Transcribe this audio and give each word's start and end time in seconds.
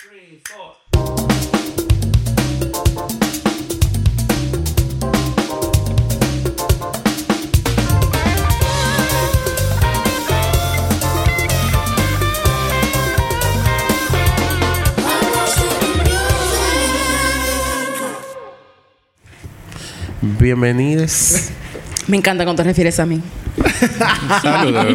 three, 0.00 0.40
four. 0.48 0.76
Bienvenidos. 20.38 21.50
Me 22.06 22.16
encanta 22.16 22.44
cuando 22.44 22.62
te 22.62 22.68
refieres 22.68 22.98
a 23.00 23.04
mí. 23.04 23.20
Saludos. 24.40 24.86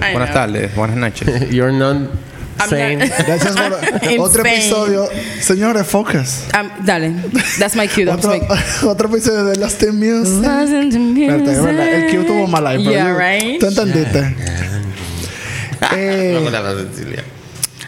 Buenas, 0.00 0.32
tardes, 0.32 0.74
buenas 0.74 0.96
noches. 0.96 1.50
You're 1.50 1.72
non 1.72 2.08
Gracias 2.56 3.56
por 3.56 3.72
otro 4.20 4.42
Insane. 4.42 4.56
episodio. 4.56 5.08
Señores, 5.40 5.86
focus. 5.86 6.44
Um, 6.58 6.70
dale. 6.84 7.14
That's 7.58 7.74
my 7.76 7.88
cue. 7.88 8.04
That's 8.04 8.24
Otro, 8.24 8.38
my 8.38 8.46
otro 8.88 9.08
episodio 9.08 9.44
de 9.44 9.56
Lost 9.56 9.82
in 9.82 9.96
Music. 9.98 10.40
Verdad. 10.40 11.88
El 11.88 12.10
cue 12.10 12.24
tuvo 12.24 12.46
mal 12.46 12.66
ahí. 12.66 12.84
Yeah, 12.84 13.12
right? 13.16 13.58
¿Tú 13.60 13.66
entendiste? 13.66 14.34
Eh, 15.94 16.38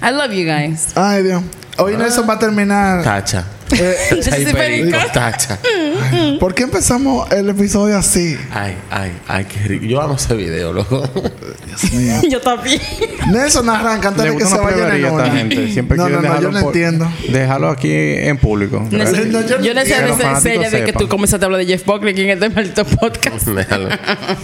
I 0.03 0.11
love 0.11 0.33
you 0.33 0.45
guys. 0.45 0.89
ay, 0.97 1.23
Dios. 1.23 1.43
Hoy 1.79 1.97
Nelson 1.97 2.29
va 2.29 2.35
a 2.35 2.39
terminar. 2.39 3.03
Tacha. 3.03 3.45
Eh, 3.81 4.53
very 4.53 4.81
Perico, 4.83 4.99
good. 4.99 5.13
Tacha. 5.13 5.59
¿Por 6.41 6.55
qué 6.55 6.65
empezamos 6.65 7.31
el 7.33 7.49
episodio 7.49 7.97
así? 7.97 8.37
Ay, 8.53 8.77
ay, 8.91 9.13
ay, 9.29 9.45
qué 9.45 9.61
rico. 9.69 9.85
Yo 9.87 10.01
amo 10.01 10.15
ese 10.17 10.35
video, 10.35 10.73
loco. 10.73 11.03
Dios 11.67 11.93
mío. 11.93 12.15
Yo 12.31 12.41
también. 12.41 12.81
Nelson 13.31 13.69
arranca 13.69 14.09
antes 14.09 14.25
de 14.25 14.37
que 14.37 14.45
se 14.45 14.55
una 14.55 14.63
vayan 14.63 14.97
en 14.97 15.05
esta 15.05 15.31
gente. 15.31 15.73
Siempre 15.73 15.97
No, 15.97 16.09
no, 16.09 16.17
no, 16.17 16.23
dejarlo 16.23 16.43
yo 16.43 16.53
no 16.53 16.61
por- 16.61 16.77
entiendo. 16.77 17.13
Dejarlo 17.29 17.69
aquí 17.71 17.91
en 17.93 18.39
público. 18.39 18.81
No 18.81 18.91
yo 18.91 18.99
no 18.99 19.05
yo 19.05 19.11
sé 19.85 19.97
entiendo. 19.97 20.71
de 20.71 20.85
que 20.85 20.93
tú 20.93 21.09
comenzaste 21.09 21.45
a 21.45 21.47
hablar 21.47 21.61
de 21.61 21.67
Jeff 21.67 21.85
Buckley 21.85 22.19
en 22.21 22.31
este 22.31 22.49
maldito 22.49 22.85
podcast. 22.85 23.47
Déjalo. 23.57 23.89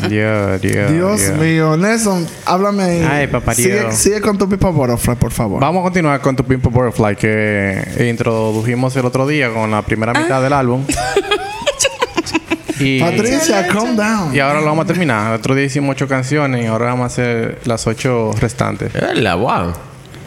Yeah, 0.08 0.58
Dios 0.58 1.20
yeah. 1.20 1.33
mío. 1.34 1.77
Nelson, 1.77 2.27
háblame 2.44 2.83
ahí. 2.83 3.06
Ay, 3.08 3.27
papá 3.28 3.55
sigue, 3.55 3.80
Dios. 3.80 3.94
sigue 3.94 4.20
con 4.20 4.36
tu 4.39 4.48
pipa 4.48 4.70
butterfly, 4.70 5.17
por 5.17 5.33
favor. 5.33 5.61
Vamos 5.61 5.80
a 5.80 5.84
continuar 5.84 6.20
con 6.20 6.36
tu 6.36 6.44
Pimple 6.44 6.70
Butterfly 6.70 7.17
que 7.17 8.06
introdujimos 8.11 8.94
el 8.96 9.06
otro 9.06 9.21
día 9.26 9.52
con 9.52 9.70
la 9.70 9.82
primera 9.82 10.12
mitad 10.12 10.42
del 10.42 10.52
álbum. 10.52 10.84
y, 12.80 13.00
Patricia, 13.00 13.66
calm 13.68 13.96
down. 13.96 14.34
y 14.34 14.40
ahora 14.40 14.60
lo 14.60 14.66
vamos 14.66 14.84
a 14.84 14.88
terminar. 14.88 15.28
El 15.32 15.38
otro 15.38 15.54
día 15.54 15.64
hicimos 15.66 15.92
ocho 15.94 16.08
canciones 16.08 16.64
y 16.64 16.66
ahora 16.66 16.86
vamos 16.86 17.04
a 17.04 17.06
hacer 17.06 17.60
las 17.64 17.86
ocho 17.86 18.32
restantes. 18.40 18.94
Es 18.94 19.00
verdad, 19.00 19.36
wow. 19.36 19.72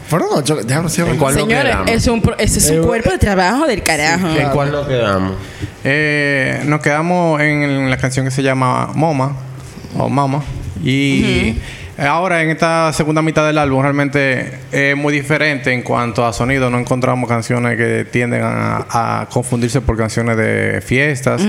Fueron 0.08 0.28
ocho. 0.34 0.56
Déjame 0.56 0.84
decir. 0.88 1.04
¿En 1.04 1.16
cuál 1.16 1.34
nos 1.34 1.42
Señores, 1.42 1.64
quedamos? 1.72 1.90
es 1.90 2.06
un, 2.06 2.22
pro- 2.22 2.38
ese 2.38 2.58
es 2.60 2.70
un 2.70 2.76
Eh, 2.76 2.86
cuerpo 2.86 3.10
de 3.10 3.18
trabajo 3.18 3.66
del 3.66 3.82
carajo. 3.82 4.28
¿En 4.28 4.50
cuál 4.50 4.70
nos 4.72 4.86
quedamos? 4.86 5.32
Eh, 5.82 6.62
nos 6.64 6.80
quedamos 6.80 7.40
en 7.40 7.90
la 7.90 7.96
canción 7.96 8.24
que 8.24 8.30
se 8.30 8.42
llama 8.42 8.90
Moma 8.94 9.36
o 9.98 10.08
Mama. 10.08 10.42
Y 10.84 11.56
ahora 11.98 12.42
en 12.42 12.50
esta 12.50 12.92
segunda 12.92 13.22
mitad 13.22 13.46
del 13.46 13.58
álbum 13.58 13.82
realmente 13.82 14.58
es 14.70 14.96
muy 14.96 15.12
diferente 15.12 15.72
en 15.72 15.82
cuanto 15.82 16.26
a 16.26 16.32
sonido. 16.32 16.70
No 16.70 16.78
encontramos 16.78 17.28
canciones 17.28 17.76
que 17.76 18.04
tienden 18.04 18.42
a, 18.42 19.20
a 19.20 19.26
confundirse 19.30 19.80
por 19.80 19.96
canciones 19.96 20.36
de 20.36 20.80
fiestas, 20.84 21.42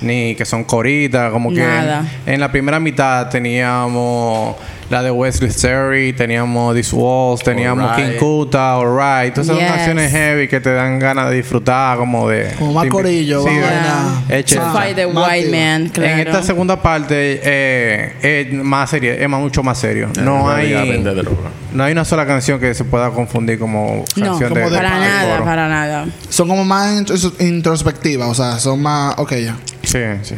ni 0.00 0.34
que 0.34 0.44
son 0.44 0.64
coritas. 0.64 1.30
Como 1.32 1.50
que 1.52 1.60
Nada. 1.60 2.04
en 2.26 2.40
la 2.40 2.50
primera 2.52 2.78
mitad 2.80 3.28
teníamos 3.28 4.56
la 4.90 5.02
de 5.02 5.10
Wesley 5.10 5.50
Sterry, 5.50 6.12
teníamos 6.14 6.74
This 6.74 6.92
Walls, 6.94 7.42
teníamos. 7.42 7.94
King 7.94 8.16
Kuta, 8.18 8.74
Alright. 8.76 9.34
Todas 9.34 9.48
esas 9.50 9.58
Yes. 9.60 9.70
canciones 9.70 10.10
heavy 10.12 10.48
que 10.48 10.60
te 10.60 10.72
dan 10.72 10.98
ganas 10.98 11.28
de 11.28 11.36
disfrutar, 11.36 11.98
como 11.98 12.28
de. 12.28 12.54
Como 12.58 12.72
más 12.72 12.86
corillo, 12.88 13.42
Sí. 13.42 13.50
Yeah. 13.50 14.22
Eche- 14.30 14.56
To 14.56 14.72
fight 14.72 14.96
the 14.96 15.06
white 15.06 15.50
man, 15.50 15.88
claro. 15.90 16.12
En 16.12 16.18
esta 16.20 16.42
segunda 16.42 16.80
parte 16.80 17.40
eh, 17.42 18.12
es 18.22 18.52
más 18.54 18.88
serio, 18.90 19.12
es 19.12 19.28
más, 19.28 19.40
mucho 19.40 19.62
más 19.62 19.78
serio. 19.78 20.08
No 20.22 20.48
hay, 20.50 20.72
no 21.72 21.84
hay 21.84 21.92
una 21.92 22.04
sola 22.04 22.26
canción 22.26 22.58
que 22.58 22.72
se 22.74 22.84
pueda 22.84 23.10
confundir 23.10 23.58
como 23.58 24.04
No, 24.16 24.24
canción 24.24 24.54
de, 24.54 24.60
como 24.62 24.70
de 24.70 24.76
para 24.78 24.98
nada, 24.98 25.32
coro. 25.32 25.44
para 25.44 25.68
nada. 25.68 26.06
Son 26.30 26.48
como 26.48 26.64
más 26.64 26.90
intros- 26.94 27.34
introspectivas, 27.40 28.28
o 28.28 28.34
sea, 28.34 28.58
son 28.58 28.80
más. 28.80 29.14
Ok, 29.18 29.34
ya. 29.36 29.56
Sí, 29.82 29.98
sí. 30.22 30.34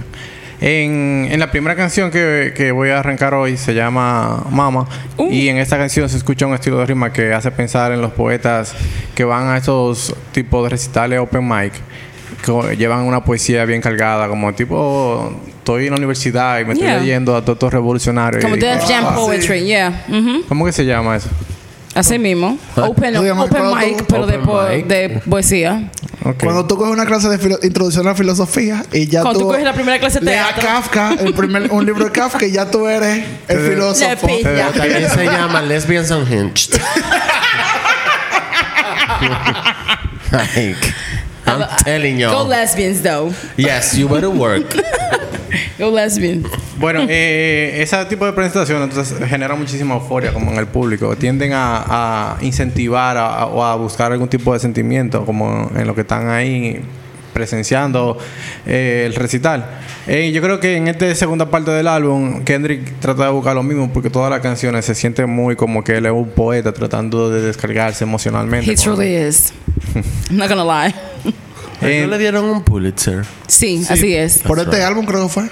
En, 0.61 1.29
en 1.31 1.41
la 1.41 1.51
primera 1.51 1.75
canción 1.75 2.11
que, 2.11 2.53
que 2.55 2.71
voy 2.71 2.91
a 2.91 2.99
arrancar 2.99 3.33
hoy 3.35 3.57
se 3.57 3.73
llama 3.75 4.45
Mama. 4.51 4.87
Uh. 5.17 5.31
Y 5.31 5.49
en 5.49 5.57
esta 5.59 5.79
canción 5.79 6.09
se 6.09 6.17
escucha 6.19 6.47
un 6.47 6.55
estilo 6.55 6.79
de 6.79 6.87
rima 6.87 7.13
que 7.13 7.33
hace 7.33 7.51
pensar 7.51 7.93
en 7.93 8.03
los 8.03 8.13
poetas 8.13 8.75
que 9.15 9.25
van 9.25 9.49
a 9.49 9.57
estos 9.57 10.15
tipos 10.33 10.63
de 10.65 10.71
recitales 10.71 11.19
open 11.19 11.49
mic. 11.49 11.73
Que 12.45 12.77
llevan 12.77 13.01
una 13.01 13.23
poesía 13.25 13.65
bien 13.65 13.81
cargada, 13.83 14.29
como 14.29 14.53
tipo, 14.55 15.35
estoy 15.49 15.85
en 15.87 15.91
la 15.93 15.97
universidad 15.97 16.61
y 16.61 16.65
me 16.65 16.73
estoy 16.75 16.89
Yeah. 16.89 16.99
leyendo 17.01 17.37
a 17.37 17.45
todos 17.45 17.73
revolucionarios. 17.73 18.43
Como 18.43 18.57
Def 18.57 18.83
Jam 18.87 19.05
Ah. 19.09 19.15
Poetry, 19.15 19.65
yeah. 19.65 20.05
Ujú. 20.09 20.45
¿Cómo 20.49 20.65
que 20.65 20.73
se 20.73 20.85
llama 20.87 21.17
eso? 21.17 21.29
Así 21.95 22.19
mismo. 22.19 22.57
Open, 22.77 23.17
open 23.17 23.37
cuando 23.49 23.75
mic, 23.77 23.97
tú- 23.99 24.05
pero 24.09 24.27
de, 24.27 24.37
Open 24.37 24.47
po- 24.47 24.63
mic. 24.63 24.87
de 24.87 25.21
poesía. 25.29 25.91
Ok. 26.25 26.45
Cuando 26.45 26.65
tú 26.67 26.77
coges 26.77 26.93
una 26.93 27.05
clase 27.05 27.29
de 27.29 27.39
filo- 27.39 27.59
introducción 27.63 28.07
a 28.07 28.11
la 28.11 28.15
filosofía 28.17 28.85
y 28.93 29.07
ya 29.09 29.23
Cuando 29.23 29.41
tú. 29.41 29.45
tú 29.47 29.51
coges 29.51 29.65
la 29.65 29.73
primera 29.73 29.99
clase 29.99 30.21
de 30.21 30.27
teatro. 30.27 30.63
Kafka, 30.63 31.15
el 31.19 31.35
primer, 31.35 31.71
un 31.73 31.85
libro 31.85 32.05
de 32.05 32.13
Kafka 32.13 32.47
y 32.47 32.53
ya 32.53 32.71
tú 32.71 32.87
eres 32.87 33.25
el 33.49 33.59
filósofo. 33.71 34.27
Pilla. 34.29 34.71
También 34.73 35.09
se 35.11 35.25
llama 35.25 35.63
Lesbians 35.63 36.11
Unhinged. 36.13 36.81
like, 40.33 40.77
I'm 41.47 41.67
telling 41.85 42.19
Go 42.21 42.43
you. 42.45 42.49
lesbians, 42.49 43.03
though. 43.03 43.33
Yes, 43.57 43.97
you 43.97 44.09
better 44.09 44.31
work. 44.31 44.77
Go 45.79 45.91
lesbians. 45.95 46.47
Bueno, 46.79 47.05
eh, 47.09 47.79
ese 47.83 48.05
tipo 48.07 48.25
de 48.27 48.33
presentaciones 48.33 48.89
entonces 48.89 49.29
genera 49.29 49.55
muchísima 49.55 49.95
euforia 49.95 50.33
como 50.33 50.51
en 50.53 50.59
el 50.59 50.67
público. 50.67 51.15
Tienden 51.17 51.53
a, 51.53 52.37
a 52.37 52.37
incentivar 52.43 53.17
a- 53.17 53.41
a- 53.41 53.47
o 53.47 53.65
a 53.65 53.75
buscar 53.77 54.13
algún 54.13 54.29
tipo 54.29 54.53
de 54.53 54.61
sentimiento 54.61 55.25
como 55.27 55.71
en 55.77 55.87
lo 55.87 55.95
que 55.95 56.03
están 56.03 56.29
ahí 56.29 56.81
presenciando 57.33 58.19
eh, 58.67 59.05
el 59.07 59.15
recital. 59.15 59.65
Eh, 60.07 60.33
yo 60.33 60.43
creo 60.43 60.59
que 60.59 60.77
en 60.77 60.89
esta 60.89 61.15
segunda 61.15 61.49
parte 61.51 61.71
del 61.71 61.87
álbum 61.87 62.43
Kendrick 62.45 62.99
trata 63.01 63.25
de 63.27 63.31
buscar 63.31 63.55
lo 63.55 63.63
mismo 63.63 63.91
porque 63.93 64.11
todas 64.11 64.31
las 64.31 64.41
canciones 64.41 64.85
se 64.85 64.95
siente 64.95 65.25
muy 65.27 65.55
como 65.57 65.85
que 65.85 65.97
él 65.99 66.07
es 66.07 66.13
un 66.13 66.29
poeta 66.31 66.73
tratando 66.73 67.31
de 67.31 67.41
descargarse 67.43 68.05
emocionalmente. 68.05 68.71
He 68.73 68.75
truly 68.77 69.15
is. 69.17 69.53
I'm 70.31 70.37
not 70.39 70.49
gonna 70.49 70.65
lie. 70.65 70.95
Eh, 71.83 72.03
¿No 72.05 72.09
le 72.11 72.19
dieron 72.19 72.45
un 72.45 72.63
Pulitzer? 72.63 73.25
Sí, 73.47 73.85
así 73.89 74.15
es. 74.15 74.39
Por 74.39 74.59
este 74.59 74.83
álbum 74.83 75.05
creo 75.07 75.25
que 75.25 75.29
fue. 75.29 75.49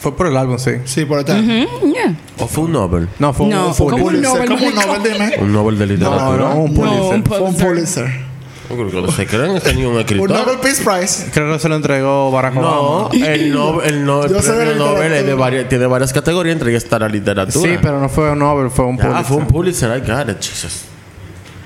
Fue 0.00 0.16
por 0.16 0.26
el 0.28 0.36
álbum, 0.36 0.58
sí. 0.58 0.72
Sí, 0.84 1.04
por 1.04 1.18
este 1.18 1.32
álbum. 1.32 1.46
Mm, 1.82 1.92
yeah. 1.92 2.14
¿O 2.38 2.46
fue 2.46 2.64
un 2.64 2.72
Nobel? 2.72 3.08
No, 3.18 3.32
fue 3.32 3.46
No, 3.48 3.68
un 3.68 3.74
fue 3.74 3.86
Pulitzer. 3.96 4.14
un 4.14 4.22
Nobel. 4.22 4.48
¿Cómo 4.48 4.66
un 4.66 4.74
Nobel, 4.74 5.02
dime? 5.12 5.32
Un 5.40 5.52
Nobel 5.52 5.78
de 5.78 5.86
No, 5.86 5.92
literatura. 5.92 6.38
no, 6.50 6.54
un 6.60 6.74
No, 6.74 6.80
Pulitzer. 6.80 7.14
un 7.14 7.24
Fue 7.24 7.40
un 7.40 7.54
Pulitzer. 7.56 8.04
Pulitzer. 8.04 8.28
Creo 8.68 8.90
que 8.90 9.00
lo 9.00 9.10
se 9.12 9.26
creen 9.26 9.54
que 9.54 9.60
tenía 9.60 9.88
un 9.88 9.94
Un 9.94 10.00
escritor. 10.00 10.30
Nobel 10.30 10.58
Peace 10.58 10.82
Prize. 10.84 11.30
Creo 11.32 11.52
que 11.54 11.58
se 11.58 11.68
lo 11.70 11.76
entregó 11.76 12.30
Barack 12.30 12.54
No, 12.54 12.68
Obama. 12.70 13.26
el, 13.26 13.50
no, 13.54 13.80
el, 13.82 14.04
no, 14.04 14.22
el 14.24 14.40
sé 14.42 14.52
de 14.52 14.66
premio 14.66 14.74
Nobel 14.86 15.12
es 15.14 15.24
de 15.26 15.34
varias, 15.34 15.68
tiene 15.70 15.86
varias 15.86 16.12
categorías, 16.12 16.52
entre 16.54 16.70
ellas 16.70 16.84
está 16.84 16.98
la 16.98 17.08
literatura. 17.08 17.70
Sí, 17.72 17.78
pero 17.80 17.98
no 17.98 18.08
fue 18.10 18.30
un 18.30 18.38
Nobel, 18.40 18.70
fue 18.70 18.84
un 18.84 18.98
Ah, 19.00 19.02
Pulitzer. 19.04 19.24
fue 19.24 19.36
un 19.38 19.46
Pulitzer. 19.46 19.96
I 19.96 20.00
got 20.06 20.28
it, 20.28 20.36
Jesus. 20.40 20.82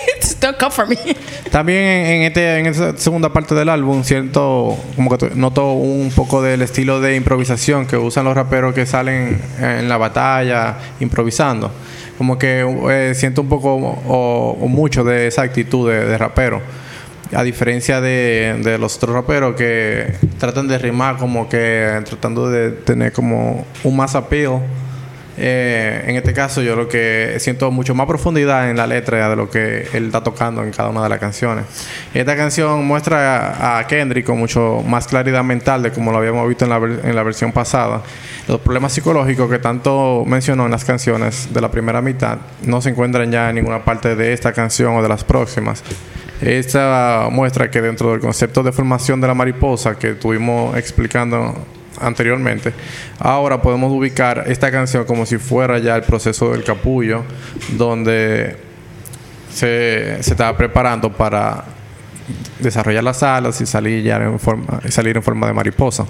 For 0.70 0.86
me. 0.88 0.96
También 1.50 1.78
en, 1.78 2.22
este, 2.22 2.58
en 2.58 2.66
esta 2.66 2.96
segunda 2.96 3.32
parte 3.32 3.54
del 3.54 3.68
álbum 3.68 4.02
siento 4.04 4.76
como 4.96 5.10
que 5.10 5.18
to- 5.18 5.34
noto 5.34 5.72
un 5.72 6.10
poco 6.14 6.40
del 6.42 6.62
estilo 6.62 7.00
de 7.00 7.16
improvisación 7.16 7.86
que 7.86 7.96
usan 7.96 8.24
los 8.24 8.34
raperos 8.34 8.74
que 8.74 8.86
salen 8.86 9.40
en 9.60 9.88
la 9.88 9.96
batalla 9.98 10.76
improvisando. 11.00 11.70
Como 12.16 12.38
que 12.38 12.64
eh, 12.90 13.14
siento 13.14 13.42
un 13.42 13.48
poco 13.48 13.74
o, 13.74 14.56
o 14.60 14.68
mucho 14.68 15.04
de 15.04 15.26
esa 15.26 15.42
actitud 15.42 15.90
de, 15.90 16.04
de 16.06 16.18
rapero. 16.18 16.60
A 17.34 17.42
diferencia 17.44 18.00
de, 18.00 18.60
de 18.64 18.76
los 18.78 18.96
otros 18.96 19.14
raperos 19.14 19.54
que 19.54 20.14
tratan 20.38 20.66
de 20.68 20.78
rimar 20.78 21.16
como 21.16 21.48
que 21.48 22.00
tratando 22.04 22.50
de 22.50 22.70
tener 22.72 23.12
como 23.12 23.64
un 23.84 23.96
más 23.96 24.14
appeal. 24.16 24.60
Eh, 25.42 26.04
en 26.06 26.16
este 26.16 26.34
caso 26.34 26.60
yo 26.60 26.76
lo 26.76 26.86
que 26.86 27.36
siento 27.38 27.70
mucho 27.70 27.94
más 27.94 28.06
profundidad 28.06 28.68
en 28.68 28.76
la 28.76 28.86
letra 28.86 29.30
de 29.30 29.36
lo 29.36 29.48
que 29.48 29.88
él 29.94 30.06
está 30.06 30.22
tocando 30.22 30.62
en 30.62 30.70
cada 30.70 30.90
una 30.90 31.02
de 31.02 31.08
las 31.08 31.18
canciones. 31.18 31.64
Esta 32.12 32.36
canción 32.36 32.84
muestra 32.84 33.78
a, 33.78 33.86
Kendrick 33.86 34.26
con 34.26 34.38
mucho 34.38 34.82
más 34.86 35.06
claridad 35.06 35.42
mental 35.42 35.82
de 35.82 35.92
como 35.92 36.12
lo 36.12 36.18
habíamos 36.18 36.46
visto 36.46 36.66
en 36.66 36.70
la, 36.70 36.78
la 36.78 37.22
versión 37.22 37.52
pasada. 37.52 38.02
Los 38.48 38.60
problemas 38.60 38.92
psicológicos 38.92 39.48
que 39.48 39.58
tanto 39.58 40.24
mencionó 40.26 40.66
en 40.66 40.72
las 40.72 40.84
canciones 40.84 41.48
de 41.54 41.60
la 41.62 41.70
primera 41.70 42.02
mitad 42.02 42.36
no 42.66 42.82
se 42.82 42.90
encuentran 42.90 43.32
ya 43.32 43.48
en 43.48 43.54
ninguna 43.54 43.82
parte 43.82 44.16
de 44.16 44.34
esta 44.34 44.52
canción 44.52 44.94
o 44.96 45.02
de 45.02 45.08
las 45.08 45.24
próximas. 45.24 45.82
Esta 46.42 47.28
muestra 47.30 47.70
que 47.70 47.80
dentro 47.80 48.10
del 48.10 48.20
concepto 48.20 48.62
de 48.62 48.72
formación 48.72 49.22
de 49.22 49.26
la 49.26 49.34
mariposa 49.34 49.98
que 49.98 50.10
estuvimos 50.10 50.76
explicando 50.76 51.54
anteriormente, 52.00 52.72
ahora 53.18 53.60
podemos 53.60 53.92
ubicar 53.92 54.44
esta 54.46 54.70
canción 54.70 55.04
como 55.04 55.26
si 55.26 55.38
fuera 55.38 55.78
ya 55.78 55.96
el 55.96 56.02
proceso 56.02 56.52
del 56.52 56.64
capullo, 56.64 57.24
donde 57.76 58.56
se, 59.52 60.18
estaba 60.20 60.56
preparando 60.56 61.12
para 61.12 61.64
desarrollar 62.58 63.04
las 63.04 63.22
alas 63.22 63.60
y 63.60 63.66
salir 63.66 64.02
ya 64.02 64.16
en 64.16 64.38
forma, 64.38 64.80
salir 64.88 65.16
en 65.16 65.22
forma 65.22 65.46
de 65.46 65.52
mariposa. 65.52 66.06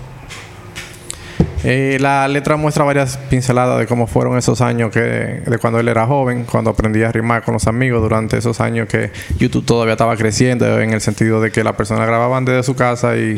Eh, 1.63 1.99
la 2.01 2.27
letra 2.27 2.57
muestra 2.57 2.85
varias 2.85 3.17
pinceladas 3.17 3.79
de 3.79 3.87
cómo 3.87 4.07
fueron 4.07 4.39
esos 4.39 4.61
años 4.61 4.91
que 4.91 5.01
de 5.01 5.59
cuando 5.61 5.79
él 5.79 5.89
era 5.89 6.07
joven, 6.07 6.45
cuando 6.45 6.71
aprendía 6.71 7.09
a 7.09 7.13
rimar 7.13 7.43
con 7.43 7.55
los 7.55 7.67
amigos 7.67 8.01
durante 8.03 8.39
esos 8.39 8.61
años 8.61 8.89
que 8.89 9.11
YouTube 9.39 9.65
todavía 9.65 9.93
estaba 9.93 10.17
creciendo 10.17 10.81
en 10.81 10.93
el 10.93 11.01
sentido 11.01 11.41
de 11.41 11.51
que 11.51 11.63
las 11.63 11.75
personas 11.75 12.07
grababan 12.07 12.45
desde 12.45 12.63
su 12.63 12.75
casa 12.75 13.17
y 13.17 13.37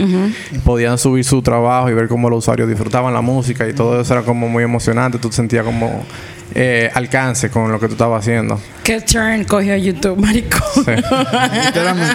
podían 0.65 0.99
subir 0.99 1.25
su 1.25 1.43
trabajo 1.43 1.91
y 1.91 1.95
ver 1.95 2.09
cómo 2.09 2.31
los 2.31 2.39
usuarios 2.41 2.69
disfrutaban 2.69 3.13
la 3.13 3.23
música 3.23 3.69
y 3.69 3.73
todo 3.73 4.01
eso 4.01 4.13
era 4.13 4.23
como 4.23 4.49
muy 4.49 4.63
emocionante, 4.63 5.19
tú 5.19 5.33
sentías 5.33 5.65
como 5.65 6.05
eh, 6.55 6.91
alcance 6.95 7.51
con 7.51 7.71
lo 7.71 7.79
que 7.81 7.87
tú 7.87 7.93
estabas 7.93 8.21
haciendo. 8.21 8.61
¿Qué 8.85 9.01
turn 9.01 9.45
cogió 9.45 9.77
YouTube, 9.77 10.19
maricón? 10.19 10.61
Literalmente. 11.65 12.15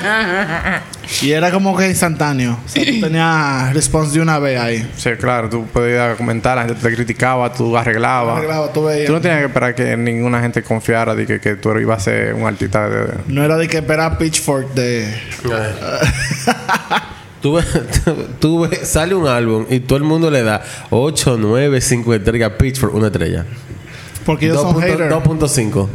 Y 1.22 1.32
era 1.32 1.52
como 1.52 1.76
que 1.76 1.88
instantáneo. 1.88 2.58
O 2.66 2.70
sea, 2.70 2.84
tú 2.84 3.00
tenías 3.00 3.74
response 3.74 4.14
de 4.14 4.22
una 4.22 4.40
vez 4.40 4.60
ahí. 4.60 4.92
Sí, 4.98 5.12
claro, 5.20 5.50
tú 5.50 5.66
podías 5.66 6.18
comentar, 6.18 6.58
la 6.58 6.66
gente 6.66 6.82
te 6.82 6.96
criticaba, 6.96 7.52
tú 7.54 7.78
arreglabas. 7.78 8.38
Arreglaba, 8.38 8.74
tú 8.74 8.86
veías. 8.86 9.08
Tú 9.08 9.14
no 9.14 9.22
tenías 9.22 9.40
que 9.40 9.46
esperar 9.46 9.76
que 9.76 9.96
ninguna 9.96 10.42
gente 10.42 10.62
confiara 10.64 11.16
de 11.16 11.26
que, 11.26 11.40
que 11.40 11.56
tú 11.56 11.72
ibas 11.78 12.02
a 12.02 12.04
ser 12.04 12.34
un 12.34 12.46
artista 12.46 12.90
de... 12.90 13.14
No 13.28 13.44
era 13.44 13.56
de 13.58 13.68
que 13.68 13.78
esperar 13.78 14.18
Pitchfork 14.18 14.74
de. 14.74 15.14
Tú 17.42 17.60
tú 18.40 18.68
sale 18.82 19.14
un 19.14 19.28
álbum 19.28 19.66
y 19.70 19.80
todo 19.80 19.98
el 19.98 20.04
mundo 20.04 20.32
le 20.32 20.42
da 20.42 20.64
8, 20.90 21.38
9, 21.40 21.82
5 21.82 22.14
estrellas 22.16 22.52
Pitchfork, 22.58 22.96
una 22.96 23.08
estrella. 23.08 23.46
Porque 24.28 24.46
ellos 24.46 24.62
son 24.62 24.76
2.5. 24.76 24.82
haters. 24.82 25.12
2.5. 25.16 25.88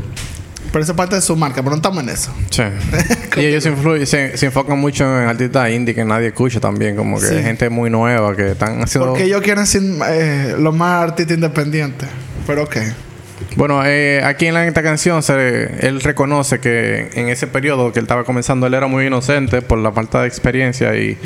Pero 0.73 0.83
esa 0.83 0.93
es 0.93 0.97
parte 0.97 1.17
de 1.17 1.21
su 1.21 1.37
marca, 1.37 1.57
pero 1.57 1.71
no 1.71 1.77
estamos 1.77 2.03
en 2.03 2.09
eso. 2.09 2.33
Sí. 2.51 2.63
y 3.37 3.45
ellos 3.45 3.63
se, 3.63 4.07
se, 4.07 4.39
se 4.39 4.47
enfocan 4.47 4.79
mucho 4.79 5.05
en 5.05 5.29
artistas 5.29 5.71
indie 5.71 5.95
que 5.95 6.03
nadie 6.03 6.29
escucha 6.29 6.59
también, 6.59 6.97
como 6.97 7.21
que 7.21 7.27
Sí. 7.27 7.43
gente 7.43 7.69
muy 7.69 7.91
nueva 7.91 8.35
que 8.35 8.53
están 8.53 8.83
haciendo... 8.83 9.11
Porque 9.11 9.25
ellos 9.25 9.43
quieren 9.43 9.67
ser 9.67 9.83
eh, 10.09 10.57
los 10.59 10.75
más 10.75 11.05
artistas 11.05 11.37
independientes. 11.37 12.09
Pero 12.47 12.65
ok. 12.65 12.77
Bueno, 13.57 13.85
eh, 13.85 14.23
aquí 14.25 14.47
en 14.47 14.55
la, 14.55 14.67
esta 14.67 14.83
canción 14.83 15.23
se, 15.23 15.87
él 15.87 16.01
reconoce 16.01 16.59
que 16.59 17.11
en 17.13 17.29
ese 17.29 17.47
periodo 17.47 17.93
que 17.93 17.99
él 17.99 18.05
estaba 18.05 18.25
comenzando, 18.25 18.67
él 18.67 18.73
era 18.73 18.87
muy 18.87 19.07
inocente 19.07 19.61
por 19.61 19.79
la 19.79 19.93
falta 19.93 20.23
de 20.23 20.29
experiencia 20.29 20.97
y, 20.97 21.19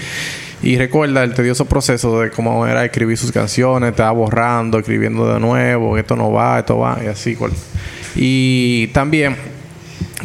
y 0.62 0.76
recuerda 0.78 1.22
el 1.22 1.34
tedioso 1.34 1.66
proceso 1.66 2.20
de 2.20 2.30
cómo 2.30 2.66
era 2.66 2.84
escribir 2.84 3.16
sus 3.18 3.32
canciones, 3.32 3.90
estaba 3.90 4.12
borrando, 4.12 4.78
escribiendo 4.78 5.32
de 5.32 5.38
nuevo, 5.38 5.98
esto 5.98 6.16
no 6.16 6.32
va, 6.32 6.58
esto 6.58 6.78
va, 6.78 6.98
y 7.04 7.06
así. 7.06 7.36
Y 8.16 8.88
también 8.88 9.36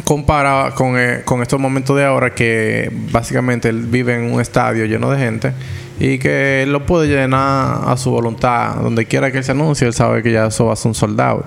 compara 0.04 0.72
con, 0.74 0.98
eh, 0.98 1.22
con 1.24 1.42
estos 1.42 1.60
momentos 1.60 1.96
de 1.96 2.04
ahora 2.04 2.34
que 2.34 2.90
básicamente 3.10 3.68
él 3.68 3.86
vive 3.86 4.14
en 4.14 4.32
un 4.32 4.40
estadio 4.40 4.86
lleno 4.86 5.10
de 5.10 5.18
gente 5.18 5.52
y 6.00 6.18
que 6.18 6.62
él 6.62 6.72
lo 6.72 6.86
puede 6.86 7.08
llenar 7.08 7.82
a 7.86 7.96
su 7.96 8.10
voluntad. 8.10 8.76
Donde 8.76 9.04
quiera 9.06 9.30
que 9.30 9.42
se 9.42 9.52
anuncie, 9.52 9.86
él 9.86 9.94
sabe 9.94 10.22
que 10.22 10.32
ya 10.32 10.46
eso 10.46 10.66
va 10.66 10.72
a 10.72 10.76
ser 10.76 10.88
un 10.88 10.94
soldado. 10.94 11.44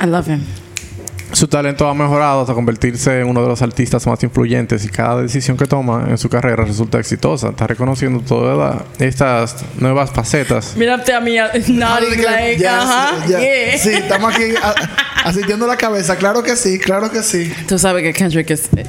I 0.00 0.06
love 0.06 0.28
him. 0.28 0.67
Su 1.32 1.46
talento 1.46 1.86
ha 1.88 1.94
mejorado 1.94 2.40
hasta 2.40 2.54
convertirse 2.54 3.20
en 3.20 3.26
uno 3.26 3.42
de 3.42 3.48
los 3.48 3.60
artistas 3.62 4.06
más 4.06 4.22
influyentes 4.22 4.84
y 4.84 4.88
cada 4.88 5.22
decisión 5.22 5.56
que 5.56 5.66
toma 5.66 6.06
en 6.08 6.18
su 6.18 6.28
carrera 6.28 6.64
resulta 6.64 6.98
exitosa. 6.98 7.50
Está 7.50 7.66
reconociendo 7.66 8.20
todas 8.20 8.82
estas 8.98 9.56
nuevas 9.78 10.10
facetas. 10.10 10.76
Mírate 10.76 11.12
a 11.12 11.20
mí 11.20 11.36
nodding 11.68 12.24
like, 12.24 12.66
ajá, 12.66 13.10
sí, 13.24 13.32
ya. 13.32 13.40
yeah. 13.40 13.78
Sí, 13.78 13.90
estamos 13.90 14.34
aquí 14.34 14.44
asistiendo 15.24 15.66
la 15.66 15.76
cabeza. 15.76 16.16
Claro 16.16 16.42
que 16.42 16.56
sí, 16.56 16.78
claro 16.78 17.10
que 17.10 17.22
sí. 17.22 17.52
Tú 17.66 17.78
sabes 17.78 18.02
que 18.02 18.12
Kendrick 18.12 18.50
es 18.50 18.68
eh, 18.76 18.84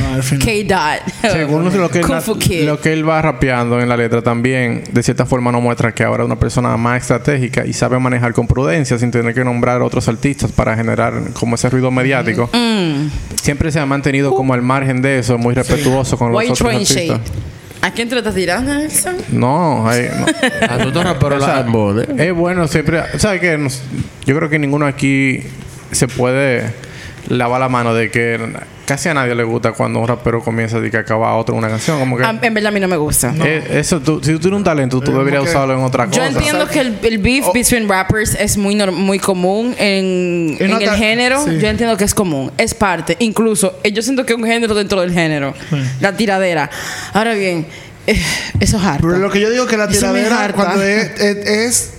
No. 0.00 0.38
K-Dot. 0.38 1.32
Según 1.32 1.64
lo 1.64 1.90
que, 1.90 2.00
él, 2.00 2.66
lo 2.66 2.80
que 2.80 2.92
él 2.92 3.08
va 3.08 3.22
rapeando 3.22 3.80
en 3.80 3.88
la 3.88 3.96
letra 3.96 4.22
también, 4.22 4.84
de 4.90 5.02
cierta 5.02 5.26
forma 5.26 5.52
nos 5.52 5.62
muestra 5.62 5.92
que 5.92 6.04
ahora 6.04 6.24
es 6.24 6.26
una 6.26 6.38
persona 6.38 6.76
más 6.76 7.02
estratégica 7.02 7.64
y 7.66 7.72
sabe 7.72 7.98
manejar 7.98 8.32
con 8.32 8.46
prudencia 8.46 8.98
sin 8.98 9.10
tener 9.10 9.34
que 9.34 9.44
nombrar 9.44 9.80
a 9.80 9.84
otros 9.84 10.08
artistas 10.08 10.52
para 10.52 10.76
generar 10.76 11.14
como 11.32 11.54
ese 11.54 11.70
ruido 11.70 11.83
mediático. 11.90 12.48
Mm. 12.52 13.08
Siempre 13.40 13.70
se 13.70 13.80
ha 13.80 13.86
mantenido 13.86 14.34
como 14.34 14.54
al 14.54 14.62
margen 14.62 15.02
de 15.02 15.18
eso, 15.18 15.38
muy 15.38 15.54
respetuoso 15.54 16.16
con 16.16 16.32
los 16.32 16.44
you 16.44 16.52
otros 16.52 16.72
artistas. 16.72 17.20
¿A 17.82 17.90
quién 17.90 18.08
te 18.08 18.14
lo 18.14 18.20
estás 18.20 18.34
tirando, 18.34 18.72
Nelson? 18.72 19.16
No, 19.30 19.86
hay- 19.86 20.08
no. 20.18 20.26
A 20.68 20.82
los 20.82 20.94
raperos 21.04 21.42
O 21.42 21.46
sea. 21.46 21.66
Es 22.16 22.32
bueno 22.32 22.66
siempre. 22.66 23.02
¿Sabes 23.18 23.42
qué? 23.42 23.68
Yo 24.24 24.36
creo 24.36 24.48
que 24.48 24.58
ninguno 24.58 24.86
aquí 24.86 25.40
se 25.92 26.08
puede 26.08 26.72
lavar 27.28 27.60
la 27.60 27.68
mano 27.68 27.94
de 27.94 28.10
que 28.10 28.38
casi 28.86 29.08
a 29.08 29.14
nadie 29.14 29.34
le 29.34 29.44
gusta 29.44 29.72
cuando 29.72 29.98
un 29.98 30.06
rapero 30.06 30.42
comienza 30.42 30.78
de 30.80 30.90
que 30.90 30.98
acaba 30.98 31.34
otro 31.36 31.54
una 31.54 31.68
canción. 31.68 31.98
Como 31.98 32.16
que. 32.18 32.22
En 32.24 32.54
verdad 32.54 32.68
a 32.68 32.70
mí 32.72 32.80
no 32.80 32.88
me 32.88 32.96
gusta. 32.96 33.34
eh, 33.44 33.64
eso, 33.70 34.00
tú- 34.00 34.20
si 34.22 34.32
tú 34.32 34.38
tienes 34.40 34.58
un 34.58 34.64
talento, 34.64 35.00
tú 35.00 35.12
deberías 35.12 35.44
que- 35.44 35.48
usarlo 35.50 35.74
en 35.74 35.80
otra 35.82 36.04
Yo 36.04 36.10
cosa. 36.22 36.26
entiendo 36.26 36.66
que 36.68 36.80
el, 36.80 36.98
el 37.02 37.18
beef 37.18 37.46
between 37.54 37.88
rappers 37.88 38.34
es 38.34 38.56
muy 38.56 38.74
muy 38.76 39.18
común 39.18 39.74
en, 39.78 40.56
en 40.60 40.70
el 40.82 40.90
género. 40.90 41.44
sí. 41.44 41.58
Yo 41.58 41.68
entiendo 41.68 41.96
que 41.96 42.04
es 42.04 42.14
común. 42.14 42.52
Es 42.58 42.74
parte. 42.74 43.16
Incluso, 43.20 43.78
eh, 43.82 43.92
yo 43.92 44.02
siento 44.02 44.26
que 44.26 44.32
es 44.34 44.38
un 44.38 44.44
género 44.44 44.74
dentro 44.74 45.00
del 45.00 45.12
género. 45.12 45.54
La 46.00 46.16
tiradera. 46.16 46.68
Ahora 47.14 47.32
bien, 47.34 47.66
eh, 48.06 48.20
eso 48.60 48.76
es 48.76 48.82
harto. 48.84 49.06
Pero 49.06 49.18
lo 49.18 49.30
que 49.30 49.40
yo 49.40 49.50
digo 49.50 49.66
que 49.66 49.76
la 49.78 49.88
tiradera, 49.88 50.52
cuando 50.54 50.82
es, 50.82 51.18
es- 51.20 51.46
es 51.48 51.90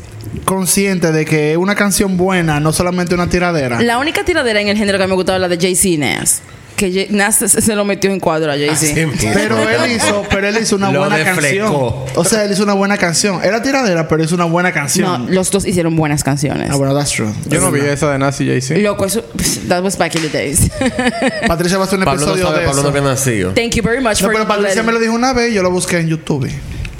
consciente 0.43 1.11
de 1.11 1.25
que 1.25 1.57
una 1.57 1.75
canción 1.75 2.17
buena, 2.17 2.59
no 2.59 2.73
solamente 2.73 3.15
una 3.15 3.27
tiradera. 3.29 3.81
La 3.81 3.97
única 3.99 4.23
tiradera 4.25 4.59
en 4.61 4.67
el 4.67 4.77
género 4.77 4.97
que 4.97 5.07
me 5.07 5.15
gustaba 5.15 5.37
es 5.37 5.41
la 5.41 5.47
de 5.47 5.57
Jay-Z 5.57 5.97
Nas. 5.99 6.41
Que 6.75 7.07
Nas 7.09 7.37
se, 7.37 7.73
lo 7.73 7.85
metió 7.85 8.11
en 8.11 8.19
cuadro 8.19 8.51
a 8.51 8.55
Jay-Z. 8.55 9.09
Pero 9.33 9.57
él 9.69 9.91
hizo, 9.95 10.23
pero 10.29 10.45
él 10.49 10.57
hizo 10.61 10.75
una 10.75 10.91
Lo 10.91 10.99
buena 10.99 11.15
deflecó. 11.17 12.03
canción. 12.03 12.17
O 12.19 12.25
sea, 12.25 12.43
él 12.43 12.51
hizo 12.51 12.63
una 12.63 12.73
buena 12.73 12.97
canción. 12.97 13.39
Era 13.45 13.61
tiradera, 13.61 14.09
pero 14.09 14.21
hizo 14.21 14.35
una 14.35 14.43
buena 14.43 14.69
No, 14.69 14.75
canción. 14.75 15.27
los 15.33 15.49
dos 15.51 15.65
hicieron 15.65 15.95
buenas 15.95 16.21
canciones. 16.25 16.69
Ah, 16.69 16.75
bueno, 16.75 16.93
that's 16.93 17.11
true. 17.11 17.29
Yo 17.47 17.61
no 17.61 17.71
vi 17.71 17.79
esa 17.79 18.11
de 18.11 18.19
Nazi 18.19 18.45
Jay-Z. 18.45 18.77
Loco, 18.81 19.05
eso. 19.05 19.21
That 19.69 19.83
was 19.85 19.97
back 19.97 20.15
in 20.15 20.23
the 20.23 20.29
days. 20.29 20.69
Patricia 21.47 21.77
va 21.77 21.85
a 21.85 21.88
hacer 21.88 21.97
un 21.99 22.03
Pablo 22.05 22.25
no 22.25 22.31
episodio 22.33 22.45
sabe, 22.47 22.59
de 22.59 22.65
Pablo 22.65 22.81
no 22.83 22.89
eso. 22.89 22.97
había 22.97 23.09
nacido. 23.09 23.51
Thank 23.53 23.75
you 23.75 23.81
very 23.83 24.01
much 24.01 24.21
No, 24.21 24.27
for 24.27 24.33
pero 24.33 24.45
Patricia 24.47 24.81
letting- 24.81 24.85
me 24.85 24.91
lo 24.91 24.99
dijo 24.99 25.13
una 25.13 25.31
vez 25.31 25.51
y 25.51 25.53
yo 25.53 25.63
lo 25.63 25.71
busqué 25.71 25.99
en 25.99 26.07
YouTube. 26.09 26.49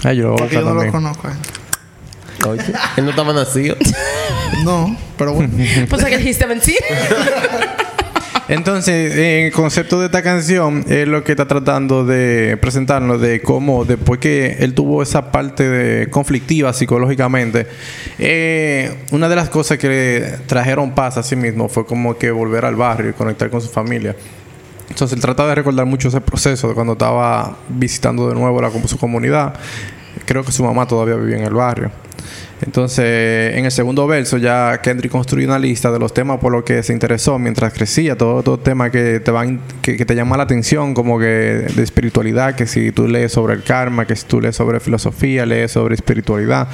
Ay, 0.04 0.16
yo 0.18 0.24
lo 0.24 0.30
voy 0.30 0.38
a 0.38 0.40
Porque 0.44 0.56
yo 0.56 0.62
no 0.62 0.74
lo 0.74 0.90
conozco. 0.90 1.28
eh. 1.28 1.32
Oye, 2.46 2.62
él 2.98 3.04
no 3.04 3.12
estaba 3.12 3.34
nacido. 3.34 3.76
No, 4.64 4.96
pero 5.18 5.34
bueno. 5.34 5.54
Pues 5.90 6.04
que 6.04 6.16
he's 6.16 6.40
17. 6.40 6.84
Entonces, 8.48 9.14
en 9.16 9.46
el 9.46 9.52
concepto 9.52 10.00
de 10.00 10.06
esta 10.06 10.22
canción 10.22 10.86
es 10.88 11.08
lo 11.08 11.24
que 11.24 11.32
está 11.32 11.48
tratando 11.48 12.06
de 12.06 12.58
presentarnos 12.62 13.20
de 13.20 13.42
cómo 13.42 13.86
después 13.86 14.20
que 14.20 14.58
él 14.60 14.76
tuvo 14.76 15.02
esa 15.02 15.32
parte 15.32 15.68
de 15.68 16.10
conflictiva 16.12 16.72
psicológicamente, 16.72 17.66
eh, 18.20 18.98
una 19.12 19.28
de 19.30 19.36
las 19.36 19.50
cosas 19.50 19.80
que 19.80 19.90
le 19.90 20.22
trajeron 20.46 20.94
paz 20.94 21.18
a 21.18 21.24
sí 21.24 21.36
mismo 21.36 21.70
fue 21.70 21.88
como 21.88 22.18
que 22.20 22.30
volver 22.30 22.66
al 22.66 22.76
barrio 22.76 23.10
y 23.10 23.14
conectar 23.14 23.50
con 23.50 23.62
su 23.62 23.70
familia. 23.70 24.16
Entonces 24.90 25.16
él 25.16 25.22
trata 25.22 25.48
de 25.48 25.56
recordar 25.56 25.88
mucho 25.88 26.10
ese 26.10 26.22
proceso 26.22 26.68
de 26.68 26.76
cuando 26.76 26.94
estaba 26.94 27.58
visitando 27.68 28.30
de 28.30 28.36
nuevo 28.36 28.62
la, 28.62 28.70
su 28.86 29.00
comunidad. 29.00 29.56
Creo 30.26 30.44
que 30.44 30.52
su 30.52 30.64
mamá 30.64 30.88
todavía 30.88 31.16
vivía 31.16 31.38
en 31.38 31.46
el 31.46 31.54
barrio. 31.54 31.92
Entonces, 32.62 33.56
en 33.56 33.66
el 33.66 33.72
segundo 33.72 34.08
verso 34.08 34.38
ya 34.38 34.80
Kendrick 34.82 35.12
construye 35.12 35.46
una 35.46 35.60
lista 35.60 35.92
de 35.92 36.00
los 36.00 36.14
temas 36.14 36.40
por 36.40 36.54
los 36.54 36.64
que 36.64 36.82
se 36.84 36.94
interesó 36.94 37.38
mientras 37.38 37.74
crecía, 37.74 38.18
todos 38.18 38.46
los 38.46 38.64
temas 38.64 38.92
que 38.92 39.20
te 39.20 39.30
van 39.32 39.60
que, 39.82 39.98
que 39.98 40.06
te 40.06 40.16
llaman 40.16 40.38
la 40.38 40.46
atención, 40.46 40.94
como 40.94 41.20
que 41.20 41.26
de 41.26 41.84
espiritualidad, 41.84 42.56
que 42.56 42.66
si 42.66 42.92
tú 42.92 43.08
lees 43.08 43.34
sobre 43.34 43.56
el 43.56 43.64
karma, 43.64 44.06
que 44.06 44.16
si 44.16 44.26
tú 44.26 44.40
lees 44.40 44.56
sobre 44.56 44.80
filosofía, 44.80 45.46
lees 45.46 45.72
sobre 45.72 45.96
espiritualidad, 45.96 46.70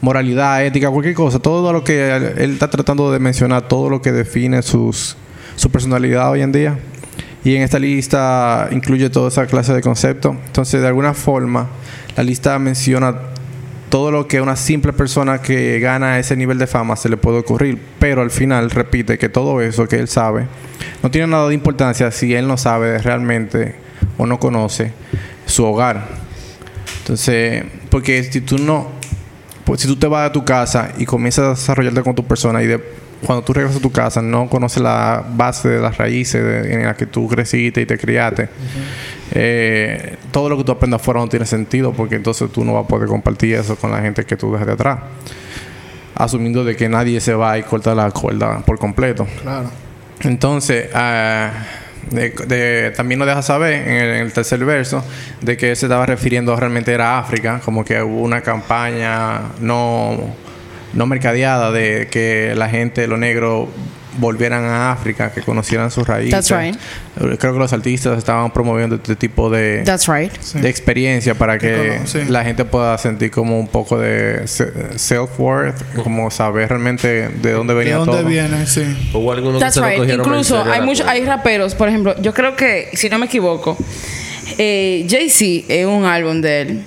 moralidad, 0.00 0.64
ética, 0.64 0.90
cualquier 0.90 1.14
cosa, 1.14 1.38
todo 1.38 1.72
lo 1.72 1.84
que 1.84 2.16
él, 2.16 2.52
está 2.52 2.70
tratando 2.70 3.12
de 3.12 3.18
mencionar, 3.18 3.68
todo 3.68 3.90
lo 3.90 4.00
que 4.00 4.10
define 4.10 4.62
su 4.62 4.94
personalidad 5.70 6.30
hoy 6.30 6.40
en 6.40 6.52
día. 6.52 6.78
Y 7.44 7.56
en 7.56 7.62
esta 7.62 7.78
lista 7.78 8.68
incluye 8.72 9.10
toda 9.10 9.28
esa 9.28 9.46
clase 9.46 9.74
de 9.74 9.82
conceptos. 9.82 10.34
Entonces, 10.46 10.80
de 10.80 10.86
alguna 10.88 11.12
forma, 11.12 11.68
la 12.16 12.22
lista 12.22 12.58
menciona 12.58 13.33
todo 13.94 14.10
lo 14.10 14.26
que 14.26 14.40
una 14.40 14.56
simple 14.56 14.92
persona 14.92 15.40
que 15.40 15.78
gana 15.78 16.18
ese 16.18 16.34
nivel 16.34 16.58
de 16.58 16.66
fama 16.66 16.96
se 16.96 17.08
le 17.08 17.16
puede 17.16 17.38
ocurrir, 17.38 17.80
pero 18.00 18.22
al 18.22 18.32
final 18.32 18.68
repite 18.72 19.18
que 19.18 19.28
todo 19.28 19.60
eso 19.60 19.86
que 19.86 20.00
él 20.00 20.08
sabe 20.08 20.48
no 21.00 21.12
tiene 21.12 21.28
nada 21.28 21.46
de 21.46 21.54
importancia 21.54 22.10
si 22.10 22.34
él 22.34 22.48
no 22.48 22.56
sabe 22.56 22.98
realmente 22.98 23.76
o 24.18 24.26
no 24.26 24.40
conoce 24.40 24.90
su 25.46 25.64
hogar. 25.64 26.08
Entonces, 27.02 27.66
porque 27.88 28.24
si 28.24 28.40
tú 28.40 28.58
no, 28.58 28.88
pues 29.62 29.82
si 29.82 29.86
tú 29.86 29.94
te 29.94 30.08
vas 30.08 30.28
a 30.28 30.32
tu 30.32 30.44
casa 30.44 30.90
y 30.98 31.06
comienzas 31.06 31.44
a 31.44 31.50
desarrollarte 31.50 32.02
con 32.02 32.16
tu 32.16 32.24
persona 32.26 32.64
y 32.64 32.66
de, 32.66 32.82
cuando 33.26 33.44
tú 33.44 33.52
regresas 33.52 33.78
a 33.78 33.82
tu 33.82 33.90
casa 33.90 34.20
no 34.22 34.48
conoces 34.48 34.82
la 34.82 35.24
base 35.28 35.68
de 35.68 35.80
las 35.80 35.96
raíces 35.98 36.42
de- 36.42 36.74
en 36.74 36.84
las 36.84 36.96
que 36.96 37.06
tú 37.06 37.28
creciste 37.28 37.80
y 37.80 37.86
te 37.86 37.98
criaste, 37.98 38.48
eh, 39.32 40.16
todo 40.30 40.48
lo 40.48 40.56
que 40.58 40.64
tú 40.64 40.72
aprendas 40.72 41.00
afuera 41.00 41.20
no 41.20 41.28
tiene 41.28 41.46
sentido 41.46 41.92
porque 41.92 42.16
entonces 42.16 42.50
tú 42.52 42.64
no 42.64 42.74
vas 42.74 42.84
a 42.84 42.88
poder 42.88 43.08
compartir 43.08 43.54
eso 43.54 43.76
con 43.76 43.90
la 43.90 44.00
gente 44.00 44.24
que 44.24 44.36
tú 44.36 44.52
dejas 44.52 44.66
de 44.66 44.72
atrás. 44.74 44.98
Asumiendo 46.14 46.64
de 46.64 46.76
que 46.76 46.88
nadie 46.88 47.20
se 47.20 47.34
va 47.34 47.58
y 47.58 47.62
corta 47.64 47.94
la 47.94 48.10
cuerda 48.10 48.60
por 48.60 48.78
completo. 48.78 49.26
Claro. 49.42 49.68
Entonces, 50.20 50.88
ah, 50.94 51.50
de- 52.10 52.30
de- 52.46 52.92
también 52.96 53.18
nos 53.18 53.26
deja 53.26 53.42
saber 53.42 53.72
en 53.88 53.96
el, 53.96 54.10
en 54.10 54.20
el 54.26 54.32
tercer 54.32 54.64
verso 54.64 55.04
de 55.40 55.56
que 55.56 55.74
se 55.74 55.86
estaba 55.86 56.06
refiriendo 56.06 56.54
realmente 56.54 56.92
era 56.92 57.16
a 57.16 57.18
África, 57.18 57.60
como 57.64 57.84
que 57.84 58.00
hubo 58.00 58.20
una 58.22 58.42
campaña 58.42 59.40
no, 59.60 60.36
no 60.94 61.06
mercadeada 61.06 61.70
de 61.72 62.08
que 62.10 62.54
la 62.56 62.68
gente, 62.68 63.06
los 63.06 63.18
negros, 63.18 63.68
volvieran 64.16 64.62
a 64.64 64.92
África, 64.92 65.32
que 65.32 65.40
conocieran 65.42 65.90
sus 65.90 66.06
raíces. 66.06 66.30
That's 66.30 66.50
right. 66.52 66.76
Creo 67.36 67.52
que 67.52 67.58
los 67.58 67.72
artistas 67.72 68.16
estaban 68.16 68.52
promoviendo 68.52 68.94
este 68.94 69.16
tipo 69.16 69.50
de, 69.50 69.82
That's 69.84 70.06
right. 70.06 70.30
Sí. 70.38 70.60
de 70.60 70.68
experiencia 70.68 71.34
para 71.34 71.58
que 71.58 71.98
sí. 72.04 72.20
la 72.28 72.44
gente 72.44 72.64
pueda 72.64 72.96
sentir 72.96 73.32
como 73.32 73.58
un 73.58 73.66
poco 73.66 73.98
de 73.98 74.46
se- 74.46 74.96
self-worth, 74.98 75.74
como 76.04 76.30
saber 76.30 76.68
realmente 76.68 77.28
de 77.28 77.50
dónde 77.50 77.72
¿De 77.74 77.78
venía 77.80 77.96
dónde 77.96 78.12
todo. 78.18 78.24
viene? 78.24 78.64
Sí. 78.66 78.82
Hubo 79.12 79.32
algunos 79.32 79.54
que 79.60 79.64
That's 79.64 79.80
right. 79.82 80.08
en 80.08 80.20
Incluso 80.20 80.62
hay 80.62 80.80
muchos, 80.82 81.08
hay 81.08 81.24
raperos, 81.24 81.74
por 81.74 81.88
ejemplo, 81.88 82.14
yo 82.22 82.32
creo 82.32 82.54
que, 82.54 82.90
si 82.92 83.08
no 83.08 83.18
me 83.18 83.26
equivoco, 83.26 83.76
eh, 84.58 85.06
Jay-Z 85.10 85.72
en 85.72 85.88
un 85.88 86.04
álbum 86.04 86.40
de 86.40 86.60
él, 86.60 86.84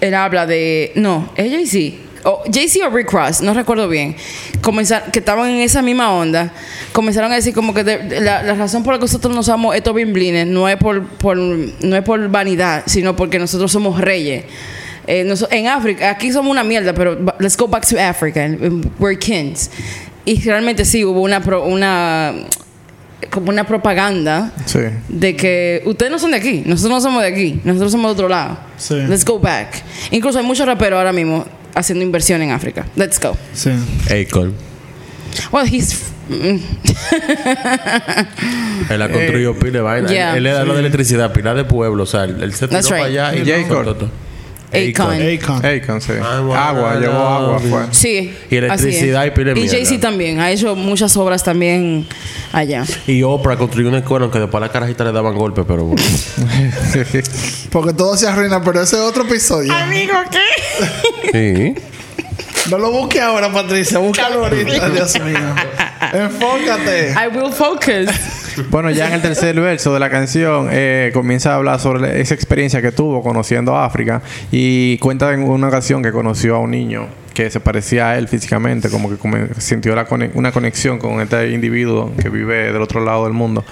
él 0.00 0.14
habla 0.14 0.46
de, 0.46 0.92
no, 0.94 1.30
es 1.36 1.50
Jay-Z. 1.52 2.09
O 2.24 2.42
Jay-Z 2.52 2.86
o 2.86 2.90
Rick 2.90 3.10
Ross, 3.12 3.40
no 3.40 3.54
recuerdo 3.54 3.88
bien, 3.88 4.14
comenzar, 4.60 5.10
que 5.10 5.20
estaban 5.20 5.48
en 5.50 5.60
esa 5.60 5.80
misma 5.80 6.12
onda, 6.12 6.52
comenzaron 6.92 7.32
a 7.32 7.36
decir 7.36 7.54
como 7.54 7.72
que 7.72 7.82
de- 7.82 7.98
de 7.98 8.20
la, 8.20 8.42
la 8.42 8.54
razón 8.54 8.82
por 8.82 8.92
la 8.94 8.98
que 8.98 9.04
nosotros 9.04 9.34
nos 9.34 9.46
usamos 9.48 9.74
estos 9.74 9.94
bimblines 9.94 10.46
no 10.46 10.68
es 10.68 10.76
por, 10.76 11.02
por- 11.06 11.36
no 11.38 11.96
es 11.96 12.02
por 12.02 12.28
vanidad, 12.28 12.82
sino 12.86 13.16
porque 13.16 13.38
nosotros 13.38 13.72
somos 13.72 14.00
reyes. 14.00 14.44
Eh, 15.06 15.24
noso- 15.24 15.48
en 15.50 15.66
África, 15.66 16.10
aquí 16.10 16.30
somos 16.30 16.50
una 16.50 16.62
mierda, 16.62 16.92
pero 16.92 17.18
let's 17.38 17.56
go 17.56 17.66
back 17.66 17.86
to 17.88 17.98
Africa. 17.98 18.46
We're 18.98 19.18
kings. 19.18 19.70
Y 20.26 20.40
realmente 20.42 20.84
sí, 20.84 21.04
hubo 21.04 21.22
una, 21.22 21.40
pro- 21.42 21.64
una 21.64 22.34
como 23.30 23.50
una 23.50 23.64
propaganda 23.64 24.50
Sí. 24.66 24.78
de 25.08 25.36
que 25.36 25.82
ustedes 25.86 26.10
no 26.10 26.18
son 26.18 26.30
de 26.32 26.36
aquí, 26.38 26.62
nosotros 26.66 26.90
no 26.94 27.00
somos 27.00 27.22
de 27.22 27.28
aquí, 27.28 27.60
nosotros 27.64 27.92
somos 27.92 28.08
de 28.08 28.12
otro 28.12 28.28
lado. 28.28 28.58
Sí. 28.76 28.94
Let's 28.94 29.24
go 29.24 29.38
back. 29.38 29.82
Incluso 30.10 30.38
hay 30.38 30.44
muchos 30.44 30.66
raperos 30.66 30.98
ahora 30.98 31.12
mismo 31.12 31.44
haciendo 31.74 32.04
inversión 32.04 32.42
en 32.42 32.50
África. 32.50 32.86
Let's 32.96 33.20
go. 33.20 33.36
Sí. 33.52 33.70
Akon. 34.10 34.54
Well, 35.52 35.66
he's 35.66 36.10
Él 36.30 36.60
la 38.98 39.10
construyó 39.10 39.58
pila 39.58 39.72
de 39.72 39.80
vaina. 39.80 40.08
Yeah. 40.08 40.30
Él, 40.30 40.36
él 40.38 40.42
le 40.44 40.52
da 40.52 40.64
lo 40.64 40.74
de 40.74 40.80
electricidad, 40.80 41.32
pila 41.32 41.54
de 41.54 41.64
pueblo. 41.64 42.04
O 42.04 42.06
sea, 42.06 42.24
él, 42.24 42.42
él 42.42 42.52
se 42.52 42.68
tiró 42.68 42.80
That's 42.80 42.88
para 42.88 43.06
right. 43.06 43.18
allá 43.18 43.34
y 43.34 43.64
J. 43.64 43.96
Akon. 44.72 45.20
Akon. 45.20 45.64
Akon, 45.64 46.00
sí. 46.00 46.12
Agua, 46.12 46.68
Agua, 46.68 46.94
llevó 47.00 47.18
agua, 47.18 47.58
fue. 47.58 47.82
Sí. 47.90 48.34
Y 48.50 48.56
electricidad 48.56 49.24
y 49.26 49.30
pila 49.30 49.54
de 49.54 49.60
Y. 49.60 49.68
Jay-Z 49.68 50.00
también 50.00 50.40
ha 50.40 50.50
hecho 50.50 50.76
muchas 50.76 51.16
obras 51.16 51.42
también 51.42 52.06
allá. 52.52 52.84
Y 53.06 53.22
Oprah 53.22 53.56
construyó 53.56 53.88
una 53.88 53.98
escuela 53.98 54.24
aunque 54.24 54.38
después 54.38 54.62
a 54.62 54.66
la 54.66 54.72
carajita 54.72 55.04
le 55.04 55.12
daban 55.12 55.34
golpes, 55.34 55.64
pero 55.66 55.84
bueno. 55.84 56.02
Porque 57.70 57.92
todo 57.92 58.16
se 58.16 58.28
arruina, 58.28 58.62
pero 58.62 58.80
ese 58.80 58.96
es 58.96 59.02
otro 59.02 59.24
episodio. 59.24 59.72
Amigo, 59.72 60.14
¿qué? 60.30 61.74
sí. 61.76 61.82
No 62.70 62.78
lo 62.78 62.92
busque 62.92 63.20
ahora, 63.20 63.52
Patricia. 63.52 63.98
Búscalo 63.98 64.44
ahorita, 64.44 64.90
Dios 64.90 65.20
mío. 65.20 65.38
Enfócate. 66.12 67.10
I 67.12 67.28
will 67.36 67.52
focus. 67.52 68.08
Bueno, 68.68 68.90
ya 68.90 69.08
en 69.08 69.14
el 69.14 69.22
tercer 69.22 69.58
verso 69.60 69.92
de 69.94 70.00
la 70.00 70.10
canción 70.10 70.68
eh, 70.70 71.10
comienza 71.14 71.52
a 71.52 71.56
hablar 71.56 71.80
sobre 71.80 72.20
esa 72.20 72.34
experiencia 72.34 72.82
que 72.82 72.92
tuvo 72.92 73.22
conociendo 73.22 73.76
África 73.76 74.22
y 74.52 74.98
cuenta 74.98 75.32
en 75.32 75.42
una 75.44 75.68
ocasión 75.68 76.02
que 76.02 76.12
conoció 76.12 76.56
a 76.56 76.58
un 76.58 76.70
niño 76.72 77.06
que 77.34 77.48
se 77.50 77.60
parecía 77.60 78.10
a 78.10 78.18
él 78.18 78.28
físicamente, 78.28 78.90
como 78.90 79.08
que 79.08 79.16
sintió 79.60 79.94
la 79.94 80.04
cone- 80.04 80.30
una 80.34 80.52
conexión 80.52 80.98
con 80.98 81.20
este 81.20 81.50
individuo 81.52 82.12
que 82.20 82.28
vive 82.28 82.72
del 82.72 82.82
otro 82.82 83.02
lado 83.04 83.24
del 83.24 83.32
mundo. 83.32 83.64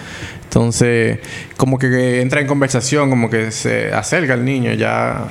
Entonces, 0.45 1.18
como 1.57 1.78
que 1.78 2.21
entra 2.21 2.40
en 2.40 2.47
conversación, 2.47 3.11
como 3.11 3.28
que 3.28 3.50
se 3.50 3.92
acerca 3.92 4.33
al 4.35 4.45
niño, 4.45 4.73
ya 4.73 5.26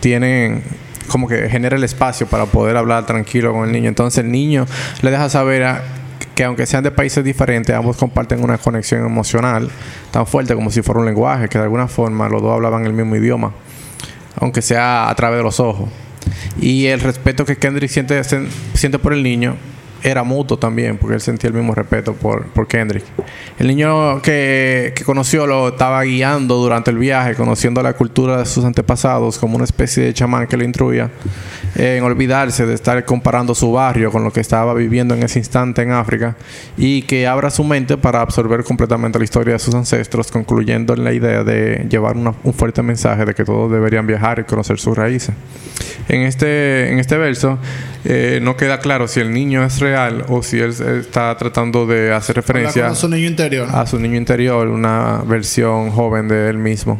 tienen 0.00 0.62
como 1.08 1.28
que 1.28 1.50
genera 1.50 1.76
el 1.76 1.84
espacio 1.84 2.26
para 2.26 2.46
poder 2.46 2.76
hablar 2.76 3.04
tranquilo 3.04 3.52
con 3.52 3.66
el 3.66 3.72
niño. 3.72 3.88
Entonces 3.88 4.24
el 4.24 4.30
niño 4.30 4.64
le 5.02 5.10
deja 5.10 5.28
saber 5.28 5.64
a- 5.64 5.82
que 6.42 6.46
aunque 6.46 6.66
sean 6.66 6.82
de 6.82 6.90
países 6.90 7.22
diferentes, 7.22 7.72
ambos 7.72 7.96
comparten 7.96 8.42
una 8.42 8.58
conexión 8.58 9.06
emocional 9.06 9.70
tan 10.10 10.26
fuerte 10.26 10.56
como 10.56 10.72
si 10.72 10.82
fuera 10.82 10.98
un 10.98 11.06
lenguaje, 11.06 11.48
que 11.48 11.56
de 11.56 11.62
alguna 11.62 11.86
forma 11.86 12.28
los 12.28 12.42
dos 12.42 12.52
hablaban 12.52 12.84
el 12.84 12.92
mismo 12.92 13.14
idioma, 13.14 13.52
aunque 14.40 14.60
sea 14.60 15.08
a 15.08 15.14
través 15.14 15.38
de 15.38 15.44
los 15.44 15.60
ojos. 15.60 15.88
Y 16.60 16.86
el 16.86 16.98
respeto 16.98 17.44
que 17.44 17.58
Kendrick 17.58 17.90
siente, 17.90 18.20
siente 18.74 18.98
por 18.98 19.12
el 19.12 19.22
niño 19.22 19.54
era 20.02 20.22
mutuo 20.24 20.58
también, 20.58 20.98
porque 20.98 21.14
él 21.14 21.20
sentía 21.20 21.48
el 21.48 21.54
mismo 21.54 21.74
respeto 21.74 22.14
por, 22.14 22.46
por 22.46 22.66
Kendrick. 22.66 23.04
El 23.58 23.68
niño 23.68 24.20
que, 24.22 24.92
que 24.96 25.04
conoció 25.04 25.46
lo 25.46 25.68
estaba 25.68 26.02
guiando 26.02 26.56
durante 26.56 26.90
el 26.90 26.98
viaje, 26.98 27.34
conociendo 27.34 27.82
la 27.82 27.92
cultura 27.92 28.38
de 28.38 28.46
sus 28.46 28.64
antepasados 28.64 29.38
como 29.38 29.56
una 29.56 29.64
especie 29.64 30.02
de 30.04 30.12
chamán 30.14 30.46
que 30.46 30.56
le 30.56 30.64
instruía 30.64 31.10
en 31.74 32.02
olvidarse 32.02 32.66
de 32.66 32.74
estar 32.74 33.04
comparando 33.04 33.54
su 33.54 33.72
barrio 33.72 34.10
con 34.10 34.24
lo 34.24 34.32
que 34.32 34.40
estaba 34.40 34.74
viviendo 34.74 35.14
en 35.14 35.22
ese 35.22 35.38
instante 35.38 35.82
en 35.82 35.92
África 35.92 36.36
y 36.76 37.02
que 37.02 37.26
abra 37.26 37.50
su 37.50 37.64
mente 37.64 37.96
para 37.96 38.20
absorber 38.20 38.64
completamente 38.64 39.18
la 39.18 39.24
historia 39.24 39.52
de 39.54 39.58
sus 39.58 39.74
ancestros, 39.74 40.30
concluyendo 40.30 40.94
en 40.94 41.04
la 41.04 41.12
idea 41.12 41.44
de 41.44 41.86
llevar 41.88 42.16
una- 42.16 42.34
un 42.42 42.52
fuerte 42.52 42.82
mensaje 42.82 43.24
de 43.24 43.34
que 43.34 43.44
todos 43.44 43.70
deberían 43.70 44.06
viajar 44.06 44.40
y 44.40 44.44
conocer 44.44 44.78
sus 44.78 44.96
raíces. 44.96 45.34
En 46.08 46.22
este, 46.22 46.90
en 46.92 46.98
este 46.98 47.16
verso 47.16 47.58
eh, 48.04 48.40
no 48.42 48.56
queda 48.56 48.80
claro 48.80 49.06
si 49.06 49.20
el 49.20 49.32
niño 49.32 49.64
es 49.64 49.78
real 49.78 49.91
o 50.28 50.42
si 50.42 50.58
él 50.60 50.70
está 51.00 51.36
tratando 51.36 51.86
de 51.86 52.12
hacer 52.12 52.36
referencia 52.36 52.86
con 52.86 52.96
su 52.96 53.08
niño 53.08 53.26
interior. 53.26 53.68
a 53.72 53.86
su 53.86 53.98
niño 53.98 54.16
interior, 54.16 54.68
una 54.68 55.22
versión 55.26 55.90
joven 55.90 56.28
de 56.28 56.48
él 56.50 56.58
mismo, 56.58 56.98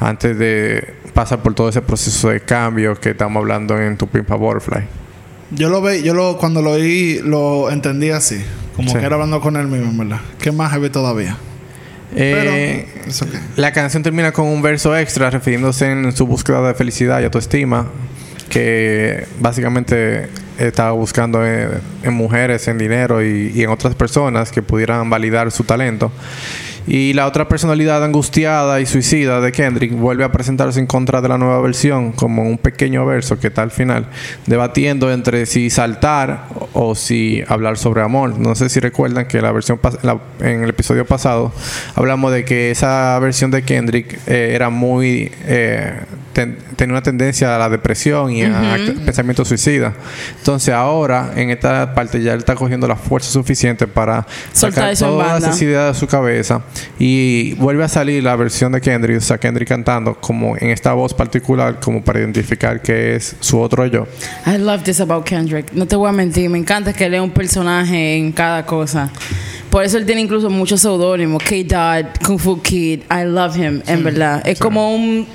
antes 0.00 0.38
de 0.38 0.94
pasar 1.14 1.40
por 1.42 1.54
todo 1.54 1.68
ese 1.68 1.80
proceso 1.82 2.28
de 2.28 2.40
cambio 2.40 2.94
que 3.00 3.10
estamos 3.10 3.40
hablando 3.40 3.80
en 3.80 3.96
Tu 3.96 4.06
Pimpa 4.06 4.34
Butterfly. 4.36 4.84
Yo 5.52 5.68
lo 5.68 5.80
ve, 5.80 6.02
yo 6.02 6.12
lo 6.12 6.36
cuando 6.38 6.60
lo 6.60 6.72
oí 6.72 7.20
lo 7.22 7.70
entendí 7.70 8.10
así, 8.10 8.42
como 8.74 8.90
Sí. 8.90 8.98
que 8.98 9.04
era 9.06 9.14
hablando 9.14 9.40
con 9.40 9.56
él 9.56 9.66
mismo, 9.68 9.92
verdad. 9.96 10.20
¿Qué 10.40 10.50
más 10.52 10.72
heavy 10.72 10.90
todavía? 10.90 11.36
Eh, 12.14 12.86
Pero. 13.04 13.30
La 13.56 13.72
canción 13.72 14.02
termina 14.02 14.32
con 14.32 14.46
un 14.46 14.62
verso 14.62 14.96
extra 14.96 15.28
refiriéndose 15.30 15.90
en 15.90 16.12
su 16.12 16.26
búsqueda 16.26 16.66
de 16.68 16.74
felicidad 16.74 17.20
y 17.20 17.24
autoestima, 17.24 17.86
que 18.48 19.26
básicamente 19.40 20.28
estaba 20.58 20.92
buscando 20.92 21.44
en, 21.44 22.14
mujeres, 22.14 22.66
en 22.68 22.78
dinero 22.78 23.24
y, 23.24 23.62
en 23.62 23.70
otras 23.70 23.94
personas 23.94 24.50
que 24.50 24.62
pudieran 24.62 25.08
validar 25.10 25.50
su 25.50 25.64
talento. 25.64 26.10
Y 26.88 27.14
la 27.14 27.26
otra 27.26 27.48
personalidad 27.48 28.04
angustiada 28.04 28.80
y 28.80 28.86
suicida 28.86 29.40
de 29.40 29.50
Kendrick 29.50 29.92
vuelve 29.92 30.22
a 30.22 30.30
presentarse 30.30 30.78
en 30.78 30.86
contra 30.86 31.20
de 31.20 31.28
la 31.28 31.36
nueva 31.36 31.60
versión 31.60 32.12
como 32.12 32.42
un 32.42 32.58
pequeño 32.58 33.04
verso 33.04 33.40
que 33.40 33.48
está 33.48 33.62
al 33.62 33.72
final, 33.72 34.06
debatiendo 34.46 35.10
entre 35.10 35.46
si 35.46 35.68
saltar 35.68 36.44
o, 36.74 36.94
si 36.94 37.42
hablar 37.48 37.76
sobre 37.76 38.02
amor. 38.02 38.38
No 38.38 38.54
sé 38.54 38.68
si 38.68 38.78
recuerdan 38.78 39.26
que 39.26 39.42
la 39.42 39.50
versión 39.50 39.80
en 40.38 40.62
el 40.62 40.70
episodio 40.70 41.04
pasado 41.04 41.52
hablamos 41.96 42.32
de 42.32 42.44
que 42.44 42.70
esa 42.70 43.18
versión 43.18 43.50
de 43.50 43.62
Kendrick 43.62 44.20
eh, 44.28 44.52
era 44.54 44.70
muy 44.70 45.32
eh, 45.44 46.02
ten- 46.36 46.58
tenía 46.76 46.92
una 46.92 47.02
tendencia 47.02 47.56
a 47.56 47.58
la 47.58 47.70
depresión 47.70 48.30
y 48.30 48.42
a 48.42 48.76
act- 48.76 49.04
pensamiento 49.06 49.42
suicida. 49.42 49.94
Entonces 50.38 50.74
ahora 50.74 51.32
en 51.34 51.48
esta 51.48 51.94
parte 51.94 52.20
ya 52.22 52.34
él 52.34 52.40
está 52.40 52.54
cogiendo 52.54 52.86
la 52.86 52.96
fuerza 52.96 53.30
suficiente 53.30 53.86
para 53.86 54.26
Soltar 54.52 54.94
sacar 54.94 55.08
todas 55.08 55.42
esas 55.42 55.62
ideas 55.62 55.94
de 55.94 55.98
su 55.98 56.06
cabeza 56.06 56.60
y 56.98 57.54
vuelve 57.54 57.84
a 57.84 57.88
salir 57.88 58.22
la 58.22 58.36
versión 58.36 58.72
de 58.72 58.82
Kendrick, 58.82 59.16
o 59.16 59.20
sea, 59.22 59.38
Kendrick 59.38 59.66
cantando 59.68 60.14
como 60.20 60.58
en 60.58 60.68
esta 60.68 60.92
voz 60.92 61.14
particular 61.14 61.80
como 61.80 62.04
para 62.04 62.18
identificar 62.20 62.82
que 62.82 63.16
es 63.16 63.34
su 63.40 63.58
otro 63.58 63.86
yo. 63.86 64.06
I 64.46 64.58
love 64.58 64.82
this 64.82 65.00
about 65.00 65.24
Kendrick. 65.24 65.72
No 65.72 65.86
te 65.86 65.96
voy 65.96 66.10
a 66.10 66.12
mentir, 66.12 66.50
me 66.50 66.58
encanta 66.58 66.92
que 66.92 67.08
lea 67.08 67.22
un 67.22 67.30
personaje 67.30 68.16
en 68.16 68.30
cada 68.32 68.66
cosa. 68.66 69.10
Por 69.70 69.84
eso 69.84 69.96
él 69.98 70.06
tiene 70.06 70.20
incluso 70.20 70.48
muchos 70.50 70.80
seudónimos. 70.80 71.42
K-Dot, 71.42 72.24
Kung 72.24 72.38
Fu 72.38 72.60
Kid. 72.62 73.00
I 73.10 73.24
love 73.24 73.56
him, 73.56 73.82
en 73.86 74.04
verdad. 74.04 74.42
Es 74.46 74.58
como 74.58 74.94
un... 74.94 75.26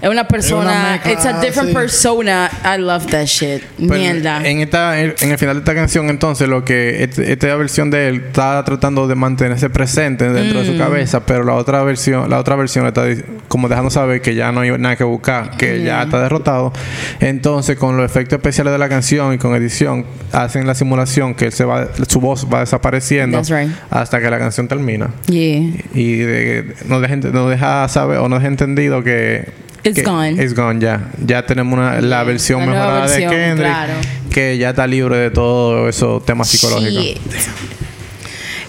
Es 0.00 0.08
una 0.08 0.28
persona... 0.28 0.92
mezcla, 0.92 1.12
it's 1.12 1.26
a 1.26 1.40
different 1.40 1.70
sí. 1.70 1.74
persona. 1.74 2.50
I 2.64 2.78
love 2.80 3.06
that 3.06 3.24
shit. 3.26 3.62
Pero 3.78 3.94
Mierda. 3.94 4.46
En, 4.48 4.60
esta, 4.60 5.00
en 5.00 5.14
el 5.20 5.38
final 5.38 5.56
de 5.56 5.60
esta 5.60 5.74
canción, 5.74 6.08
entonces, 6.08 6.48
lo 6.48 6.64
que 6.64 7.02
este- 7.02 7.32
esta 7.32 7.54
versión 7.56 7.90
de 7.90 8.08
él 8.08 8.24
está 8.28 8.62
tratando 8.64 9.08
de 9.08 9.14
mantenerse 9.16 9.68
presente 9.70 10.28
dentro 10.30 10.62
de 10.62 10.68
Mm. 10.68 10.72
su 10.72 10.78
cabeza, 10.78 11.26
pero 11.26 11.42
la 11.44 11.54
otra 11.54 11.82
versión, 11.82 12.30
la 12.30 12.38
otra 12.38 12.54
versión 12.54 12.86
está 12.86 13.04
como 13.48 13.68
dejando 13.68 13.90
saber 13.90 14.20
que 14.22 14.34
ya 14.34 14.52
no 14.52 14.60
hay 14.60 14.70
nada 14.78 14.94
que 14.96 15.04
buscar, 15.04 15.56
que 15.56 15.82
ya 15.82 16.02
está 16.04 16.20
derrotado. 16.22 16.72
Entonces, 17.20 17.76
con 17.76 17.96
los 17.96 18.06
efectos 18.06 18.36
especiales 18.36 18.72
de 18.72 18.78
la 18.78 18.88
canción 18.88 19.32
y 19.34 19.38
con 19.38 19.54
edición, 19.54 20.04
hacen 20.32 20.66
la 20.66 20.74
simulación 20.74 21.34
que 21.34 21.46
él 21.46 21.52
se 21.52 21.64
va, 21.64 21.88
su 22.06 22.20
voz 22.20 22.46
va 22.52 22.60
desapareciendo 22.60 23.42
right. 23.42 23.70
hasta 23.90 24.20
que 24.20 24.30
la 24.30 24.38
canción 24.38 24.68
termina. 24.68 25.10
Yeah. 25.26 25.70
Y 25.94 26.16
de- 26.18 26.74
nos, 26.86 27.02
deja, 27.02 27.16
nos 27.16 27.50
deja 27.50 27.88
saber 27.88 28.18
o 28.18 28.28
nos 28.28 28.38
deja 28.38 28.48
entendido 28.48 29.02
que. 29.02 29.66
It's 29.84 30.02
gone. 30.02 30.42
It's 30.42 30.54
gone, 30.54 30.80
ya. 30.80 31.00
Ya 31.24 31.44
tenemos 31.46 31.78
una, 31.78 32.00
la 32.00 32.24
versión 32.24 32.60
la 32.60 32.66
mejorada 32.66 33.00
versión, 33.06 33.30
de 33.30 33.36
Kendrick. 33.36 33.68
claro. 33.70 33.92
Que 34.30 34.58
ya 34.58 34.70
está 34.70 34.86
libre 34.86 35.16
de 35.16 35.30
todos 35.30 35.88
esos 35.88 36.24
temas 36.26 36.48
psicológicos. 36.48 37.02
Shit. 37.02 37.18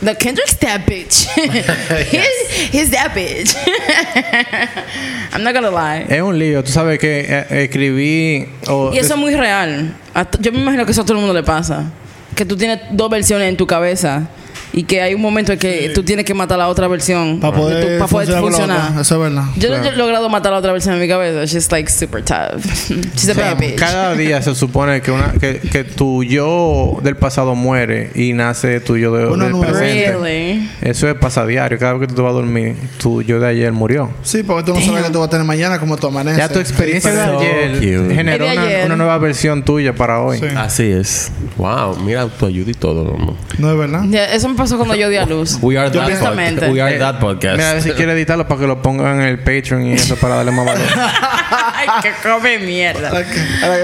The 0.01 0.15
Kendrick's 0.15 0.57
that 0.59 0.85
bitch. 0.85 1.27
he's, 1.35 2.71
he's 2.71 2.91
that 2.91 3.11
bitch. 3.13 3.53
I'm 5.33 5.43
not 5.43 5.53
gonna 5.53 5.69
lie. 5.71 6.05
Es 6.07 6.21
un 6.21 6.37
lío. 6.39 6.63
Tú 6.63 6.71
sabes 6.71 6.99
que 6.99 7.25
eh, 7.27 7.63
escribí... 7.65 8.47
o- 8.67 8.91
Y 8.93 8.97
eso 8.99 9.15
es 9.15 9.19
muy 9.19 9.35
real. 9.35 9.93
Yo 10.39 10.51
me 10.53 10.59
imagino 10.61 10.85
que 10.85 10.91
eso 10.91 11.01
a 11.01 11.05
todo 11.05 11.15
el 11.15 11.19
mundo 11.19 11.33
le 11.33 11.43
pasa. 11.43 11.91
Que 12.35 12.45
tú 12.45 12.55
tienes 12.55 12.79
dos 12.91 13.09
versiones 13.09 13.49
en 13.49 13.57
tu 13.57 13.67
cabeza. 13.67 14.29
Y 14.71 14.83
que 14.83 15.01
hay 15.01 15.15
un 15.15 15.21
momento 15.21 15.51
en 15.51 15.59
que 15.59 15.91
tú 15.95 16.03
tienes 16.03 16.25
que 16.25 16.33
matar 16.33 16.57
la 16.59 16.67
otra 16.67 16.87
versión. 16.87 17.39
Para 17.39 17.53
de 17.55 17.59
poder, 17.61 17.83
tu- 17.83 17.99
para 17.99 18.07
poder 18.07 18.39
funcionar. 18.39 18.91
Eso 19.01 19.15
es 19.15 19.21
verdad. 19.21 19.45
Yo 19.57 19.69
no 19.69 19.83
he 19.83 19.91
logrado 19.95 20.29
matar 20.29 20.51
la 20.51 20.59
otra 20.59 20.71
versión 20.71 20.93
en 20.95 21.01
mi 21.01 21.07
cabeza. 21.07 21.45
She's 21.45 21.71
like 21.71 21.89
super 21.91 22.23
tough. 22.23 22.63
She's 23.15 23.29
a 23.29 23.33
bad 23.33 23.57
bitch. 23.59 23.75
Cada 23.77 24.13
día 24.15 24.41
se 24.41 24.53
supone 24.53 25.01
que, 25.01 25.11
una, 25.11 25.33
que, 25.33 25.59
que 25.59 25.83
tu 25.83 26.23
yo 26.23 26.99
del 27.03 27.15
pasado 27.17 27.55
muere 27.55 28.11
y 28.13 28.33
nace 28.33 28.79
tu 28.79 28.95
yo 28.97 29.11
de, 29.11 29.25
Uno 29.25 29.43
del 29.43 29.51
nuevo. 29.53 29.65
presente. 29.73 30.11
Really? 30.11 30.69
Eso 30.81 31.09
es 31.09 31.15
pasadiario. 31.15 31.77
Cada 31.79 31.93
vez 31.93 32.01
que 32.01 32.07
tú 32.07 32.15
te 32.15 32.21
vas 32.21 32.29
a 32.31 32.33
dormir, 32.35 32.75
tu 32.99 33.21
yo 33.23 33.39
de 33.39 33.47
ayer 33.47 33.71
murió. 33.71 34.11
Sí, 34.21 34.43
porque 34.43 34.71
tú 34.71 34.73
no 34.77 34.85
sabes 34.85 35.03
qué 35.05 35.09
tú 35.11 35.19
vas 35.19 35.27
a 35.27 35.31
tener 35.31 35.45
mañana, 35.47 35.79
como 35.79 35.97
tú 35.97 36.07
amaneces. 36.07 36.37
Ya 36.37 36.47
tu 36.47 36.59
experiencia 36.59 37.11
de 37.11 37.21
ayer 37.21 37.71
cute. 37.73 38.13
generó 38.15 38.45
de 38.45 38.51
una, 38.53 38.61
ayer. 38.61 38.85
una 38.85 38.95
nueva 38.95 39.17
versión 39.17 39.63
tuya 39.63 39.95
para 39.95 40.21
hoy. 40.21 40.37
Sí. 40.39 40.45
Así 40.55 40.83
es. 40.91 41.31
Wow, 41.57 41.97
mira 41.97 42.27
tu 42.27 42.45
ayuda 42.45 42.69
y 42.69 42.73
todo, 42.75 43.03
¿no? 43.17 43.35
No 43.57 43.71
es 43.71 43.77
verdad. 43.77 44.05
Eso 44.33 44.47
me 44.49 44.55
pasó 44.59 44.77
cuando 44.77 44.93
yo 44.95 45.09
di 45.09 45.17
a 45.17 45.25
luz. 45.25 45.57
We 45.61 45.77
are 45.77 45.89
that 45.89 46.03
Honestamente. 46.05 46.61
podcast. 46.61 46.73
We 46.73 46.81
are 46.81 46.95
Eh, 46.95 46.99
that 46.99 47.19
podcast. 47.19 47.57
Mira, 47.57 47.81
si 47.81 47.91
quieres 47.91 48.13
editarlo 48.15 48.47
para 48.47 48.61
que 48.61 48.67
lo 48.67 48.81
pongan 48.81 49.21
en 49.21 49.27
el 49.27 49.39
Patreon 49.39 49.85
y 49.87 49.93
eso 49.93 50.15
para 50.17 50.35
darle 50.35 50.51
más 50.51 50.65
valor. 50.65 50.85
Ay, 51.73 51.87
que 52.03 52.11
come 52.29 52.59
mierda. 52.59 53.09
Que- 53.23 53.25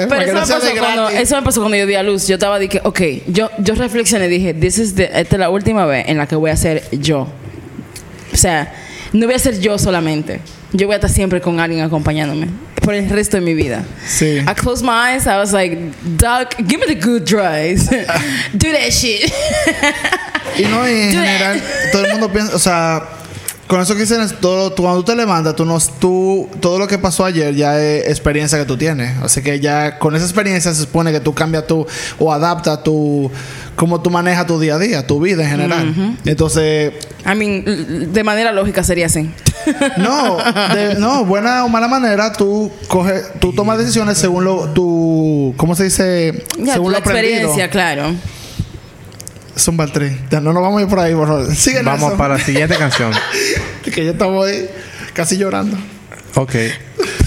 Pero 0.07 0.21
eso 0.21 0.33
no 0.33 0.41
me, 0.41 0.45
pasó 0.47 0.59
cuando, 0.79 1.09
eso 1.09 1.35
me 1.37 1.41
pasó 1.41 1.59
cuando 1.61 1.77
yo 1.77 1.87
di 1.87 1.95
a 1.95 2.03
luz. 2.03 2.27
Yo 2.27 2.35
estaba 2.35 2.59
dije, 2.59 2.81
ok, 2.83 3.01
yo, 3.27 3.49
yo 3.57 3.73
reflexioné 3.75 4.25
y 4.25 4.29
dije, 4.29 4.53
This 4.53 4.77
is 4.77 4.95
the- 4.95 5.05
esta 5.13 5.35
es 5.35 5.39
la 5.39 5.49
última 5.49 5.85
vez 5.85 6.05
en 6.07 6.17
la 6.17 6.27
que 6.27 6.35
voy 6.35 6.51
a 6.51 6.57
ser 6.57 6.83
yo. 6.91 7.27
O 8.33 8.37
sea, 8.37 8.71
no 9.13 9.25
voy 9.25 9.35
a 9.35 9.39
ser 9.39 9.59
yo 9.59 9.77
solamente. 9.79 10.41
Yo 10.73 10.87
voy 10.87 10.93
a 10.93 10.97
estar 10.97 11.09
siempre 11.09 11.39
con 11.39 11.59
alguien 11.61 11.81
acompañándome 11.81 12.47
por 12.81 12.93
el 12.93 13.09
resto 13.09 13.37
de 13.37 13.41
mi 13.41 13.53
vida. 13.53 13.83
Sí. 14.05 14.39
I 14.39 14.53
closed 14.53 14.83
my 14.83 15.13
eyes. 15.15 15.25
I 15.25 15.37
was 15.37 15.53
like, 15.53 15.77
Doc, 16.17 16.53
give 16.67 16.77
me 16.85 16.85
the 16.85 16.95
good 16.95 17.23
drugs. 17.23 17.89
Do 18.53 18.71
that 18.73 18.91
shit. 18.91 19.31
Y 20.57 20.63
no, 20.63 20.87
y 20.87 20.91
en 20.91 21.11
general, 21.11 21.63
todo 21.91 22.05
el 22.05 22.11
mundo 22.11 22.31
piensa, 22.31 22.55
o 22.55 22.59
sea, 22.59 23.03
con 23.67 23.81
eso 23.81 23.95
que 23.95 24.01
dicen, 24.01 24.21
es 24.21 24.39
todo, 24.39 24.71
tú- 24.73 24.83
cuando 24.83 24.99
tú 25.03 25.11
te 25.11 25.15
levantas, 25.15 25.55
tú 25.55 25.65
no, 25.65 25.77
tú, 25.99 26.47
todo 26.59 26.77
lo 26.77 26.87
que 26.87 26.99
pasó 26.99 27.25
ayer 27.25 27.55
ya 27.55 27.81
es 27.81 28.07
experiencia 28.09 28.59
que 28.59 28.65
tú 28.65 28.77
tienes. 28.77 29.17
Así 29.23 29.41
que 29.41 29.59
ya 29.59 29.97
con 29.97 30.15
esa 30.15 30.23
experiencia 30.25 30.71
se 30.73 30.81
supone 30.81 31.11
que 31.11 31.19
tú 31.19 31.33
cambias 31.33 31.65
tu, 31.65 31.85
o 32.19 32.31
adaptas 32.31 32.83
tu, 32.83 33.31
cómo 33.75 34.01
tú 34.01 34.11
manejas 34.11 34.45
tu 34.45 34.59
día 34.59 34.75
a 34.75 34.79
día, 34.79 35.07
tu 35.07 35.19
vida 35.19 35.43
en 35.43 35.49
general. 35.49 36.17
Entonces, 36.25 36.93
I 37.25 37.35
mean, 37.35 38.13
de 38.13 38.23
manera 38.23 38.51
lógica 38.51 38.83
sería 38.83 39.07
así. 39.07 39.31
no, 39.97 40.37
de, 40.75 40.93
no, 40.99 41.25
buena 41.25 41.65
o 41.65 41.69
mala 41.69 41.87
manera, 41.87 42.31
tú 42.33 42.71
coges, 42.87 43.23
tú 43.39 43.51
tomas 43.51 43.79
decisiones 43.79 44.19
según 44.19 44.43
lo, 44.43 44.69
tu, 44.73 45.55
¿cómo 45.57 45.75
se 45.75 45.85
dice? 45.85 46.43
Ya, 46.59 46.73
según 46.73 46.91
lo 46.91 46.99
aprendido. 46.99 47.29
experiencia, 47.35 47.69
claro. 47.71 48.13
Es 49.55 49.67
un 49.67 49.77
baltrí. 49.77 50.17
Ya 50.29 50.41
no 50.41 50.51
nos 50.53 50.61
vamos 50.61 50.79
a 50.79 50.83
ir 50.83 50.89
por 50.89 50.99
ahí, 50.99 51.13
por 51.13 51.27
favor. 51.27 51.55
Sigue 51.55 51.81
Vamos 51.81 52.01
Nelson. 52.01 52.17
para 52.17 52.37
la 52.37 52.43
siguiente 52.43 52.75
canción. 52.77 53.11
Que 53.83 54.03
ya 54.03 54.11
estamos 54.11 54.45
ahí 54.47 54.67
casi 55.13 55.37
llorando. 55.37 55.77
Ok. 56.33 56.51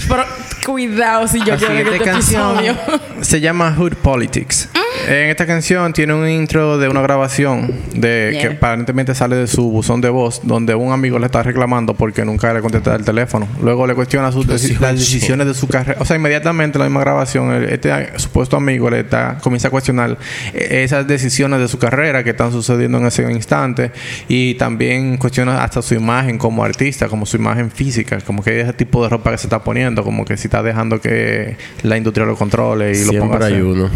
Pero 0.09 0.25
cuidado 0.65 1.25
si 1.27 1.39
yo 1.39 1.45
La 1.45 1.55
lloro 1.55 1.73
en 1.73 1.77
siguiente 1.85 1.95
este 1.95 2.03
canción 2.11 2.59
episodio. 2.59 2.77
se 3.21 3.39
llama 3.41 3.73
Hood 3.75 3.93
Politics. 3.95 4.67
En 5.09 5.29
esta 5.29 5.47
canción 5.47 5.91
tiene 5.91 6.13
un 6.13 6.27
intro 6.29 6.77
de 6.77 6.87
una 6.87 7.01
grabación 7.01 7.73
de 7.95 8.29
Yeah. 8.33 8.41
que 8.41 8.55
aparentemente 8.57 9.15
sale 9.15 9.35
de 9.37 9.47
su 9.47 9.69
buzón 9.71 10.01
de 10.01 10.09
voz, 10.09 10.41
donde 10.43 10.75
un 10.75 10.91
amigo 10.91 11.17
le 11.17 11.25
está 11.25 11.41
reclamando 11.41 11.95
porque 11.95 12.23
nunca 12.23 12.53
le 12.53 12.61
contesta 12.61 12.95
el 12.95 13.03
teléfono. 13.03 13.47
Luego 13.63 13.87
le 13.87 13.95
cuestiona 13.95 14.31
sus 14.31 14.45
deci- 14.47 14.79
las 14.79 14.95
decisiones 14.95 15.47
de 15.47 15.53
su 15.55 15.67
carrera. 15.67 15.97
O 15.99 16.05
sea, 16.05 16.15
inmediatamente 16.15 16.77
en 16.77 16.81
la 16.83 16.85
misma 16.89 16.99
grabación, 17.01 17.51
el- 17.51 17.65
este 17.65 18.19
supuesto 18.19 18.55
amigo 18.57 18.89
le 18.89 18.99
está, 18.99 19.39
comienza 19.41 19.69
a 19.69 19.71
cuestionar 19.71 20.17
eh, 20.53 20.83
esas 20.83 21.07
decisiones 21.07 21.59
de 21.59 21.67
su 21.67 21.79
carrera 21.79 22.23
que 22.23 22.29
están 22.31 22.51
sucediendo 22.51 22.99
en 22.99 23.07
ese 23.07 23.23
instante 23.31 23.91
y 24.27 24.53
también 24.55 25.17
cuestiona 25.17 25.63
hasta 25.63 25.81
su 25.81 25.95
imagen 25.95 26.37
como 26.37 26.63
artista, 26.63 27.07
como 27.07 27.25
su 27.25 27.37
imagen 27.37 27.71
física, 27.71 28.19
como 28.21 28.43
que 28.43 28.61
ese 28.61 28.73
tipo 28.73 29.01
de 29.03 29.09
ropa 29.09 29.31
que 29.31 29.39
se 29.39 29.47
está 29.47 29.63
poniendo, 29.63 30.03
como 30.03 30.23
que 30.23 30.37
si 30.37 30.47
está 30.47 30.61
dejando 30.61 31.01
que 31.01 31.57
la 31.81 31.97
industria 31.97 32.27
lo 32.27 32.35
controle 32.35 32.91
y 32.91 33.05
lo 33.05 33.19
ponga 33.19 33.45
hay 33.47 33.53
uno. 33.61 33.89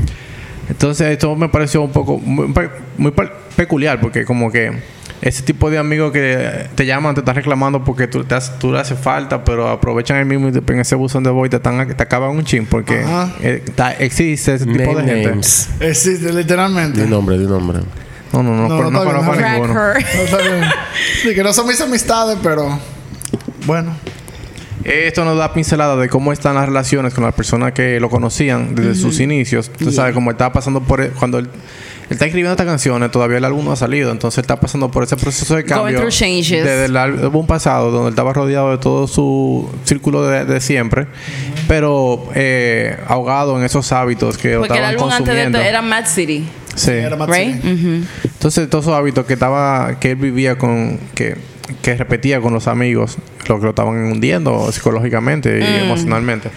Entonces 0.69 1.07
esto 1.11 1.35
me 1.35 1.49
pareció 1.49 1.81
un 1.81 1.91
poco 1.91 2.17
muy, 2.19 2.53
muy 2.97 3.11
pe- 3.11 3.29
peculiar 3.55 3.99
porque 3.99 4.23
como 4.25 4.51
que 4.51 4.71
ese 5.21 5.41
tipo 5.43 5.69
de 5.69 5.77
amigos 5.77 6.11
que 6.11 6.67
te 6.75 6.85
llaman, 6.85 7.15
te 7.15 7.21
están 7.21 7.35
reclamando 7.35 7.83
porque 7.83 8.07
tú, 8.07 8.23
te 8.23 8.35
has- 8.35 8.57
tú 8.59 8.71
le 8.71 8.79
hace 8.79 8.95
falta, 8.95 9.43
pero 9.43 9.69
aprovechan 9.69 10.17
el 10.17 10.25
mismo 10.25 10.47
y 10.49 10.51
te- 10.51 10.73
en 10.73 10.79
ese 10.79 10.95
buzón 10.95 11.23
de 11.23 11.29
voz 11.29 11.47
y 11.47 11.49
te, 11.49 11.57
están, 11.57 11.87
te 11.95 12.03
acaban 12.03 12.31
un 12.31 12.43
chin 12.43 12.65
porque 12.65 13.03
eh, 13.41 13.61
está- 13.65 13.93
existe 13.93 14.55
ese 14.55 14.65
tipo 14.65 14.77
de 14.95 15.01
Name 15.03 15.07
gente. 15.13 15.29
names. 15.29 15.69
Existe, 15.79 16.31
literalmente. 16.33 17.03
Di 17.03 17.09
nombre, 17.09 17.37
di 17.37 17.45
nombre. 17.45 17.79
No, 18.31 18.41
no, 18.41 18.55
no, 18.55 18.67
No, 18.67 18.77
pero 18.77 18.89
no 18.89 18.91
no, 18.91 18.99
está 19.03 19.11
conozco 19.13 19.31
a 19.31 19.35
bien, 19.35 19.43
Crack 19.47 19.61
ninguno. 19.61 19.81
her. 19.91 19.93
No 20.15 20.21
está 20.23 20.37
bien. 20.37 20.63
Sí, 21.21 21.33
que 21.35 21.43
no 21.43 21.53
son 21.53 21.67
mis 21.67 21.79
amistades, 21.81 22.37
pero 22.41 22.79
bueno. 23.65 23.95
Esto 24.83 25.23
nos 25.25 25.37
da 25.37 25.53
pincelada 25.53 25.95
de 25.95 26.09
cómo 26.09 26.33
están 26.33 26.55
las 26.55 26.65
relaciones 26.65 27.13
con 27.13 27.23
las 27.23 27.33
personas 27.33 27.71
que 27.73 27.99
lo 27.99 28.09
conocían 28.09 28.75
desde 28.75 28.95
sus 28.95 29.19
inicios. 29.19 29.69
Tú 29.71 29.91
sabes, 29.91 30.13
como 30.13 30.29
él 30.29 30.35
estaba 30.35 30.51
pasando 30.53 30.81
por... 30.81 31.01
e, 31.01 31.09
Cuando 31.09 31.37
él, 31.39 31.45
él 31.45 32.07
está 32.09 32.25
escribiendo 32.25 32.51
estas 32.51 32.67
canciones, 32.67 33.09
todavía 33.11 33.37
el 33.37 33.45
álbum 33.45 33.63
no 33.63 33.71
ha 33.71 33.75
salido. 33.77 34.11
Entonces 34.11 34.39
él 34.39 34.43
está 34.43 34.59
pasando 34.59 34.91
por 34.91 35.03
ese 35.03 35.15
proceso 35.15 35.55
de 35.55 35.63
cambio. 35.63 35.99
Desde 36.65 36.85
el 36.85 36.97
álbum 36.97 37.47
pasado, 37.47 37.91
donde 37.91 38.07
él 38.09 38.13
estaba 38.13 38.33
rodeado 38.33 38.71
de 38.71 38.77
todo 38.77 39.07
su 39.07 39.69
círculo 39.85 40.27
de, 40.27 40.43
de 40.45 40.59
siempre. 40.59 41.07
Pero 41.67 42.27
eh, 42.35 42.97
ahogado 43.07 43.57
en 43.57 43.63
esos 43.63 43.91
hábitos 43.93 44.37
que 44.37 44.57
Porque 44.57 44.77
el 44.77 44.83
álbum 44.83 45.03
antes 45.05 45.19
de 45.19 45.25
consumiendo. 45.31 45.57
este 45.59 45.69
era 45.69 45.81
Mad 45.81 46.05
City. 46.07 46.45
Sí. 46.75 46.91
Era 46.91 47.15
Right? 47.25 47.55
así. 47.59 47.67
Mhm. 47.67 48.07
Entonces, 48.25 48.69
todos 48.69 48.85
esos 48.85 48.95
hábitos 48.97 49.25
que 49.25 49.33
estaba, 49.33 49.97
que 49.99 50.11
él 50.11 50.15
vivía 50.17 50.57
con, 50.57 50.99
que, 51.15 51.37
que 51.81 51.95
repetía 51.95 52.41
con 52.41 52.51
los 52.53 52.67
amigos, 52.67 53.17
lo 53.47 53.57
que 53.59 53.63
lo 53.63 53.69
estaban 53.69 53.95
hundiendo 53.95 54.71
psicológicamente 54.71 55.59
y 55.59 55.61
Mm. 55.63 55.83
emocionalmente. 55.85 56.49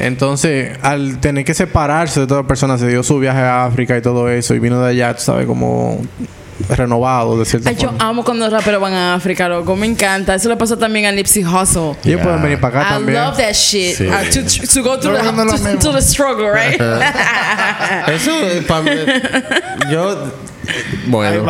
Entonces, 0.00 0.78
al 0.82 1.18
tener 1.18 1.44
que 1.44 1.54
separarse 1.54 2.20
de 2.20 2.26
toda 2.26 2.42
persona, 2.44 2.78
se 2.78 2.86
dio 2.88 3.02
su 3.02 3.18
viaje 3.18 3.40
a 3.40 3.64
África 3.66 3.96
y 3.96 4.02
todo 4.02 4.28
eso, 4.30 4.54
y 4.54 4.58
vino 4.58 4.80
de 4.82 4.90
allá, 4.90 5.14
tú 5.14 5.22
sabes, 5.22 5.46
como 5.46 6.00
renovado 6.70 7.38
de 7.38 7.44
cierta 7.44 7.70
Ay, 7.70 7.76
yo 7.76 7.92
amo 8.00 8.24
cuando 8.24 8.44
los 8.46 8.52
raperos 8.52 8.80
van 8.82 8.92
a 8.92 9.14
África, 9.14 9.48
loco. 9.48 9.76
Me 9.76 9.86
encanta. 9.86 10.34
Eso 10.34 10.48
le 10.48 10.56
pasó 10.56 10.76
también 10.76 11.06
a 11.06 11.12
Nipsey 11.12 11.44
Hussle. 11.44 11.94
Y 12.04 12.08
ellos 12.10 12.22
pueden 12.22 12.42
venir 12.42 12.58
para 12.60 12.80
acá 12.80 12.88
I 12.90 12.94
también. 12.94 13.22
love 13.24 13.36
that 13.36 13.52
shit. 13.52 13.96
Sí. 13.96 14.06
Uh, 14.06 14.10
to, 14.32 14.42
to 14.74 14.82
go 14.82 14.98
through 15.00 15.12
No, 15.18 15.30
the, 15.32 15.44
no, 15.44 15.78
to, 15.78 15.78
to 15.78 15.92
the 15.92 16.02
struggle, 16.02 16.50
right? 16.50 16.80
Eso, 18.08 18.32
para 18.66 18.82
mí, 18.82 18.90
yo, 19.90 20.32
bueno. 21.06 21.44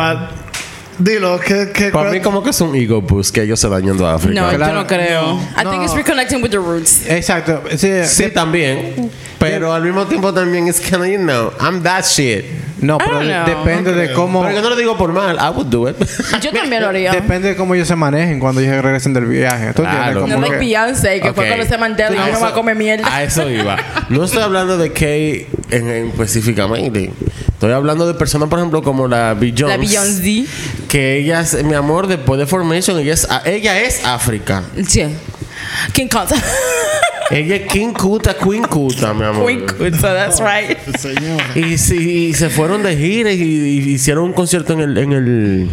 Dilo, 0.99 1.39
¿qué, 1.39 1.69
qué, 1.73 1.89
para 1.91 2.07
cuál- 2.09 2.11
mí 2.11 2.19
como 2.21 2.43
que 2.43 2.49
es 2.49 2.59
un 2.61 2.75
ego 2.75 3.01
boost 3.01 3.33
que 3.33 3.43
ellos 3.43 3.59
se 3.59 3.67
vayan 3.67 4.01
a 4.03 4.15
África. 4.15 4.41
no, 4.41 4.51
yo 4.51 4.57
Claro. 4.57 4.73
no 4.73 4.87
creo. 4.87 5.39
I 5.59 5.63
No. 5.63 5.71
think 5.71 5.83
it's 5.83 5.93
reconnecting 5.95 6.43
with 6.43 6.49
the 6.51 6.57
roots. 6.57 7.03
Exacto. 7.07 7.63
Sí, 7.77 7.89
Sí, 8.05 8.29
también. 8.29 9.09
Pero 9.39 9.73
al 9.73 9.81
mismo 9.83 10.05
tiempo 10.05 10.33
también 10.33 10.67
es 10.67 10.81
que, 10.81 10.91
you 10.91 11.17
know, 11.17 11.53
I'm 11.61 11.81
that 11.83 12.03
shit. 12.03 12.43
No, 12.81 12.95
I 12.95 12.97
pero 12.99 13.19
don't 13.19 13.29
know. 13.29 13.45
depende 13.45 13.93
de 13.93 14.13
cómo... 14.13 14.41
Pero 14.41 14.55
que 14.55 14.61
no 14.61 14.69
lo 14.69 14.75
digo 14.75 14.97
por 14.97 15.11
mal. 15.13 15.35
I 15.37 15.49
would 15.55 15.67
do 15.67 15.89
it. 15.89 15.95
Yo 16.41 16.51
también 16.51 16.81
lo 16.81 16.89
haría. 16.89 17.11
Depende 17.11 17.49
de 17.49 17.55
cómo 17.55 17.75
ellos 17.75 17.87
se 17.87 17.95
manejen 17.95 18.39
cuando 18.39 18.59
ellos 18.61 18.81
regresen 18.81 19.13
del 19.13 19.25
viaje. 19.25 19.73
¿Tú? 19.73 19.81
Claro. 19.83 20.27
No 20.27 20.35
Como 20.35 20.41
like 20.47 20.53
que- 20.53 20.59
Beyoncé, 20.65 21.21
que 21.21 21.33
fue 21.33 21.43
Ok. 21.45 21.49
cuando 21.55 21.65
se 21.65 21.77
Mandela 21.77 22.11
y 22.11 22.13
A 22.19 22.25
yo 22.25 22.25
no 22.27 22.37
eso- 22.37 22.41
va 22.41 22.47
a 22.49 22.53
comer 22.53 22.75
mierda. 22.75 23.13
A 23.13 23.23
eso 23.23 23.49
iba. 23.49 23.77
No 24.09 24.23
estoy 24.25 24.43
hablando 24.43 24.77
de 24.77 24.91
Kay 24.91 25.47
en, 25.71 25.89
en 25.89 26.07
específicamente. 26.09 27.11
Estoy 27.59 27.73
hablando 27.73 28.07
de 28.07 28.13
personas, 28.13 28.47
por 28.47 28.57
ejemplo, 28.57 28.81
como 28.81 29.05
la 29.09 29.33
Beyoncé. 29.33 29.75
La 29.75 29.77
Beyoncé. 29.77 30.45
Que 30.87 31.17
ella 31.17 31.41
es, 31.41 31.61
mi 31.65 31.73
amor, 31.73 32.07
después 32.07 32.39
de 32.39 32.45
Formation, 32.45 32.97
ella 32.99 33.13
es, 33.13 33.27
ella 33.43 33.81
es 33.81 33.99
África. 34.05 34.63
Sí. 34.87 35.03
King 35.91 36.07
Kunta. 36.07 36.35
Ella 37.31 37.57
es 37.57 37.67
King 37.71 37.93
Kuta, 37.93 38.33
Queen 38.33 38.63
Kuta, 38.63 39.13
mi 39.13 39.23
amor. 39.23 39.45
Queen 39.45 39.63
Kunta, 39.67 40.15
that's 40.15 40.39
right. 40.39 40.79
Señor. 40.97 41.39
Y, 41.53 41.77
sí, 41.77 42.29
y 42.29 42.33
se 42.33 42.49
fueron 42.49 42.81
de 42.81 42.97
gira 42.97 43.31
y, 43.31 43.39
y 43.39 43.77
hicieron 43.91 44.23
un 44.23 44.33
concierto 44.33 44.73
en 44.73 44.79
el 44.79 44.97
en 44.97 45.11
el 45.13 45.69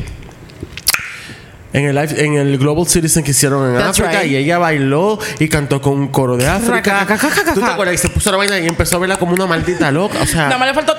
en 1.72 1.84
el, 1.86 1.94
live- 1.94 2.24
en 2.24 2.34
el 2.34 2.58
Global 2.58 2.86
Citizen 2.86 3.22
que 3.22 3.30
hicieron 3.30 3.70
en 3.70 3.76
That's 3.78 4.00
África 4.00 4.22
right. 4.22 4.32
y 4.32 4.36
ella 4.36 4.58
bailó 4.58 5.18
y 5.38 5.48
cantó 5.48 5.80
con 5.80 5.94
un 5.94 6.08
coro 6.08 6.36
de 6.36 6.46
África. 6.46 7.06
¿Tú 7.54 7.60
te 7.60 7.66
acuerdas? 7.66 7.94
Y 7.94 7.98
se 7.98 8.08
puso 8.10 8.30
la 8.30 8.36
vaina 8.38 8.58
y 8.58 8.66
empezó 8.66 8.96
a 8.96 8.98
verla 8.98 9.16
como 9.18 9.32
una 9.32 9.46
maldita 9.46 9.90
loca. 9.90 10.18
O 10.22 10.26
sea, 10.26 10.44
Nada 10.44 10.58
más 10.58 10.68
le 10.68 10.74
faltó. 10.74 10.94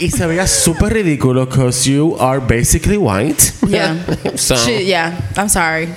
Y 0.00 0.10
se 0.10 0.26
veía 0.26 0.46
súper 0.46 0.92
ridículo 0.94 1.46
because 1.46 1.88
you 1.90 2.16
are 2.18 2.40
basically 2.40 2.96
white. 2.96 3.42
Yeah. 3.68 3.96
So- 4.34 4.56
Shit, 4.56 4.86
yeah. 4.86 5.12
I'm 5.36 5.48
sorry. 5.48 5.88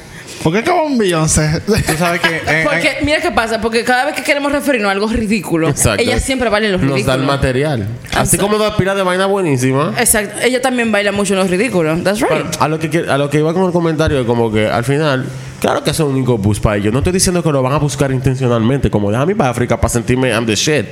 ¿Por 0.43 0.51
qué 0.51 0.59
acabó 0.59 0.83
un 0.87 0.97
Beyoncé? 0.97 1.61
Tú 1.65 1.73
sabes 1.97 2.19
que... 2.19 2.35
en- 2.45 2.65
Porque, 2.65 2.97
mira 3.03 3.21
qué 3.21 3.31
pasa, 3.31 3.61
porque 3.61 3.85
cada 3.85 4.03
vez 4.03 4.13
que 4.15 4.23
queremos 4.23 4.51
referirnos 4.51 4.89
a 4.89 4.91
algo 4.91 5.07
ridículo, 5.07 5.69
Exacto. 5.69 6.03
ella 6.03 6.19
siempre 6.19 6.49
baila 6.49 6.65
en 6.67 6.71
los 6.73 6.81
Nos 6.81 6.89
da 6.89 6.95
ridículos. 6.95 7.19
el 7.21 7.25
material. 7.25 7.87
Así 8.13 8.35
sorry. 8.35 8.49
como 8.51 8.57
da 8.61 8.75
pila 8.75 8.93
de 8.93 9.03
vaina 9.03 9.25
buenísima. 9.25 9.93
Exacto. 9.97 10.41
Ella 10.43 10.61
también 10.61 10.91
baila 10.91 11.13
mucho 11.13 11.33
en 11.33 11.39
los 11.39 11.49
ridículos. 11.49 12.03
That's 12.03 12.19
right. 12.19 12.29
Pero 12.29 12.49
a 12.59 12.67
lo 12.67 12.77
que 12.77 13.05
a 13.09 13.17
lo 13.17 13.29
que 13.29 13.37
iba 13.39 13.53
con 13.53 13.63
el 13.63 13.71
comentario 13.71 14.19
es 14.19 14.25
como 14.25 14.51
que 14.51 14.67
al 14.67 14.83
final 14.83 15.25
claro 15.61 15.81
que 15.81 15.91
eso 15.91 16.03
es 16.03 16.09
un 16.09 16.15
único 16.15 16.37
bus 16.37 16.59
para 16.59 16.75
ellos 16.75 16.91
no 16.91 16.99
estoy 16.99 17.13
diciendo 17.13 17.41
que 17.41 17.49
lo 17.49 17.61
van 17.63 17.71
a 17.71 17.77
buscar 17.77 18.11
intencionalmente 18.11 18.89
como 18.91 19.09
déjame 19.11 19.33
para 19.33 19.49
África 19.51 19.79
para 19.79 19.87
sentirme 19.93 20.27
I'm 20.29 20.45
the 20.45 20.55
shit 20.55 20.85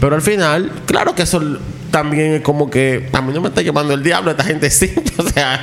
pero 0.00 0.16
al 0.16 0.22
final 0.22 0.68
claro 0.84 1.14
que 1.14 1.22
eso 1.22 1.40
también 1.90 2.34
es 2.34 2.40
como 2.42 2.70
que 2.70 3.08
a 3.12 3.20
mí 3.20 3.32
no 3.32 3.40
me 3.40 3.48
está 3.48 3.62
llevando 3.62 3.94
el 3.94 4.02
diablo 4.02 4.30
esta 4.30 4.44
gente 4.44 4.70
sí 4.70 4.92
o 5.16 5.22
sea 5.22 5.60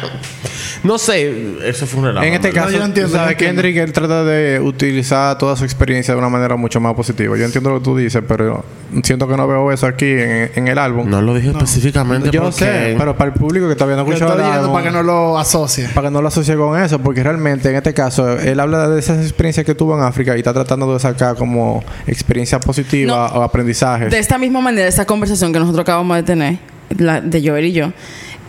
no 0.83 0.97
sé 0.97 1.57
eso 1.67 1.85
fue 1.85 1.99
un 1.99 2.05
relajo 2.07 2.25
En 2.25 2.33
este 2.33 2.51
caso, 2.51 2.71
yo 2.71 2.83
entiendo, 2.83 3.11
sabes, 3.11 3.37
yo 3.37 3.45
entiendo. 3.47 3.61
Kendrick 3.61 3.77
él 3.77 3.93
trata 3.93 4.23
de 4.23 4.59
utilizar 4.59 5.37
toda 5.37 5.55
su 5.55 5.63
experiencia 5.63 6.13
de 6.13 6.19
una 6.19 6.29
manera 6.29 6.55
mucho 6.55 6.79
más 6.79 6.93
positiva. 6.93 7.37
Yo 7.37 7.45
entiendo 7.45 7.71
lo 7.71 7.79
que 7.79 7.83
tú 7.83 7.97
dices, 7.97 8.23
pero 8.27 8.63
siento 9.03 9.27
que 9.27 9.35
no 9.35 9.47
veo 9.47 9.71
eso 9.71 9.87
aquí 9.87 10.05
en, 10.05 10.51
en 10.55 10.67
el 10.67 10.77
álbum. 10.77 11.09
no 11.09 11.21
lo 11.21 11.33
dije 11.33 11.49
específicamente 11.49 12.29
Yo 12.31 12.43
porque 12.43 12.59
sé, 12.59 12.95
pero 12.97 13.15
para 13.17 13.31
el 13.31 13.39
público 13.39 13.67
que 13.67 13.75
todavía 13.75 13.95
no 13.95 14.03
ha 14.03 14.05
escuchado 14.05 14.35
el 14.35 14.41
álbum, 14.41 14.73
para 14.73 14.85
que 14.85 14.91
no 14.91 15.03
lo 15.03 15.37
asocie. 15.37 15.89
para 15.93 16.07
que 16.07 16.13
no 16.13 16.21
lo 16.21 16.27
asocie 16.27 16.55
con 16.55 16.79
eso, 16.79 16.99
porque 16.99 17.23
realmente 17.23 17.69
en 17.69 17.75
este 17.75 17.93
caso 17.93 18.37
él 18.37 18.59
habla 18.59 18.87
de 18.87 18.99
esas 18.99 19.21
experiencias 19.21 19.65
que 19.65 19.75
tuvo 19.75 19.97
en 19.97 20.03
África 20.03 20.35
y 20.35 20.39
está 20.39 20.53
tratando 20.53 20.93
de 20.93 20.99
sacar 20.99 21.35
como 21.35 21.83
experiencia 22.05 22.59
positiva 22.59 23.33
o 23.33 23.43
aprendizajes. 23.43 24.11
De 24.11 24.19
esta 24.19 24.37
misma 24.37 24.61
manera, 24.61 24.87
esta 24.87 25.05
conversación 25.05 25.51
que 25.51 25.59
nosotros 25.59 25.81
acabamos 25.81 26.16
de 26.16 26.16
tener, 26.23 26.57
la 26.97 27.21
de 27.21 27.47
Joel 27.47 27.65
y 27.65 27.71
yo, 27.73 27.91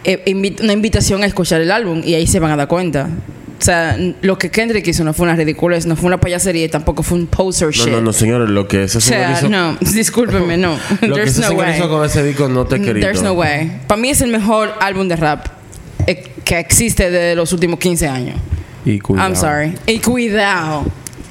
eh, 0.04 0.22
invi- 0.26 0.60
una 0.62 0.72
invitación 0.72 1.22
a 1.22 1.26
escuchar 1.26 1.60
el 1.60 1.70
álbum 1.70 2.02
y 2.04 2.14
ahí 2.14 2.26
se 2.26 2.38
van 2.40 2.50
a 2.52 2.56
dar 2.56 2.68
cuenta. 2.68 3.08
O 3.60 3.64
sea, 3.64 3.98
lo 4.22 4.38
que 4.38 4.50
Kendrick 4.52 4.86
hizo 4.86 5.02
no 5.02 5.12
fue 5.12 5.24
una 5.26 5.34
ridiculez, 5.34 5.84
no 5.84 5.96
fue 5.96 6.06
una 6.06 6.20
payasería 6.20 6.64
y 6.66 6.68
tampoco 6.68 7.02
fue 7.02 7.18
un 7.18 7.26
poser 7.26 7.66
no 7.66 7.72
shit. 7.72 7.88
no 7.92 8.00
no 8.00 8.12
señores 8.12 8.48
lo 8.48 8.68
que 8.68 8.84
ese 8.84 8.98
O 8.98 9.00
sea, 9.00 9.36
señor 9.36 9.38
hizo 9.38 9.48
no, 9.48 9.76
discúlpeme, 9.94 10.56
no. 10.56 10.78
lo 11.00 11.16
que 11.16 11.22
There's 11.22 11.30
ese 11.32 11.40
no 11.40 11.48
señor 11.48 11.64
way. 11.66 11.76
hizo 11.76 11.88
con 11.88 12.04
ese 12.06 12.22
disco 12.22 12.48
no 12.48 12.66
te 12.66 12.76
he 12.76 12.80
querido 12.80 13.00
There's 13.04 13.22
no 13.22 13.32
way. 13.32 13.80
Para 13.88 14.00
mí 14.00 14.10
es 14.10 14.20
el 14.20 14.30
mejor 14.30 14.72
álbum 14.80 15.08
de 15.08 15.16
rap 15.16 15.46
eh, 16.06 16.22
que 16.44 16.58
existe 16.60 17.10
de 17.10 17.34
los 17.34 17.52
últimos 17.52 17.80
15 17.80 18.06
años. 18.06 18.36
y 18.84 19.00
cuidado. 19.00 19.28
I'm 19.28 19.36
sorry. 19.36 19.74
Y 19.88 19.98
cuidado. 19.98 20.84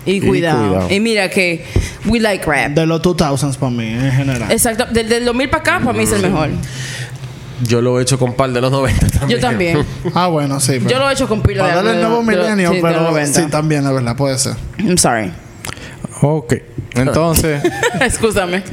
Y 0.07 0.21
cuidado. 0.21 0.67
cuidado. 0.69 0.87
Y 0.91 0.99
mira 0.99 1.29
que 1.29 1.63
we 2.05 2.19
like 2.19 2.45
rap. 2.45 2.71
De 2.71 2.85
los 2.85 3.01
2000s 3.01 3.57
para 3.57 3.69
mí, 3.71 3.85
en 3.87 4.11
general. 4.11 4.51
Exacto. 4.51 4.85
Desde 4.91 5.17
el 5.17 5.25
2000 5.25 5.49
para 5.49 5.61
acá, 5.61 5.79
para 5.83 5.93
mí 5.97 6.03
es 6.05 6.11
el 6.13 6.21
mejor. 6.21 6.49
yo 7.63 7.81
lo 7.81 7.99
he 7.99 8.03
hecho 8.03 8.17
con 8.19 8.33
par 8.33 8.51
de 8.51 8.61
los 8.61 8.71
90 8.71 9.07
también 9.09 9.29
Yo 9.29 9.39
también. 9.47 9.85
Ah, 10.13 10.27
bueno, 10.27 10.59
sí. 10.59 10.73
Pero 10.79 10.89
Yo 10.89 10.99
lo 10.99 11.09
he 11.09 11.13
hecho 11.13 11.27
con 11.27 11.41
pila 11.41 11.63
de 11.65 11.69
Para 11.69 11.75
darle 11.77 11.91
el 11.91 11.97
de- 11.97 12.03
nuevo 12.03 12.19
de- 12.23 12.37
milenio, 12.37 12.69
sí, 12.69 12.75
de 12.77 12.81
los 12.81 12.91
pero 12.93 13.01
90. 13.11 13.41
sí, 13.41 13.47
también, 13.49 13.83
la 13.83 13.91
verdad, 13.91 14.15
puede 14.15 14.37
ser. 14.37 14.55
I'm 14.79 14.97
sorry. 14.97 15.31
Ok. 16.21 16.53
Entonces, 16.95 17.61
Excúsame. 18.01 18.63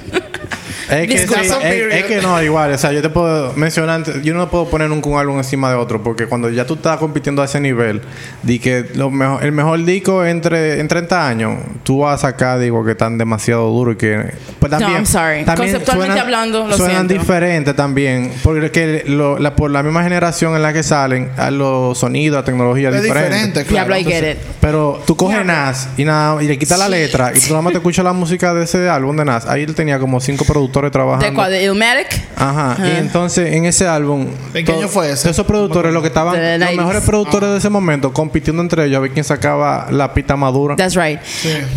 Es 0.90 1.08
que, 1.08 1.18
sí, 1.18 1.34
es, 1.62 1.94
es 1.94 2.04
que 2.04 2.20
no, 2.22 2.42
igual. 2.42 2.72
O 2.72 2.78
sea, 2.78 2.92
yo 2.92 3.02
te 3.02 3.08
puedo 3.10 3.52
mencionar, 3.54 4.22
yo 4.22 4.34
no 4.34 4.50
puedo 4.50 4.68
poner 4.68 4.88
nunca 4.88 5.08
un 5.08 5.18
álbum 5.18 5.38
encima 5.38 5.70
de 5.70 5.76
otro, 5.76 6.02
porque 6.02 6.26
cuando 6.26 6.50
ya 6.50 6.66
tú 6.66 6.74
estás 6.74 6.98
compitiendo 6.98 7.42
a 7.42 7.44
ese 7.46 7.60
nivel, 7.60 8.00
di 8.42 8.58
que 8.58 8.86
lo 8.94 9.10
mejor, 9.10 9.44
el 9.44 9.52
mejor 9.52 9.84
disco 9.84 10.24
entre 10.24 10.80
en 10.80 10.88
30 10.88 11.28
años, 11.28 11.58
tú 11.82 12.00
vas 12.00 12.22
a 12.24 12.28
sacar, 12.30 12.58
digo, 12.58 12.84
que 12.84 12.92
están 12.92 13.18
demasiado 13.18 13.68
duros 13.70 13.94
y 13.94 13.98
que. 13.98 14.32
Pues 14.58 14.72
No. 14.72 14.88
I'm 14.88 15.06
sorry. 15.06 15.44
Conceptualmente 15.44 16.18
hablando, 16.20 16.66
lo 16.66 16.76
Suenan 16.76 17.06
siento. 17.06 17.14
diferentes 17.14 17.76
también, 17.76 18.32
porque 18.42 19.04
lo- 19.06 19.38
la, 19.38 19.54
por 19.54 19.70
la 19.70 19.82
misma 19.82 20.02
generación 20.02 20.56
en 20.56 20.62
la 20.62 20.72
que 20.72 20.82
salen, 20.82 21.30
a 21.36 21.50
los 21.50 21.98
sonidos, 21.98 22.36
la 22.38 22.44
tecnología 22.44 22.88
Es 22.90 23.02
diferente. 23.02 23.28
diferente, 23.30 23.64
claro. 23.64 23.94
Diablo, 23.94 23.96
I 24.10 24.12
get 24.12 24.32
it. 24.32 24.38
Pero 24.60 25.02
tú 25.06 25.16
coges 25.16 25.44
Nas 25.44 25.88
y, 25.96 26.04
nada, 26.04 26.42
y 26.42 26.46
le 26.48 26.58
quitas 26.58 26.78
la 26.78 26.88
letra 26.88 27.32
y 27.34 27.40
tú 27.40 27.50
nada 27.50 27.62
más 27.62 27.72
te 27.72 27.78
escuchas 27.80 28.04
la 28.04 28.12
música 28.12 28.54
de 28.54 28.64
ese 28.64 28.88
álbum 28.88 29.16
de 29.16 29.24
Nas. 29.24 29.46
Ahí 29.46 29.62
él 29.62 29.74
tenía 29.74 29.98
como 29.98 30.20
cinco 30.20 30.44
productores 30.64 30.90
trabajando. 30.92 31.50
¿De 31.50 31.64
Illmatic? 31.64 32.20
Ajá. 32.36 32.76
Y 32.86 32.96
entonces 32.98 33.52
en 33.52 33.64
ese 33.66 33.86
álbum. 33.86 34.26
¿En 34.54 34.64
qué 34.64 34.72
año 34.72 34.88
fue 34.88 35.10
ese? 35.10 35.30
Esos 35.30 35.46
productores, 35.46 35.92
los 35.92 36.02
que 36.02 36.08
estaban. 36.08 36.34
Los 36.36 36.68
90s. 36.68 36.76
mejores 36.76 37.02
productores 37.02 37.50
de 37.50 37.58
ese 37.58 37.68
momento 37.70 38.12
compitiendo 38.12 38.62
entre 38.62 38.84
ellos 38.86 38.96
a 38.96 39.00
ver 39.00 39.10
quién 39.12 39.24
sacaba 39.24 39.88
la 39.90 40.12
pita 40.14 40.36
madura. 40.36 40.76
That's 40.76 40.94
right. 40.96 41.20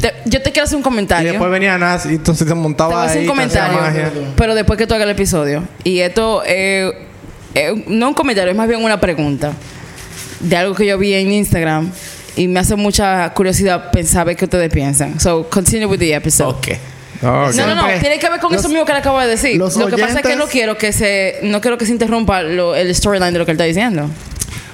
Te- 0.01 0.13
yo 0.25 0.41
te 0.41 0.51
quiero 0.51 0.63
hacer 0.65 0.75
un 0.77 0.81
Y 0.81 0.83
comentario. 0.83 1.29
después 1.31 1.51
venía 1.51 1.77
Nas 1.77 2.05
y 2.05 2.09
entonces 2.15 2.47
se 2.47 2.53
Te 2.53 2.59
montaba 2.59 2.89
voy 2.95 3.01
a 3.01 3.03
hacer 3.05 3.17
ahí. 3.21 3.23
un 3.27 3.33
te 3.33 3.35
comentario. 3.35 3.77
magia. 3.81 4.11
Pero 4.35 4.55
después 4.55 4.77
que 4.77 4.87
tú 4.87 4.93
hagas 4.93 5.05
el 5.05 5.11
episodio. 5.11 5.63
Y 5.83 5.99
esto 5.99 6.43
eh, 6.45 6.91
eh, 7.55 7.83
no 7.87 8.09
un 8.09 8.13
comentario, 8.13 8.51
es 8.51 8.57
más 8.57 8.67
bien 8.67 8.83
una 8.83 8.99
pregunta. 8.99 9.51
De 10.39 10.55
algo 10.55 10.75
que 10.75 10.85
yo 10.85 10.97
vi 10.97 11.13
en 11.13 11.31
Instagram. 11.31 11.91
Y 12.35 12.47
me 12.47 12.59
hace 12.59 12.75
mucha 12.75 13.33
curiosidad 13.33 13.89
pensar 13.91 14.27
ver 14.27 14.35
qué 14.35 14.45
ustedes 14.45 14.71
piensan. 14.71 15.19
So, 15.19 15.49
continue 15.49 15.87
with 15.87 15.97
the 15.97 16.13
episode. 16.13 16.55
No, 17.21 17.31
no, 17.31 17.45
no. 17.47 17.51
Siempre- 17.53 17.99
Tiene 17.99 18.19
que 18.19 18.29
ver 18.29 18.39
con 18.39 18.51
los- 18.51 18.61
eso 18.61 18.69
mismo 18.69 18.85
que 18.85 18.93
le 18.93 18.99
acabo 18.99 19.19
de 19.19 19.27
decir. 19.27 19.57
Lo 19.57 19.69
que 19.69 19.97
pasa 19.97 20.19
es 20.19 20.21
que 20.25 20.35
no 20.35 20.47
quiero 20.47 20.77
que 20.77 20.91
se, 20.93 21.39
no 21.43 21.61
quiero 21.61 21.77
que 21.77 21.85
se 21.85 21.91
interrumpa 21.91 22.41
lo- 22.43 22.75
el 22.75 22.93
storyline 22.93 23.33
de 23.33 23.39
lo 23.39 23.45
que 23.45 23.51
él 23.51 23.55
está 23.57 23.63
diciendo. 23.65 24.09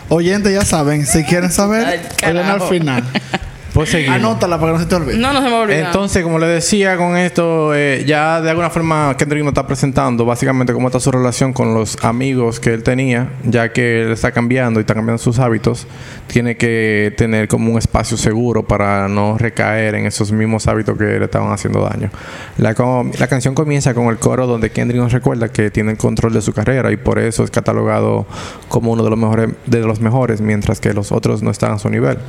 Oyentes 0.10 0.54
ya 0.54 0.66
saben, 0.66 1.06
si 1.06 1.24
quieren 1.24 1.52
saber, 1.52 1.86
Ay, 1.86 2.00
al 2.24 2.62
final. 2.70 3.04
Pues 3.74 3.90
seguimos. 3.90 4.16
Anótala 4.18 4.60
para 4.60 4.72
que 4.72 4.78
no 4.78 4.84
se 4.84 4.90
te 4.90 4.96
olvide. 4.96 5.18
No, 5.18 5.34
no 5.34 5.42
se 5.42 5.50
me 5.50 5.56
olvida. 5.56 5.88
Entonces, 5.88 6.22
como 6.22 6.38
le 6.38 6.46
decía 6.46 6.96
con 6.96 7.18
esto, 7.18 7.74
eh, 7.74 8.04
ya 8.06 8.40
de 8.40 8.52
alguna 8.52 8.70
forma 8.70 9.16
Kendrick 9.18 9.44
nos 9.44 9.52
está 9.52 9.66
presentando 9.66 10.26
básicamente 10.26 10.74
cómo 10.74 10.88
está 10.88 11.00
su 11.00 11.12
relación 11.12 11.54
con 11.54 11.74
los 11.74 11.98
amigos 12.04 12.60
que 12.60 12.74
él 12.74 12.84
tenía, 12.84 13.30
ya 13.44 13.74
que 13.74 14.04
él 14.04 14.12
está 14.12 14.32
cambiando 14.32 14.80
y 14.80 14.82
está 14.82 14.94
cambiando 14.94 15.18
sus 15.18 15.40
hábitos, 15.40 15.88
tiene 16.28 16.56
que 16.56 17.14
tener 17.18 17.48
como 17.48 17.72
un 17.72 17.80
espacio 17.80 18.16
seguro 18.16 18.64
para 18.64 19.08
no 19.08 19.38
recaer 19.40 19.96
en 19.96 20.06
esos 20.06 20.32
mismos 20.32 20.68
hábitos 20.68 20.96
que 20.96 21.06
le 21.06 21.26
estaban 21.26 21.52
haciendo 21.52 21.82
daño. 21.82 22.12
La, 22.58 22.76
la 23.18 23.28
canción 23.28 23.56
comienza 23.56 23.96
con 23.96 24.08
el 24.08 24.18
coro 24.18 24.46
donde 24.46 24.70
Kendrick 24.70 25.02
nos 25.02 25.12
recuerda 25.12 25.50
que 25.50 25.72
tiene 25.72 25.92
el 25.94 25.98
control 25.98 26.34
de 26.34 26.42
su 26.42 26.54
carrera 26.54 26.92
y 26.92 26.98
por 26.98 27.18
eso 27.18 27.44
es 27.44 27.50
catalogado 27.50 28.28
como 28.68 28.92
uno 28.92 29.04
de 29.04 29.10
los 29.10 29.18
mejores, 29.18 29.50
de 29.66 29.80
los 29.80 30.00
mejores 30.00 30.42
mientras 30.42 30.80
que 30.80 30.94
los 30.94 31.12
otros 31.12 31.42
no 31.42 31.50
están 31.50 31.72
a 31.72 31.80
su 31.80 31.90
nivel. 31.90 32.20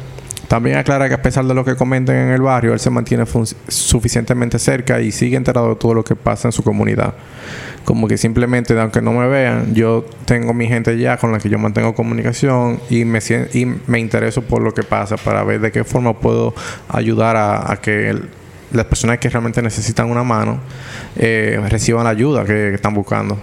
También 0.49 0.77
aclara 0.77 1.09
que 1.09 1.15
a 1.15 1.23
pesar 1.23 1.45
de 1.45 1.55
lo 1.55 1.65
que 1.65 1.75
comenten 1.75 2.17
en 2.17 2.29
el 2.29 2.43
barrio, 2.43 2.73
él 2.73 2.81
se 2.81 2.91
mantiene 2.91 3.25
suficientemente 3.69 4.59
cerca 4.59 5.01
y 5.01 5.11
sigue 5.11 5.37
enterado 5.37 5.71
de 5.71 5.77
todo 5.77 5.95
lo 5.95 6.05
que 6.05 6.17
pasa 6.17 6.49
en 6.49 6.53
su 6.53 6.63
comunidad. 6.63 7.15
Como 7.85 8.09
que 8.09 8.17
simplemente, 8.17 8.79
aunque 8.79 9.03
no 9.03 9.13
me 9.13 9.27
vean, 9.29 9.75
yo 9.75 10.05
tengo 10.25 10.55
mi 10.55 10.67
gente 10.67 10.97
ya 10.99 11.17
con 11.17 11.33
la 11.33 11.39
que 11.39 11.49
yo 11.49 11.59
mantengo 11.59 11.95
comunicación 11.95 12.81
y 12.89 13.05
me, 13.05 13.19
y 13.53 13.67
me 13.87 13.99
intereso 13.99 14.43
por 14.43 14.63
lo 14.63 14.73
que 14.73 14.83
pasa 14.83 15.17
para 15.17 15.45
ver 15.45 15.61
de 15.61 15.71
qué 15.71 15.85
forma 15.85 16.15
puedo 16.15 16.55
ayudar 16.89 17.37
a, 17.37 17.79
que 17.83 18.19
las 18.73 18.87
personas 18.87 19.19
que 19.19 19.29
realmente 19.29 19.61
necesitan 19.63 20.11
una 20.11 20.25
mano 20.25 20.61
eh, 21.17 21.61
reciban 21.69 22.05
la 22.05 22.11
ayuda 22.11 22.45
que 22.45 22.75
están 22.75 22.95
buscando. 22.95 23.39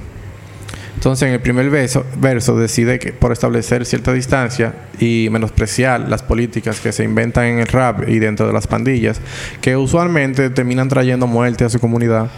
Entonces, 1.02 1.30
en 1.30 1.34
el 1.34 1.40
primer 1.40 1.68
verso, 1.72 2.06
verso 2.18 2.56
decide 2.56 3.00
que 3.00 3.12
por 3.12 3.32
establecer 3.32 3.88
cierta 3.88 4.14
distancia 4.14 4.76
y 5.00 5.30
menospreciar 5.32 6.02
las 6.02 6.22
políticas 6.22 6.80
que 6.80 6.92
se 6.92 7.04
inventan 7.04 7.46
en 7.46 7.58
el 7.58 7.66
rap 7.66 8.08
y 8.08 8.20
dentro 8.20 8.46
de 8.46 8.54
las 8.54 8.68
pandillas, 8.68 9.20
que 9.62 9.76
usualmente 9.76 10.52
terminan 10.52 10.90
trayendo 10.90 11.26
muerte 11.26 11.66
a 11.66 11.70
su 11.70 11.80
comunidad, 11.80 12.30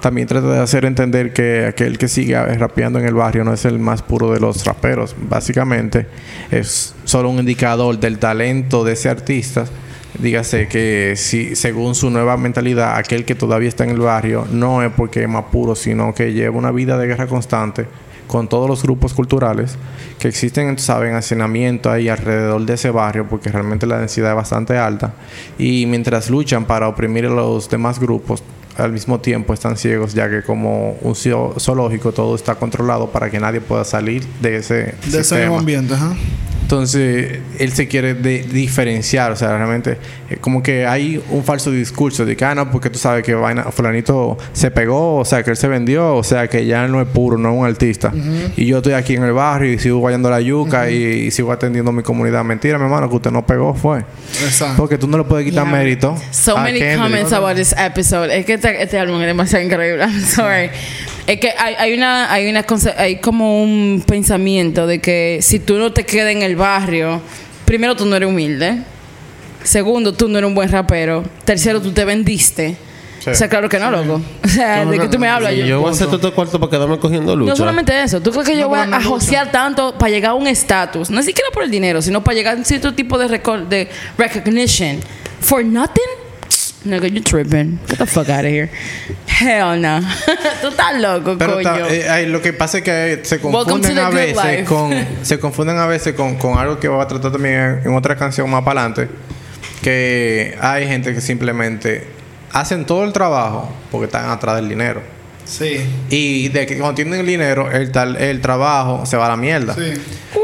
también 0.00 0.26
trata 0.26 0.48
de 0.48 0.58
hacer 0.58 0.84
entender 0.84 1.32
que 1.32 1.66
aquel 1.66 1.96
que 1.96 2.08
sigue 2.08 2.34
rapeando 2.56 2.98
en 2.98 3.06
el 3.06 3.14
barrio 3.14 3.44
no 3.44 3.52
es 3.52 3.64
el 3.66 3.78
más 3.78 4.02
puro 4.02 4.32
de 4.32 4.40
los 4.40 4.64
raperos. 4.64 5.14
Básicamente, 5.16 6.08
es 6.50 6.96
solo 7.04 7.30
un 7.30 7.38
indicador 7.38 8.00
del 8.00 8.18
talento 8.18 8.82
de 8.82 8.94
ese 8.94 9.10
artista 9.10 9.66
Dígase 10.20 10.66
que 10.66 11.14
si 11.16 11.54
según 11.54 11.94
su 11.94 12.10
nueva 12.10 12.36
mentalidad, 12.36 12.96
aquel 12.96 13.24
que 13.24 13.34
todavía 13.36 13.68
está 13.68 13.84
en 13.84 13.90
el 13.90 14.00
barrio 14.00 14.46
no 14.50 14.82
es 14.82 14.90
porque 14.92 15.22
es 15.22 15.28
más 15.28 15.44
puro, 15.52 15.76
sino 15.76 16.12
que 16.14 16.32
lleva 16.32 16.56
una 16.58 16.72
vida 16.72 16.98
de 16.98 17.06
guerra 17.06 17.26
constante 17.28 17.86
con 18.26 18.48
todos 18.48 18.68
los 18.68 18.82
grupos 18.82 19.14
culturales 19.14 19.76
que 20.18 20.28
existen, 20.28 20.76
saben, 20.78 21.14
hacinamiento 21.14 21.90
ahí 21.90 22.08
alrededor 22.08 22.66
de 22.66 22.74
ese 22.74 22.90
barrio, 22.90 23.26
porque 23.28 23.50
realmente 23.50 23.86
la 23.86 23.98
densidad 23.98 24.30
es 24.30 24.36
bastante 24.36 24.76
alta. 24.76 25.14
Y 25.56 25.86
mientras 25.86 26.28
luchan 26.28 26.66
para 26.66 26.88
oprimir 26.88 27.24
a 27.26 27.30
los 27.30 27.70
demás 27.70 27.98
grupos, 28.00 28.42
al 28.76 28.92
mismo 28.92 29.18
tiempo 29.20 29.54
están 29.54 29.76
ciegos, 29.76 30.12
ya 30.14 30.28
que 30.28 30.42
como 30.42 30.98
un 31.00 31.14
zoo- 31.14 31.58
zoológico 31.58 32.12
todo 32.12 32.34
está 32.34 32.56
controlado 32.56 33.10
para 33.10 33.30
que 33.30 33.40
nadie 33.40 33.60
pueda 33.60 33.84
salir 33.84 34.24
de 34.42 34.56
ese 34.56 34.94
De 35.06 35.20
ese 35.20 35.38
mismo 35.40 35.58
ambiente, 35.60 35.94
ajá. 35.94 36.14
Entonces, 36.68 37.38
él 37.58 37.72
se 37.72 37.88
quiere 37.88 38.12
de- 38.12 38.42
diferenciar, 38.42 39.32
o 39.32 39.36
sea, 39.36 39.56
realmente, 39.56 39.96
eh, 40.28 40.36
como 40.38 40.62
que 40.62 40.86
hay 40.86 41.18
un 41.30 41.42
falso 41.42 41.70
discurso 41.70 42.26
de 42.26 42.36
que, 42.36 42.44
ah, 42.44 42.54
no, 42.54 42.70
porque 42.70 42.90
tú 42.90 42.98
sabes 42.98 43.24
que 43.24 43.32
vaina, 43.32 43.64
fulanito 43.72 44.36
se 44.52 44.70
pegó, 44.70 45.16
o 45.16 45.24
sea, 45.24 45.42
que 45.42 45.48
él 45.52 45.56
se 45.56 45.66
vendió, 45.66 46.14
o 46.16 46.22
sea, 46.22 46.46
que 46.46 46.66
ya 46.66 46.86
no 46.86 47.00
es 47.00 47.08
puro, 47.08 47.38
no 47.38 47.50
es 47.54 47.58
un 47.58 47.64
artista. 47.66 48.12
Y 48.54 48.66
yo 48.66 48.76
estoy 48.76 48.92
aquí 48.92 49.14
en 49.14 49.22
el 49.22 49.32
barrio 49.32 49.72
y 49.72 49.78
sigo 49.78 49.96
guayando 50.00 50.28
la 50.28 50.42
yuca 50.42 50.90
y, 50.90 50.96
y 51.02 51.30
sigo 51.30 51.52
atendiendo 51.52 51.90
mi 51.90 52.02
comunidad. 52.02 52.44
Mentira, 52.44 52.76
mi 52.76 52.84
hermano, 52.84 53.08
que 53.08 53.16
usted 53.16 53.30
no 53.30 53.46
pegó, 53.46 53.72
fue. 53.72 54.00
Exacto. 54.44 54.74
Porque 54.76 54.98
tú 54.98 55.06
no 55.08 55.16
le 55.16 55.24
puedes 55.24 55.46
quitar 55.46 55.64
Yeah. 55.64 55.72
mérito. 55.74 56.16
So 56.32 56.54
a 56.54 56.64
many 56.64 56.80
Kendrick. 56.80 56.98
comments 57.02 57.32
about 57.32 57.54
this 57.56 57.74
episode. 57.78 58.30
Es 58.38 58.44
que 58.44 58.52
este, 58.52 58.82
este 58.82 58.98
álbum 58.98 59.18
es 59.22 59.26
demasiado 59.26 59.64
increíble. 59.64 60.02
I'm 60.04 60.20
sorry. 60.22 60.68
Es 61.28 61.38
que 61.40 61.52
hay, 61.58 61.74
hay 61.78 61.92
una, 61.92 62.32
hay 62.32 62.48
una 62.48 62.64
hay 62.96 63.16
como 63.16 63.62
un 63.62 64.02
pensamiento 64.06 64.86
de 64.86 64.98
que 65.00 65.40
si 65.42 65.58
tú 65.60 65.76
no 65.78 65.92
te 65.92 66.04
quedas 66.04 66.32
en 66.32 66.42
el 66.42 66.56
barrio, 66.56 67.20
primero 67.66 67.94
tú 67.94 68.06
no 68.06 68.16
eres 68.16 68.28
humilde. 68.28 68.78
Segundo, 69.62 70.14
tú 70.14 70.26
no 70.26 70.38
eres 70.38 70.48
un 70.48 70.54
buen 70.54 70.70
rapero. 70.72 71.22
Tercero, 71.44 71.82
tú 71.82 71.92
te 71.92 72.04
vendiste. 72.06 72.76
Sí. 73.20 73.30
O 73.30 73.34
sea, 73.34 73.48
claro 73.48 73.68
que 73.68 73.78
no, 73.78 73.90
loco. 73.90 74.22
O 74.44 74.48
sea, 74.48 74.86
¿de 74.86 74.98
qué 74.98 75.08
tú 75.08 75.18
me 75.18 75.28
hablas? 75.28 75.54
Yo- 75.54 75.66
yo 75.66 75.80
voy 75.80 75.90
a 75.90 75.92
hacer 75.92 76.06
todo 76.08 76.34
cuarto 76.34 76.58
para 76.58 76.70
quedarme 76.70 76.98
cogiendo 76.98 77.36
lucha. 77.36 77.50
no 77.50 77.56
solamente 77.56 78.00
eso. 78.02 78.22
¿Tú 78.22 78.30
crees 78.30 78.46
que 78.48 78.54
yo 78.56 78.62
No, 78.62 78.68
voy 78.70 78.86
no 78.86 78.96
a 78.96 79.02
josear 79.02 79.50
tanto 79.52 79.98
para 79.98 80.10
llegar 80.10 80.30
a 80.30 80.34
un 80.34 80.46
estatus? 80.46 81.10
No 81.10 81.22
siquiera 81.22 81.50
por 81.52 81.62
el 81.64 81.70
dinero, 81.70 82.00
sino 82.00 82.24
para 82.24 82.36
llegar 82.36 82.54
a 82.54 82.58
un 82.58 82.64
cierto 82.64 82.94
tipo 82.94 83.18
de, 83.18 83.28
recol- 83.28 83.68
de 83.68 83.88
recognition. 84.16 85.00
For 85.40 85.62
nothing? 85.62 86.02
Nigga, 86.88 87.08
you 87.12 87.20
tripping. 87.20 87.78
Get 87.86 87.98
the 87.98 88.06
fuck 88.06 88.28
out 88.30 88.44
of 88.44 88.50
here. 88.50 88.70
Hell 89.26 89.76
no. 89.80 90.00
Tú 90.62 90.68
estás 90.68 90.98
loco, 91.00 91.36
Pero 91.38 91.54
coño. 91.54 91.62
ta- 91.62 92.20
eh, 92.20 92.26
lo 92.26 92.40
que 92.40 92.52
pasa 92.52 92.78
es 92.78 92.84
que 92.84 93.20
se 93.24 93.36
Welcome 93.36 93.52
to 93.52 93.70
confunden 93.70 93.94
the 93.96 94.00
a 94.00 94.06
good 94.06 94.14
veces 94.14 94.36
life. 94.44 94.64
con 94.64 94.94
se 95.22 95.38
confunden 95.38 95.76
a 95.78 95.86
veces 95.86 96.14
con, 96.14 96.36
con 96.36 96.58
algo 96.58 96.78
que 96.80 96.88
va 96.88 97.02
a 97.02 97.06
tratar 97.06 97.30
también 97.30 97.54
en, 97.54 97.80
en 97.90 97.94
otra 97.94 98.16
canción 98.16 98.48
más 98.50 98.62
para 98.64 98.80
adelante 98.84 99.08
que 99.82 100.56
hay 100.60 100.86
gente 100.88 101.14
que 101.14 101.20
simplemente 101.20 102.06
hacen 102.52 102.84
todo 102.84 103.04
el 103.04 103.12
trabajo 103.12 103.70
porque 103.90 104.06
están 104.06 104.30
atrás 104.30 104.56
del 104.56 104.68
dinero 104.68 105.02
Sí. 105.44 105.80
y 106.10 106.48
de 106.48 106.66
que 106.66 106.76
cuando 106.76 106.94
tienen 106.96 107.20
el 107.20 107.26
dinero 107.26 107.70
el 107.70 107.90
tal 107.90 108.16
el 108.16 108.40
trabajo 108.42 109.06
se 109.06 109.16
va 109.16 109.26
a 109.26 109.28
la 109.30 109.36
mierda 109.36 109.74
Sí. 109.74 109.94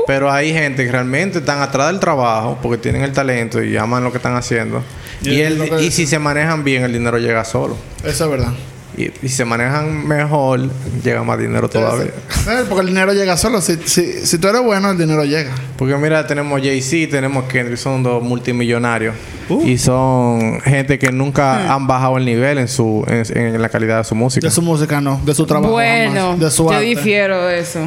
pero 0.06 0.32
hay 0.32 0.52
gente 0.52 0.84
que 0.86 0.92
realmente 0.92 1.40
están 1.40 1.60
atrás 1.60 1.88
del 1.88 2.00
trabajo 2.00 2.58
porque 2.62 2.78
tienen 2.78 3.02
el 3.02 3.12
talento 3.12 3.62
y 3.62 3.76
aman 3.76 4.02
lo 4.04 4.10
que 4.12 4.16
están 4.18 4.34
haciendo 4.36 4.82
Y 5.24 5.40
el- 5.40 5.80
y 5.82 5.90
si 5.90 6.06
se 6.06 6.18
manejan 6.18 6.64
bien 6.64 6.82
el 6.84 6.92
dinero 6.92 7.18
llega 7.18 7.44
solo 7.44 7.76
Eso 8.04 8.24
es 8.24 8.30
verdad. 8.30 8.52
y, 8.96 9.04
y 9.04 9.12
si 9.22 9.28
se 9.30 9.44
manejan 9.44 10.06
mejor 10.06 10.68
llega 11.02 11.22
más 11.24 11.38
dinero 11.38 11.68
todavía 11.68 12.06
Eh, 12.46 12.64
Porque 12.68 12.82
el 12.82 12.86
dinero 12.88 13.12
llega 13.14 13.36
solo. 13.38 13.60
Si, 13.62 13.76
si, 13.86 14.26
si 14.26 14.38
tú 14.38 14.48
eres 14.48 14.62
bueno, 14.62 14.90
el 14.90 14.98
dinero 14.98 15.24
llega. 15.24 15.50
Porque 15.78 15.96
mira, 15.96 16.26
tenemos 16.26 16.60
Jay-Z, 16.60 17.10
tenemos 17.10 17.44
Kendrick, 17.44 17.78
son 17.78 18.02
dos 18.02 18.22
multimillonarios. 18.22 19.14
Uh. 19.48 19.62
Y 19.66 19.78
son 19.78 20.60
gente 20.60 20.98
que 20.98 21.10
nunca 21.10 21.72
han 21.74 21.86
bajado 21.86 22.18
el 22.18 22.24
nivel 22.26 22.58
en 22.58 22.68
su 22.68 23.02
en, 23.08 23.54
en 23.54 23.62
la 23.62 23.68
calidad 23.70 23.98
de 23.98 24.04
su 24.04 24.14
música. 24.14 24.46
De 24.46 24.50
su 24.52 24.60
música 24.62 25.00
no, 25.00 25.20
de 25.24 25.34
su 25.34 25.46
trabajo. 25.46 25.72
bueno, 25.72 26.20
jamás. 26.20 26.40
de 26.40 26.50
su 26.50 26.64
yo 26.64 26.70
arte. 26.72 26.84
difiero 26.84 27.46
de 27.46 27.58
eso. 27.60 27.80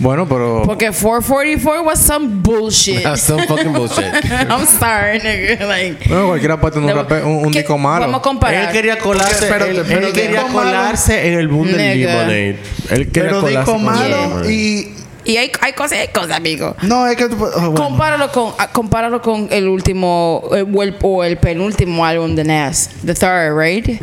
Bueno, 0.00 0.26
pero 0.26 0.62
Porque 0.64 0.90
444 0.92 1.82
was 1.84 1.98
some 2.00 2.26
bullshit. 2.42 3.02
That's 3.02 3.22
some 3.22 3.46
fucking 3.46 3.72
bullshit. 3.72 4.04
I'm 4.50 4.66
sorry, 4.66 5.20
nigga. 5.20 5.66
Like, 5.66 6.08
bueno, 6.08 6.26
cualquiera 6.28 6.58
puede 6.60 6.74
tener 6.74 6.96
un, 6.96 7.02
rape- 7.02 7.22
un, 7.22 7.44
un 7.46 7.52
¿qué- 7.52 7.58
disco 7.60 7.76
malo. 7.78 8.06
Vamos 8.06 8.20
a 8.20 8.22
comparar. 8.22 8.64
Él 8.64 8.72
quería 8.72 8.98
colarse, 8.98 9.44
espérate, 9.44 9.70
él, 9.72 9.84
pero 9.86 10.06
él 10.06 10.12
quería 10.12 10.42
disco 10.44 10.52
colarse 10.58 11.28
en 11.28 11.38
el 11.38 11.48
boom 11.48 11.66
del 11.68 11.76
Nigga. 11.98 12.12
Lemonade. 12.12 12.58
Él 12.90 13.10
quería 13.12 13.28
Pero 13.30 13.40
colarse 13.42 13.58
disco 13.58 13.72
con 13.72 13.80
el 13.80 13.86
malo 13.86 14.16
Lemonade. 14.16 14.52
y... 14.52 14.94
Y 15.22 15.36
hay, 15.36 15.52
hay 15.60 15.74
cosas 15.74 15.98
y 15.98 16.00
hay 16.00 16.08
cosas, 16.08 16.30
amigo. 16.32 16.74
No, 16.80 17.06
es 17.06 17.14
que... 17.14 17.24
oh, 17.24 17.28
bueno. 17.36 17.74
Compáralo 17.74 18.32
con, 18.32 18.54
ah, 18.58 18.68
compáralo 18.72 19.20
con 19.20 19.48
el 19.50 19.68
último 19.68 20.38
o, 20.38 20.56
el, 20.56 20.96
o 21.02 21.24
el 21.24 21.36
penúltimo 21.36 22.06
álbum 22.06 22.34
de 22.34 22.44
Nas, 22.44 22.88
The 23.04 23.12
Third, 23.14 23.54
right? 23.54 24.00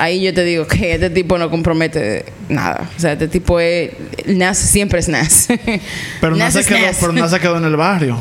Ahí 0.00 0.22
yo 0.22 0.32
te 0.32 0.44
digo 0.44 0.66
que 0.66 0.94
este 0.94 1.10
tipo 1.10 1.36
no 1.36 1.50
compromete 1.50 2.24
nada. 2.48 2.88
O 2.96 2.98
sea, 2.98 3.12
este 3.12 3.28
tipo 3.28 3.60
es. 3.60 3.90
Nas 4.24 4.56
siempre 4.56 4.98
es 4.98 5.08
Nas. 5.08 5.46
Pero 6.22 6.36
Nas 6.36 6.54
se 6.54 6.60
es 6.60 6.66
quedó, 6.66 6.80
Nas. 6.80 6.96
pero 6.98 7.12
no 7.12 7.28
se 7.28 7.38
quedó 7.38 7.58
en 7.58 7.64
el 7.66 7.76
barrio. 7.76 8.16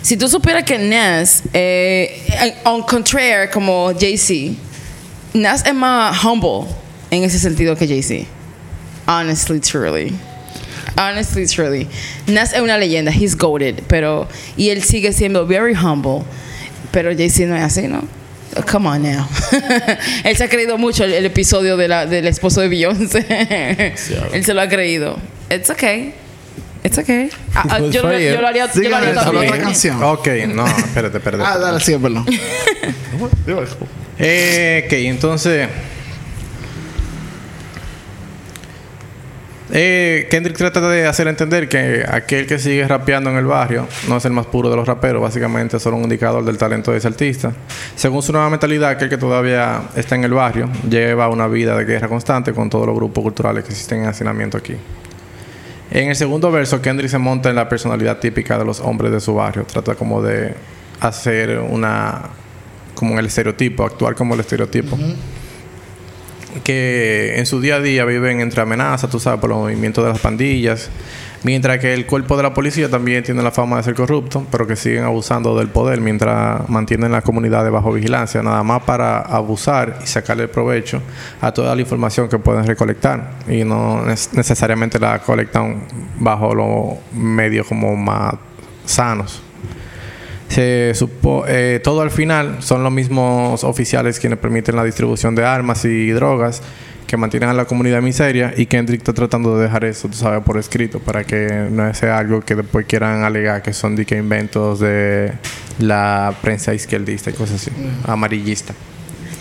Si 0.00 0.16
tú 0.16 0.28
supieras 0.28 0.64
que 0.64 0.78
Nas, 0.78 1.42
eh, 1.52 2.54
on 2.64 2.82
contraire 2.84 3.50
como 3.50 3.92
Jay-Z, 4.00 4.56
Nas 5.34 5.66
es 5.66 5.74
más 5.74 6.24
humble 6.24 6.66
en 7.10 7.22
ese 7.22 7.38
sentido 7.38 7.76
que 7.76 7.86
Jay-Z. 7.86 8.26
Honestly, 9.06 9.60
truly. 9.60 10.14
Honestly, 10.96 11.46
truly. 11.46 11.86
Nas 12.28 12.54
es 12.54 12.62
una 12.62 12.78
leyenda, 12.78 13.12
he's 13.12 13.36
goaded, 13.36 13.82
pero. 13.88 14.26
Y 14.56 14.70
él 14.70 14.82
sigue 14.82 15.12
siendo 15.12 15.46
very 15.46 15.74
humble. 15.74 16.22
Pero 16.92 17.14
Jay-Z 17.14 17.46
no 17.46 17.56
es 17.56 17.62
así, 17.62 17.82
¿no? 17.88 18.04
Come 18.66 18.88
on 18.88 19.02
now. 19.02 19.28
él 20.24 20.36
se 20.36 20.44
ha 20.44 20.48
creído 20.48 20.78
mucho 20.78 21.04
el, 21.04 21.12
el 21.14 21.26
episodio 21.26 21.76
de 21.76 21.88
la, 21.88 22.06
del 22.06 22.26
esposo 22.26 22.60
de 22.60 22.68
Beyoncé. 22.68 23.24
él 24.32 24.44
se 24.44 24.54
lo 24.54 24.60
ha 24.60 24.68
creído. 24.68 25.16
It's 25.50 25.70
okay. 25.70 26.14
It's 26.84 26.98
okay. 26.98 27.30
Ah, 27.54 27.64
ah, 27.70 27.78
yo, 27.80 28.02
lo, 28.02 28.18
yo 28.18 28.40
lo 28.40 28.46
haría, 28.46 28.70
yo 28.72 28.88
lo 28.88 28.96
haría 28.96 29.14
también. 29.14 29.48
otra 29.48 29.58
canción. 29.62 30.02
Ok, 30.02 30.28
no, 30.48 30.66
espérate, 30.66 31.18
espérate. 31.18 31.44
Ah, 31.44 31.58
dale, 31.58 31.80
sí, 31.80 31.96
perdón. 31.96 32.24
Eh, 34.20 34.82
ok, 34.86 34.92
entonces. 34.94 35.68
Eh, 39.70 40.28
Kendrick 40.30 40.56
trata 40.56 40.88
de 40.88 41.06
hacer 41.06 41.28
entender 41.28 41.68
que 41.68 42.04
aquel 42.08 42.46
que 42.46 42.58
sigue 42.58 42.88
rapeando 42.88 43.28
en 43.30 43.36
el 43.36 43.44
barrio 43.44 43.86
no 44.08 44.16
es 44.16 44.24
el 44.24 44.32
más 44.32 44.46
puro 44.46 44.70
de 44.70 44.76
los 44.76 44.88
raperos, 44.88 45.20
básicamente 45.20 45.76
es 45.76 45.82
solo 45.82 45.96
un 45.96 46.04
indicador 46.04 46.42
del 46.44 46.56
talento 46.56 46.90
de 46.90 46.98
ese 46.98 47.08
artista. 47.08 47.52
Según 47.94 48.22
su 48.22 48.32
nueva 48.32 48.48
mentalidad, 48.48 48.90
aquel 48.90 49.10
que 49.10 49.18
todavía 49.18 49.82
está 49.94 50.14
en 50.14 50.24
el 50.24 50.32
barrio 50.32 50.70
lleva 50.88 51.28
una 51.28 51.48
vida 51.48 51.76
de 51.76 51.84
guerra 51.84 52.08
constante 52.08 52.52
con 52.54 52.70
todos 52.70 52.86
los 52.86 52.96
grupos 52.96 53.22
culturales 53.22 53.64
que 53.64 53.70
existen 53.70 54.02
en 54.02 54.06
hacinamiento 54.06 54.56
aquí. 54.56 54.74
En 55.90 56.08
el 56.10 56.16
segundo 56.16 56.50
verso, 56.50 56.80
Kendrick 56.80 57.10
se 57.10 57.18
monta 57.18 57.48
en 57.50 57.56
la 57.56 57.68
personalidad 57.68 58.18
típica 58.18 58.58
de 58.58 58.64
los 58.64 58.80
hombres 58.80 59.10
de 59.12 59.20
su 59.20 59.34
barrio. 59.34 59.64
Trata 59.64 59.94
como 59.94 60.22
de 60.22 60.54
hacer 61.00 61.58
una... 61.58 62.22
como 62.94 63.18
el 63.18 63.26
estereotipo, 63.26 63.84
actuar 63.84 64.14
como 64.14 64.34
el 64.34 64.40
estereotipo. 64.40 64.98
Que 66.64 67.38
en 67.38 67.46
su 67.46 67.60
día 67.60 67.76
a 67.76 67.80
día 67.80 68.04
viven 68.04 68.40
entre 68.40 68.62
amenazas, 68.62 69.10
tú 69.10 69.20
sabes, 69.20 69.40
por 69.40 69.50
los 69.50 69.58
movimientos 69.58 70.04
de 70.04 70.10
las 70.10 70.20
pandillas. 70.20 70.90
Mientras 71.44 71.78
que 71.78 71.94
el 71.94 72.04
cuerpo 72.04 72.36
de 72.36 72.42
la 72.42 72.52
policía 72.52 72.90
también 72.90 73.22
tiene 73.22 73.42
la 73.42 73.52
fama 73.52 73.76
de 73.76 73.84
ser 73.84 73.94
corrupto, 73.94 74.44
pero 74.50 74.66
que 74.66 74.74
siguen 74.74 75.04
abusando 75.04 75.56
del 75.56 75.68
poder 75.68 76.00
mientras 76.00 76.68
mantienen 76.68 77.12
la 77.12 77.22
comunidad 77.22 77.70
bajo 77.70 77.92
vigilancia, 77.92 78.42
nada 78.42 78.62
más 78.64 78.82
para 78.82 79.20
abusar 79.20 80.00
y 80.02 80.06
sacarle 80.08 80.48
provecho 80.48 81.00
a 81.40 81.52
toda 81.52 81.76
la 81.76 81.80
información 81.80 82.28
que 82.28 82.38
pueden 82.38 82.66
recolectar. 82.66 83.34
Y 83.48 83.62
no 83.62 84.04
necesariamente 84.04 84.98
la 84.98 85.20
colectan 85.20 85.84
bajo 86.18 86.54
los 86.54 86.96
medios 87.12 87.68
como 87.68 87.94
más 87.94 88.34
sanos. 88.84 89.42
Se 90.48 90.92
supo, 90.94 91.44
eh, 91.46 91.80
todo 91.82 92.00
al 92.00 92.10
final 92.10 92.56
son 92.60 92.82
los 92.82 92.92
mismos 92.92 93.64
oficiales 93.64 94.18
quienes 94.18 94.38
permiten 94.38 94.76
la 94.76 94.84
distribución 94.84 95.34
de 95.34 95.44
armas 95.44 95.84
y 95.84 96.10
drogas 96.10 96.62
que 97.06 97.16
mantienen 97.16 97.48
a 97.48 97.54
la 97.54 97.64
comunidad 97.64 97.98
en 97.98 98.04
miseria 98.04 98.54
y 98.56 98.66
Kendrick 98.66 99.00
está 99.00 99.12
tratando 99.12 99.56
de 99.56 99.64
dejar 99.64 99.84
eso, 99.84 100.08
tú 100.08 100.16
sabes, 100.16 100.44
por 100.44 100.58
escrito 100.58 101.00
para 101.00 101.24
que 101.24 101.68
no 101.70 101.92
sea 101.94 102.18
algo 102.18 102.42
que 102.42 102.54
después 102.54 102.86
quieran 102.86 103.24
alegar 103.24 103.62
que 103.62 103.72
son 103.72 103.96
de 103.96 104.04
que 104.04 104.16
inventos 104.16 104.80
de 104.80 105.32
la 105.78 106.34
prensa 106.42 106.74
izquierdista 106.74 107.30
y 107.30 107.32
cosas 107.32 107.62
así, 107.62 107.70
amarillista. 108.06 108.74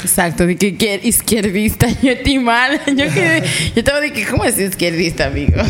Exacto, 0.01 0.45
de 0.45 0.55
que, 0.55 0.77
que 0.77 0.99
izquierdista, 1.03 1.87
yo 2.01 2.11
estoy 2.11 2.39
mal. 2.39 2.79
Yo, 2.87 3.11
que, 3.13 3.43
yo 3.75 3.79
estaba 3.79 3.99
de 3.99 4.13
que, 4.13 4.25
¿cómo 4.25 4.45
es 4.45 4.59
izquierdista, 4.59 5.27
amigo? 5.27 5.61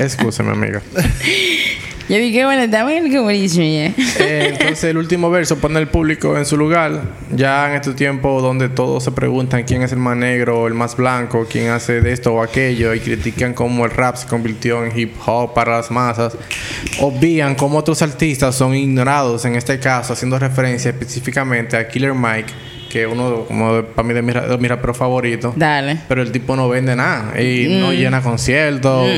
Excúsame, 0.00 0.52
amiga. 0.52 0.82
Yo 2.08 2.16
dije, 2.16 2.44
bueno, 2.46 2.62
estamos 2.62 2.92
en 2.92 3.06
el 3.06 3.16
comunismo 3.16 3.62
ya. 3.62 3.92
Eh, 4.20 4.48
entonces 4.52 4.84
el 4.84 4.96
último 4.96 5.30
verso 5.30 5.58
pone 5.58 5.78
al 5.78 5.88
público 5.88 6.38
en 6.38 6.46
su 6.46 6.56
lugar, 6.56 7.02
ya 7.30 7.68
en 7.68 7.76
este 7.76 7.92
tiempo 7.92 8.40
donde 8.40 8.70
todos 8.70 9.04
se 9.04 9.12
preguntan 9.12 9.64
quién 9.64 9.82
es 9.82 9.92
el 9.92 9.98
más 9.98 10.16
negro 10.16 10.66
el 10.66 10.74
más 10.74 10.96
blanco, 10.96 11.46
quién 11.50 11.68
hace 11.68 12.00
de 12.00 12.12
esto 12.12 12.32
o 12.32 12.42
aquello 12.42 12.94
y 12.94 13.00
critican 13.00 13.52
cómo 13.52 13.84
el 13.84 13.90
rap 13.90 14.16
se 14.16 14.26
convirtió 14.26 14.84
en 14.84 14.98
hip 14.98 15.14
hop 15.26 15.52
para 15.52 15.76
las 15.76 15.90
masas, 15.90 16.36
obvían 17.00 17.54
cómo 17.54 17.78
otros 17.78 18.00
artistas 18.00 18.54
son 18.54 18.74
ignorados, 18.74 19.44
en 19.44 19.56
este 19.56 19.78
caso 19.78 20.14
haciendo 20.14 20.38
referencia 20.38 20.90
específicamente 20.90 21.76
a 21.76 21.86
Killer 21.88 22.14
Mike, 22.14 22.52
que 22.90 23.06
uno 23.06 23.44
como 23.46 23.82
para 23.82 24.06
mí 24.06 24.14
de 24.14 24.22
mis 24.22 24.34
de 24.34 24.58
mis 24.58 24.68
raperos 24.68 24.96
favoritos. 24.96 25.54
Dale. 25.56 25.98
Pero 26.08 26.22
el 26.22 26.32
tipo 26.32 26.56
no 26.56 26.68
vende 26.68 26.96
nada 26.96 27.40
y 27.40 27.78
no 27.80 27.92
llena 27.92 28.20
conciertos, 28.22 29.08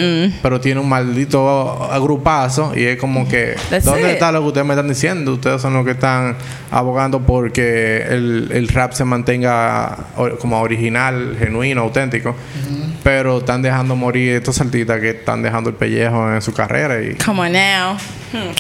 pero 0.43 0.61
tiene 0.61 0.81
un 0.81 0.89
maldito 0.89 1.85
agrupazo 1.91 2.73
y 2.77 2.85
es 2.85 2.97
como 2.99 3.29
que 3.29 3.55
That's 3.71 3.85
¿dónde 3.85 4.03
it. 4.03 4.15
está 4.15 4.33
lo 4.33 4.41
que 4.41 4.47
ustedes 4.49 4.67
me 4.67 4.75
están 4.75 4.89
diciendo? 4.89 5.35
Ustedes 5.35 5.63
son 5.63 5.75
los 5.75 5.85
que 5.85 5.93
están 5.93 6.37
abogando 6.71 7.21
porque 7.21 8.03
el, 8.09 8.51
el 8.53 8.69
rap 8.69 8.93
se 8.93 9.05
mantenga 9.05 9.97
como 10.41 10.61
original, 10.61 11.37
genuino, 11.39 11.83
auténtico, 11.83 12.35
pero 13.03 13.39
están 13.39 13.63
dejando 13.63 13.97
morir 13.97 14.35
estos 14.37 14.61
artistas 14.61 15.01
que 15.01 15.11
están 15.11 15.43
dejando 15.43 15.71
el 15.71 15.77
pellejo 15.77 16.33
en 16.33 16.43
su 16.43 16.53
carrera 16.53 17.01
y 17.03 17.15
Come 17.17 17.41
on 17.41 17.53
now. 17.53 17.95
Hmm. 18.33 18.53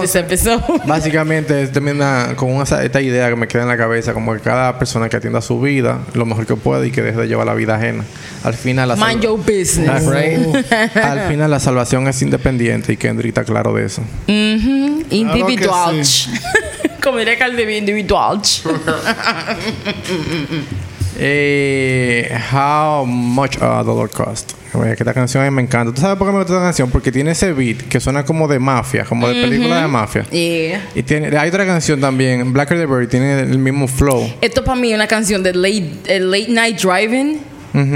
This 0.00 0.14
episode. 0.16 0.62
Básicamente 0.86 1.66
termina 1.68 2.32
con 2.36 2.50
esa- 2.62 2.82
esta 2.84 3.00
idea 3.00 3.28
que 3.28 3.36
me 3.36 3.48
queda 3.48 3.62
en 3.62 3.68
la 3.68 3.76
cabeza, 3.76 4.12
como 4.14 4.32
que 4.34 4.40
cada 4.40 4.78
persona 4.78 5.08
que 5.08 5.16
atienda 5.16 5.40
su 5.40 5.60
vida 5.60 6.00
lo 6.14 6.26
mejor 6.26 6.46
que 6.46 6.56
puede 6.56 6.88
y 6.88 6.90
que 6.90 7.02
deje 7.02 7.18
de 7.20 7.28
llevar 7.28 7.46
la 7.46 7.54
vida 7.54 7.76
ajena. 7.76 8.04
Al 8.44 8.54
final 8.54 8.88
la, 8.88 8.96
Mind 8.96 9.22
your 9.22 9.38
business. 9.38 10.04
Right. 10.06 10.96
Al 10.96 11.28
final 11.28 11.50
la 11.50 11.60
salvación 11.60 12.08
es 12.08 12.20
independiente 12.22 12.92
y 12.92 12.96
Kendrick 12.96 13.28
está 13.28 13.44
claro 13.44 13.74
de 13.74 13.86
eso. 13.86 14.02
Ujú. 14.02 15.04
Individual. 15.10 16.04
sí. 16.04 16.30
Como 17.02 17.18
diría 17.18 17.38
individual. 17.78 18.40
Eh, 21.18 22.38
how 22.52 23.04
much 23.04 23.56
a 23.60 23.82
dollar 23.82 24.08
cost? 24.08 24.52
Esta 24.84 25.14
canción 25.14 25.52
me 25.54 25.62
encanta. 25.62 25.94
¿Tú 25.94 26.00
sabes 26.00 26.18
por 26.18 26.26
qué 26.26 26.32
me 26.32 26.38
gusta 26.40 26.54
esta 26.54 26.64
canción? 26.64 26.90
Porque 26.90 27.10
tiene 27.10 27.30
ese 27.30 27.52
beat 27.52 27.82
que 27.88 27.98
suena 27.98 28.24
como 28.24 28.46
de 28.46 28.58
mafia, 28.58 29.04
como 29.04 29.26
de 29.26 29.34
película 29.34 29.80
de 29.80 29.86
mafia. 29.88 30.24
Yeah. 30.24 30.90
Y 30.94 31.02
tiene, 31.02 31.36
hay 31.36 31.48
otra 31.48 31.64
canción 31.64 32.00
también, 32.00 32.52
Blacker 32.52 32.78
the 32.78 32.86
Berry, 32.86 33.06
tiene 33.06 33.40
el 33.40 33.58
mismo 33.58 33.88
flow. 33.88 34.30
Esto 34.40 34.64
para 34.64 34.78
mí 34.78 34.90
es 34.90 34.96
una 34.96 35.06
canción 35.06 35.42
de 35.42 35.54
late, 35.54 35.92
eh, 36.06 36.20
late 36.20 36.48
night 36.48 36.80
driving. 36.80 37.40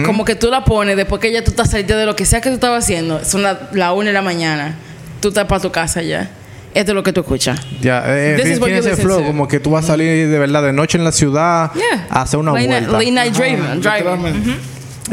Como 0.05 0.27
que 0.27 0.35
tú 0.35 0.51
la 0.51 0.63
pones 0.63 0.95
después 0.95 1.23
que 1.23 1.33
ya 1.33 1.43
tú 1.43 1.53
estás 1.53 1.71
saliendo 1.71 1.97
de 1.97 2.05
lo 2.05 2.15
que 2.15 2.27
sea 2.27 2.43
que 2.43 2.51
tú 2.51 2.57
estabas 2.57 2.85
haciendo. 2.85 3.25
Son 3.25 3.43
la, 3.43 3.71
la 3.73 3.95
una 3.95 4.09
de 4.09 4.13
la 4.13 4.21
mañana. 4.21 4.77
Tú 5.21 5.29
estás 5.29 5.47
para 5.47 5.63
tu 5.63 5.73
casa 5.73 6.03
ya. 6.03 6.31
Esto 6.73 6.93
es 6.93 6.95
lo 6.95 7.03
que 7.03 7.13
tú 7.13 7.21
escuchas. 7.21 7.61
Ya, 7.81 8.05
eh, 8.07 8.35
This 8.37 8.43
tiene 8.45 8.55
is 8.55 8.61
what 8.61 8.67
tiene 8.69 8.83
you 8.83 8.89
ese 8.93 9.03
flow, 9.03 9.25
como 9.25 9.49
que 9.49 9.59
tú 9.61 9.71
vas 9.71 9.85
a 9.85 9.89
salir 9.89 10.29
de 10.29 10.39
verdad 10.39 10.63
de 10.63 10.73
noche 10.73 10.99
en 10.99 11.05
la 11.05 11.13
ciudad 11.13 11.73
Yeah. 11.75 12.07
a 12.11 12.23
hacer 12.23 12.39
una 12.39 12.53
late 12.53 12.69
night, 12.69 12.89
vuelta. 12.89 12.99
late 12.99 13.11
night 13.11 13.35
driving. 13.35 13.81
driving. 13.81 13.97
Literalmente. 13.99 14.51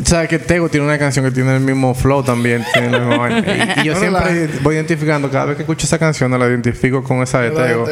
¿Sabes 0.03 0.29
que 0.29 0.39
Tego 0.39 0.69
tiene 0.69 0.85
una 0.85 0.97
canción 0.97 1.25
que 1.25 1.31
tiene 1.31 1.55
el 1.55 1.61
mismo 1.61 1.93
flow 1.93 2.23
también? 2.23 2.63
Tiene 2.73 2.89
y, 3.77 3.81
y 3.81 3.83
yo 3.85 3.93
No 3.93 3.99
siempre 3.99 4.49
voy 4.61 4.75
identificando, 4.75 5.29
cada 5.29 5.45
vez 5.45 5.55
que 5.57 5.63
escucho 5.63 5.85
esa 5.85 5.97
canción, 5.97 6.31
la 6.37 6.45
identifico 6.47 7.03
con 7.03 7.21
esa 7.23 7.41
de 7.41 7.49
de 7.49 7.55
Tego. 7.55 7.85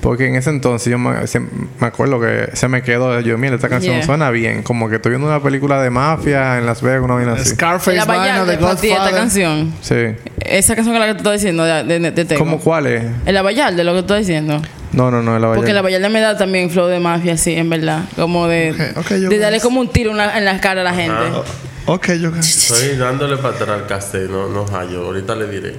Porque 0.00 0.26
en 0.28 0.36
ese 0.36 0.50
entonces 0.50 0.90
yo 0.90 0.98
me, 0.98 1.26
se- 1.26 1.40
me 1.40 1.86
acuerdo 1.86 2.20
que 2.20 2.50
se 2.52 2.68
me 2.68 2.82
quedó. 2.82 3.18
Yo, 3.20 3.38
mira, 3.38 3.54
esta 3.56 3.68
canción 3.68 3.96
Yeah. 3.96 4.04
suena 4.06 4.30
bien. 4.30 4.62
Como 4.62 4.88
que 4.88 4.96
estoy 4.96 5.10
viendo 5.10 5.26
una 5.26 5.42
película 5.42 5.80
de 5.82 5.90
mafia 5.90 6.58
en 6.58 6.66
Las 6.66 6.82
Vegas, 6.82 7.02
una 7.02 7.14
vaina 7.14 7.32
así. 7.32 7.50
Scarface, 7.50 7.96
La 7.96 8.04
vaina 8.04 8.44
de 8.44 8.56
ti, 8.56 8.64
esta 8.64 8.72
Godfather. 8.88 9.14
canción. 9.14 9.72
Sí. 9.80 9.94
Esa 10.44 10.74
canción 10.76 10.94
que 10.94 11.00
la 11.00 11.06
que 11.06 11.12
tú 11.14 11.18
estás 11.18 11.32
diciendo 11.34 11.64
de, 11.64 11.82
de, 11.84 11.98
de 12.10 12.24
Tego. 12.24 12.38
¿Cómo 12.38 12.58
cuál 12.60 12.86
es? 12.86 13.04
El 13.24 13.34
La 13.34 13.42
Vallarta, 13.42 13.82
lo 13.82 13.92
que 13.94 13.98
tú 14.00 14.04
estás 14.14 14.18
diciendo. 14.18 14.60
No, 14.96 15.10
no, 15.10 15.22
no, 15.22 15.38
la 15.38 15.52
Porque 15.54 15.72
la. 15.72 15.82
Vallarta 15.82 16.08
me 16.08 16.20
da 16.20 16.36
también 16.36 16.70
flow 16.70 16.88
de 16.88 16.98
mafia, 16.98 17.36
sí, 17.36 17.52
en 17.52 17.70
verdad. 17.70 18.04
Como 18.16 18.48
de, 18.48 18.74
yo 19.10 19.28
de 19.28 19.38
darle 19.38 19.60
como 19.60 19.78
un 19.80 19.88
tiro 19.88 20.10
una- 20.10 20.36
en 20.36 20.44
la 20.44 20.58
cara 20.60 20.80
a 20.80 20.84
la 20.84 20.94
gente. 20.94 21.14
Ok, 21.84 22.12
yo 22.20 22.30
Estoy 22.34 22.96
dándole 22.96 23.36
para 23.36 23.54
atrás 23.54 23.68
al 23.68 23.86
casting, 23.86 24.28
no, 24.30 24.48
no 24.48 24.64
hallo. 24.66 25.04
Ahorita 25.04 25.36
le 25.36 25.46
diré. 25.46 25.74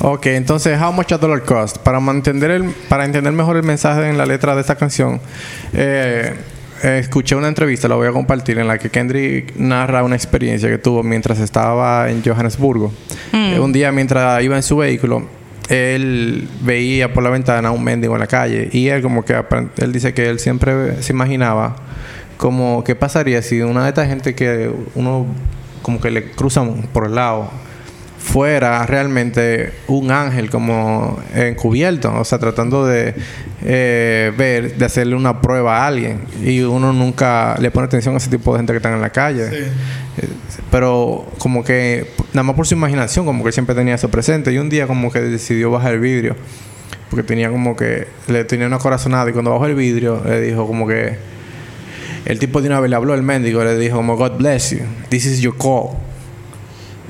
Ok, 0.00 0.26
entonces, 0.26 0.80
How 0.80 0.92
Much 0.92 1.12
a 1.12 1.18
Dollar 1.18 1.42
Cost. 1.42 1.78
Para, 1.78 2.00
mantener 2.00 2.52
el, 2.52 2.70
para 2.88 3.04
entender 3.04 3.32
mejor 3.32 3.56
el 3.56 3.64
mensaje 3.64 4.08
en 4.08 4.16
la 4.16 4.24
letra 4.24 4.54
de 4.54 4.60
esta 4.60 4.76
canción, 4.76 5.20
eh, 5.74 6.32
eh, 6.82 6.98
escuché 7.00 7.34
una 7.34 7.48
entrevista, 7.48 7.88
la 7.88 7.96
voy 7.96 8.06
a 8.06 8.12
compartir, 8.12 8.58
en 8.58 8.68
la 8.68 8.78
que 8.78 8.88
Kendrick 8.90 9.56
narra 9.56 10.04
una 10.04 10.14
experiencia 10.14 10.68
que 10.68 10.78
tuvo 10.78 11.02
mientras 11.02 11.40
estaba 11.40 12.08
en 12.08 12.22
Johannesburgo. 12.24 12.92
Eh, 13.32 13.58
un 13.58 13.72
día, 13.72 13.90
mientras 13.92 14.42
iba 14.42 14.56
en 14.56 14.62
su 14.62 14.76
vehículo, 14.76 15.26
él 15.68 16.48
veía 16.62 17.12
por 17.12 17.22
la 17.22 17.30
ventana 17.30 17.68
a 17.68 17.72
un 17.72 17.84
mendigo 17.84 18.14
en 18.14 18.20
la 18.20 18.26
calle 18.26 18.68
y 18.72 18.88
él 18.88 19.02
como 19.02 19.24
que 19.24 19.34
él 19.78 19.92
dice 19.92 20.14
que 20.14 20.28
él 20.28 20.38
siempre 20.38 21.02
se 21.02 21.12
imaginaba 21.12 21.76
como 22.36 22.84
qué 22.84 22.94
pasaría 22.94 23.42
si 23.42 23.60
una 23.60 23.82
de 23.82 23.88
estas 23.88 24.08
gente 24.08 24.34
que 24.34 24.70
uno 24.94 25.26
como 25.82 26.00
que 26.00 26.10
le 26.10 26.30
cruzan 26.30 26.88
por 26.92 27.06
el 27.06 27.14
lado 27.14 27.50
fuera 28.28 28.84
realmente 28.84 29.72
un 29.86 30.10
ángel 30.10 30.50
como 30.50 31.18
encubierto, 31.34 32.12
o 32.14 32.24
sea, 32.26 32.38
tratando 32.38 32.84
de 32.84 33.14
eh, 33.64 34.32
ver, 34.36 34.76
de 34.76 34.84
hacerle 34.84 35.16
una 35.16 35.40
prueba 35.40 35.78
a 35.78 35.86
alguien. 35.86 36.20
Y 36.44 36.60
uno 36.60 36.92
nunca 36.92 37.56
le 37.58 37.70
pone 37.70 37.86
atención 37.86 38.14
a 38.14 38.18
ese 38.18 38.28
tipo 38.28 38.52
de 38.52 38.58
gente 38.58 38.74
que 38.74 38.76
están 38.76 38.92
en 38.92 39.00
la 39.00 39.10
calle. 39.10 39.48
Eh, 39.50 39.70
Pero 40.70 41.26
como 41.38 41.64
que, 41.64 42.10
nada 42.34 42.42
más 42.42 42.54
por 42.54 42.66
su 42.66 42.74
imaginación, 42.74 43.24
como 43.24 43.42
que 43.42 43.50
siempre 43.50 43.74
tenía 43.74 43.94
eso 43.94 44.10
presente. 44.10 44.52
Y 44.52 44.58
un 44.58 44.68
día 44.68 44.86
como 44.86 45.10
que 45.10 45.20
decidió 45.20 45.70
bajar 45.70 45.94
el 45.94 46.00
vidrio. 46.00 46.36
Porque 47.08 47.22
tenía 47.22 47.50
como 47.50 47.76
que, 47.76 48.08
le 48.26 48.44
tenía 48.44 48.66
una 48.66 48.78
corazonada. 48.78 49.30
Y 49.30 49.32
cuando 49.32 49.52
bajó 49.52 49.64
el 49.64 49.74
vidrio, 49.74 50.22
le 50.26 50.42
dijo 50.42 50.66
como 50.66 50.86
que, 50.86 51.16
el 52.26 52.38
tipo 52.38 52.60
de 52.60 52.68
una 52.68 52.78
vez 52.80 52.90
le 52.90 52.96
habló 52.96 53.14
al 53.14 53.22
mendigo, 53.22 53.64
le 53.64 53.78
dijo 53.78 53.96
como, 53.96 54.18
God 54.18 54.36
bless 54.36 54.72
you, 54.72 54.80
this 55.08 55.24
is 55.24 55.40
your 55.40 55.56
call. 55.56 56.07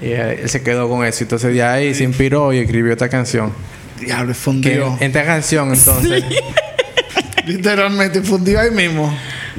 Y 0.00 0.12
él, 0.12 0.48
se 0.48 0.62
quedó 0.62 0.88
con 0.88 1.04
eso. 1.04 1.24
Entonces 1.24 1.54
de 1.54 1.62
ahí 1.62 1.94
se 1.94 2.04
inspiró 2.04 2.52
y 2.52 2.58
escribió 2.58 2.92
esta 2.92 3.08
canción. 3.08 3.52
Diablo, 4.00 4.34
fundió. 4.34 4.96
en 5.00 5.08
esta 5.08 5.24
canción, 5.24 5.74
entonces, 5.74 6.24
Literalmente 7.46 8.20
fundió 8.22 8.60
ahí 8.60 8.70
mismo. 8.70 9.12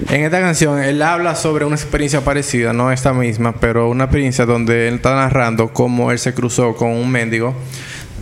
en 0.09 0.23
esta 0.23 0.39
canción, 0.39 0.79
él 0.79 1.01
habla 1.01 1.35
sobre 1.35 1.65
una 1.65 1.75
experiencia 1.75 2.21
parecida, 2.21 2.71
no 2.71 2.91
esta 2.91 3.13
misma, 3.13 3.55
pero 3.59 3.89
una 3.89 4.03
experiencia 4.03 4.45
donde 4.45 4.87
él 4.87 4.95
está 4.95 5.15
narrando 5.15 5.73
cómo 5.73 6.11
él 6.11 6.19
se 6.19 6.33
cruzó 6.33 6.75
con 6.75 6.89
un 6.91 7.09
mendigo. 7.09 7.55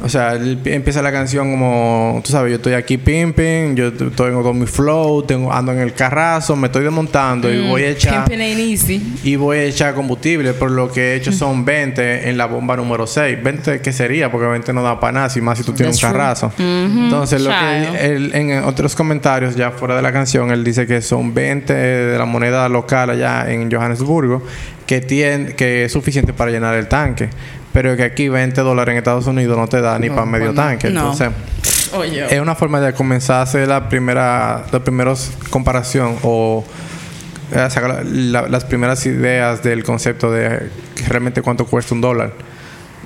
O 0.03 0.09
sea, 0.09 0.33
él 0.33 0.57
pi- 0.63 0.73
empieza 0.73 1.01
la 1.01 1.11
canción 1.11 1.49
como, 1.51 2.21
tú 2.23 2.31
sabes, 2.31 2.51
yo 2.51 2.57
estoy 2.57 2.73
aquí 2.73 2.97
pimping, 2.97 3.75
yo 3.75 3.91
tengo 3.93 4.11
todo 4.11 4.53
mi 4.53 4.67
flow, 4.67 5.23
tengo, 5.23 5.51
ando 5.51 5.71
en 5.71 5.79
el 5.79 5.93
carrazo, 5.93 6.55
me 6.55 6.67
estoy 6.67 6.83
desmontando 6.83 7.51
y 7.51 7.67
voy 7.67 7.81
a 7.83 7.89
echar 7.89 8.31
easy. 8.71 9.15
y 9.23 9.35
voy 9.35 9.57
a 9.57 9.63
echar 9.63 9.95
combustible, 9.95 10.53
por 10.53 10.69
lo 10.71 10.91
que 10.91 11.13
he 11.13 11.15
hecho 11.15 11.31
son 11.31 11.65
20 11.65 12.29
en 12.29 12.37
la 12.37 12.45
bomba 12.45 12.75
número 12.77 13.07
6. 13.07 13.43
20 13.43 13.81
que 13.81 13.91
sería, 13.91 14.31
porque 14.31 14.47
20 14.47 14.71
no 14.73 14.83
da 14.83 14.99
para 14.99 15.13
nada, 15.13 15.29
si 15.29 15.41
más 15.41 15.57
si 15.57 15.63
tú 15.63 15.73
tienes 15.73 15.95
un 15.95 16.01
carrazo. 16.13 16.51
Entonces, 16.59 17.41
lo 17.41 17.49
que 17.49 18.05
él, 18.15 18.31
en 18.35 18.63
otros 18.65 18.95
comentarios, 18.95 19.55
ya 19.55 19.71
fuera 19.71 19.95
de 19.95 20.01
la 20.03 20.11
canción, 20.13 20.51
él 20.51 20.63
dice 20.63 20.85
que 20.85 21.01
son 21.01 21.33
20 21.33 21.73
de 21.73 22.17
la 22.17 22.25
moneda 22.25 22.69
local 22.69 23.09
allá 23.09 23.51
en 23.51 23.71
Johannesburgo, 23.71 24.43
que, 24.85 25.01
tiene, 25.01 25.53
que 25.53 25.85
es 25.85 25.91
suficiente 25.91 26.33
para 26.33 26.51
llenar 26.51 26.75
el 26.75 26.87
tanque. 26.87 27.29
Pero 27.77 27.95
que 27.95 28.01
aquí 28.05 28.27
20 28.27 28.59
dólares 28.61 28.93
en 28.93 28.97
Estados 28.97 29.27
Unidos 29.27 29.55
no 29.55 29.67
te 29.67 29.79
da 29.81 29.99
ni 29.99 30.09
para 30.09 30.25
medio 30.25 30.51
tanque. 30.51 30.89
No. 30.89 31.11
Entonces, 31.11 31.29
Oye. 31.93 32.25
es 32.33 32.41
una 32.41 32.55
forma 32.55 32.81
de 32.81 32.91
comenzar 32.93 33.35
a 33.35 33.41
hacer 33.43 33.67
la 33.67 33.87
primera, 33.87 34.65
la 34.71 34.79
primeros 34.79 35.29
comparación 35.51 36.15
o 36.23 36.65
eh, 37.51 37.67
sacar 37.69 38.03
la- 38.03 38.47
las 38.47 38.65
primeras 38.65 39.05
ideas 39.05 39.61
del 39.61 39.83
concepto 39.83 40.31
de 40.31 40.71
realmente 41.07 41.43
cuánto 41.43 41.67
cuesta 41.67 41.93
un 41.93 42.01
dólar. 42.01 42.33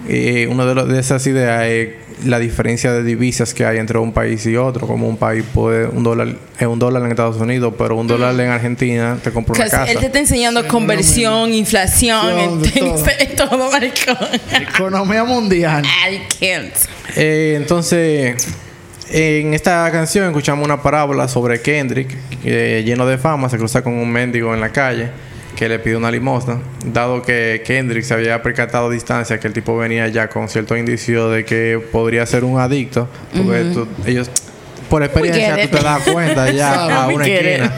Y 0.07 0.45
una 0.45 0.63
de, 0.65 0.73
los- 0.73 0.87
de 0.87 0.99
esas 1.01 1.27
ideas 1.27 1.65
es 1.65 1.89
la 2.25 2.39
diferencia 2.39 2.91
de 2.91 3.03
divisas 3.03 3.53
que 3.53 3.65
hay 3.65 3.77
entre 3.77 3.97
un 3.97 4.13
país 4.13 4.45
y 4.45 4.55
otro. 4.55 4.87
Como 4.87 5.07
un 5.07 5.17
país 5.17 5.43
puede, 5.53 5.87
un 5.87 6.03
dólar 6.03 6.35
es 6.59 6.67
un 6.67 6.79
dólar 6.79 7.03
en 7.03 7.09
Estados 7.09 7.37
Unidos, 7.37 7.73
pero 7.77 7.95
un 7.95 8.07
dólar 8.07 8.39
en 8.39 8.49
Argentina 8.49 9.17
te 9.23 9.31
compra 9.31 9.55
una 9.55 9.63
casa. 9.63 9.91
él 9.91 9.97
te 9.99 10.07
está 10.07 10.19
enseñando 10.19 10.67
conversión, 10.67 11.53
inflación, 11.53 12.61
todo. 12.61 13.05
en 13.19 13.35
todo, 13.35 13.71
maricón. 13.71 14.17
Economía 14.51 15.23
mundial. 15.23 15.83
I 15.85 16.21
can't. 16.39 16.73
Eh, 17.15 17.55
entonces, 17.57 18.35
en 19.09 19.53
esta 19.53 19.89
canción 19.91 20.27
escuchamos 20.27 20.65
una 20.65 20.81
parábola 20.81 21.27
sobre 21.27 21.61
Kendrick, 21.61 22.15
que 22.41 22.83
lleno 22.83 23.05
de 23.05 23.17
fama, 23.17 23.49
se 23.49 23.57
cruza 23.57 23.83
con 23.83 23.93
un 23.93 24.11
mendigo 24.11 24.53
en 24.53 24.61
la 24.61 24.69
calle 24.69 25.09
que 25.55 25.67
le 25.69 25.79
pide 25.79 25.95
una 25.97 26.09
limosna, 26.11 26.59
dado 26.85 27.21
que 27.21 27.61
Kendrick 27.65 28.03
se 28.03 28.13
había 28.13 28.41
percatado 28.41 28.87
a 28.87 28.89
distancia 28.91 29.39
que 29.39 29.47
el 29.47 29.53
tipo 29.53 29.77
venía 29.77 30.07
ya 30.07 30.27
con 30.29 30.47
cierto 30.49 30.75
indicio 30.77 31.29
de 31.29 31.45
que 31.45 31.79
podría 31.91 32.25
ser 32.25 32.43
un 32.43 32.59
adicto, 32.59 33.07
porque 33.35 33.65
tú- 33.73 33.87
ellos 34.05 34.29
por 34.89 35.03
experiencia 35.03 35.55
tú 35.69 35.77
te 35.77 35.83
das 35.83 36.01
cuenta 36.09 36.51
ya 36.51 36.73
a 37.03 37.07
una 37.07 37.25
esquina. 37.25 37.71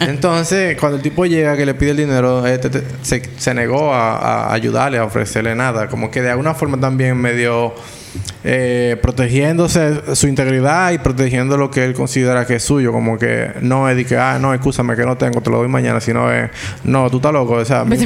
Entonces, 0.00 0.76
cuando 0.78 0.96
el 0.96 1.02
tipo 1.02 1.24
llega 1.26 1.56
que 1.56 1.64
le 1.66 1.74
pide 1.74 1.90
el 1.92 1.96
dinero, 1.98 2.44
este 2.46 2.70
te- 2.70 2.82
se, 3.02 3.22
se 3.36 3.54
negó 3.54 3.92
a, 3.94 4.46
a 4.48 4.52
ayudarle, 4.52 4.98
a 4.98 5.04
ofrecerle 5.04 5.54
nada. 5.54 5.88
Como 5.88 6.10
que 6.10 6.20
de 6.22 6.30
alguna 6.30 6.54
forma 6.54 6.80
también 6.80 7.16
medio 7.16 7.74
eh, 8.44 8.96
protegiéndose 9.00 10.14
su 10.14 10.28
integridad 10.28 10.92
y 10.92 10.98
protegiendo 10.98 11.56
lo 11.56 11.70
que 11.70 11.84
él 11.84 11.94
considera 11.94 12.46
que 12.46 12.56
es 12.56 12.62
suyo. 12.62 12.92
Como 12.92 13.18
que 13.18 13.52
no 13.60 13.88
es 13.88 13.96
de 13.96 14.04
que, 14.04 14.16
ah, 14.16 14.38
no, 14.40 14.54
escúchame 14.54 14.96
que 14.96 15.04
no 15.04 15.16
tengo, 15.16 15.40
te 15.40 15.50
lo 15.50 15.58
doy 15.58 15.68
mañana, 15.68 16.00
sino 16.00 16.32
es, 16.32 16.50
no, 16.84 17.10
tú 17.10 17.16
estás 17.18 17.32
loco. 17.32 17.54
O 17.54 17.64
sea, 17.64 17.84
mi, 17.84 17.96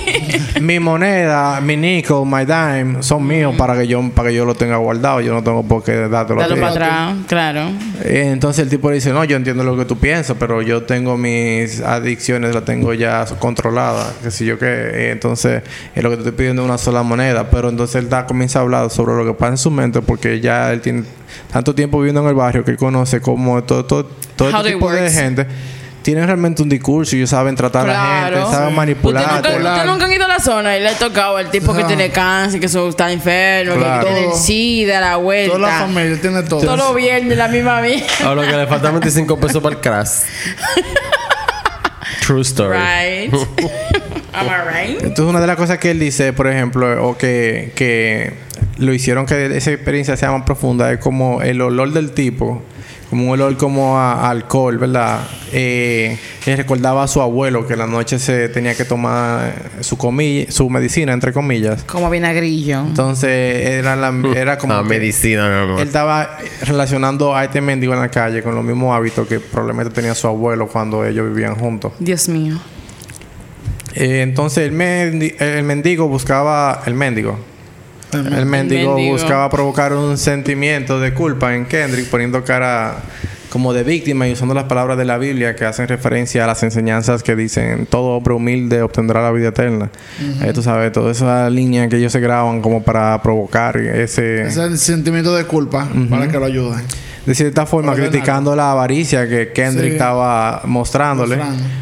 mi 0.60 0.78
moneda, 0.78 1.60
mi 1.60 1.76
nickel, 1.76 2.24
my 2.26 2.44
dime 2.44 3.02
son 3.02 3.26
míos 3.26 3.54
para 3.56 3.76
que 3.76 3.86
yo 3.86 4.00
para 4.14 4.28
que 4.28 4.34
yo 4.34 4.44
lo 4.44 4.54
tenga 4.54 4.76
guardado. 4.76 5.20
Yo 5.20 5.32
no 5.32 5.42
tengo 5.42 5.62
por 5.62 5.82
qué 5.82 6.08
dártelo 6.08 6.40
Dalo 6.40 6.56
para 6.56 6.70
atrás, 6.70 7.16
claro. 7.26 7.70
Eh, 8.04 8.30
Entonces 8.32 8.64
el 8.64 8.70
tipo 8.70 8.88
le 8.88 8.96
dice, 8.96 9.12
no, 9.12 9.24
yo 9.24 9.36
entiendo 9.36 9.64
lo 9.64 9.76
que 9.76 9.84
tú 9.84 9.98
piensas, 9.98 10.36
pero 10.38 10.62
yo 10.62 10.82
tengo 10.84 11.16
mis 11.16 11.80
adicciones, 11.80 12.54
las 12.54 12.64
tengo 12.64 12.94
ya 12.94 13.24
controladas, 13.38 14.14
que 14.22 14.30
si 14.30 14.44
yo 14.44 14.58
qué. 14.58 15.10
Entonces, 15.10 15.62
es 15.94 16.02
lo 16.02 16.10
que 16.10 16.16
te 16.16 16.22
estoy 16.22 16.36
pidiendo 16.36 16.64
una 16.64 16.78
sola 16.78 17.02
moneda. 17.02 17.50
Pero 17.50 17.68
entonces 17.68 17.96
él 17.96 18.08
da, 18.08 18.26
comienza 18.26 18.58
a 18.58 18.62
hablar 18.62 18.90
sobre 18.90 19.16
lo 19.16 19.24
que 19.24 19.34
pasa 19.40 19.52
en 19.52 19.58
su 19.58 19.70
mente, 19.72 20.00
porque 20.02 20.38
ya 20.40 20.70
él 20.72 20.80
tiene 20.80 21.02
tanto 21.52 21.74
tiempo 21.74 21.98
viviendo 21.98 22.20
en 22.22 22.28
el 22.28 22.34
barrio 22.34 22.64
que 22.64 22.70
él 22.70 22.76
conoce 22.76 23.20
como 23.20 23.62
todo, 23.64 23.84
todo, 23.84 24.04
todo 24.36 24.50
este 24.50 24.72
tipo 24.72 24.92
de 24.92 25.10
gente. 25.10 25.46
Tienen 26.02 26.24
realmente 26.24 26.62
un 26.62 26.68
discurso 26.70 27.14
y 27.14 27.18
ellos 27.18 27.28
saben 27.30 27.54
tratar 27.54 27.88
a 27.90 27.92
la 27.92 28.30
gente, 28.30 28.50
saben 28.50 28.74
manipular. 28.74 29.22
nunca, 29.34 29.50
usted 29.50 29.84
nunca 29.84 30.04
han 30.06 30.12
ido 30.12 30.24
a 30.24 30.28
la 30.28 30.38
zona 30.38 30.76
y 30.78 30.80
le 30.80 30.88
ha 30.88 30.94
tocado 30.98 31.36
al 31.36 31.50
tipo 31.50 31.74
que 31.74 31.84
tiene 31.84 32.10
cáncer, 32.10 32.58
que 32.58 32.66
está 32.66 33.12
enfermo, 33.12 33.74
Claro. 33.74 34.06
que 34.06 34.12
tiene 34.12 34.28
el 34.30 34.34
SIDA, 34.38 35.00
la 35.00 35.16
vuelta. 35.16 35.56
Toda 35.56 35.68
la 35.68 35.78
familia 35.80 36.20
tiene 36.20 36.42
todo. 36.44 36.60
Todos 36.60 36.78
los 36.78 36.94
viernes 36.94 37.36
la 37.36 37.48
misma 37.48 37.82
mierda. 37.82 38.06
A 38.24 38.34
lo 38.34 38.42
que 38.42 38.52
le 38.56 38.66
faltan 38.66 38.92
25 38.92 39.38
pesos 39.38 39.62
para 39.62 39.74
el 39.74 39.80
crash. 39.82 40.08
True 42.26 42.42
story. 42.42 42.78
Right. 42.78 43.34
Am 44.32 44.46
I 44.46 44.86
right? 44.88 45.02
Entonces, 45.02 45.24
una 45.26 45.40
de 45.40 45.46
las 45.46 45.56
cosas 45.56 45.78
que 45.78 45.90
él 45.90 45.98
dice, 45.98 46.32
por 46.32 46.46
ejemplo, 46.46 47.08
o 47.08 47.18
que, 47.18 47.72
que 47.74 48.32
lo 48.78 48.92
hicieron 48.94 49.26
que 49.26 49.56
esa 49.56 49.70
experiencia 49.72 50.16
sea 50.16 50.30
más 50.32 50.42
profunda, 50.44 50.92
es 50.92 50.98
como 50.98 51.42
el 51.42 51.60
olor 51.60 51.92
del 51.92 52.12
tipo 52.12 52.62
como 53.10 53.24
un 53.24 53.30
olor 53.30 53.56
como 53.56 53.98
a, 53.98 54.12
a 54.12 54.30
alcohol, 54.30 54.78
¿verdad? 54.78 55.18
Eh, 55.52 56.16
él 56.46 56.56
recordaba 56.56 57.02
a 57.02 57.08
su 57.08 57.20
abuelo 57.20 57.66
que 57.66 57.72
en 57.72 57.80
la 57.80 57.88
noche 57.88 58.20
se 58.20 58.48
tenía 58.50 58.76
que 58.76 58.84
tomar 58.84 59.52
su 59.80 59.98
comilla, 59.98 60.48
su 60.52 60.70
medicina, 60.70 61.12
entre 61.12 61.32
comillas. 61.32 61.82
Como 61.82 62.08
vinagrillo. 62.08 62.78
Entonces 62.82 63.66
era, 63.66 63.96
la, 63.96 64.14
era 64.36 64.58
como... 64.58 64.74
La 64.74 64.82
que 64.84 64.88
medicina, 64.90 65.48
mi 65.48 65.54
amor. 65.56 65.80
Él 65.80 65.88
estaba 65.88 66.38
relacionando 66.62 67.34
a 67.34 67.42
este 67.42 67.60
mendigo 67.60 67.92
en 67.94 67.98
la 67.98 68.10
calle 68.12 68.44
con 68.44 68.54
los 68.54 68.62
mismos 68.62 68.94
hábitos 68.96 69.26
que 69.26 69.40
probablemente 69.40 69.92
tenía 69.92 70.14
su 70.14 70.28
abuelo 70.28 70.68
cuando 70.68 71.04
ellos 71.04 71.26
vivían 71.34 71.56
juntos. 71.56 71.90
Dios 71.98 72.28
mío. 72.28 72.60
Eh, 73.96 74.20
entonces 74.22 74.68
el, 74.68 74.72
mendi- 74.72 75.34
el 75.40 75.64
mendigo 75.64 76.06
buscaba... 76.06 76.82
El 76.86 76.94
mendigo. 76.94 77.36
El 78.12 78.26
El 78.26 78.46
mendigo 78.46 78.94
mendigo. 78.94 79.12
buscaba 79.12 79.48
provocar 79.50 79.92
un 79.92 80.18
sentimiento 80.18 81.00
de 81.00 81.14
culpa 81.14 81.54
en 81.54 81.66
Kendrick, 81.66 82.08
poniendo 82.08 82.44
cara 82.44 83.02
como 83.50 83.72
de 83.72 83.82
víctima 83.82 84.28
y 84.28 84.32
usando 84.32 84.54
las 84.54 84.64
palabras 84.64 84.96
de 84.96 85.04
la 85.04 85.18
Biblia 85.18 85.56
que 85.56 85.64
hacen 85.64 85.88
referencia 85.88 86.44
a 86.44 86.46
las 86.46 86.62
enseñanzas 86.62 87.22
que 87.22 87.34
dicen 87.34 87.86
todo 87.86 88.16
hombre 88.16 88.34
humilde 88.34 88.80
obtendrá 88.80 89.22
la 89.22 89.32
vida 89.32 89.48
eterna. 89.48 89.90
Eh, 90.42 90.52
tú 90.54 90.62
sabes, 90.62 90.92
toda 90.92 91.10
esa 91.10 91.50
línea 91.50 91.88
que 91.88 91.96
ellos 91.96 92.12
se 92.12 92.20
graban 92.20 92.62
como 92.62 92.82
para 92.84 93.20
provocar 93.22 93.76
ese... 93.76 94.42
Ese 94.42 94.76
sentimiento 94.78 95.34
de 95.34 95.44
culpa 95.44 95.88
para 96.08 96.28
que 96.28 96.38
lo 96.38 96.44
ayuden. 96.44 96.84
De 97.26 97.34
cierta 97.34 97.66
forma, 97.66 97.94
criticando 97.94 98.56
la 98.56 98.70
avaricia 98.72 99.28
que 99.28 99.52
Kendrick 99.52 99.90
Sí. 99.90 99.92
estaba 99.92 100.62
mostrándole 100.64 101.38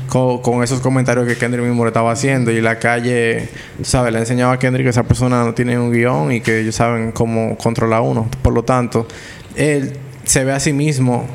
con, 0.09 0.43
con 0.43 0.65
esos 0.65 0.81
comentarios 0.81 1.27
que 1.29 1.37
Kendrick 1.37 1.65
mismo 1.65 1.85
le 1.85 1.91
estaba 1.91 2.11
haciendo. 2.11 2.51
Y 2.51 2.61
la 2.61 2.79
calle, 2.79 3.49
sabes, 3.83 4.13
le 4.13 4.19
enseñaba 4.19 4.55
a 4.55 4.59
Kendrick 4.59 4.85
que 4.87 4.91
esa 4.91 5.05
persona 5.05 5.45
no 5.45 5.55
tiene 5.55 5.79
un 5.79 5.93
guion 5.93 6.33
y 6.33 6.41
que 6.41 6.61
ellos 6.61 6.75
saben 6.75 7.13
cómo 7.13 7.57
controlar 7.57 8.01
a 8.01 8.03
uno. 8.03 8.29
Por 8.43 8.53
lo 8.53 8.65
tanto, 8.65 9.07
él 9.55 9.93
se 10.25 10.45
ve 10.45 10.53
a 10.53 10.61
sí 10.61 10.73
mismo, 10.73 11.27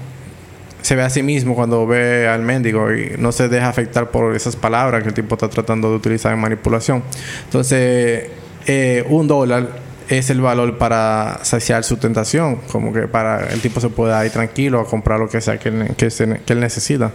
se 0.82 0.96
ve 0.98 1.04
a 1.04 1.10
sí 1.10 1.24
mismo 1.24 1.56
cuando 1.56 1.88
ve 1.88 2.28
al 2.28 2.42
mendigo 2.42 2.92
y 2.94 3.14
no 3.18 3.32
se 3.32 3.48
deja 3.48 3.70
afectar 3.70 4.12
por 4.12 4.36
esas 4.36 4.56
palabras 4.58 5.02
que 5.04 5.10
el 5.10 5.16
tipo 5.16 5.36
está 5.36 5.50
tratando 5.50 5.90
de 5.90 5.96
utilizar 5.96 6.34
en 6.34 6.40
manipulación. 6.40 7.02
Entonces, 7.46 8.26
eh, 8.68 9.06
un 9.10 9.28
dólar 9.28 9.83
es 10.10 10.30
el 10.30 10.42
valor 10.42 10.78
para 10.78 11.40
saciar 11.44 11.84
su 11.84 11.98
tentación, 11.98 12.58
como 12.72 12.92
que 12.94 13.08
para 13.08 13.48
el 13.52 13.62
tipo 13.62 13.80
se 13.80 13.90
pueda 13.90 14.26
ir 14.26 14.32
tranquilo 14.32 14.80
a 14.80 14.86
comprar 14.86 15.20
lo 15.20 15.30
que 15.30 15.42
sea 15.42 15.58
que, 15.60 15.70
él- 15.70 16.12
se- 16.12 16.40
necesita. 16.56 17.12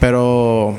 Pero 0.00 0.78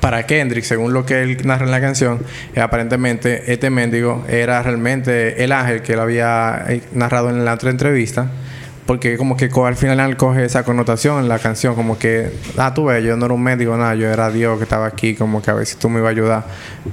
para 0.00 0.24
Kendrick, 0.26 0.64
según 0.64 0.92
lo 0.92 1.04
que 1.04 1.22
él 1.22 1.38
narra 1.44 1.64
en 1.66 1.70
la 1.70 1.80
canción, 1.80 2.20
eh, 2.54 2.60
aparentemente 2.60 3.52
este 3.52 3.68
mendigo 3.70 4.24
era 4.28 4.62
realmente 4.62 5.44
el 5.44 5.52
ángel 5.52 5.82
que 5.82 5.92
él 5.94 6.00
había 6.00 6.64
eh, 6.68 6.82
narrado 6.92 7.28
en 7.30 7.44
la 7.44 7.54
otra 7.54 7.70
entrevista. 7.70 8.30
Porque 8.90 9.16
como 9.16 9.36
que 9.36 9.48
al 9.64 9.76
final 9.76 10.16
coge 10.16 10.44
esa 10.44 10.64
connotación 10.64 11.20
en 11.20 11.28
la 11.28 11.38
canción, 11.38 11.76
como 11.76 11.96
que, 11.96 12.32
ah, 12.56 12.74
tú 12.74 12.86
ves, 12.86 13.04
yo 13.04 13.16
no 13.16 13.26
era 13.26 13.34
un 13.34 13.40
mendigo, 13.40 13.76
nada, 13.76 13.94
yo 13.94 14.08
era 14.08 14.32
Dios 14.32 14.58
que 14.58 14.64
estaba 14.64 14.86
aquí, 14.86 15.14
como 15.14 15.40
que 15.40 15.52
a 15.52 15.54
ver 15.54 15.64
si 15.64 15.76
tú 15.76 15.88
me 15.88 16.00
ibas 16.00 16.08
a 16.08 16.10
ayudar. 16.10 16.44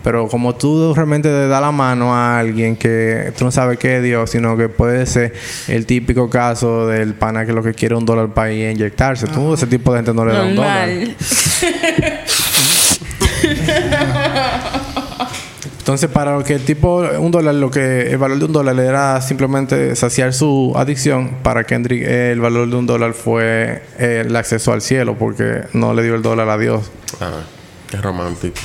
Pero 0.03 0.27
como 0.27 0.53
tú 0.53 0.93
realmente 0.93 1.27
le 1.27 1.47
das 1.47 1.59
la 1.59 1.71
mano 1.71 2.13
a 2.13 2.37
alguien 2.37 2.75
que 2.75 3.33
tú 3.35 3.45
no 3.45 3.51
sabes 3.51 3.79
qué 3.79 3.97
es 3.97 4.03
Dios, 4.03 4.29
sino 4.29 4.55
que 4.55 4.69
puede 4.69 5.07
ser 5.07 5.33
el 5.69 5.87
típico 5.87 6.29
caso 6.29 6.85
del 6.85 7.15
pana 7.15 7.47
que 7.47 7.53
lo 7.53 7.63
que 7.63 7.73
quiere 7.73 7.95
un 7.95 8.05
dólar 8.05 8.27
para 8.27 8.51
ir 8.51 8.67
a 8.67 8.71
inyectarse. 8.73 9.25
Tú, 9.25 9.55
ese 9.55 9.65
tipo 9.65 9.91
de 9.91 9.97
gente 9.97 10.13
no 10.13 10.23
le 10.23 10.33
da 10.33 10.43
un 10.43 10.55
dólar. 10.55 10.89
Entonces, 15.87 16.09
para 16.09 16.37
lo 16.37 16.43
que 16.43 16.53
el 16.53 16.65
tipo, 16.65 16.97
un 17.17 17.31
dólar, 17.31 17.55
lo 17.55 17.71
que 17.71 18.11
el 18.11 18.17
valor 18.17 18.39
de 18.39 18.43
un 18.43 18.51
dólar 18.51 18.77
era 18.77 19.21
simplemente 19.21 19.95
saciar 19.95 20.33
su 20.33 20.73
adicción, 20.75 21.37
para 21.43 21.63
Kendrick 21.63 22.03
eh, 22.03 22.33
el 22.33 22.41
valor 22.41 22.69
de 22.69 22.75
un 22.75 22.85
dólar 22.85 23.13
fue 23.13 23.83
eh, 23.97 24.23
el 24.25 24.35
acceso 24.35 24.73
al 24.73 24.81
cielo, 24.81 25.17
porque 25.17 25.61
no 25.71 25.93
le 25.93 26.03
dio 26.03 26.15
el 26.15 26.21
dólar 26.21 26.49
a 26.49 26.57
Dios. 26.57 26.91
Ah, 27.21 27.39
qué 27.89 27.95
romántico. 28.01 28.59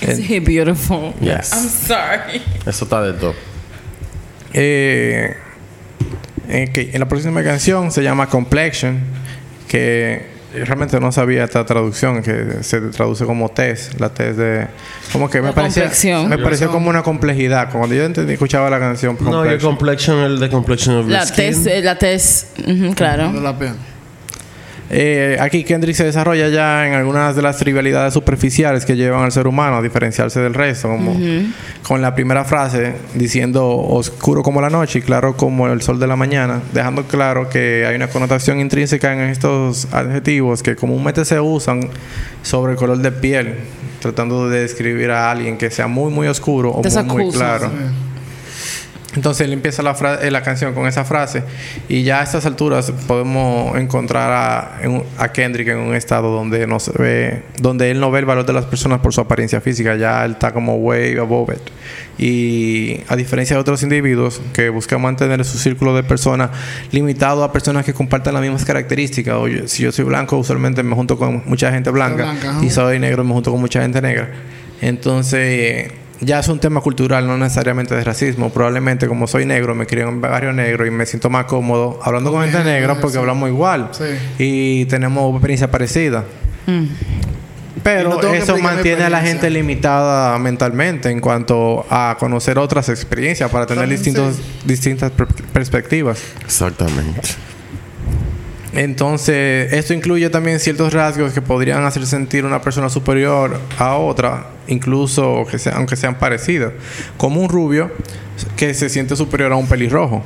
Is 0.00 0.18
he 0.30 0.40
beautiful? 0.40 1.12
Yes. 1.20 1.52
I'm 1.52 1.68
sorry. 1.68 2.40
Eso 2.64 2.84
está 2.84 3.02
de 3.02 3.12
todo. 3.12 3.34
Eh, 4.54 5.36
eh, 6.48 6.90
en 6.94 6.98
la 6.98 7.08
próxima 7.08 7.44
canción 7.44 7.92
se 7.92 8.02
llama 8.02 8.26
Complexion, 8.26 9.00
que 9.68 10.24
realmente 10.52 10.98
no 11.00 11.12
sabía 11.12 11.44
esta 11.44 11.64
traducción, 11.64 12.22
que 12.22 12.62
se 12.62 12.80
traduce 12.80 13.24
como 13.24 13.48
test, 13.50 13.98
la 14.00 14.08
test 14.08 14.38
de... 14.38 14.66
Como 15.12 15.28
que 15.30 15.40
me 15.40 15.48
La 15.48 15.54
parecía, 15.54 15.82
complexión. 15.84 16.28
me 16.28 16.38
pareció 16.38 16.70
como 16.70 16.88
una 16.90 17.02
complejidad. 17.02 17.70
Cuando 17.70 17.94
yo 17.94 18.04
entendí, 18.04 18.32
escuchaba 18.34 18.68
la 18.70 18.78
canción 18.78 19.16
No, 19.20 19.44
y 19.44 19.48
el 19.48 19.58
Complexion, 19.60 19.70
complexion, 19.76 20.18
el 20.20 20.40
de 20.40 20.48
complexion 20.50 20.96
of 20.96 21.08
La 21.08 21.20
the 21.20 21.26
skin. 21.26 21.36
test, 21.46 21.66
eh, 21.66 21.82
la 21.82 21.98
test, 21.98 22.58
ujú, 22.60 22.94
claro. 22.94 23.32
De 23.32 23.40
la 23.40 23.58
piel. 23.58 23.72
Eh, 24.92 25.36
aquí 25.40 25.62
Kendrick 25.62 25.94
se 25.94 26.04
desarrolla 26.04 26.48
ya 26.48 26.84
en 26.84 26.94
algunas 26.94 27.36
de 27.36 27.42
las 27.42 27.56
trivialidades 27.58 28.12
superficiales 28.12 28.84
que 28.84 28.96
llevan 28.96 29.22
al 29.22 29.30
ser 29.30 29.46
humano 29.46 29.76
a 29.76 29.82
diferenciarse 29.82 30.40
del 30.40 30.52
resto, 30.52 30.88
como 30.88 31.16
con 31.84 32.02
la 32.02 32.12
primera 32.12 32.44
frase 32.44 32.94
diciendo 33.14 33.68
oscuro 33.68 34.42
como 34.42 34.60
la 34.60 34.68
noche 34.68 34.98
y 34.98 35.02
claro 35.02 35.36
como 35.36 35.68
el 35.68 35.80
sol 35.80 36.00
de 36.00 36.08
la 36.08 36.16
mañana, 36.16 36.60
dejando 36.72 37.04
claro 37.04 37.48
que 37.48 37.86
hay 37.86 37.94
una 37.94 38.08
connotación 38.08 38.58
intrínseca 38.58 39.12
en 39.12 39.20
estos 39.30 39.86
adjetivos 39.92 40.60
que 40.62 40.74
comúnmente 40.74 41.24
se 41.24 41.38
usan 41.38 41.88
sobre 42.42 42.72
el 42.72 42.78
color 42.78 42.98
de 42.98 43.12
piel, 43.12 43.58
tratando 44.00 44.48
de 44.48 44.62
describir 44.62 45.12
a 45.12 45.30
alguien 45.30 45.56
que 45.56 45.70
sea 45.70 45.86
muy 45.86 46.10
muy 46.10 46.26
oscuro 46.26 46.70
o 46.70 46.82
muy, 46.82 47.04
muy 47.04 47.30
claro. 47.30 47.70
Entonces 49.16 49.44
él 49.46 49.52
empieza 49.52 49.82
la, 49.82 49.94
fra- 49.96 50.20
eh, 50.22 50.30
la 50.30 50.42
canción 50.42 50.72
con 50.72 50.86
esa 50.86 51.04
frase 51.04 51.42
y 51.88 52.04
ya 52.04 52.20
a 52.20 52.22
estas 52.22 52.46
alturas 52.46 52.92
podemos 53.08 53.76
encontrar 53.76 54.30
a, 54.30 54.80
a 55.18 55.32
Kendrick 55.32 55.66
en 55.66 55.78
un 55.78 55.96
estado 55.96 56.30
donde 56.30 56.64
no 56.68 56.78
se 56.78 56.92
ve, 56.92 57.42
donde 57.60 57.90
él 57.90 57.98
no 57.98 58.12
ve 58.12 58.20
el 58.20 58.24
valor 58.24 58.46
de 58.46 58.52
las 58.52 58.66
personas 58.66 59.00
por 59.00 59.12
su 59.12 59.20
apariencia 59.20 59.60
física, 59.60 59.96
ya 59.96 60.24
él 60.24 60.32
está 60.32 60.52
como 60.52 60.76
way 60.76 61.16
above 61.16 61.50
it. 61.54 61.60
Y 62.18 63.00
a 63.08 63.16
diferencia 63.16 63.56
de 63.56 63.60
otros 63.62 63.82
individuos 63.82 64.40
que 64.52 64.68
buscan 64.68 65.00
mantener 65.02 65.44
su 65.44 65.58
círculo 65.58 65.96
de 65.96 66.04
personas 66.04 66.50
limitado 66.92 67.42
a 67.42 67.52
personas 67.52 67.84
que 67.84 67.92
compartan 67.94 68.34
las 68.34 68.42
mismas 68.42 68.64
características. 68.64 69.34
Oye, 69.36 69.66
si 69.66 69.82
yo 69.82 69.90
soy 69.90 70.04
blanco, 70.04 70.36
usualmente 70.36 70.82
me 70.84 70.94
junto 70.94 71.16
con 71.18 71.42
mucha 71.46 71.72
gente 71.72 71.90
blanca, 71.90 72.24
Blanca, 72.32 72.58
y 72.62 72.70
soy 72.70 72.98
negro, 73.00 73.24
me 73.24 73.32
junto 73.32 73.50
con 73.50 73.60
mucha 73.60 73.82
gente 73.82 74.00
negra. 74.00 74.30
Entonces, 74.82 75.90
ya 76.20 76.38
es 76.40 76.48
un 76.48 76.58
tema 76.58 76.80
cultural, 76.80 77.26
no 77.26 77.36
necesariamente 77.38 77.94
de 77.94 78.04
racismo. 78.04 78.50
Probablemente, 78.50 79.06
como 79.08 79.26
soy 79.26 79.46
negro, 79.46 79.74
me 79.74 79.86
crié 79.86 80.02
en 80.02 80.08
un 80.10 80.20
barrio 80.20 80.52
negro 80.52 80.86
y 80.86 80.90
me 80.90 81.06
siento 81.06 81.30
más 81.30 81.46
cómodo 81.46 81.98
hablando 82.02 82.30
con 82.30 82.42
gente 82.42 82.62
negra 82.64 82.96
porque 83.00 83.18
hablamos 83.18 83.48
igual 83.48 83.88
Sí. 83.92 84.04
y 84.38 84.84
tenemos 84.86 85.32
experiencia 85.34 85.70
parecida. 85.70 86.24
Mm. 86.66 86.84
Pero 87.82 88.20
no 88.20 88.32
eso 88.34 88.58
mantiene 88.58 89.04
a 89.04 89.10
la 89.10 89.22
gente 89.22 89.48
limitada 89.48 90.38
mentalmente 90.38 91.08
en 91.10 91.20
cuanto 91.20 91.86
a 91.88 92.14
conocer 92.18 92.58
otras 92.58 92.90
experiencias 92.90 93.50
para 93.50 93.64
tener 93.64 93.88
distintos, 93.88 94.36
sí. 94.36 94.42
distintas 94.66 95.10
per- 95.12 95.28
perspectivas. 95.52 96.20
Exactamente. 96.44 97.20
Entonces, 98.72 99.72
esto 99.72 99.94
incluye 99.94 100.30
también 100.30 100.60
ciertos 100.60 100.92
rasgos 100.92 101.32
que 101.32 101.42
podrían 101.42 101.84
hacer 101.84 102.06
sentir 102.06 102.44
una 102.44 102.62
persona 102.62 102.88
superior 102.88 103.58
a 103.78 103.96
otra, 103.96 104.46
incluso 104.68 105.44
que 105.50 105.58
sea- 105.58 105.74
aunque 105.76 105.96
sean 105.96 106.14
parecidas, 106.16 106.72
como 107.16 107.40
un 107.40 107.48
rubio 107.48 107.90
que 108.56 108.72
se 108.74 108.88
siente 108.88 109.16
superior 109.16 109.52
a 109.52 109.56
un 109.56 109.66
pelirrojo. 109.66 110.22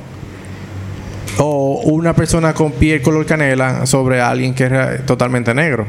O 1.37 1.81
una 1.85 2.13
persona 2.15 2.53
con 2.53 2.71
piel 2.73 3.01
color 3.01 3.25
canela 3.25 3.85
sobre 3.85 4.21
alguien 4.21 4.53
que 4.53 4.65
es 4.65 5.05
totalmente 5.05 5.53
negro. 5.53 5.85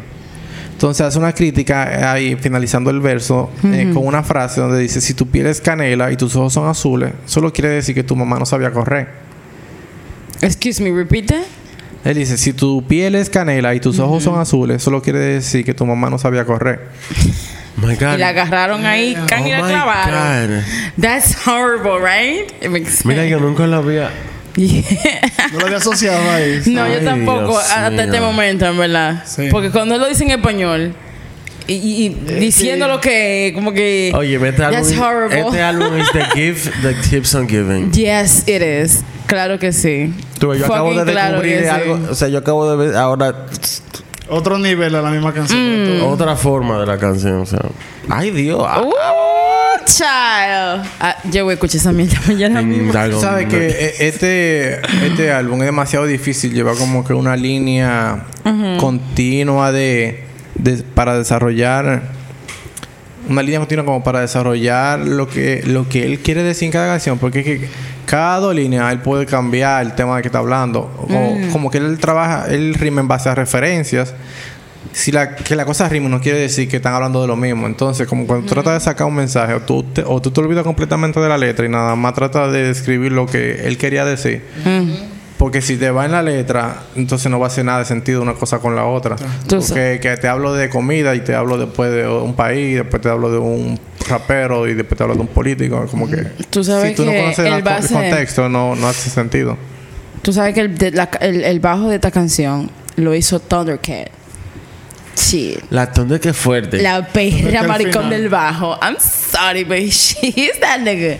Entonces 0.72 1.06
hace 1.06 1.18
una 1.18 1.32
crítica 1.32 2.10
ahí, 2.12 2.36
finalizando 2.36 2.90
el 2.90 3.00
verso, 3.00 3.50
eh, 3.64 3.90
con 3.94 4.06
una 4.06 4.22
frase 4.22 4.60
donde 4.60 4.78
dice, 4.80 5.00
si 5.00 5.14
tu 5.14 5.26
piel 5.26 5.46
es 5.46 5.60
canela 5.60 6.10
y 6.10 6.16
tus 6.16 6.34
ojos 6.36 6.52
son 6.52 6.68
azules, 6.68 7.12
solo 7.26 7.52
quiere 7.52 7.68
decir 7.70 7.94
que 7.94 8.02
tu 8.02 8.16
mamá 8.16 8.38
no 8.38 8.44
sabía 8.46 8.70
correr. 8.72 9.08
Excuse 10.42 10.82
me, 10.82 10.90
that. 11.22 11.44
Él 12.06 12.14
dice, 12.14 12.36
si 12.38 12.52
tu 12.52 12.82
piel 12.86 13.14
es 13.16 13.28
canela 13.30 13.74
y 13.74 13.80
tus 13.80 13.98
ojos 13.98 14.22
son 14.22 14.38
azules, 14.40 14.82
solo 14.82 15.02
quiere 15.02 15.18
decir 15.18 15.64
que 15.64 15.74
tu 15.74 15.84
mamá 15.86 16.08
no 16.08 16.18
sabía 16.18 16.44
correr. 16.44 16.88
My 17.76 17.94
God. 17.96 18.14
Y 18.14 18.18
la 18.18 18.28
agarraron 18.28 18.86
ahí, 18.86 19.14
can 19.26 19.42
Oh 19.42 19.46
y 19.46 19.50
la 19.50 19.58
clavaron. 19.66 20.60
God. 20.60 20.64
That's 21.02 21.36
horrible, 21.46 21.98
right? 22.00 22.50
It 22.62 22.70
makes 22.70 23.00
Mira, 23.04 23.22
sense. 23.22 23.30
yo 23.30 23.40
nunca 23.40 23.66
la 23.66 23.78
había. 23.78 24.10
Yeah. 24.56 24.82
No 25.52 25.58
lo 25.60 25.66
había 25.66 25.76
asociado 25.78 26.30
ahí. 26.30 26.62
No, 26.66 26.84
Ay, 26.84 26.94
yo 26.94 27.00
tampoco 27.04 27.48
Dios 27.48 27.64
hasta 27.70 27.90
mío. 27.90 28.00
este 28.02 28.20
momento, 28.20 28.64
en 28.66 28.78
verdad. 28.78 29.22
Sí. 29.26 29.48
Porque 29.50 29.70
cuando 29.70 29.96
él 29.96 30.00
lo 30.00 30.08
dice 30.08 30.24
en 30.24 30.30
español 30.30 30.94
y, 31.66 31.74
y- 31.74 32.06
y 32.06 32.08
diciendo 32.40 32.88
lo 32.88 32.98
que, 33.00 33.52
como 33.54 33.72
que. 33.74 34.12
Oye, 34.14 34.36
este 34.36 34.64
álbum, 34.64 34.80
That's 34.80 34.96
horrible. 34.98 35.40
este 35.40 35.60
álbum 35.60 35.94
es 35.98 36.10
the 36.12 36.24
gift 36.34 36.72
that 36.82 36.94
keeps 37.10 37.34
on 37.34 37.46
giving. 37.46 37.92
Yes, 37.92 38.44
it 38.48 38.62
is. 38.62 39.02
Claro 39.26 39.58
que 39.58 39.72
sí. 39.72 40.14
Tú, 40.38 40.54
yo 40.54 40.66
acabo 40.66 40.94
de 40.94 41.10
claro 41.12 41.40
descubrir 41.40 41.62
sí. 41.62 41.68
algo. 41.68 41.98
O 42.10 42.14
sea, 42.14 42.28
yo 42.28 42.38
acabo 42.38 42.70
de 42.70 42.76
ver 42.86 42.96
ahora 42.96 43.46
Otro 44.28 44.58
nivel 44.58 44.94
a 44.94 45.02
la 45.02 45.10
misma 45.10 45.32
canción. 45.32 46.00
Mm. 46.00 46.04
otra 46.04 46.36
forma 46.36 46.78
de 46.80 46.86
la 46.86 46.98
canción. 46.98 47.40
O 47.42 47.46
sea, 47.46 47.60
ay 48.08 48.30
Dios. 48.30 48.62
ah, 48.66 48.82
Uh, 48.82 49.84
child. 49.84 50.88
Ah, 51.00 51.16
yo 51.30 51.44
voy 51.44 51.52
a 51.52 51.54
escuchar 51.54 51.76
esa 51.76 51.92
mierda 51.92 52.18
mañana 52.26 52.62
mismo. 52.62 52.92
Sabes 53.20 53.46
que 53.48 53.94
este, 54.00 54.80
este 55.06 55.32
álbum 55.32 55.60
es 55.60 55.66
demasiado 55.66 56.06
difícil. 56.06 56.52
Lleva 56.52 56.74
como 56.74 57.04
que 57.04 57.14
una 57.14 57.36
línea 57.36 58.24
continua 58.80 59.70
de, 59.72 60.24
de- 60.56 60.82
para 60.82 61.16
desarrollar 61.18 62.02
una 63.28 63.42
línea 63.42 63.58
continua 63.58 63.84
como 63.84 64.04
para 64.04 64.20
desarrollar 64.20 65.00
lo 65.00 65.28
que 65.28 65.62
lo 65.66 65.88
que 65.88 66.04
él 66.04 66.20
quiere 66.20 66.44
decir 66.44 66.66
en 66.66 66.72
cada 66.72 66.86
canción, 66.92 67.18
porque 67.18 67.40
es 67.40 67.44
que 67.44 67.68
cada 68.06 68.38
dos 68.38 68.54
líneas 68.54 68.92
él 68.92 69.00
puede 69.00 69.26
cambiar 69.26 69.84
el 69.84 69.94
tema 69.94 70.16
de 70.16 70.22
que 70.22 70.28
está 70.28 70.38
hablando, 70.38 70.90
como, 70.96 71.36
como 71.52 71.70
que 71.70 71.78
él 71.78 71.98
trabaja, 71.98 72.46
él 72.48 72.74
rima 72.74 73.00
en 73.00 73.08
base 73.08 73.28
a 73.28 73.34
referencias. 73.34 74.14
Si 74.92 75.12
la, 75.12 75.34
que 75.34 75.54
la 75.56 75.66
cosa 75.66 75.88
rima 75.88 76.08
no 76.08 76.20
quiere 76.20 76.38
decir 76.38 76.68
que 76.68 76.76
están 76.76 76.94
hablando 76.94 77.20
de 77.20 77.26
lo 77.26 77.36
mismo. 77.36 77.66
Entonces, 77.66 78.06
como 78.06 78.26
cuando 78.26 78.46
tratas 78.46 78.74
de 78.74 78.80
sacar 78.80 79.06
un 79.06 79.16
mensaje, 79.16 79.52
o 79.52 79.60
tú, 79.60 79.82
te, 79.82 80.02
o 80.06 80.22
tú 80.22 80.30
te 80.30 80.40
olvidas 80.40 80.64
completamente 80.64 81.20
de 81.20 81.28
la 81.28 81.36
letra 81.36 81.66
y 81.66 81.68
nada 81.68 81.94
más 81.96 82.14
tratas 82.14 82.50
de 82.52 82.68
describir 82.68 83.12
lo 83.12 83.26
que 83.26 83.66
él 83.66 83.76
quería 83.76 84.06
decir. 84.06 84.42
Porque 85.46 85.62
si 85.62 85.76
te 85.76 85.92
va 85.92 86.04
en 86.06 86.10
la 86.10 86.22
letra, 86.22 86.82
entonces 86.96 87.30
no 87.30 87.38
va 87.38 87.46
a 87.46 87.50
hacer 87.50 87.64
nada 87.64 87.78
de 87.78 87.84
sentido 87.84 88.20
una 88.20 88.34
cosa 88.34 88.58
con 88.58 88.74
la 88.74 88.84
otra. 88.84 89.14
Porque 89.48 90.00
que 90.02 90.16
te 90.16 90.26
hablo 90.26 90.52
de 90.54 90.68
comida 90.68 91.14
y 91.14 91.20
te 91.20 91.36
hablo 91.36 91.56
después 91.56 91.92
de 91.92 92.08
un 92.08 92.34
país, 92.34 92.74
después 92.74 93.00
te 93.00 93.08
hablo 93.08 93.30
de 93.30 93.38
un 93.38 93.78
rapero 94.08 94.66
y 94.66 94.74
después 94.74 94.98
te 94.98 95.04
hablo 95.04 95.14
de 95.14 95.20
un 95.20 95.28
político. 95.28 95.86
Como 95.88 96.10
que 96.10 96.16
Tú 96.50 96.64
sabes 96.64 96.88
si 96.90 96.94
tú 96.96 97.04
no 97.04 97.12
que 97.12 97.20
conoces 97.20 97.46
el 97.46 97.52
el 97.52 97.62
contexto, 97.62 98.48
no, 98.48 98.74
no 98.74 98.88
hace 98.88 99.08
sentido. 99.08 99.56
Tú 100.22 100.32
sabes 100.32 100.52
que 100.52 100.62
el, 100.62 100.76
de 100.76 100.90
la- 100.90 101.10
el- 101.20 101.44
el 101.44 101.60
bajo 101.60 101.90
de 101.90 101.94
esta 101.94 102.10
canción 102.10 102.68
lo 102.96 103.14
hizo 103.14 103.38
Thundercat. 103.38 104.08
Sí. 105.14 105.56
La 105.70 105.92
tonda 105.92 106.18
que 106.18 106.32
fuerte. 106.32 106.82
La 106.82 107.06
perra 107.06 107.62
maricón 107.62 107.92
final. 108.06 108.10
del 108.10 108.28
bajo. 108.30 108.76
I'm 108.82 108.96
sorry, 108.98 109.62
but 109.62 109.76
she's 109.90 110.58
that 110.60 110.80
nigga. 110.80 111.18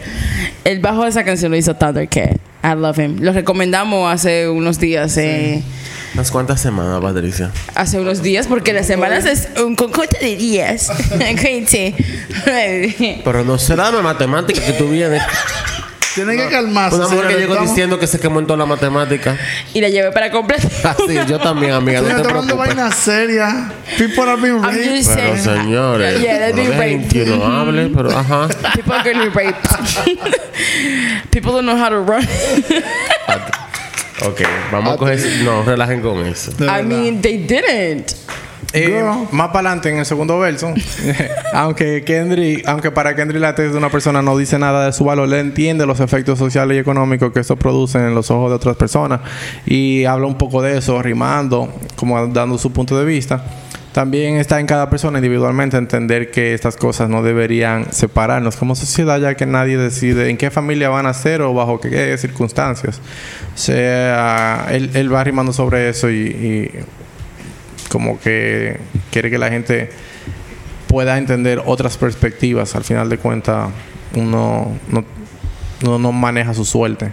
El 0.64 0.81
bajo 0.81 1.05
de 1.05 1.11
esa 1.11 1.22
canción 1.22 1.53
lo 1.53 1.57
hizo 1.57 1.77
Thundercat. 1.77 2.39
I 2.67 2.75
love 2.75 2.99
him. 2.99 3.19
Lo 3.21 3.33
recomendamos 3.33 4.12
hace 4.12 4.49
unos 4.49 4.81
días. 4.81 5.17
eh, 5.19 5.62
¿Unas 6.14 6.31
cuantas 6.33 6.61
semanas, 6.61 7.01
Patricia? 7.01 7.53
hace 7.75 8.01
unos 8.01 8.23
días, 8.23 8.49
porque 8.49 8.73
las 8.73 8.87
semanas 8.87 9.25
es 9.25 9.49
un 9.62 9.77
conjunto 9.77 10.17
de 10.21 10.35
días. 10.35 10.91
Pero 13.25 13.45
no 13.45 13.59
se 13.59 13.77
dame 13.77 14.03
matemática 14.03 14.61
que 14.64 14.73
tú 14.73 14.89
vienes. 14.89 15.23
Tienen 16.17 16.39
que 16.39 16.49
calmarse. 16.49 16.97
Una 16.97 17.09
mujer 17.09 17.29
que 17.29 17.35
llegó 17.35 17.53
Estamos- 17.53 17.71
diciendo 17.71 17.99
que 18.01 18.07
se 18.07 18.19
quemó 18.19 18.41
en 18.41 18.47
toda 18.47 18.57
la 18.57 18.67
matemática. 18.67 19.37
y 19.75 19.81
la 19.81 19.89
llevé 19.91 20.11
para 20.12 20.31
completar. 20.33 20.71
Así, 20.99 21.14
yo 21.29 21.39
también, 21.39 21.73
amiga, 21.73 22.01
no 22.01 22.09
te 22.09 22.29
hablando 22.29 22.57
vainas 22.57 22.95
serias. 22.95 23.55
People 23.99 24.23
are 24.23 24.41
being 24.41 24.61
raped. 24.62 25.07
Pero 25.14 25.37
señores, 25.37 26.21
Yeah, 26.21 26.39
they're 26.53 26.71
being 26.71 27.29
no 27.39 27.45
hable, 27.45 27.89
pero 27.95 28.11
ajá. 28.17 28.49
People 28.75 28.95
are 28.95 29.05
getting 29.05 29.31
raped. 29.33 29.69
People 31.31 31.53
don't 31.53 31.67
know 31.67 31.77
how 31.77 31.91
to 31.91 32.01
run. 32.01 32.27
Ok, 34.25 34.41
vamos 34.73 34.95
a 34.95 34.97
coger. 34.97 35.21
No, 35.45 35.62
relajen 35.62 36.01
con 36.01 36.25
eso. 36.27 36.51
I 36.61 36.83
mean, 36.83 37.21
they 37.21 37.37
didn't. 37.37 38.14
Eh, 38.77 39.03
más 39.33 39.49
para 39.49 39.70
adelante 39.70 39.91
en 39.91 39.99
el 39.99 40.07
segundo 40.07 40.39
verso, 40.39 40.72
aunque 41.55 42.05
Kendrick, 42.05 42.66
aunque 42.68 42.91
para 42.91 43.14
Kendrick 43.16 43.41
la 43.41 43.55
tesis 43.55 43.72
de 43.72 43.79
una 43.79 43.91
persona 43.91 44.20
no 44.22 44.37
dice 44.37 44.59
nada 44.59 44.87
de 44.87 44.93
su 44.93 45.05
valor, 45.05 45.29
le 45.29 45.41
entiende 45.41 45.87
los 45.87 46.01
efectos 46.01 46.39
sociales 46.39 46.77
y 46.77 46.81
económicos 46.81 47.33
que 47.33 47.41
esto 47.41 47.57
produce 47.57 47.99
en 47.99 48.14
los 48.14 48.31
ojos 48.31 48.51
de 48.51 48.57
otras 48.57 48.77
personas 48.77 49.20
y 49.64 50.05
habla 50.05 50.27
un 50.27 50.37
poco 50.39 50.61
de 50.62 50.77
eso, 50.79 51.01
rimando, 51.03 51.72
como 51.97 52.27
dando 52.29 52.59
su 52.59 52.72
punto 52.72 52.99
de 52.99 53.05
vista. 53.05 53.43
También 53.93 54.37
está 54.37 54.61
en 54.61 54.66
cada 54.66 54.91
persona 54.91 55.16
individualmente 55.16 55.79
entender 55.79 56.31
que 56.31 56.53
estas 56.53 56.77
cosas 56.77 57.09
no 57.09 57.22
deberían 57.22 57.91
separarnos 57.95 58.57
como 58.57 58.74
sociedad, 58.74 59.18
ya 59.18 59.35
que 59.37 59.47
nadie 59.47 59.79
decide 59.79 60.29
en 60.29 60.37
qué 60.37 60.51
familia 60.51 60.91
van 60.91 61.07
a 61.07 61.14
ser 61.14 61.41
o 61.41 61.55
bajo 61.55 61.81
qué 61.81 62.14
circunstancias. 62.18 63.01
O 63.55 63.59
sea, 63.59 64.66
él, 64.70 64.91
él 64.93 65.11
va 65.14 65.24
rimando 65.24 65.55
sobre 65.55 65.89
eso 65.89 66.11
y- 66.11 66.14
y 66.14 66.70
como 67.89 68.18
que 68.20 68.78
quiere 69.11 69.30
que 69.30 69.39
la 69.39 69.51
gente 69.51 69.91
pueda 70.87 71.18
entender 71.18 71.62
otras 71.64 71.97
perspectivas. 71.97 72.74
Al 72.74 72.84
final 72.84 73.09
de 73.09 73.18
cuentas, 73.18 73.70
uno 74.14 74.72
no, 74.91 75.05
uno 75.82 75.99
no 75.99 76.12
maneja 76.12 76.55
su 76.55 76.64
suerte. 76.64 77.11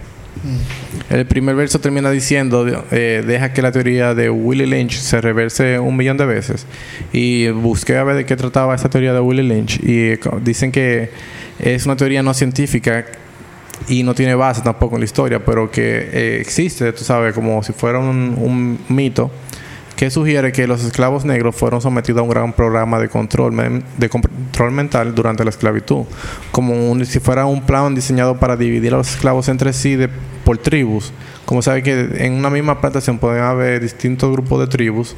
El 1.10 1.26
primer 1.26 1.54
verso 1.54 1.78
termina 1.78 2.10
diciendo, 2.10 2.66
eh, 2.90 3.22
deja 3.26 3.52
que 3.52 3.62
la 3.62 3.72
teoría 3.72 4.14
de 4.14 4.28
Willie 4.30 4.66
Lynch 4.66 4.96
se 4.98 5.20
reverse 5.20 5.78
un 5.78 5.96
millón 5.96 6.16
de 6.16 6.26
veces. 6.26 6.66
Y 7.12 7.48
busqué 7.48 7.96
a 7.96 8.04
ver 8.04 8.16
de 8.16 8.26
qué 8.26 8.36
trataba 8.36 8.74
esa 8.74 8.90
teoría 8.90 9.12
de 9.12 9.20
Willie 9.20 9.42
Lynch. 9.42 9.80
Y 9.82 10.12
eh, 10.12 10.20
dicen 10.42 10.72
que 10.72 11.10
es 11.58 11.86
una 11.86 11.96
teoría 11.96 12.22
no 12.22 12.34
científica 12.34 13.06
y 13.88 14.02
no 14.02 14.14
tiene 14.14 14.34
base 14.34 14.62
tampoco 14.62 14.96
en 14.96 15.00
la 15.00 15.04
historia, 15.04 15.44
pero 15.44 15.70
que 15.70 16.08
eh, 16.12 16.38
existe, 16.40 16.92
tú 16.92 17.04
sabes, 17.04 17.34
como 17.34 17.62
si 17.62 17.72
fuera 17.72 17.98
un, 17.98 18.36
un 18.38 18.78
mito 18.88 19.30
que 19.96 20.10
sugiere 20.10 20.50
que 20.52 20.66
los 20.66 20.82
esclavos 20.84 21.24
negros 21.24 21.54
fueron 21.54 21.80
sometidos 21.80 22.20
a 22.20 22.22
un 22.22 22.28
gran 22.28 22.52
programa 22.52 22.98
de 22.98 23.08
control, 23.08 23.82
de 23.96 24.08
control 24.08 24.72
mental 24.72 25.14
durante 25.14 25.44
la 25.44 25.50
esclavitud, 25.50 26.04
como 26.50 26.90
un- 26.90 27.06
si 27.06 27.20
fuera 27.20 27.46
un 27.46 27.62
plan 27.62 27.94
diseñado 27.94 28.38
para 28.40 28.56
dividir 28.56 28.92
a 28.94 28.96
los 28.98 29.10
esclavos 29.10 29.48
entre 29.48 29.72
sí 29.72 29.94
de- 29.96 30.08
por 30.44 30.58
tribus. 30.58 31.12
Como 31.44 31.62
sabe 31.62 31.82
que 31.82 32.08
en 32.18 32.32
una 32.34 32.50
misma 32.50 32.80
plantación 32.80 33.18
pueden 33.18 33.42
haber 33.42 33.80
distintos 33.80 34.32
grupos 34.32 34.60
de 34.60 34.66
tribus 34.66 35.14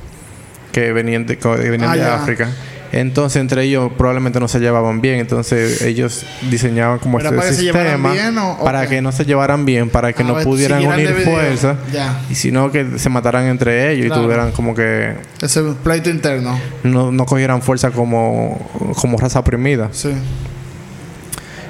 que 0.73 0.93
venían 0.93 1.25
de, 1.27 1.39
co- 1.39 1.57
que 1.57 1.71
venían 1.71 1.91
Ah, 1.91 1.97
de. 1.97 2.05
África. 2.05 2.49
Entonces, 2.97 3.41
entre 3.41 3.63
ellos 3.65 3.93
probablemente 3.97 4.41
no 4.41 4.49
se 4.49 4.59
llevaban 4.59 5.01
bien. 5.03 5.21
Entonces, 5.21 5.83
ellos 5.83 6.25
diseñaban 6.51 6.99
como 6.99 7.21
¿Era 7.21 7.29
este 7.29 7.37
para 7.39 7.51
que 7.51 7.55
sistema 7.57 8.13
bien 8.13 8.39
o- 8.39 8.59
para 8.65 8.87
que 8.89 9.03
no 9.03 9.13
se 9.13 9.25
llevaran 9.27 9.65
bien, 9.67 9.91
para 9.91 10.13
que 10.15 10.23
Ah, 10.23 10.27
no 10.27 10.33
pues, 10.35 10.47
pudieran 10.47 10.85
unir 10.87 11.11
fuerzas, 11.25 11.77
Ya. 11.93 12.21
y 12.31 12.35
sino 12.35 12.73
que 12.73 12.99
se 12.99 13.09
mataran 13.11 13.45
entre 13.47 13.93
ellos 13.93 14.07
Claro. 14.07 14.23
y 14.23 14.25
tuvieran 14.25 14.53
como 14.53 14.75
que 14.75 15.15
Ese 15.43 15.63
pleito 15.85 16.09
interno. 16.09 16.59
no, 16.85 17.13
no 17.13 17.27
cogieran 17.27 17.61
fuerza 17.61 17.91
como, 17.91 18.59
como 18.97 19.19
raza 19.19 19.41
oprimida. 19.41 19.91
Sí. 19.93 20.13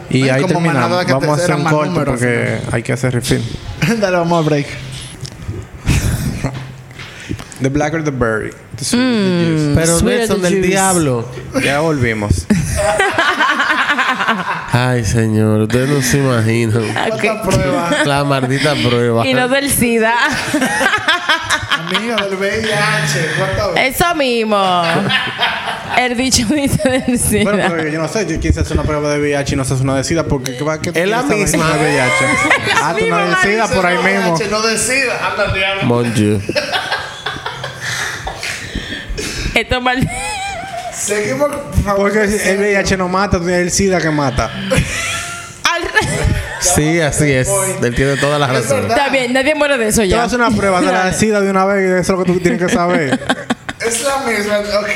Y 0.08 0.22
Ay, 0.22 0.30
ahí 0.30 0.44
terminamos. 0.44 1.04
Vamos 1.06 1.28
a 1.28 1.32
hacer 1.42 1.56
un 1.56 1.64
números 1.64 1.98
al 1.98 2.04
porque 2.04 2.58
hay 2.70 2.82
que 2.84 2.92
hacer 2.92 3.12
refill. 3.14 3.42
Dale, 4.00 4.16
vamos 4.16 4.38
al 4.38 4.44
break. 4.44 4.66
The 7.60 7.68
Blacker 7.68 8.04
the 8.04 8.10
Berry. 8.10 8.52
Juice. 8.84 9.72
Pero 9.74 10.00
Nelson 10.02 10.36
as 10.36 10.42
del 10.42 10.52
juice. 10.54 10.68
diablo. 10.68 11.28
Ya 11.62 11.80
volvimos. 11.80 12.46
Ay, 14.72 15.04
señor, 15.04 15.62
ustedes 15.62 15.88
no 15.88 16.02
se 16.02 16.18
imaginan. 16.18 16.82
¿Cuántas 17.08 17.46
pruebas? 17.46 18.06
La 18.06 18.24
maldita 18.24 18.74
prueba. 18.74 19.26
Y 19.26 19.34
no 19.34 19.48
del 19.48 19.70
SIDA. 19.70 20.14
Amiga 21.70 22.16
del 22.16 22.34
VIH. 22.36 23.86
Eso 23.88 24.14
mismo. 24.14 24.82
El 25.96 26.16
dicho 26.16 26.46
dice 26.48 26.88
del 26.88 27.18
SIDA. 27.18 27.44
bueno, 27.44 27.64
pero 27.70 27.88
yo 27.88 27.98
no 28.00 28.08
sé. 28.08 28.26
Yo 28.26 28.38
quise 28.40 28.60
hacer 28.60 28.72
una 28.76 28.82
prueba 28.82 29.08
de 29.10 29.18
VIH 29.20 29.54
y 29.54 29.56
no 29.56 29.64
se 29.64 29.74
hace 29.74 29.82
una 29.82 29.96
de 29.96 30.04
SIDA 30.04 30.24
porque 30.24 30.56
¿qué 30.56 30.64
va 30.64 30.80
que 30.80 30.90
Es 30.90 31.08
la 31.08 31.22
misma. 31.22 31.72
de 31.76 31.84
VIH. 31.84 32.12
Ah, 32.82 32.94
tú 32.96 33.02
misma, 33.04 33.24
una 33.24 33.36
de 33.40 33.42
SIDA 33.42 33.68
por 33.68 33.86
ahí 33.86 33.98
mismo. 33.98 34.38
No 34.50 34.62
decida. 34.62 35.30
Anda, 35.30 35.52
diablo. 35.54 35.84
Mon 35.84 36.12
Dieu. 36.14 36.40
Esto 39.56 39.80
mal. 39.80 40.08
Seguimos, 40.94 41.48
por 41.48 41.82
favor. 41.84 42.12
Porque 42.12 42.24
el 42.24 42.58
VIH 42.58 42.96
no 42.96 43.08
mata, 43.08 43.38
es 43.38 43.46
el 43.48 43.70
SIDA 43.70 44.00
que 44.00 44.10
mata. 44.10 44.50
Al 45.64 45.82
re- 45.82 46.36
Sí, 46.60 47.00
así 47.00 47.30
es. 47.32 47.48
Él 47.82 47.94
tiene 47.94 48.16
todas 48.16 48.40
las 48.40 48.50
razones. 48.50 48.90
Está 48.90 49.08
bien, 49.08 49.32
nadie 49.32 49.54
muere 49.54 49.78
de 49.78 49.88
eso 49.88 50.00
Te 50.02 50.08
ya. 50.08 50.16
vas 50.16 50.24
a 50.24 50.26
hacer 50.26 50.40
una 50.40 50.50
prueba 50.56 50.80
de 50.80 50.86
la 50.92 51.12
SIDA 51.12 51.40
de 51.40 51.50
una 51.50 51.64
vez 51.64 51.82
y 51.88 52.00
eso 52.00 52.12
es 52.14 52.18
lo 52.18 52.24
que 52.24 52.32
tú 52.32 52.40
tienes 52.40 52.60
que 52.60 52.68
saber. 52.68 53.18
Es 53.86 54.02
la 54.04 54.18
misma. 54.26 54.58
Ok. 54.80 54.88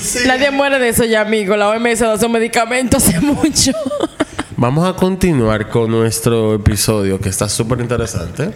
Sí. 0.00 0.20
Nadie 0.26 0.50
muere 0.52 0.78
de 0.78 0.88
eso 0.90 1.04
ya, 1.04 1.22
amigo. 1.22 1.56
La 1.56 1.68
OMS 1.70 1.98
da 1.98 2.14
esos 2.14 2.30
medicamentos 2.30 3.06
hace 3.06 3.18
mucho. 3.20 3.72
Vamos 4.56 4.88
a 4.88 4.94
continuar 4.96 5.68
con 5.68 5.90
nuestro 5.90 6.54
episodio 6.54 7.20
que 7.20 7.28
está 7.28 7.48
súper 7.48 7.80
interesante. 7.80 8.50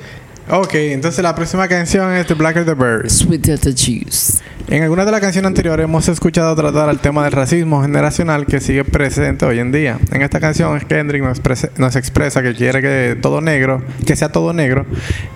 ok, 0.48 0.74
entonces 0.74 1.22
la 1.22 1.34
próxima 1.34 1.66
canción 1.68 2.12
es 2.14 2.26
The 2.26 2.34
Blacker 2.34 2.64
the 2.64 2.74
Berry. 2.74 3.10
Sweet 3.10 3.42
the 3.60 3.72
juice. 3.72 4.38
En 4.68 4.82
algunas 4.82 5.04
de 5.04 5.12
las 5.12 5.20
canciones 5.20 5.48
anteriores 5.48 5.84
hemos 5.84 6.08
escuchado 6.08 6.56
tratar 6.56 6.88
el 6.88 6.98
tema 6.98 7.24
del 7.24 7.32
racismo 7.32 7.82
generacional 7.82 8.46
que 8.46 8.58
sigue 8.60 8.84
presente 8.84 9.44
hoy 9.44 9.58
en 9.58 9.70
día. 9.70 9.98
En 10.12 10.22
esta 10.22 10.40
canción 10.40 10.78
Kendrick 10.80 11.22
nos, 11.22 11.38
expresa- 11.38 11.70
nos 11.76 11.94
expresa 11.94 12.42
que 12.42 12.54
quiere 12.54 12.80
que 12.80 13.18
todo 13.20 13.42
negro, 13.42 13.82
que 14.06 14.16
sea 14.16 14.30
todo 14.30 14.54
negro, 14.54 14.86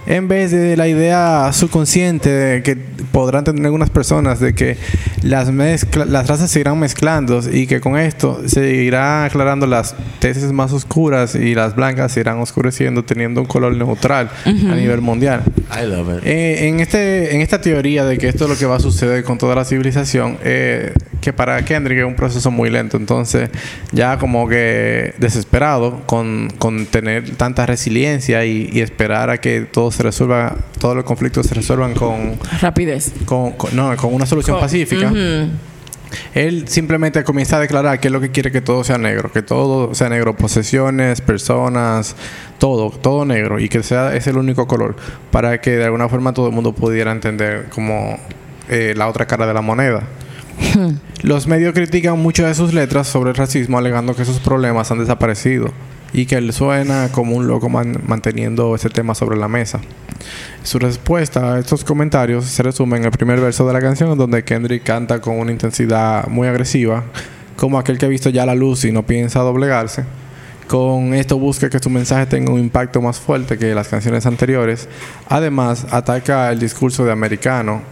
en 0.07 0.27
vez 0.29 0.53
de 0.53 0.77
la 0.79 0.89
idea 0.89 1.51
subconsciente 1.53 2.31
de 2.31 2.63
que 2.63 2.77
podrán 2.77 3.45
tener 3.45 3.63
algunas 3.67 3.91
personas 3.91 4.41
de 4.41 4.55
que 4.55 4.79
las, 5.23 5.53
las 5.53 6.27
razas 6.29 6.51
se 6.51 6.61
irán 6.61 6.79
mezclando 6.79 7.41
y 7.53 7.67
que 7.67 7.81
con 7.81 7.99
esto 7.99 8.41
se 8.47 8.71
irán 8.75 9.25
aclarando 9.27 9.67
las 9.67 9.95
tesis 10.19 10.51
más 10.53 10.73
oscuras 10.73 11.35
y 11.35 11.55
las 11.55 11.77
blancas 11.77 12.13
se 12.13 12.21
irán 12.21 12.39
oscureciendo 12.39 13.05
teniendo 13.05 13.43
un 13.43 13.47
color 13.47 13.75
neutral 13.77 14.31
a 14.47 14.51
nivel 14.75 15.03
mundial. 15.03 15.43
I 15.71 15.85
love 15.87 16.19
it. 16.19 16.27
Eh, 16.27 16.69
en, 16.69 16.81
este, 16.81 17.35
en 17.35 17.43
esta 17.43 17.61
teoría 17.61 18.05
de 18.07 18.17
que 18.17 18.29
esto 18.29 18.45
es 18.45 18.51
lo 18.51 18.57
que 18.57 18.65
va 18.65 18.77
a 18.77 18.81
suceder 18.81 19.16
con 19.25 19.39
toda 19.39 19.55
la 19.55 19.65
civilización, 19.65 20.39
eh, 20.43 20.93
que 21.21 21.33
para 21.33 21.65
Kendrick 21.65 21.99
es 21.99 22.05
un 22.05 22.15
proceso 22.17 22.51
muy 22.51 22.71
lento. 22.71 22.97
Entonces, 22.97 23.51
ya 23.93 24.19
como 24.19 24.49
que 24.49 25.15
desesperado 25.19 26.03
con, 26.07 26.51
con 26.59 26.87
tener 26.87 27.31
tanta 27.37 27.67
resiliencia 27.67 28.45
y, 28.45 28.69
y 28.73 28.81
esperar 28.81 29.31
a 29.31 29.39
que 29.39 29.63
todo 29.63 29.91
se 29.91 30.03
resuelva, 30.03 30.57
todos 30.79 30.95
los 30.97 31.05
conflictos 31.05 31.47
se 31.47 31.55
resuelvan 31.55 31.95
con, 31.95 32.35
Rapidez. 32.61 33.13
con, 33.25 33.53
con- 33.53 33.75
no, 33.75 33.97
con 33.97 34.15
una 34.15 34.27
solución 34.27 34.57
Con- 34.57 34.65
pacífica. 34.65 35.13
Él 36.35 36.69
simplemente 36.69 37.25
comienza 37.25 37.57
a 37.57 37.61
declarar 37.61 37.99
que 37.99 38.09
es 38.09 38.13
lo 38.13 38.21
que 38.21 38.31
quiere 38.31 38.53
que 38.53 38.61
todo 38.61 38.85
sea 38.85 38.97
negro, 38.97 39.33
que 39.33 39.43
todo 39.43 39.93
sea 39.95 40.09
negro, 40.09 40.37
posesiones, 40.37 41.21
personas, 41.21 42.15
todo, 42.59 42.91
todo 42.91 43.25
negro 43.25 43.59
y 43.59 43.69
que 43.69 43.83
sea 43.83 44.15
es 44.15 44.27
el 44.29 44.37
único 44.39 44.69
color 44.69 44.95
para 45.33 45.61
que 45.61 45.73
de 45.73 45.85
alguna 45.85 46.09
forma 46.09 46.33
todo 46.33 46.47
el 46.47 46.53
mundo 46.55 46.73
pudiera 46.73 47.11
entender 47.11 47.67
como 47.71 48.19
eh, 48.69 48.95
la 48.97 49.09
otra 49.09 49.27
cara 49.27 49.47
de 49.47 49.55
la 49.55 49.63
moneda. 49.63 50.03
Los 51.23 51.47
medios 51.47 51.75
critican 51.75 52.19
muchas 52.19 52.47
de 52.47 52.55
sus 52.55 52.73
letras 52.73 53.07
sobre 53.07 53.31
el 53.31 53.37
racismo 53.37 53.79
alegando 53.79 54.15
que 54.15 54.23
esos 54.23 54.41
problemas 54.41 54.91
han 54.91 54.99
desaparecido 54.99 55.71
y 56.13 56.27
que 56.27 56.37
él 56.37 56.53
suena 56.53 57.09
como 57.13 57.37
un 57.37 57.47
loco 57.47 57.69
man- 57.69 58.01
manteniendo 58.07 58.75
ese 58.75 58.89
tema 58.89 59.15
sobre 59.15 59.37
la 59.37 59.49
mesa. 59.49 59.81
Su 60.63 60.79
respuesta 60.79 61.55
a 61.55 61.59
estos 61.59 61.85
comentarios 61.85 62.47
se 62.47 62.63
resume 62.63 62.97
en 62.97 63.05
el 63.05 63.11
primer 63.11 63.41
verso 63.41 63.67
de 63.67 63.73
la 63.73 63.81
canción, 63.81 64.17
donde 64.17 64.45
Kendrick 64.45 64.83
canta 64.83 65.21
con 65.21 65.39
una 65.39 65.53
intensidad 65.53 66.27
muy 66.29 66.49
agresiva, 66.49 67.05
como 67.57 67.79
aquel 67.79 67.99
que 67.99 68.07
ha 68.07 68.09
visto 68.09 68.31
ya 68.31 68.47
la 68.47 68.55
luz 68.55 68.85
y 68.85 68.93
no 68.93 69.05
piensa 69.05 69.41
doblegarse. 69.41 70.05
Con 70.69 71.15
esto 71.15 71.39
busca 71.39 71.71
que 71.71 71.79
su 71.79 71.91
mensaje 71.91 72.27
tenga 72.27 72.53
un 72.53 72.61
impacto 72.61 73.01
más 73.01 73.21
fuerte 73.21 73.57
que 73.59 73.75
las 73.75 73.89
canciones 73.89 74.27
anteriores. 74.27 74.89
Además, 75.29 75.87
ataca 75.91 76.51
el 76.51 76.59
discurso 76.59 77.05
de 77.05 77.13
americano 77.13 77.83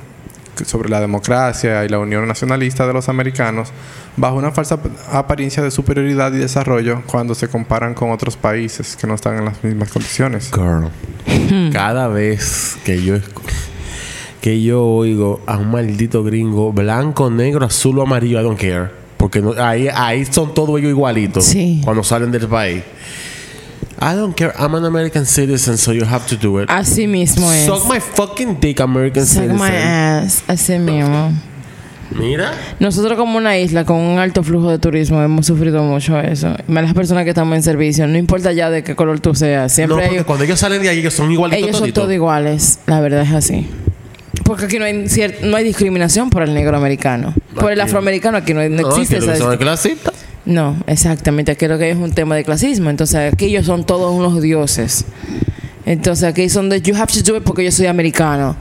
sobre 0.65 0.89
la 0.89 1.01
democracia 1.01 1.85
y 1.85 1.89
la 1.89 1.99
unión 1.99 2.27
nacionalista 2.29 2.87
de 2.87 2.93
los 2.93 3.09
americanos 3.09 3.71
bajo 4.17 4.37
una 4.37 4.53
falsa 4.53 4.79
apariencia 5.13 5.63
de 5.63 5.71
superioridad 5.71 6.33
y 6.33 6.39
desarrollo 6.39 7.03
cuando 7.07 7.35
se 7.35 7.49
comparan 7.49 7.95
con 7.95 8.11
otros 8.13 8.37
países 8.37 8.97
que 8.97 9.07
no 9.07 9.15
están 9.15 9.39
en 9.39 9.45
las 9.47 9.63
mismas 9.65 9.91
condiciones. 9.91 10.51
Girl. 10.55 10.91
Cada 11.73 12.09
vez 12.09 12.77
que 12.85 13.03
yo 13.03 13.17
que 14.41 14.63
yo 14.63 14.85
oigo 14.85 15.41
a 15.47 15.57
un 15.57 15.71
maldito 15.71 16.23
gringo 16.23 16.71
blanco, 16.73 17.31
negro, 17.31 17.65
azul 17.65 17.99
o 17.99 18.03
amarillo, 18.03 18.39
I 18.41 18.43
don't 18.45 18.61
care. 18.61 18.91
Porque 19.17 19.41
no- 19.41 19.55
ahí, 19.57 19.89
ahí 19.93 20.27
son 20.27 20.53
todos 20.53 20.79
ellos 20.79 20.91
igualitos 20.91 21.47
Sí. 21.47 21.81
cuando 21.83 22.03
salen 22.05 22.31
del 22.31 22.47
país. 22.47 22.83
I 24.07 24.15
don't 24.15 24.35
care. 24.37 24.53
I'm 24.59 24.75
an 24.75 24.85
American 24.85 25.25
citizen, 25.25 25.79
so 25.79 25.93
you 25.93 26.05
have 26.05 26.27
to 26.27 26.37
do 26.37 26.61
it. 26.61 26.69
Así 26.69 27.07
mismo 27.07 27.51
es. 27.51 27.65
Suck 27.65 27.89
my 27.89 28.01
fucking 28.01 28.59
dick, 28.61 28.81
American 28.81 29.25
Suck 29.25 29.45
citizen. 29.45 29.57
my 29.57 29.71
ass. 29.75 30.43
Así 30.47 30.79
mismo. 30.79 31.33
Mira. 32.11 32.53
Nosotros 32.81 33.17
como 33.17 33.39
una 33.39 33.57
isla 33.59 33.85
con 33.87 33.97
un 33.97 34.19
alto 34.19 34.43
flujo 34.43 34.71
de 34.71 34.79
turismo 34.79 35.23
hemos 35.23 35.47
sufrido 35.47 35.83
mucho 35.83 36.21
eso. 36.21 36.55
Más 36.69 36.85
las 36.85 36.93
personas 36.93 37.25
que 37.25 37.31
estamos 37.31 37.57
en 37.57 37.63
servicio, 37.63 38.07
no 38.07 38.19
importa 38.19 38.53
ya 38.53 38.69
de 38.69 38.85
qué 38.85 38.95
color 38.95 39.21
tú 39.21 39.35
seas, 39.35 39.73
No, 39.73 39.75
siempre 39.75 39.97
porque 40.03 40.19
hay- 40.19 40.25
cuando 40.25 40.45
ellos 40.45 40.61
salen 40.61 40.83
de 40.83 40.91
ahí, 40.91 40.99
ellos 40.99 41.15
son 41.15 41.33
igualitos 41.33 41.65
ellos 41.65 41.79
son 41.79 41.91
todos 41.93 42.13
iguales. 42.13 42.81
La 42.87 43.01
verdad 43.01 43.23
es 43.23 43.33
así. 43.33 43.67
Porque 44.45 44.67
aquí 44.67 44.79
no 44.79 44.85
hay, 44.85 45.07
no 45.43 45.57
discriminación 45.57 46.29
por 46.29 46.43
el 46.43 46.53
negro 46.53 46.77
americano. 46.77 47.33
Por 47.55 47.73
el 47.73 47.81
afroamericano 47.81 48.37
aquí 48.37 48.53
no, 48.53 48.61
no 48.69 48.83
No, 48.83 48.89
existe 48.91 49.17
esa 49.17 49.57
clasistas. 49.57 50.15
No, 50.47 50.77
exactamente. 50.87 51.57
Creo 51.57 51.79
que 51.79 51.91
es 51.91 51.97
un 51.97 52.13
tema 52.13 52.37
de 52.37 52.45
clasismo. 52.45 52.91
Entonces, 52.91 53.33
aquí 53.33 53.47
ellos 53.47 53.67
son 53.67 53.85
todos 53.85 54.13
unos 54.15 54.43
dioses. 54.43 55.05
Entonces, 55.87 56.25
aquí 56.25 56.49
son 56.49 56.69
de 56.69 56.81
you 56.81 56.95
have 56.97 57.13
to 57.13 57.21
do 57.23 57.37
it 57.39 57.43
porque 57.45 57.65
yo 57.65 57.71
soy 57.73 57.87
americano. 57.87 58.57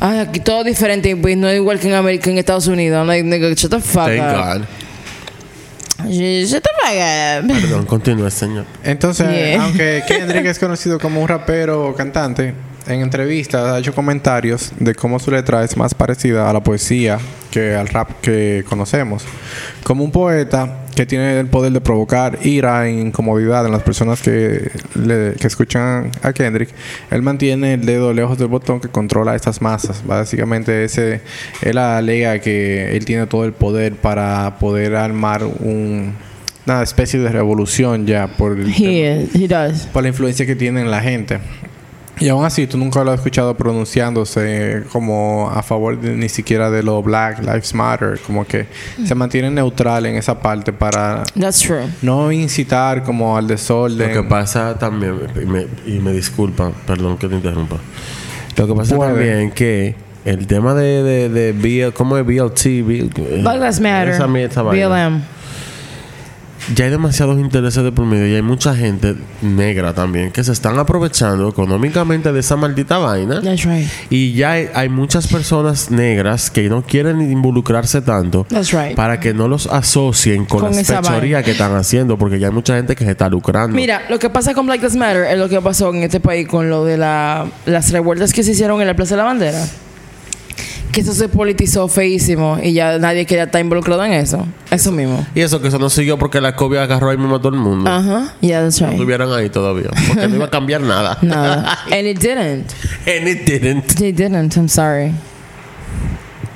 Ay, 0.00 0.18
aquí 0.20 0.40
todo 0.40 0.62
diferente. 0.64 1.14
Pues 1.16 1.36
no 1.36 1.48
es 1.48 1.56
igual 1.56 1.78
que 1.78 1.88
en 1.88 1.94
América, 1.94 2.30
en 2.30 2.38
Estados 2.38 2.66
Unidos. 2.66 2.98
I'm 2.98 3.06
like, 3.06 3.24
nigga, 3.26 3.52
shut 3.54 3.70
the 3.70 3.80
fuck 3.80 4.06
Thank 4.06 4.20
up. 4.20 4.58
God. 4.58 4.66
Shut 6.10 6.62
the 6.62 6.70
fuck 6.80 7.54
up. 7.54 7.62
Perdón, 7.62 7.86
continúe, 7.86 8.30
señor. 8.30 8.64
Entonces, 8.82 9.26
Yeah. 9.28 9.62
aunque 9.64 10.02
Kendrick 10.06 10.46
es 10.46 10.58
conocido 10.58 10.98
como 10.98 11.20
un 11.22 11.28
rapero 11.28 11.88
o 11.88 11.94
cantante, 11.94 12.52
en 12.86 13.00
entrevistas 13.00 13.64
ha 13.72 13.78
hecho 13.78 13.94
comentarios 13.94 14.72
de 14.78 14.94
cómo 14.94 15.18
su 15.18 15.30
letra 15.30 15.64
es 15.64 15.76
más 15.76 15.94
parecida 15.94 16.48
a 16.48 16.52
la 16.52 16.62
poesía 16.62 17.18
que 17.50 17.74
al 17.74 17.88
rap 17.88 18.10
que 18.20 18.64
conocemos. 18.68 19.24
Como 19.82 20.04
un 20.04 20.10
poeta 20.10 20.80
que 20.94 21.06
tiene 21.06 21.38
el 21.40 21.46
poder 21.46 21.72
de 21.72 21.80
provocar 21.80 22.38
ira 22.42 22.86
e 22.86 22.92
incomodidad 22.92 23.64
en 23.66 23.72
las 23.72 23.82
personas 23.82 24.20
que, 24.22 24.70
le- 24.94 25.34
que 25.34 25.46
escuchan 25.46 26.10
a 26.22 26.32
Kendrick, 26.32 26.70
él 27.10 27.22
mantiene 27.22 27.74
el 27.74 27.84
dedo 27.86 28.12
lejos 28.12 28.38
del 28.38 28.48
botón 28.48 28.80
que 28.80 28.88
controla 28.88 29.34
estas 29.34 29.60
masas. 29.60 30.04
Básicamente, 30.06 30.84
ese, 30.84 31.20
él 31.62 31.78
alega 31.78 32.38
que 32.40 32.96
él 32.96 33.04
tiene 33.04 33.26
todo 33.26 33.44
el 33.44 33.52
poder 33.52 33.94
para 33.94 34.58
poder 34.58 34.94
armar 34.96 35.44
un, 35.44 36.14
una 36.66 36.82
especie 36.82 37.18
de 37.20 37.28
revolución 37.30 38.06
ya 38.06 38.26
por 38.28 38.58
el 38.58 38.64
tema- 38.74 38.76
He 38.88 39.28
is. 39.32 39.34
He 39.34 39.48
does. 39.48 39.86
por 39.92 40.02
la 40.02 40.08
influencia 40.08 40.44
que 40.46 40.54
tiene 40.56 40.80
en 40.80 40.90
la 40.90 41.00
gente. 41.00 41.38
Y 42.20 42.28
aún 42.28 42.44
así, 42.44 42.66
tú 42.68 42.78
nunca 42.78 43.02
lo 43.02 43.10
has 43.10 43.18
escuchado 43.18 43.56
pronunciándose 43.56 44.84
como 44.92 45.50
a 45.52 45.62
favor 45.62 46.00
de, 46.00 46.10
ni 46.14 46.28
siquiera 46.28 46.70
de 46.70 46.82
lo 46.82 47.02
Black 47.02 47.40
Lives 47.40 47.74
Matter, 47.74 48.20
como 48.24 48.46
que 48.46 48.66
se 49.04 49.14
mantiene 49.14 49.50
neutral 49.50 50.06
en 50.06 50.16
esa 50.16 50.38
parte 50.40 50.72
para 50.72 51.24
That's 51.38 51.60
true. 51.60 51.86
no 52.02 52.30
incitar 52.30 53.02
como 53.02 53.36
al 53.36 53.44
Lo 53.44 53.48
que 53.48 53.54
desorden. 53.54 54.28
pasa 54.28 54.78
también, 54.78 55.14
y 55.42 55.46
me, 55.46 55.66
y 55.86 55.98
me 55.98 56.12
disculpa, 56.12 56.70
perdón 56.86 57.18
que 57.18 57.26
te 57.28 57.34
interrumpa. 57.34 57.76
Lo 58.56 58.66
que 58.68 58.74
pasa 58.74 58.94
Puede. 58.94 59.10
también 59.10 59.50
que 59.50 59.96
el 60.24 60.46
tema 60.46 60.72
de, 60.74 61.02
de, 61.02 61.28
de 61.28 61.52
BL, 61.52 61.92
¿cómo 61.94 62.16
es 62.16 62.24
BLT? 62.24 62.64
B- 62.86 63.10
Black 63.42 63.56
Lives 63.60 63.80
Matter. 63.80 64.16
BLM. 64.62 65.22
Ya 66.74 66.86
hay 66.86 66.90
demasiados 66.90 67.38
intereses 67.38 67.84
de 67.84 67.92
por 67.92 68.06
medio 68.06 68.26
y 68.26 68.34
hay 68.34 68.42
mucha 68.42 68.74
gente 68.74 69.14
negra 69.42 69.92
también 69.92 70.30
que 70.30 70.42
se 70.42 70.52
están 70.52 70.78
aprovechando 70.78 71.48
económicamente 71.48 72.32
de 72.32 72.40
esa 72.40 72.56
maldita 72.56 72.98
vaina. 72.98 73.42
That's 73.42 73.64
right. 73.64 73.86
Y 74.08 74.32
ya 74.32 74.52
hay, 74.52 74.68
hay 74.74 74.88
muchas 74.88 75.26
personas 75.26 75.90
negras 75.90 76.50
que 76.50 76.68
no 76.68 76.82
quieren 76.82 77.20
involucrarse 77.20 78.00
tanto 78.00 78.46
That's 78.48 78.72
right. 78.72 78.96
para 78.96 79.20
que 79.20 79.34
no 79.34 79.48
los 79.48 79.66
asocien 79.66 80.46
con, 80.46 80.60
Con 80.60 80.74
fechorías 80.74 81.44
que 81.44 81.50
están 81.50 81.74
haciendo, 81.74 82.16
porque 82.16 82.38
ya 82.38 82.48
hay 82.48 82.52
mucha 82.54 82.76
gente 82.76 82.96
que 82.96 83.04
se 83.04 83.10
está 83.10 83.28
lucrando. 83.28 83.76
Mira, 83.76 84.02
lo 84.08 84.18
que 84.18 84.30
pasa 84.30 84.54
con 84.54 84.66
Black 84.66 84.80
Lives 84.80 84.96
Matter 84.96 85.24
es 85.24 85.38
lo 85.38 85.48
que 85.48 85.60
pasó 85.60 85.92
en 85.92 86.02
este 86.02 86.20
país 86.20 86.48
con 86.48 86.70
lo 86.70 86.84
de 86.84 86.96
la, 86.96 87.46
las 87.66 87.90
revueltas 87.90 88.32
que 88.32 88.42
se 88.42 88.52
hicieron 88.52 88.80
en 88.80 88.86
la 88.86 88.94
Plaza 88.94 89.14
de 89.14 89.18
la 89.18 89.24
Bandera. 89.24 89.66
Que 90.94 91.00
eso 91.00 91.12
se 91.12 91.28
politizó 91.28 91.88
feísimo 91.88 92.56
y 92.62 92.72
ya 92.72 92.98
nadie 92.98 93.26
quería 93.26 93.44
estar 93.44 93.60
involucrado 93.60 94.04
en 94.04 94.12
eso. 94.12 94.46
Eso 94.70 94.92
mismo. 94.92 95.26
Y 95.34 95.40
eso 95.40 95.60
que 95.60 95.66
eso 95.68 95.78
no 95.80 95.90
siguió 95.90 96.16
porque 96.18 96.40
la 96.40 96.54
COVID 96.54 96.76
agarró 96.78 97.10
ahí 97.10 97.16
mismo 97.16 97.34
a 97.34 97.38
todo 97.40 97.48
el 97.48 97.58
mundo. 97.60 97.90
Ajá. 97.90 98.32
Yeah, 98.40 98.62
that's 98.62 98.80
No 98.80 98.86
right. 98.86 98.94
estuvieran 98.94 99.32
ahí 99.32 99.50
todavía. 99.50 99.90
Porque 100.08 100.28
no 100.28 100.36
iba 100.36 100.44
a 100.44 100.50
cambiar 100.50 100.80
nada. 100.82 101.18
Nada. 101.22 101.78
And 101.90 102.06
it 102.06 102.20
didn't. 102.20 102.72
And 103.06 103.26
it 103.28 103.44
didn't. 103.44 104.00
It 104.00 104.14
didn't. 104.16 104.56
I'm 104.56 104.68
sorry. 104.68 105.12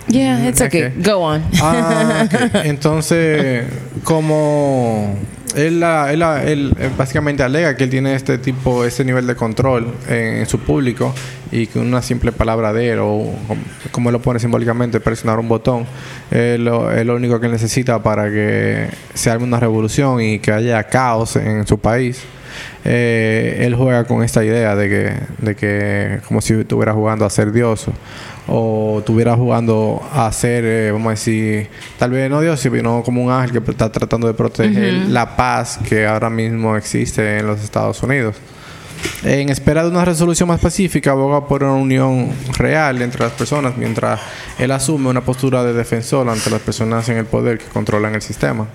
Yeah, 0.07 0.47
it's 0.49 0.61
okay. 0.63 0.87
okay. 0.87 1.03
Go 1.03 1.21
on. 1.23 1.43
Ah. 1.61 2.27
Entonces, 2.65 3.67
como 4.05 5.17
él, 5.57 5.83
él, 5.83 6.23
él, 6.23 6.75
eh, 6.79 6.91
básicamente 6.97 7.43
alega 7.43 7.77
que 7.77 7.85
él 7.85 7.91
tiene 7.91 8.15
este 8.15 8.39
tipo, 8.39 8.85
este 8.85 9.05
nivel 9.05 9.27
de 9.27 9.35
control 9.35 9.93
en, 10.09 10.47
su 10.47 10.59
público 10.61 11.15
y 11.51 11.67
que 11.67 11.79
una 11.79 12.03
simple 12.03 12.33
palabra 12.33 12.73
de 12.73 12.91
él 12.91 12.99
o 13.01 13.33
como- 13.91 14.11
lo 14.11 14.21
pone 14.21 14.39
simbólicamente, 14.39 15.01
presionar 15.01 15.39
un 15.39 15.49
botón, 15.49 15.87
es 16.31 16.59
lo, 16.59 16.91
es 16.91 17.05
lo 17.05 17.17
único 17.17 17.41
que 17.41 17.47
él 17.47 17.53
necesita 17.53 18.03
para 18.03 18.31
que 18.31 18.89
se 19.15 19.31
arme 19.31 19.45
una 19.45 19.61
revolución 19.61 20.21
y 20.21 20.39
que 20.39 20.53
haya 20.53 20.83
caos 20.85 21.37
en 21.37 21.67
su 21.67 21.79
país. 21.79 22.23
Eh, 22.85 23.63
él 23.67 23.75
juega 23.75 24.05
con 24.05 24.23
esta 24.23 24.45
idea 24.45 24.75
de 24.75 24.89
que, 24.89 25.45
de 25.45 25.55
que 25.55 26.21
como 26.27 26.41
si 26.41 26.55
estuviera 26.55 26.93
jugando 26.93 27.25
a 27.25 27.31
ser 27.31 27.53
Dios 27.53 27.87
o 28.49 29.01
estuviera 29.01 29.37
jugando 29.37 30.03
a 30.13 30.33
ser, 30.33 30.65
eh, 30.65 30.91
vamos 30.91 31.09
a 31.09 31.11
decir, 31.11 31.69
tal 31.99 32.11
vez 32.11 32.31
no 32.31 32.41
Dios, 32.41 32.59
sino 32.59 33.03
como 33.03 33.23
un 33.23 33.31
ángel 33.31 33.63
que 33.63 33.71
está 33.71 33.93
tratando 33.93 34.27
de 34.27 34.35
proteger 34.35 34.95
la 35.09 35.37
paz 35.37 35.79
que 35.87 36.07
ahora 36.07 36.31
mismo 36.31 36.77
existe 36.77 37.39
en 37.39 37.47
los 37.47 37.63
Estados 37.63 38.03
Unidos. 38.03 38.37
En 39.23 39.49
espera 39.49 39.85
de 39.85 39.91
una 39.91 40.05
resolución 40.05 40.49
más 40.49 40.61
pacífica, 40.61 41.11
aboga 41.11 41.47
por 41.47 41.63
una 41.63 41.75
unión 41.75 42.31
real 42.57 43.03
entre 43.03 43.21
las 43.21 43.33
personas, 43.33 43.77
mientras 43.77 44.21
él 44.59 44.71
asume 44.71 45.09
una 45.09 45.21
postura 45.21 45.63
de 45.63 45.73
defensor 45.73 46.29
ante 46.29 46.51
las 46.51 46.61
personas 46.61 47.09
en 47.09 47.19
el 47.19 47.27
poder 47.27 47.59
que 47.59 47.67
controlan 47.67 48.15
el 48.15 48.23
sistema. 48.23 48.67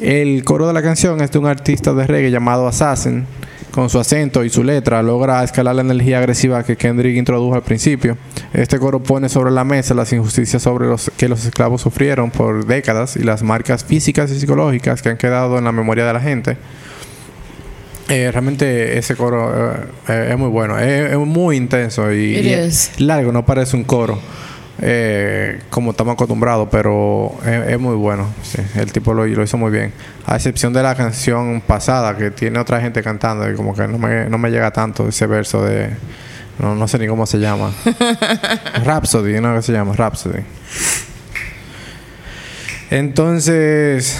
El 0.00 0.44
coro 0.44 0.66
de 0.66 0.74
la 0.74 0.82
canción 0.82 1.20
es 1.22 1.30
de 1.30 1.38
un 1.38 1.46
artista 1.46 1.94
de 1.94 2.06
reggae 2.06 2.30
llamado 2.30 2.66
Assassin. 2.66 3.26
Con 3.70 3.90
su 3.90 3.98
acento 3.98 4.42
y 4.42 4.48
su 4.48 4.64
letra 4.64 5.02
logra 5.02 5.44
escalar 5.44 5.74
la 5.74 5.82
energía 5.82 6.18
agresiva 6.18 6.62
que 6.62 6.76
Kendrick 6.76 7.16
introdujo 7.16 7.54
al 7.54 7.62
principio. 7.62 8.16
Este 8.54 8.78
coro 8.78 9.02
pone 9.02 9.28
sobre 9.28 9.50
la 9.50 9.64
mesa 9.64 9.92
las 9.92 10.12
injusticias 10.12 10.62
sobre 10.62 10.86
los 10.86 11.10
que 11.16 11.28
los 11.28 11.44
esclavos 11.44 11.82
sufrieron 11.82 12.30
por 12.30 12.64
décadas 12.66 13.16
y 13.16 13.22
las 13.22 13.42
marcas 13.42 13.84
físicas 13.84 14.30
y 14.30 14.40
psicológicas 14.40 15.02
que 15.02 15.10
han 15.10 15.18
quedado 15.18 15.58
en 15.58 15.64
la 15.64 15.72
memoria 15.72 16.06
de 16.06 16.12
la 16.12 16.20
gente. 16.20 16.56
Eh, 18.08 18.30
realmente 18.30 18.98
ese 18.98 19.16
coro 19.16 19.74
eh, 19.74 19.84
eh, 20.08 20.28
es 20.30 20.38
muy 20.38 20.48
bueno, 20.48 20.78
es, 20.78 21.16
muy 21.16 21.56
intenso 21.56 22.12
y, 22.12 22.40
largo, 22.98 23.32
no 23.32 23.44
parece 23.44 23.76
un 23.76 23.82
coro. 23.82 24.20
Eh, 24.80 25.60
como 25.70 25.92
estamos 25.92 26.14
acostumbrados, 26.14 26.68
pero 26.70 27.32
es, 27.44 27.72
es 27.72 27.78
muy 27.80 27.94
bueno. 27.96 28.26
sí. 28.42 28.58
El 28.74 28.92
tipo 28.92 29.14
lo, 29.14 29.26
lo 29.26 29.42
hizo 29.42 29.56
muy 29.56 29.70
bien. 29.70 29.92
A 30.26 30.36
excepción 30.36 30.72
de 30.72 30.82
la 30.82 30.94
canción 30.94 31.60
pasada, 31.66 32.16
que 32.16 32.30
tiene 32.30 32.58
otra 32.58 32.80
gente 32.80 33.02
cantando, 33.02 33.50
y 33.50 33.54
como 33.54 33.74
que 33.74 33.86
no 33.88 33.98
me, 33.98 34.28
no 34.28 34.38
me 34.38 34.50
llega 34.50 34.70
tanto 34.70 35.08
ese 35.08 35.26
verso 35.26 35.62
de. 35.64 35.90
No, 36.58 36.74
no 36.74 36.88
sé 36.88 36.98
ni 36.98 37.06
cómo 37.06 37.26
se 37.26 37.38
llama. 37.38 37.70
Rhapsody, 38.84 39.40
¿no? 39.40 39.54
¿Qué 39.56 39.62
se 39.62 39.72
llama? 39.72 39.94
Rhapsody. 39.94 40.40
Entonces, 42.90 44.18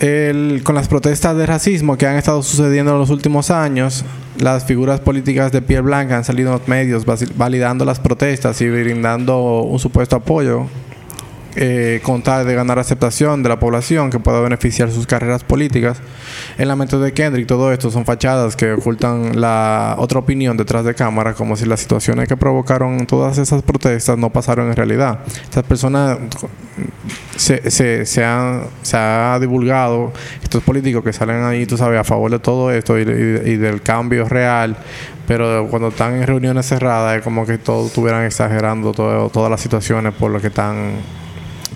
el- 0.00 0.62
con 0.64 0.74
las 0.74 0.88
protestas 0.88 1.36
de 1.36 1.46
racismo 1.46 1.96
que 1.96 2.06
han 2.06 2.16
estado 2.16 2.42
sucediendo 2.42 2.92
en 2.92 2.98
los 2.98 3.10
últimos 3.10 3.50
años, 3.50 4.04
las 4.38 4.64
figuras 4.64 5.00
políticas 5.00 5.52
de 5.52 5.62
piel 5.62 5.82
blanca 5.82 6.16
han 6.16 6.24
salido 6.24 6.52
en 6.52 6.58
los 6.58 6.68
medios 6.68 7.04
validando 7.36 7.84
las 7.84 8.00
protestas 8.00 8.60
y 8.60 8.68
brindando 8.68 9.62
un 9.62 9.78
supuesto 9.78 10.16
apoyo 10.16 10.66
eh, 11.56 12.00
con 12.02 12.22
tal 12.22 12.46
de 12.46 12.54
ganar 12.54 12.78
aceptación 12.78 13.42
de 13.42 13.48
la 13.48 13.60
población 13.60 14.10
que 14.10 14.18
pueda 14.18 14.40
beneficiar 14.40 14.90
sus 14.90 15.06
carreras 15.06 15.44
políticas. 15.44 15.98
En 16.58 16.68
la 16.68 16.74
mente 16.74 16.98
de 16.98 17.12
Kendrick, 17.12 17.46
todo 17.46 17.72
esto 17.72 17.90
son 17.90 18.04
fachadas 18.04 18.56
que 18.56 18.72
ocultan 18.72 19.40
la 19.40 19.94
otra 19.98 20.18
opinión 20.18 20.56
detrás 20.56 20.84
de 20.84 20.94
cámara, 20.94 21.34
como 21.34 21.56
si 21.56 21.64
las 21.64 21.80
situaciones 21.80 22.28
que 22.28 22.36
provocaron 22.36 23.06
todas 23.06 23.38
esas 23.38 23.62
protestas 23.62 24.18
no 24.18 24.30
pasaron 24.30 24.68
en 24.68 24.76
realidad. 24.76 25.20
Estas 25.44 25.62
personas 25.64 26.18
se, 27.36 27.70
se, 27.70 28.24
han, 28.24 28.64
se 28.82 28.96
ha 28.96 29.38
divulgado 29.40 30.12
estos 30.42 30.62
políticos 30.62 31.04
que 31.04 31.12
salen 31.12 31.44
ahí, 31.44 31.66
tú 31.66 31.76
sabes, 31.76 32.00
a 32.00 32.04
favor 32.04 32.30
de 32.30 32.38
todo 32.38 32.70
esto 32.72 32.98
y, 32.98 33.04
del 33.04 33.82
cambio 33.82 34.28
real, 34.28 34.76
pero 35.26 35.68
cuando 35.68 35.88
están 35.88 36.14
en 36.14 36.26
reuniones 36.26 36.66
cerradas 36.66 37.18
es 37.18 37.22
como 37.22 37.46
que 37.46 37.58
todos 37.58 37.86
estuvieran 37.86 38.24
exagerando 38.24 38.92
todas 38.92 39.50
las 39.50 39.60
situaciones 39.60 40.12
por 40.14 40.30
lo 40.30 40.40
que 40.40 40.48
están 40.48 40.94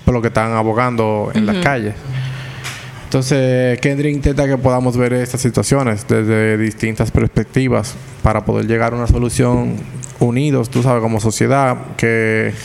por 0.09 0.15
lo 0.15 0.23
que 0.23 0.29
están 0.29 0.53
abogando 0.53 1.29
en 1.35 1.45
las 1.45 1.57
calles. 1.57 1.93
Entonces, 3.03 3.79
Kendrick 3.79 4.15
intenta 4.15 4.47
que 4.47 4.57
podamos 4.57 4.97
ver 4.97 5.13
estas 5.13 5.39
situaciones 5.39 6.07
desde 6.07 6.57
distintas 6.57 7.11
perspectivas 7.11 7.93
para 8.23 8.43
poder 8.43 8.65
llegar 8.65 8.93
a 8.93 8.95
una 8.95 9.05
solución 9.05 9.75
unidos, 10.19 10.71
tú 10.71 10.81
sabes, 10.81 11.03
como 11.03 11.19
sociedad, 11.19 11.77
que 11.95 12.55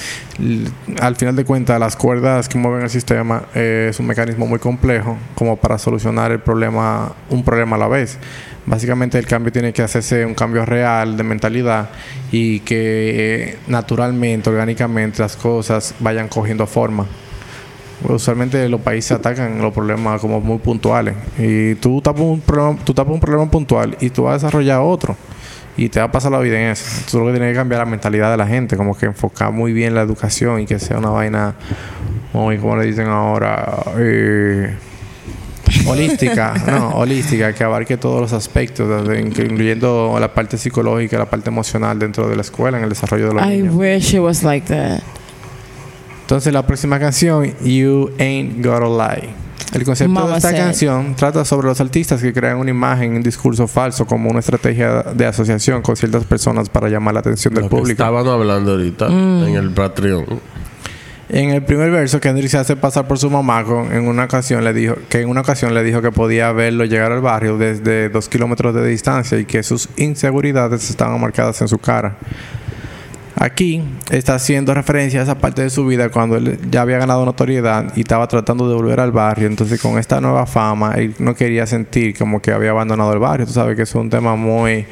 al 1.03 1.17
final 1.17 1.37
de 1.37 1.45
cuentas 1.45 1.79
las 1.79 1.97
cuerdas 1.97 2.49
que 2.49 2.57
mueven 2.57 2.81
el 2.81 2.89
sistema 2.89 3.43
eh, 3.55 3.89
es 3.91 4.01
un 4.01 4.07
mecanismo 4.07 4.47
muy 4.47 4.59
complejo 4.59 5.19
como 5.35 5.57
para 5.57 5.77
solucionar 5.77 6.33
el 6.33 6.41
problema, 6.41 7.13
un 7.29 7.45
problema 7.45 7.77
a 7.77 7.79
la 7.79 7.89
vez. 7.89 8.17
Básicamente 8.65 9.19
el 9.19 9.27
cambio 9.27 9.53
tiene 9.53 9.75
que 9.75 9.83
hacerse 9.83 10.25
un 10.25 10.33
cambio 10.33 10.65
real 10.65 11.19
de 11.19 11.25
mentalidad 11.25 11.91
y 12.33 12.61
que 12.61 13.51
eh, 13.51 13.59
naturalmente, 13.67 14.49
orgánicamente 14.49 15.21
las 15.21 15.37
cosas 15.37 15.95
vayan 16.01 16.29
cogiendo 16.29 16.67
forma. 16.67 17.07
Usualmente 18.03 18.69
los 18.69 18.81
países 18.81 19.13
atacan 19.13 19.61
los 19.63 19.73
problemas 19.73 20.21
como 20.21 20.41
muy 20.41 20.59
puntuales. 20.59 21.15
Y 21.39 21.75
tú 21.77 22.01
tapas 22.01 22.23
un 22.23 22.41
problema, 22.41 22.77
tú 22.85 22.93
tapas 22.93 23.15
un 23.15 23.21
problema 23.21 23.51
puntual 23.51 23.97
y 24.01 24.11
tú 24.11 24.25
vas 24.25 24.33
a 24.33 24.47
desarrollar 24.47 24.81
otro. 24.81 25.17
Y 25.77 25.89
te 25.89 25.99
va 25.99 26.07
a 26.07 26.13
pasar 26.13 26.31
la 26.31 26.39
vida 26.39 26.61
en 26.61 26.71
eso. 26.71 26.85
Tú 27.11 27.19
lo 27.19 27.27
que 27.27 27.33
tienes 27.33 27.53
que 27.53 27.57
cambiar 27.57 27.81
la 27.81 27.87
mentalidad 27.87 28.31
de 28.31 28.37
la 28.37 28.47
gente, 28.47 28.77
como 28.77 28.97
que 28.97 29.07
enfocar 29.07 29.53
muy 29.53 29.73
bien 29.73 29.95
la 29.95 30.03
educación 30.03 30.61
y 30.61 30.67
que 30.67 30.79
sea 30.79 30.99
una 30.99 31.11
vaina 31.11 31.55
muy, 32.33 32.59
como 32.59 32.77
le 32.77 32.87
dicen 32.87 33.09
ahora, 33.09 33.83
eh, 33.99 34.75
holística, 35.87 36.55
no, 36.67 36.91
holística, 36.91 37.53
que 37.53 37.65
abarque 37.65 37.97
todos 37.97 38.21
los 38.21 38.33
aspectos, 38.33 39.09
incluyendo 39.19 40.17
la 40.21 40.33
parte 40.33 40.59
psicológica, 40.59 41.19
la 41.19 41.27
parte 41.27 41.51
emocional 41.51 41.99
dentro 41.99 42.29
de 42.29 42.37
la 42.37 42.43
escuela, 42.43 42.79
en 42.79 42.85
el 42.85 42.91
desarrollo 42.91 43.29
de 43.29 43.35
los 43.35 43.45
I 43.45 43.49
niños. 43.49 43.75
wish 43.75 44.15
it 44.15 44.21
was 44.21 44.43
like 44.43 44.67
that. 44.67 45.01
Entonces 46.25 46.53
la 46.53 46.67
próxima 46.67 46.99
canción, 46.99 47.53
You 47.63 48.11
Ain't 48.19 48.65
Gotta 48.65 48.87
Lie. 49.17 49.29
El 49.75 49.85
concepto 49.85 50.13
Mama 50.13 50.31
de 50.33 50.37
esta 50.39 50.51
said. 50.51 50.59
canción 50.59 51.15
trata 51.17 51.45
sobre 51.45 51.67
los 51.67 51.81
artistas 51.81 52.23
que 52.23 52.33
crean 52.33 52.59
una 52.59 52.71
imagen, 52.71 53.15
un 53.17 53.23
discurso 53.23 53.67
falso 53.67 54.07
como 54.07 54.31
una 54.31 54.39
estrategia 54.41 55.03
de 55.03 55.27
asociación 55.27 55.83
con 55.83 55.97
ciertas 55.97 56.25
personas 56.25 56.69
para 56.69 56.89
llamar 56.89 57.15
la 57.15 57.21
atención 57.21 57.53
del 57.55 57.65
Lo 57.65 57.69
que 57.69 57.77
público. 57.77 57.91
estaban 58.03 58.27
hablando 58.27 58.73
ahorita 58.73 59.09
Mm. 59.09 59.45
en 59.49 59.55
el 59.57 59.71
Patreon. 59.71 60.25
En 61.29 61.51
el 61.51 61.63
primer 61.65 61.91
verso, 61.91 62.21
Kendrick 62.21 62.49
se 62.51 62.59
hace 62.59 62.77
pasar 62.77 63.09
por 63.09 63.19
su 63.19 63.29
mamá 63.31 63.65
con, 63.65 63.93
en 63.93 64.07
una 64.07 64.25
ocasión 64.25 64.63
le 64.63 64.73
dijo 64.73 64.95
que 65.09 65.23
en 65.23 65.29
una 65.29 65.41
ocasión 65.41 65.75
le 65.75 65.83
dijo 65.83 66.01
que 66.03 66.13
podía 66.13 66.53
verlo 66.53 66.85
llegar 66.85 67.11
al 67.13 67.21
barrio 67.23 67.59
desde 67.59 68.09
dos 68.11 68.29
kilómetros 68.29 68.75
de 68.75 68.87
distancia 68.87 69.39
y 69.39 69.45
que 69.45 69.63
sus 69.63 69.89
inseguridades 69.97 70.89
estaban 70.89 71.21
marcadas 71.21 71.61
en 71.63 71.69
su 71.69 71.79
cara. 71.79 72.17
Aquí 73.37 73.83
está 74.11 74.37
haciendo 74.37 74.75
referencia 74.75 75.21
a 75.21 75.23
esa 75.25 75.39
parte 75.39 75.63
de 75.63 75.71
su 75.71 75.85
vida 75.87 76.09
cuando 76.09 76.37
él 76.37 76.59
ya 76.71 76.83
había 76.83 76.99
ganado 76.99 77.25
notoriedad 77.25 77.93
y 77.97 78.01
estaba 78.01 78.29
tratando 78.29 78.69
de 78.69 78.77
volver 78.77 79.01
al 79.01 79.11
barrio. 79.11 79.49
Entonces, 79.49 79.81
con 79.81 79.99
esta 79.99 80.21
nueva 80.21 80.47
fama, 80.47 80.95
él 80.95 81.15
no 81.19 81.35
quería 81.35 81.67
sentir 81.67 82.17
como 82.17 82.41
que 82.41 82.53
había 82.53 82.71
abandonado 82.71 83.13
el 83.13 83.19
barrio. 83.19 83.47
Tú 83.47 83.53
sabes 83.53 83.75
que 83.75 83.83
es 83.83 83.95
un 83.97 84.09
tema 84.09 84.37
muy 84.37 84.87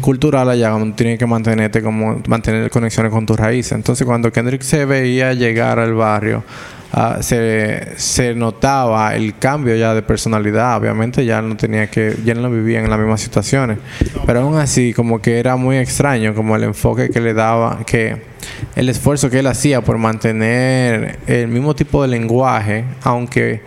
cultural 0.00 0.48
allá, 0.48 0.70
donde 0.70 0.96
tienes 0.96 1.18
que 1.18 1.26
mantenerte 1.26 1.82
como 1.82 2.22
mantener 2.26 2.70
conexiones 2.70 3.12
con 3.12 3.26
tus 3.26 3.38
raíces. 3.38 3.72
Entonces, 3.72 4.06
cuando 4.06 4.32
Kendrick 4.32 4.62
se 4.62 4.86
veía 4.86 5.34
llegar 5.34 5.78
al 5.78 5.92
barrio, 5.92 6.44
ah, 6.92 7.18
se, 7.20 7.92
se 7.96 8.34
notaba 8.34 9.14
el 9.14 9.38
cambio 9.38 9.74
ya 9.76 9.94
de 9.94 10.02
personalidad. 10.02 10.76
Obviamente 10.76 11.24
ya 11.24 11.42
no 11.42 11.56
tenía 11.56 11.88
que, 11.88 12.16
ya 12.24 12.34
no 12.34 12.50
vivían 12.50 12.84
en 12.84 12.90
las 12.90 12.98
mismas 12.98 13.20
situaciones. 13.20 13.78
Pero 14.26 14.40
aún 14.40 14.56
así, 14.58 14.92
como 14.92 15.20
que 15.20 15.38
era 15.38 15.56
muy 15.56 15.76
extraño, 15.76 16.34
como 16.34 16.56
el 16.56 16.64
enfoque 16.64 17.10
que 17.10 17.20
le 17.20 17.34
daba, 17.34 17.80
que 17.84 18.22
el 18.76 18.88
esfuerzo 18.88 19.30
que 19.30 19.40
él 19.40 19.46
hacía 19.46 19.80
por 19.80 19.98
mantener 19.98 21.18
el 21.26 21.48
mismo 21.48 21.74
tipo 21.74 22.02
de 22.02 22.08
lenguaje, 22.08 22.84
aunque 23.02 23.62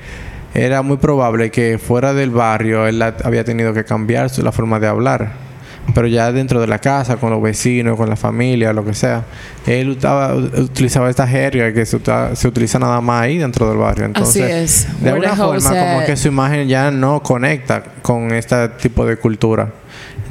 era 0.54 0.82
muy 0.82 0.98
probable 0.98 1.52
que 1.52 1.78
fuera 1.78 2.14
del 2.14 2.30
barrio 2.30 2.88
él 2.88 3.02
había 3.02 3.44
tenido 3.44 3.74
que 3.74 3.84
cambiar 3.84 4.32
la 4.40 4.52
forma 4.52 4.80
de 4.80 4.88
hablar. 4.88 5.45
Pero 5.94 6.08
ya 6.08 6.32
dentro 6.32 6.60
de 6.60 6.68
la 6.68 6.80
casa, 6.80 7.18
con 7.18 7.30
los 7.30 7.42
vecinos, 7.42 7.96
con 7.96 8.10
la 8.10 8.16
familia, 8.16 8.74
lo 8.74 8.84
que 8.84 8.94
sea, 8.94 9.24
él 9.68 9.90
utaba- 9.92 10.34
utilizaba 10.36 11.10
esta 11.10 11.28
jerga 11.28 11.72
que 11.74 11.86
se, 11.86 11.96
uta- 11.98 12.36
se 12.36 12.48
utiliza 12.48 12.80
nada 12.80 13.00
más 13.02 13.22
ahí 13.22 13.38
dentro 13.38 13.70
del 13.70 13.78
barrio. 13.78 14.06
Entonces, 14.06 14.44
Así 14.44 14.52
es. 14.54 14.88
de 15.04 15.14
Where 15.14 15.28
alguna 15.28 15.36
forma, 15.36 15.70
como 15.70 16.00
at? 16.00 16.06
que 16.06 16.18
su 16.18 16.28
imagen 16.30 16.68
ya 16.68 16.90
no 16.92 17.22
conecta 17.22 17.84
con 18.02 18.32
este 18.34 18.68
tipo 18.70 19.06
de 19.06 19.18
cultura. 19.18 19.72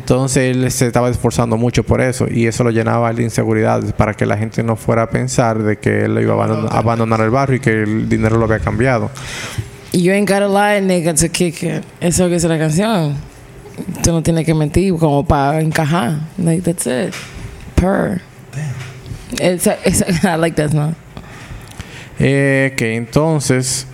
Entonces 0.01 0.55
él 0.55 0.71
se 0.71 0.87
estaba 0.89 1.09
esforzando 1.09 1.57
mucho 1.57 1.83
por 1.83 2.03
eso 2.03 2.27
y 2.31 2.47
eso 2.47 2.63
lo 2.63 2.71
llenaba 2.71 3.11
de 3.15 3.23
inseguridades 3.23 3.93
para 3.93 4.13
que 4.13 4.27
la 4.27 4.37
gente 4.37 4.63
no 4.63 4.77
fuera 4.77 5.03
a 5.05 5.09
pensar 5.09 5.63
de 5.63 5.79
que 5.79 6.05
él 6.05 6.19
iba 6.21 6.35
a 6.35 6.37
abandon- 6.47 6.69
a 6.71 6.79
abandonar 6.79 7.21
el 7.21 7.31
barrio 7.31 7.57
y 7.57 7.61
que 7.61 7.85
el 7.85 8.07
dinero 8.09 8.37
lo 8.37 8.45
había 8.45 8.59
cambiado. 8.59 9.11
You 9.93 10.13
ain't 10.13 10.29
gotta 10.29 10.49
lie, 10.49 10.83
nigga, 10.83 11.15
to 11.15 11.29
kick 11.31 11.63
it. 11.63 11.85
Eso 12.01 12.29
que 12.29 12.35
es 12.35 12.45
la 12.45 12.59
canción. 12.59 13.15
Tú 14.03 14.13
no 14.13 14.23
tienes 14.23 14.45
que 14.47 14.55
mentir 14.55 14.95
como 14.97 15.25
para 15.25 15.61
encajar. 15.61 16.15
Like, 16.39 16.63
that's 16.63 16.87
it. 16.87 17.15
Per. 17.75 18.21
It's, 19.41 19.67
it's, 19.85 20.03
I 20.25 20.37
like 20.39 20.55
that, 20.63 20.73
¿no? 20.73 20.95
Eh, 22.21 22.73
que 22.77 22.95
entonces, 22.95 23.87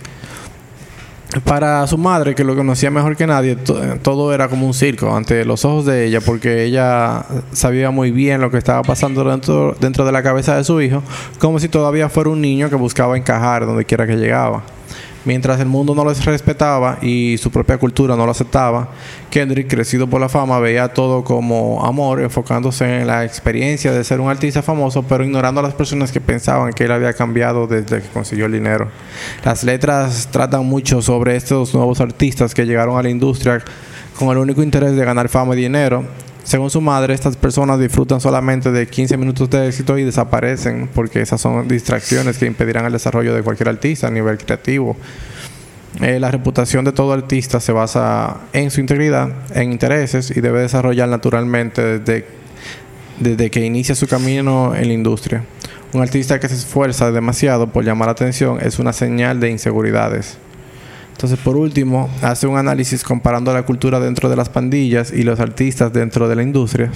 para 1.43 1.87
su 1.87 1.97
madre, 1.97 2.35
que 2.35 2.43
lo 2.43 2.55
conocía 2.55 2.91
mejor 2.91 3.15
que 3.17 3.25
nadie, 3.25 3.55
to- 3.55 3.79
todo 4.03 4.33
era 4.33 4.47
como 4.49 4.67
un 4.67 4.73
circo 4.75 5.15
ante 5.15 5.43
los 5.45 5.65
ojos 5.65 5.85
de 5.85 6.05
ella, 6.05 6.21
porque 6.21 6.63
ella 6.65 7.25
sabía 7.53 7.89
muy 7.89 8.11
bien 8.11 8.39
lo 8.41 8.51
que 8.51 8.57
estaba 8.59 8.83
pasando 8.83 9.23
dentro, 9.23 9.75
dentro 9.79 10.05
de 10.05 10.11
la 10.11 10.21
cabeza 10.21 10.55
de 10.57 10.63
su 10.63 10.79
hijo, 10.81 11.01
como 11.39 11.59
si 11.59 11.69
todavía 11.69 12.09
fuera 12.09 12.29
un 12.29 12.41
niño 12.41 12.69
que 12.69 12.75
buscaba 12.75 13.17
encajar 13.17 13.65
donde 13.65 13.85
quiera 13.85 14.05
que 14.05 14.15
llegaba. 14.17 14.61
Mientras 15.23 15.59
el 15.59 15.67
mundo 15.67 15.93
no 15.93 16.03
les 16.03 16.25
respetaba 16.25 16.97
y 17.01 17.37
su 17.37 17.51
propia 17.51 17.77
cultura 17.77 18.15
no 18.15 18.25
lo 18.25 18.31
aceptaba, 18.31 18.89
Kendrick, 19.29 19.67
crecido 19.67 20.07
por 20.07 20.19
la 20.19 20.29
fama, 20.29 20.59
veía 20.59 20.87
todo 20.89 21.23
como 21.23 21.85
amor, 21.85 22.21
enfocándose 22.21 23.01
en 23.01 23.07
la 23.07 23.23
experiencia 23.23 23.91
de 23.91 24.03
ser 24.03 24.19
un 24.19 24.29
artista 24.29 24.63
famoso, 24.63 25.03
pero 25.03 25.23
ignorando 25.23 25.59
a 25.59 25.63
las 25.63 25.75
personas 25.75 26.11
que 26.11 26.19
pensaban 26.19 26.73
que 26.73 26.85
él 26.85 26.91
había 26.91 27.13
cambiado 27.13 27.67
desde 27.67 28.01
que 28.01 28.09
consiguió 28.09 28.47
el 28.47 28.53
dinero. 28.53 28.89
Las 29.45 29.63
letras 29.63 30.29
tratan 30.31 30.65
mucho 30.65 31.01
sobre 31.01 31.35
estos 31.35 31.73
nuevos 31.75 32.01
artistas 32.01 32.55
que 32.55 32.65
llegaron 32.65 32.97
a 32.97 33.03
la 33.03 33.09
industria 33.09 33.63
con 34.17 34.29
el 34.29 34.37
único 34.37 34.63
interés 34.63 34.95
de 34.95 35.05
ganar 35.05 35.29
fama 35.29 35.53
y 35.55 35.61
dinero. 35.61 36.03
Según 36.43 36.69
su 36.71 36.81
madre, 36.81 37.13
estas 37.13 37.37
personas 37.37 37.79
disfrutan 37.79 38.19
solamente 38.19 38.71
de 38.71 38.87
15 38.87 39.15
minutos 39.17 39.49
de 39.49 39.67
éxito 39.67 39.97
y 39.97 40.03
desaparecen 40.03 40.89
porque 40.93 41.21
esas 41.21 41.39
son 41.39 41.67
distracciones 41.67 42.37
que 42.37 42.47
impedirán 42.47 42.85
el 42.85 42.91
desarrollo 42.91 43.33
de 43.35 43.43
cualquier 43.43 43.69
artista 43.69 44.07
a 44.07 44.11
nivel 44.11 44.37
creativo. 44.37 44.97
Eh, 45.99 46.19
la 46.19 46.31
reputación 46.31 46.85
de 46.85 46.93
todo 46.93 47.13
artista 47.13 47.59
se 47.59 47.71
basa 47.71 48.37
en 48.53 48.71
su 48.71 48.79
integridad, 48.79 49.29
en 49.53 49.71
intereses 49.71 50.31
y 50.35 50.41
debe 50.41 50.61
desarrollar 50.61 51.09
naturalmente 51.09 51.99
desde, 51.99 52.25
desde 53.19 53.51
que 53.51 53.63
inicia 53.63 53.93
su 53.93 54.07
camino 54.07 54.73
en 54.73 54.87
la 54.87 54.93
industria. 54.93 55.43
Un 55.93 56.01
artista 56.01 56.39
que 56.39 56.47
se 56.47 56.55
esfuerza 56.55 57.11
demasiado 57.11 57.67
por 57.67 57.83
llamar 57.83 58.07
la 58.07 58.13
atención 58.13 58.57
es 58.61 58.79
una 58.79 58.93
señal 58.93 59.39
de 59.39 59.51
inseguridades. 59.51 60.37
Entonces, 61.21 61.37
por 61.45 61.55
último, 61.55 62.09
hace 62.23 62.47
un 62.47 62.57
análisis 62.57 63.03
comparando 63.03 63.53
la 63.53 63.61
cultura 63.61 63.99
dentro 63.99 64.27
de 64.27 64.35
las 64.35 64.49
pandillas 64.49 65.13
y 65.13 65.21
los 65.21 65.39
artistas 65.39 65.93
dentro 65.93 66.27
de 66.27 66.35
la 66.35 66.41
industria, 66.41 66.89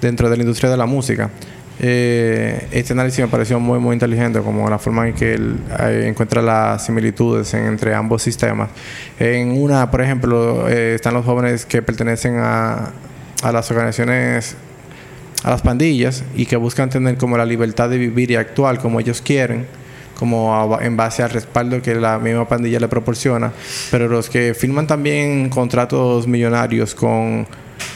dentro 0.00 0.28
de 0.28 0.36
la 0.36 0.42
industria 0.42 0.68
de 0.68 0.76
la 0.76 0.86
música. 0.86 1.30
Eh, 1.78 2.66
este 2.72 2.92
análisis 2.92 3.20
me 3.20 3.28
pareció 3.28 3.60
muy, 3.60 3.78
muy 3.78 3.92
inteligente, 3.92 4.40
como 4.40 4.68
la 4.68 4.80
forma 4.80 5.06
en 5.06 5.14
que 5.14 5.34
él 5.34 5.58
eh, 5.78 6.06
encuentra 6.08 6.42
las 6.42 6.84
similitudes 6.84 7.54
en- 7.54 7.66
entre 7.66 7.94
ambos 7.94 8.20
sistemas. 8.20 8.68
En 9.20 9.52
una, 9.52 9.88
por 9.92 10.00
ejemplo, 10.02 10.68
eh, 10.68 10.96
están 10.96 11.14
los 11.14 11.24
jóvenes 11.24 11.64
que 11.66 11.82
pertenecen 11.82 12.34
a, 12.38 12.90
a 13.44 13.52
las 13.52 13.70
organizaciones 13.70 14.56
a 15.44 15.50
las 15.50 15.62
pandillas 15.62 16.24
y 16.34 16.46
que 16.46 16.56
buscan 16.56 16.90
tener 16.90 17.16
como 17.16 17.36
la 17.36 17.44
libertad 17.46 17.88
de 17.90 17.96
vivir 17.96 18.32
y 18.32 18.34
actuar 18.34 18.80
como 18.80 18.98
ellos 18.98 19.22
quieren, 19.22 19.66
como 20.20 20.54
a- 20.54 20.84
en 20.84 20.96
base 20.96 21.24
al 21.24 21.30
respaldo 21.30 21.82
que 21.82 21.94
la 21.96 22.18
misma 22.20 22.46
pandilla 22.46 22.78
le 22.78 22.86
proporciona, 22.88 23.50
pero 23.90 24.06
los 24.06 24.28
que 24.30 24.54
firman 24.54 24.86
también 24.86 25.48
contratos 25.48 26.28
millonarios 26.28 26.94
con 26.94 27.46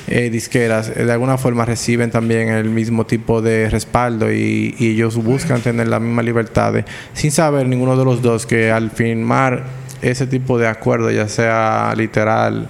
eh, 0.06 0.30
disqueras, 0.30 0.90
eh, 0.96 1.04
de 1.04 1.12
alguna 1.12 1.36
forma 1.38 1.64
reciben 1.66 2.10
también 2.10 2.48
el 2.48 2.70
mismo 2.70 3.04
tipo 3.04 3.42
de 3.42 3.68
respaldo 3.70 4.32
y, 4.32 4.74
ellos 4.80 5.16
buscan 5.16 5.60
tener 5.60 5.88
la 5.88 6.00
misma 6.00 6.22
libertad 6.22 6.72
de- 6.72 6.84
sin 7.12 7.30
saber 7.30 7.66
ninguno 7.68 7.96
de 7.96 8.04
los 8.04 8.20
dos 8.22 8.46
que 8.46 8.70
al 8.70 8.90
firmar 8.90 9.64
ese 10.02 10.26
tipo 10.26 10.58
de 10.58 10.66
acuerdo, 10.68 11.10
ya 11.10 11.28
sea 11.28 11.92
literal, 11.96 12.68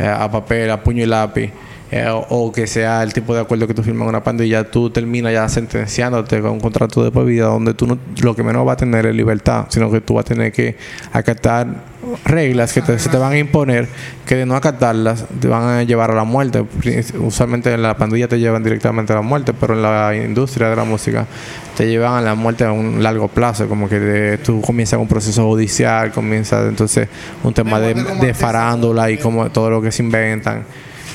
eh, 0.00 0.06
a 0.06 0.28
papel, 0.30 0.70
a 0.70 0.82
puño 0.82 1.02
y 1.04 1.06
lápiz, 1.06 1.50
eh, 1.90 2.06
o, 2.10 2.18
o 2.28 2.52
que 2.52 2.66
sea 2.66 3.02
el 3.02 3.12
tipo 3.12 3.34
de 3.34 3.40
acuerdo 3.40 3.66
que 3.66 3.74
tú 3.74 3.82
firmas 3.82 4.00
con 4.00 4.08
una 4.08 4.22
pandilla, 4.22 4.70
tú 4.70 4.90
terminas 4.90 5.32
ya 5.32 5.48
sentenciándote 5.48 6.40
con 6.42 6.50
un 6.52 6.60
contrato 6.60 7.02
de 7.02 7.10
por 7.10 7.24
vida 7.24 7.46
donde 7.46 7.72
tú 7.74 7.86
no- 7.86 7.98
lo 8.22 8.36
que 8.36 8.42
menos 8.42 8.64
vas 8.66 8.74
a 8.74 8.76
tener 8.76 9.06
es 9.06 9.14
libertad, 9.14 9.66
sino 9.70 9.90
que 9.90 10.00
tú 10.00 10.14
vas 10.14 10.26
a 10.26 10.28
tener 10.28 10.52
que 10.52 10.76
acatar 11.12 11.66
reglas 12.24 12.72
que 12.72 12.80
te- 12.82 12.98
se 12.98 13.08
te 13.08 13.16
van 13.16 13.32
a 13.32 13.38
imponer, 13.38 13.88
que 14.26 14.36
de 14.36 14.46
no 14.46 14.54
acatarlas 14.54 15.24
te 15.40 15.48
van 15.48 15.62
a 15.64 15.82
llevar 15.82 16.10
a 16.10 16.14
la 16.14 16.24
muerte. 16.24 16.64
Usualmente 17.20 17.72
en 17.72 17.82
la 17.82 17.96
pandilla 17.96 18.28
te 18.28 18.38
llevan 18.38 18.62
directamente 18.62 19.12
a 19.12 19.16
la 19.16 19.22
muerte, 19.22 19.52
pero 19.58 19.74
en 19.74 19.82
la 19.82 20.14
industria 20.14 20.68
de 20.68 20.76
la 20.76 20.84
música 20.84 21.26
te 21.76 21.86
llevan 21.88 22.14
a 22.14 22.20
la 22.20 22.34
muerte 22.34 22.64
a 22.64 22.72
un 22.72 23.02
largo 23.02 23.28
plazo, 23.28 23.68
como 23.68 23.88
que 23.88 23.98
de- 23.98 24.38
tú 24.38 24.60
comienzas 24.60 24.98
un 25.00 25.08
proceso 25.08 25.44
judicial, 25.46 26.12
comienzas 26.12 26.68
entonces 26.68 27.08
un 27.42 27.52
tema 27.54 27.80
de, 27.80 27.94
de 27.94 28.34
farándula 28.34 29.10
y 29.10 29.18
como 29.18 29.50
todo 29.50 29.70
lo 29.70 29.80
que 29.82 29.90
se 29.90 30.02
inventan. 30.02 30.64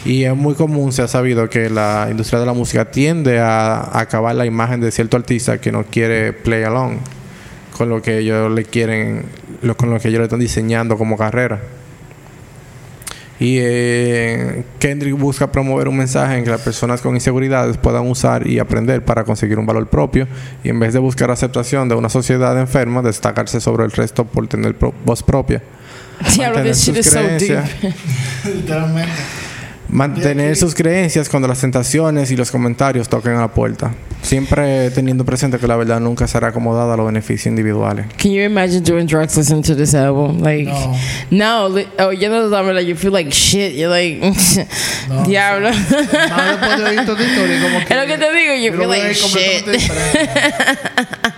Y 0.06 0.26
es 0.26 0.36
muy 0.36 0.54
común, 0.56 0.92
se 0.92 1.02
ha 1.02 1.08
sabido 1.08 1.50
que 1.50 1.70
la 1.70 2.08
industria 2.12 2.40
de 2.40 2.46
la 2.46 2.54
música 2.54 2.92
tiende 2.92 3.40
a, 3.40 3.76
a 3.80 4.02
acabar 4.02 4.36
la 4.36 4.46
imagen 4.46 4.82
de 4.82 4.92
cierto 4.92 5.16
artista 5.16 5.60
que 5.60 5.72
no 5.72 5.86
quiere 5.86 6.34
play 6.34 6.64
along 6.64 6.98
con 7.78 7.90
lo 7.90 8.02
que 8.02 8.20
ellos 8.20 8.52
le 8.52 8.66
quieren, 8.66 9.24
lo, 9.62 9.76
con 9.78 9.90
lo 9.90 10.00
que 10.00 10.10
ellos 10.10 10.20
le 10.20 10.26
están 10.26 10.40
diseñando 10.40 10.98
como 10.98 11.18
carrera. 11.18 11.60
Y 13.40 13.58
eh, 13.60 14.64
Kendrick 14.78 15.18
busca 15.18 15.52
promover 15.52 15.88
un 15.88 15.98
mensaje 15.98 16.38
en 16.38 16.44
que 16.44 16.50
las 16.52 16.62
personas 16.62 17.02
con 17.02 17.16
inseguridades 17.16 17.78
puedan 17.78 18.08
usar 18.08 18.46
y 18.48 18.60
aprender 18.60 19.04
para 19.04 19.24
conseguir 19.24 19.58
un 19.58 19.66
valor 19.66 19.88
propio 19.88 20.28
y 20.64 20.70
en 20.70 20.80
vez 20.80 20.94
de 20.94 21.00
buscar 21.00 21.32
aceptación 21.32 21.90
de 21.90 21.96
una 21.96 22.10
sociedad 22.10 22.58
enferma, 22.60 23.02
destacarse 23.02 23.60
sobre 23.60 23.86
el 23.86 23.92
resto 23.92 24.26
por 24.26 24.48
tener 24.48 24.78
pro- 24.78 24.94
voz 25.04 25.24
propia. 25.24 25.62
Diablo, 26.36 26.58
Mantener 26.58 26.76
sus 26.76 27.06
so 27.06 27.20
creencias. 27.20 27.70
Literalmente. 28.46 29.12
Mantener 29.94 30.56
sus 30.56 30.74
creencias 30.74 31.30
cuando 31.30 31.48
las 31.48 31.62
tentaciones 31.62 32.32
y 32.32 32.36
los 32.36 32.50
comentarios 32.50 33.08
toquen 33.08 33.34
a 33.34 33.42
la 33.42 33.48
puerta. 33.50 33.94
Siempre 34.24 34.90
teniendo 34.90 35.24
presente 35.24 35.60
que 35.60 35.68
la 35.68 35.76
verdad 35.76 36.00
nunca 36.00 36.28
será 36.28 36.48
acomodada 36.48 36.96
a 36.96 36.98
los 36.98 37.06
beneficios 37.06 37.46
individuales. 37.46 38.08
Can 38.18 38.32
you 38.32 38.42
imagine 38.42 38.82
doing 38.82 39.06
drugs 39.06 39.38
listening 39.38 39.62
to 39.62 39.76
this 39.76 39.94
album? 39.94 40.42
Like, 40.42 40.72
no. 41.30 41.68
li- 41.70 41.88
oh, 42.00 42.12
you 42.12 42.28
know, 42.28 42.48
like, 42.48 42.88
you 42.88 42.96
feel 42.96 43.12
like 43.12 43.32
shit. 43.32 43.76
You're 43.76 43.90
like, 43.90 44.20
diablo. 45.28 45.70
Más 45.70 46.60
después 46.60 46.78
de 46.80 46.84
oír 46.86 47.00
esta 47.00 47.14
historia, 47.14 47.62
como 47.62 47.80
que. 47.86 47.94
Es 47.94 48.00
lo 48.00 48.08
que 48.08 48.18
te 48.18 48.34
digo, 48.34 48.54
you 48.56 48.72
yo 48.72 48.78
feel 48.78 48.90
like 48.90 49.14
shit. 49.14 49.66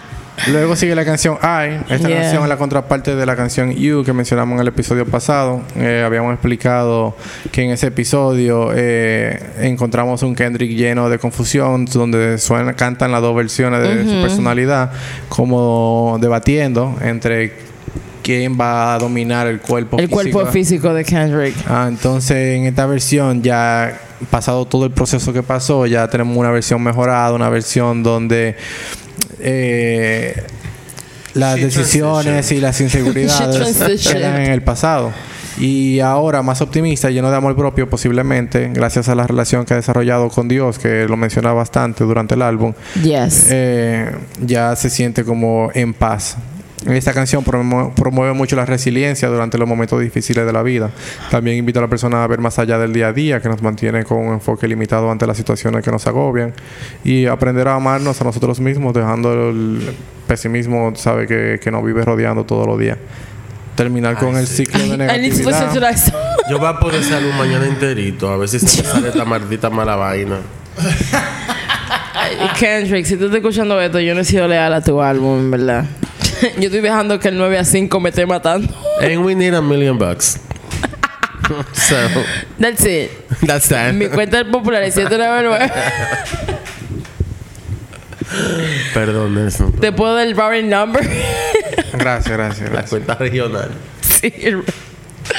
Luego 0.51 0.75
sigue 0.75 0.95
la 0.95 1.05
canción 1.05 1.37
I. 1.41 1.93
Esta 1.93 2.07
Yeah. 2.07 2.21
canción 2.21 2.43
es 2.43 2.49
la 2.49 2.57
contraparte 2.57 3.15
de 3.15 3.25
la 3.25 3.35
canción 3.35 3.71
You 3.73 4.03
que 4.03 4.13
mencionamos 4.13 4.55
en 4.55 4.61
el 4.61 4.67
episodio 4.67 5.05
pasado. 5.05 5.61
Eh, 5.77 6.03
habíamos 6.05 6.33
explicado 6.33 7.15
que 7.51 7.63
en 7.63 7.71
ese 7.71 7.87
episodio 7.87 8.71
eh, 8.75 9.39
encontramos 9.59 10.23
un 10.23 10.35
Kendrick 10.35 10.71
lleno 10.71 11.09
de 11.09 11.19
confusión, 11.19 11.85
donde 11.85 12.37
suena, 12.37 12.73
cantan 12.73 13.11
las 13.11 13.21
dos 13.21 13.35
versiones 13.35 13.81
de 13.81 14.03
su 14.03 14.21
personalidad, 14.21 14.91
como 15.29 16.17
debatiendo 16.21 16.95
entre 17.01 17.53
quién 18.21 18.59
va 18.59 18.95
a 18.95 18.99
dominar 18.99 19.47
el 19.47 19.59
cuerpo 19.61 19.99
El 19.99 20.09
cuerpo 20.09 20.45
físico 20.47 20.93
de 20.93 21.05
Kendrick. 21.05 21.55
Ah, 21.69 21.85
entonces 21.87 22.57
en 22.57 22.65
esta 22.65 22.85
versión 22.85 23.41
ya 23.41 23.99
pasado 24.31 24.65
todo 24.65 24.85
el 24.85 24.91
proceso 24.91 25.31
que 25.31 25.43
pasó, 25.43 25.85
ya 25.85 26.07
tenemos 26.09 26.35
una 26.35 26.49
versión 26.51 26.81
mejorada, 26.81 27.33
una 27.33 27.49
versión 27.49 28.01
donde 28.01 28.55
eh, 29.47 30.43
las 31.35 31.55
decisiones 31.55 32.51
y 32.51 32.59
las 32.59 32.81
inseguridades 32.81 33.77
quedan 34.07 34.41
en 34.41 34.51
el 34.51 34.61
pasado. 34.63 35.11
Y 35.57 36.01
ahora 36.01 36.41
más 36.41 36.61
optimista, 36.61 37.09
lleno 37.09 37.29
de 37.31 37.37
amor 37.37 37.55
propio, 37.55 37.89
posiblemente, 37.89 38.69
gracias 38.73 39.07
a 39.07 39.15
la 39.15 39.25
relación 39.25 39.63
que 39.65 39.73
ha 39.73 39.77
desarrollado 39.77 40.27
con 40.29 40.49
Dios, 40.49 40.79
que 40.79 41.07
lo 41.07 41.15
menciona 41.15 41.53
bastante 41.53 42.03
durante 42.03 42.35
el 42.35 42.41
álbum, 42.41 42.73
Yes. 43.01 43.47
eh, 43.51 44.11
ya 44.41 44.75
se 44.75 44.89
siente 44.89 45.23
como 45.23 45.69
en 45.73 45.93
paz. 45.93 46.35
Esta 46.87 47.13
canción 47.13 47.43
promo- 47.43 47.93
promueve 47.95 48.33
mucho 48.33 48.55
la 48.55 48.65
resiliencia 48.65 49.27
durante 49.29 49.57
los 49.57 49.67
momentos 49.67 49.99
difíciles 50.01 50.45
de 50.45 50.53
la 50.53 50.61
vida. 50.61 50.91
También 51.31 51.57
invita 51.57 51.79
a 51.79 51.81
la 51.83 51.87
persona 51.87 52.23
a 52.23 52.27
ver 52.27 52.39
más 52.39 52.59
allá 52.59 52.77
del 52.77 52.93
día 52.93 53.07
a 53.07 53.13
día, 53.13 53.39
que 53.41 53.49
nos 53.49 53.61
mantiene 53.61 54.03
con 54.03 54.17
un 54.19 54.33
enfoque 54.33 54.67
limitado 54.67 55.09
ante 55.09 55.25
las 55.25 55.37
situaciones 55.37 55.83
que 55.83 55.89
nos 55.91 56.05
agobian. 56.05 56.53
Y 57.03 57.25
aprender 57.25 57.67
a 57.69 57.75
amarnos 57.75 58.19
a 58.21 58.23
nosotros 58.25 58.59
mismos, 58.59 58.93
dejando 58.93 59.49
el 59.49 59.93
pesimismo, 60.27 60.93
sabe, 60.95 61.25
que, 61.27 61.59
que 61.63 61.71
nos 61.71 61.83
vive 61.83 62.03
rodeando 62.03 62.43
todos 62.43 62.67
los 62.67 62.77
días. 62.77 62.97
Terminar 63.75 64.17
con 64.17 64.35
el 64.37 64.45
ciclo 64.45 64.79
de 64.79 64.97
negatividad. 64.97 65.71
Yo 66.49 66.59
voy 66.59 66.67
a 66.67 66.77
poder 66.79 67.03
salir 67.03 67.29
un 67.31 67.37
mañana 67.37 67.65
enterito 67.65 68.29
a 68.29 68.37
ver 68.37 68.47
si 68.47 68.59
se 68.59 68.83
me 68.83 68.87
sale 68.89 69.07
esta 69.09 69.25
maldita 69.25 69.69
mala 69.69 69.95
vaina. 69.95 70.37
Kendrick, 72.59 73.05
si 73.05 73.17
tú 73.17 73.25
estás 73.25 73.37
escuchando 73.37 73.79
esto, 73.81 73.99
yo 73.99 74.13
no 74.15 74.21
he 74.21 74.25
sido 74.25 74.47
leal 74.47 74.73
a 74.73 74.81
tu 74.81 75.01
álbum, 75.01 75.39
en 75.39 75.51
verdad. 75.51 75.85
yo 76.57 76.65
estoy 76.65 76.81
dejando 76.81 77.19
que 77.19 77.27
el 77.29 77.37
9 77.37 77.57
a 77.57 77.65
5 77.65 77.99
me 77.99 78.09
esté 78.09 78.25
matando. 78.25 78.73
And 79.01 79.23
we 79.25 79.35
need 79.35 79.53
a 79.53 79.61
million 79.61 79.97
bucks. 79.97 80.39
so, 81.73 81.95
That's 82.59 82.83
it. 82.85 83.11
that's 83.45 83.67
that. 83.69 83.93
Mi 83.93 84.07
cuenta 84.07 84.39
es 84.41 84.45
popular 84.47 84.81
es 84.83 84.95
799. 84.95 85.71
Perdón, 88.93 89.35
Nelson. 89.35 89.71
Te 89.73 89.91
puedo 89.91 90.15
dar 90.15 90.27
el 90.27 90.35
routing 90.35 90.69
number. 90.69 91.07
Gracias, 91.93 92.35
gracias, 92.35 92.71
La 92.71 92.83
cuenta 92.83 93.15
regional. 93.15 93.69
sí. 94.01 94.33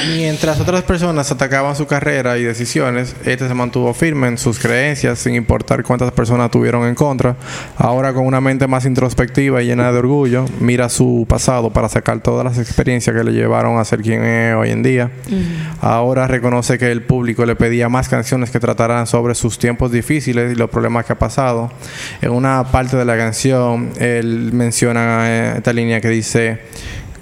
Mientras 0.04 0.60
otras 0.60 0.82
personas 0.82 1.32
atacaban 1.32 1.74
su 1.74 1.86
carrera 1.86 2.36
y 2.36 2.44
decisiones, 2.44 3.16
este 3.24 3.48
se 3.48 3.54
mantuvo 3.54 3.94
firme 3.94 4.28
en 4.28 4.36
sus 4.36 4.58
creencias 4.58 5.18
sin 5.18 5.34
importar 5.34 5.82
cuántas 5.82 6.12
personas 6.12 6.50
tuvieron 6.50 6.86
en 6.86 6.94
contra. 6.94 7.36
Ahora 7.78 8.12
con 8.12 8.26
una 8.26 8.42
mente 8.42 8.66
más 8.66 8.84
introspectiva 8.84 9.62
y 9.62 9.66
llena 9.66 9.90
de 9.90 9.98
orgullo, 9.98 10.44
mira 10.60 10.90
su 10.90 11.24
pasado 11.26 11.70
para 11.70 11.88
sacar 11.88 12.20
todas 12.20 12.44
las 12.44 12.58
experiencias 12.58 13.16
que 13.16 13.24
le 13.24 13.32
llevaron 13.32 13.78
a 13.78 13.84
ser 13.86 14.02
quien 14.02 14.22
es 14.22 14.54
hoy 14.54 14.70
en 14.70 14.82
día. 14.82 15.10
Ahora 15.80 16.26
reconoce 16.26 16.78
que 16.78 16.92
el 16.92 17.02
público 17.02 17.46
le 17.46 17.56
pedía 17.56 17.88
más 17.88 18.08
canciones 18.08 18.50
que 18.50 18.60
trataran 18.60 19.06
sobre 19.06 19.34
sus 19.34 19.58
tiempos 19.58 19.92
difíciles 19.92 20.52
y 20.52 20.56
los 20.56 20.68
problemas 20.68 21.06
que 21.06 21.14
ha 21.14 21.18
pasado. 21.18 21.72
En 22.20 22.32
una 22.32 22.64
parte 22.70 22.98
de 22.98 23.04
la 23.06 23.16
canción, 23.16 23.90
él 23.98 24.50
menciona 24.52 25.56
esta 25.56 25.72
línea 25.72 26.02
que 26.02 26.08
dice 26.08 26.58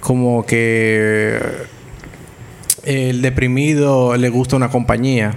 como 0.01 0.45
que 0.45 1.39
el 2.85 3.21
deprimido 3.21 4.15
le 4.17 4.29
gusta 4.29 4.55
una 4.55 4.69
compañía. 4.69 5.33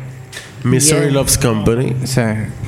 Misery 0.64 1.03
Yeah. 1.03 1.11
Loves 1.12 1.38
Company. 1.38 1.94
Sí. 2.05 2.20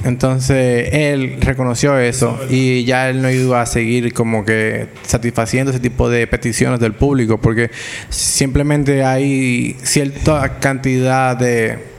Entonces 0.04 0.88
él 0.92 1.38
reconoció 1.40 1.98
eso 1.98 2.38
y 2.48 2.84
ya 2.84 3.10
él 3.10 3.20
no 3.20 3.30
iba 3.30 3.60
a 3.60 3.66
seguir 3.66 4.12
como 4.12 4.44
que 4.44 4.88
satisfaciendo 5.02 5.70
ese 5.70 5.80
tipo 5.80 6.08
de 6.08 6.26
peticiones 6.26 6.78
del 6.80 6.92
público 6.92 7.40
porque 7.40 7.70
simplemente 8.08 9.04
hay 9.04 9.76
cierta 9.82 10.60
cantidad 10.60 11.36
de 11.36 11.89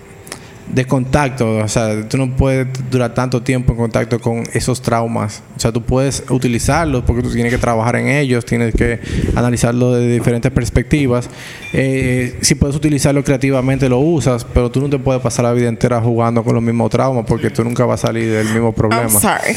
de 0.73 0.85
contacto, 0.85 1.57
o 1.57 1.67
sea, 1.67 2.07
tú 2.07 2.17
no 2.17 2.35
puedes 2.35 2.67
durar 2.89 3.13
tanto 3.13 3.41
tiempo 3.41 3.73
en 3.73 3.77
contacto 3.77 4.19
con 4.19 4.43
esos 4.53 4.81
traumas. 4.81 5.43
O 5.57 5.59
sea, 5.59 5.71
tú 5.71 5.81
puedes 5.81 6.23
utilizarlos 6.29 7.03
porque 7.03 7.21
tú 7.21 7.31
tienes 7.31 7.51
que 7.51 7.57
trabajar 7.57 7.97
en 7.97 8.07
ellos, 8.07 8.45
tienes 8.45 8.73
que 8.73 8.99
analizarlo 9.35 9.93
de 9.93 10.07
diferentes 10.07 10.51
perspectivas. 10.51 11.29
Eh, 11.73 12.37
si 12.41 12.55
puedes 12.55 12.75
utilizarlo 12.75 13.23
creativamente, 13.23 13.89
lo 13.89 13.99
usas, 13.99 14.45
pero 14.45 14.71
tú 14.71 14.79
no 14.81 14.89
te 14.89 14.97
puedes 14.97 15.21
pasar 15.21 15.45
la 15.45 15.53
vida 15.53 15.67
entera 15.67 15.99
jugando 15.99 16.43
con 16.43 16.53
los 16.55 16.63
mismos 16.63 16.89
traumas 16.89 17.25
porque 17.27 17.49
tú 17.49 17.63
nunca 17.63 17.85
vas 17.85 18.03
a 18.03 18.07
salir 18.07 18.31
del 18.31 18.47
mismo 18.47 18.67
I'm 18.69 18.73
problema. 18.73 19.09
sorry. 19.09 19.55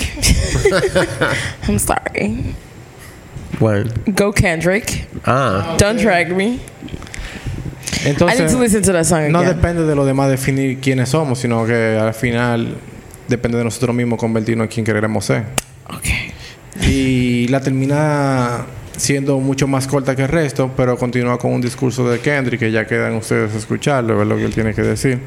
I'm 1.68 1.78
sorry. 1.78 2.54
Bueno. 3.60 3.88
Go 4.06 4.32
Kendrick. 4.32 5.06
Ah. 5.24 5.76
Don't 5.78 6.00
drag 6.00 6.34
me. 6.34 6.58
Entonces, 8.04 8.52
no 9.30 9.42
depende 9.42 9.84
de 9.84 9.94
lo 9.94 10.04
demás 10.04 10.30
definir 10.30 10.78
quiénes 10.78 11.10
somos, 11.10 11.38
sino 11.38 11.66
que 11.66 11.98
al 12.00 12.14
final 12.14 12.76
depende 13.28 13.58
de 13.58 13.64
nosotros 13.64 13.94
mismos 13.94 14.18
convertirnos 14.18 14.66
en 14.66 14.70
quien 14.70 14.86
queremos 14.86 15.24
ser. 15.24 15.44
Ok. 15.88 16.86
Y 16.88 17.48
la 17.48 17.60
termina 17.60 18.66
siendo 18.96 19.38
mucho 19.38 19.66
más 19.66 19.86
corta 19.86 20.14
que 20.14 20.22
el 20.22 20.28
resto, 20.28 20.70
pero 20.76 20.96
continúa 20.96 21.38
con 21.38 21.52
un 21.52 21.60
discurso 21.60 22.08
de 22.08 22.20
Kendrick 22.20 22.60
que 22.60 22.70
ya 22.70 22.86
quedan 22.86 23.14
ustedes 23.14 23.54
a 23.54 23.58
escucharlo, 23.58 24.16
ver 24.16 24.26
lo 24.26 24.36
que 24.36 24.44
él 24.44 24.54
tiene 24.54 24.74
que 24.74 24.82
decir. 24.82 25.20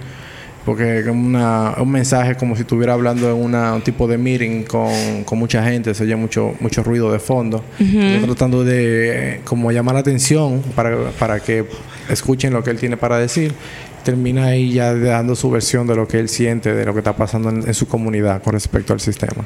Porque 0.67 0.99
es 0.99 1.07
una- 1.07 1.75
un 1.79 1.89
mensaje 1.89 2.35
como 2.35 2.53
si 2.57 2.63
estuviera 2.63 2.91
hablando 2.91 3.31
en 3.31 3.37
una, 3.41 3.73
un 3.73 3.81
tipo 3.81 4.05
de 4.05 4.17
meeting 4.17 4.63
con, 4.63 5.23
con 5.23 5.39
mucha 5.39 5.63
gente, 5.63 5.93
se 5.93 6.03
oye 6.03 6.17
mucho, 6.17 6.55
mucho 6.59 6.83
ruido 6.83 7.09
de 7.09 7.19
fondo. 7.19 7.63
Está 7.79 8.25
tratando 8.25 8.65
de 8.65 9.39
como 9.45 9.71
llamar 9.71 9.93
la 9.95 10.01
atención 10.01 10.61
para, 10.75 11.11
para 11.17 11.39
que 11.39 11.63
escuchen 12.09 12.51
lo 12.51 12.61
que 12.65 12.71
él 12.71 12.77
tiene 12.77 12.97
para 12.97 13.17
decir. 13.17 13.53
Termina 14.03 14.47
ahí 14.47 14.73
ya 14.73 14.93
dando 14.93 15.35
su 15.35 15.49
versión 15.49 15.87
de 15.87 15.95
lo 15.95 16.05
que 16.05 16.19
él 16.19 16.27
siente, 16.27 16.73
de 16.73 16.83
lo 16.85 16.91
que 16.93 16.99
está 16.99 17.15
pasando 17.15 17.49
en, 17.49 17.65
en 17.65 17.73
su 17.73 17.87
comunidad 17.87 18.41
con 18.43 18.51
respecto 18.51 18.91
al 18.91 18.99
sistema. 18.99 19.45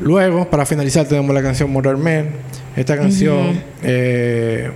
Luego, 0.00 0.50
para 0.50 0.66
finalizar, 0.66 1.06
tenemos 1.06 1.32
la 1.32 1.42
canción 1.42 1.70
Modern 1.72 2.02
Man. 2.02 2.26
Esta 2.76 2.96
canción 2.96 3.60
eh, 3.84 4.70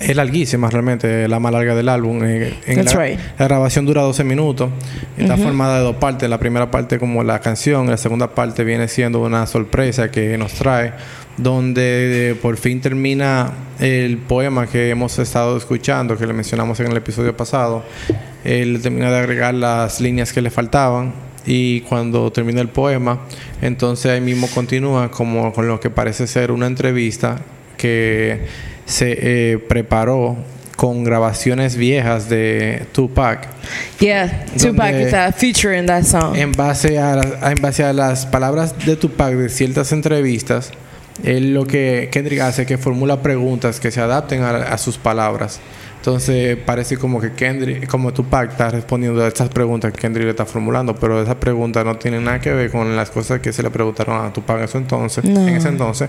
es 0.00 0.16
larguísima, 0.16 0.70
realmente, 0.70 1.28
la 1.28 1.38
más 1.38 1.52
larga 1.52 1.74
del 1.74 1.88
álbum. 1.88 2.24
Eh, 2.24 2.54
en 2.66 2.76
That's 2.76 2.94
la, 2.94 3.04
right. 3.04 3.18
la 3.38 3.44
grabación 3.46 3.84
dura 3.84 4.02
12 4.02 4.24
minutos. 4.24 4.70
Está 5.16 5.36
formada 5.36 5.78
de 5.78 5.84
dos 5.84 5.96
partes. 5.96 6.28
La 6.28 6.38
primera 6.38 6.70
parte 6.70 6.98
como 6.98 7.22
la 7.22 7.40
canción, 7.40 7.88
la 7.88 7.98
segunda 7.98 8.34
parte 8.34 8.64
viene 8.64 8.88
siendo 8.88 9.20
una 9.20 9.46
sorpresa 9.46 10.10
que 10.10 10.38
nos 10.38 10.54
trae, 10.54 10.94
donde 11.36 12.30
eh, 12.30 12.34
por 12.34 12.56
fin 12.56 12.80
termina 12.80 13.52
el 13.78 14.16
poema 14.16 14.66
que 14.66 14.88
hemos 14.88 15.18
estado 15.18 15.58
escuchando, 15.58 16.16
que 16.16 16.26
le 16.26 16.32
mencionamos 16.32 16.80
en 16.80 16.86
el 16.90 16.96
episodio 16.96 17.36
pasado. 17.36 17.84
Él 18.42 18.80
termina 18.82 19.10
de 19.10 19.18
agregar 19.18 19.54
las 19.54 20.00
líneas 20.00 20.32
que 20.32 20.40
le 20.40 20.50
faltaban 20.50 21.12
y 21.46 21.82
cuando 21.82 22.30
termina 22.32 22.60
el 22.60 22.68
poema, 22.68 23.20
entonces 23.62 24.12
ahí 24.12 24.20
mismo 24.20 24.48
continúa 24.54 25.10
como 25.10 25.52
con 25.52 25.66
lo 25.68 25.80
que 25.80 25.90
parece 25.90 26.26
ser 26.26 26.52
una 26.52 26.66
entrevista 26.66 27.40
que 27.76 28.46
se 28.90 29.16
eh, 29.52 29.58
preparó 29.58 30.36
con 30.76 31.04
grabaciones 31.04 31.76
viejas 31.76 32.28
de 32.30 32.86
Tupac 32.92 33.48
Yeah, 34.00 34.46
Tupac 34.60 34.94
is 34.94 35.12
a 35.12 35.30
feature 35.32 35.78
in 35.78 35.86
that 35.86 36.04
song. 36.04 36.34
en 36.36 36.52
base 36.52 36.98
a, 36.98 37.16
las- 37.16 37.52
en 37.52 37.60
base 37.62 37.84
a 37.84 37.92
las 37.92 38.24
palabras 38.26 38.74
de 38.86 38.96
Tupac 38.96 39.34
de 39.34 39.48
ciertas 39.50 39.92
entrevistas 39.92 40.70
él 41.22 41.52
lo 41.52 41.66
que 41.66 42.08
Kendrick 42.10 42.40
hace 42.40 42.62
es 42.62 42.68
que 42.68 42.78
formula 42.78 43.20
preguntas 43.22 43.78
que 43.78 43.90
se 43.90 44.00
adapten 44.00 44.42
a, 44.42 44.50
a 44.56 44.78
sus 44.78 44.96
palabras 44.96 45.60
entonces 45.98 46.56
parece 46.64 46.96
como 46.96 47.20
que 47.20 47.32
Kendrick 47.32 47.86
como 47.86 48.14
Tupac 48.14 48.52
está 48.52 48.70
respondiendo 48.70 49.22
a 49.22 49.28
estas 49.28 49.50
preguntas 49.50 49.92
que 49.92 50.00
Kendrick 50.00 50.24
le 50.24 50.30
está 50.30 50.46
formulando 50.46 50.94
pero 50.94 51.22
esas 51.22 51.34
preguntas 51.34 51.84
no 51.84 51.96
tienen 51.96 52.24
nada 52.24 52.40
que 52.40 52.50
ver 52.52 52.70
con 52.70 52.96
las 52.96 53.10
cosas 53.10 53.40
que 53.40 53.52
se 53.52 53.62
le 53.62 53.68
preguntaron 53.70 54.24
a 54.24 54.32
Tupac 54.32 54.56
en 54.58 54.64
ese 54.64 54.78
entonces 54.78 55.24
No. 55.26 55.46
en 55.46 55.56
ese 55.56 55.68
entonces 55.68 56.08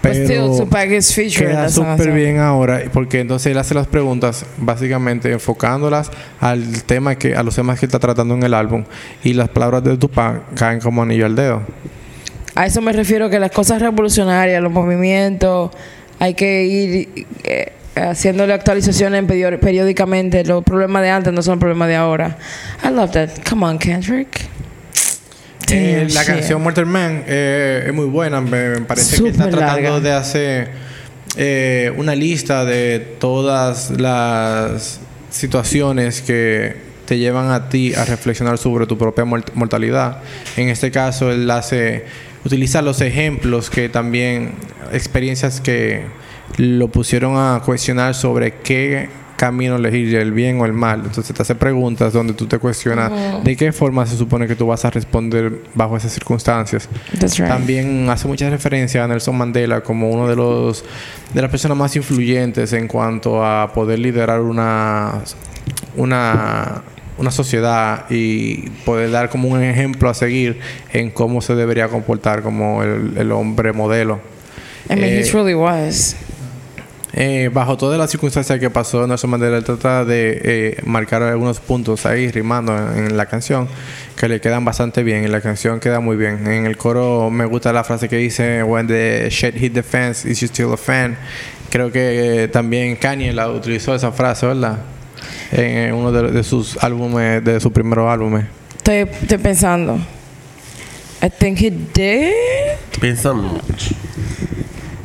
pero 0.00 0.56
Tupac 0.56 0.90
is 0.90 1.12
feature 1.14 1.44
in 1.44 1.56
queda 1.56 1.68
súper 1.68 2.12
bien 2.12 2.38
ahora 2.38 2.82
porque 2.92 3.20
entonces 3.20 3.50
él 3.52 3.58
hace 3.58 3.74
las 3.74 3.86
preguntas 3.86 4.44
básicamente 4.56 5.32
enfocándolas 5.32 6.10
al 6.40 6.82
tema 6.84 7.16
que 7.16 7.34
a 7.34 7.42
los 7.42 7.54
temas 7.54 7.78
que 7.80 7.86
está 7.86 7.98
tratando 7.98 8.34
en 8.34 8.42
el 8.42 8.54
álbum 8.54 8.84
y 9.24 9.32
las 9.34 9.48
palabras 9.48 9.84
de 9.84 9.96
Tupac 9.96 10.54
caen 10.54 10.80
como 10.80 11.02
anillo 11.02 11.26
al 11.26 11.34
dedo 11.34 11.62
A 12.54 12.66
eso 12.66 12.80
me 12.80 12.92
refiero 12.92 13.30
que 13.30 13.38
las 13.38 13.50
cosas 13.50 13.80
revolucionarias, 13.80 14.62
los 14.62 14.72
movimientos, 14.72 15.70
hay 16.18 16.34
que 16.34 16.64
ir 16.64 17.26
eh, 17.44 17.72
haciéndole 17.94 18.52
actualizaciones 18.52 19.24
periódicamente. 19.60 20.44
Los 20.44 20.64
problemas 20.64 21.02
de 21.02 21.10
antes 21.10 21.32
no 21.32 21.42
son 21.42 21.54
los 21.54 21.60
problemas 21.60 21.88
de 21.88 21.96
ahora. 21.96 22.36
I 22.84 22.88
love 22.88 23.12
that. 23.12 23.30
Come 23.48 23.64
on, 23.64 23.78
Kendrick. 23.78 24.48
Eh, 25.70 26.06
la 26.12 26.24
canción 26.24 26.62
Mortal 26.62 26.86
Man 26.86 27.24
eh, 27.26 27.84
es 27.88 27.92
muy 27.94 28.06
buena 28.06 28.40
me, 28.40 28.68
me 28.70 28.80
parece 28.82 29.22
que 29.22 29.28
está 29.30 29.48
tratando 29.50 29.82
larga. 29.90 30.00
de 30.00 30.12
hacer 30.12 30.70
eh, 31.36 31.92
una 31.96 32.14
lista 32.14 32.64
de 32.64 33.00
todas 33.18 33.90
las 33.90 35.00
situaciones 35.30 36.22
que 36.22 36.76
te 37.06 37.18
llevan 37.18 37.50
a 37.50 37.68
ti 37.68 37.94
a 37.94 38.04
reflexionar 38.04 38.58
sobre 38.58 38.86
tu 38.86 38.98
propia 38.98 39.24
mort- 39.24 39.52
mortalidad. 39.54 40.18
En 40.56 40.68
este 40.68 40.90
caso, 40.90 41.30
él 41.32 41.50
hace 41.50 42.04
utiliza 42.44 42.82
los 42.82 43.00
ejemplos 43.00 43.70
que 43.70 43.88
también 43.88 44.52
experiencias 44.92 45.60
que 45.60 46.02
lo 46.56 46.88
pusieron 46.88 47.36
a 47.36 47.60
cuestionar 47.64 48.14
sobre 48.14 48.54
qué 48.62 49.08
camino 49.38 49.76
elegir, 49.76 50.14
el 50.16 50.32
bien 50.32 50.60
o 50.60 50.66
el 50.66 50.74
mal. 50.74 51.02
Entonces 51.06 51.34
te 51.34 51.40
hace 51.40 51.54
preguntas 51.54 52.12
donde 52.12 52.34
tú 52.34 52.46
te 52.46 52.58
cuestionas 52.58 53.10
de 53.42 53.56
qué 53.56 53.72
forma 53.72 54.04
se 54.04 54.16
supone 54.16 54.46
que 54.46 54.54
tú 54.54 54.66
vas 54.66 54.84
a 54.84 54.90
responder 54.90 55.62
bajo 55.74 55.96
esas 55.96 56.12
circunstancias. 56.12 56.88
Right. 57.18 57.48
También 57.48 58.10
hace 58.10 58.28
mucha 58.28 58.50
referencia 58.50 59.04
a 59.04 59.08
Nelson 59.08 59.36
Mandela 59.38 59.80
como 59.80 60.10
uno 60.10 60.28
de 60.28 60.36
los 60.36 60.84
de 61.32 61.40
las 61.40 61.50
personas 61.50 61.78
más 61.78 61.96
influyentes 61.96 62.72
en 62.74 62.88
cuanto 62.88 63.42
a 63.44 63.72
poder 63.72 63.98
liderar 64.00 64.40
una 64.40 65.22
una 65.96 66.82
una 67.18 67.30
sociedad 67.32 68.04
y 68.10 68.68
poder 68.84 69.10
dar 69.10 69.28
como 69.28 69.48
un 69.48 69.62
ejemplo 69.62 70.08
a 70.08 70.14
seguir 70.14 70.60
en 70.92 71.10
cómo 71.10 71.40
se 71.40 71.54
debería 71.56 71.88
comportar 71.88 72.42
como 72.42 72.82
el, 72.82 73.14
el 73.16 73.32
hombre 73.32 73.72
modelo. 73.72 74.20
I 74.88 74.94
mean, 74.94 75.04
he 75.04 75.20
Eh, 75.20 75.24
truly 75.30 75.54
was. 75.54 76.14
Eh, 77.20 77.50
bajo 77.52 77.76
todas 77.76 77.98
las 77.98 78.10
circunstancias 78.10 78.60
que 78.60 78.70
pasó 78.70 79.06
Nelson 79.06 79.30
Mandela 79.30 79.56
él 79.56 79.64
trata 79.64 80.04
de 80.04 80.40
eh, 80.44 80.76
marcar 80.84 81.22
algunos 81.22 81.58
puntos 81.58 82.06
ahí 82.06 82.30
rimando 82.30 82.76
en, 82.76 83.06
en 83.06 83.16
la 83.16 83.26
canción 83.26 83.68
que 84.16 84.28
le 84.28 84.40
quedan 84.40 84.64
bastante 84.64 85.02
bien 85.02 85.24
y 85.24 85.26
la 85.26 85.40
canción 85.40 85.80
queda 85.80 85.98
muy 85.98 86.16
bien 86.16 86.46
en 86.46 86.64
el 86.64 86.76
coro 86.76 87.28
me 87.28 87.44
gusta 87.44 87.72
la 87.72 87.82
frase 87.82 88.08
que 88.08 88.16
dice 88.16 88.62
when 88.62 88.86
the 88.86 89.28
shit 89.30 89.54
hit 89.56 89.74
the 89.74 89.82
fence 89.82 90.28
is 90.30 90.40
you 90.40 90.46
still 90.46 90.72
a 90.72 90.76
fan 90.76 91.16
creo 91.70 91.90
que 91.90 92.44
eh, 92.44 92.48
también 92.48 92.94
Kanye 92.94 93.32
la 93.32 93.50
utilizó 93.50 93.94
esa 93.94 94.12
frase 94.12 94.46
¿verdad? 94.46 94.78
en 95.50 95.94
uno 95.94 96.12
de, 96.12 96.30
de 96.30 96.44
sus 96.44 96.78
álbumes 96.82 97.44
de 97.44 97.58
sus 97.58 97.72
primeros 97.72 98.08
álbumes 98.08 98.44
Estoy, 98.88 99.06
estoy 99.20 99.38
pensando. 99.38 99.98
I 101.20 101.28
think 101.28 101.60
he 101.60 101.70
did. 101.70 102.32
Piensa 102.98 103.34
mucho. 103.34 103.94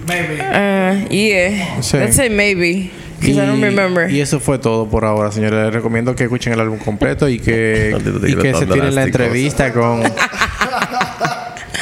Maybe. 0.08 0.40
Uh, 0.42 1.08
yeah. 1.10 1.82
Sí. 1.82 1.98
Let's 1.98 2.16
say 2.16 2.30
maybe. 2.30 2.92
Because 3.20 3.38
I 3.42 3.46
don't 3.46 3.62
remember. 3.62 4.10
y 4.12 4.20
eso 4.20 4.40
fue 4.42 4.58
todo 4.60 4.90
por 4.90 5.06
ahora, 5.06 5.32
señores. 5.32 5.66
Les 5.66 5.74
recomiendo 5.74 6.14
que 6.14 6.24
escuchen 6.26 6.52
el 6.54 6.60
álbum 6.60 6.78
completo 6.78 7.30
y 7.30 7.40
que, 7.40 7.96
y 8.28 8.36
que 8.36 8.54
se 8.54 8.66
tiren 8.66 8.94
la 8.94 9.04
entrevista 9.04 9.72
con 9.72 10.04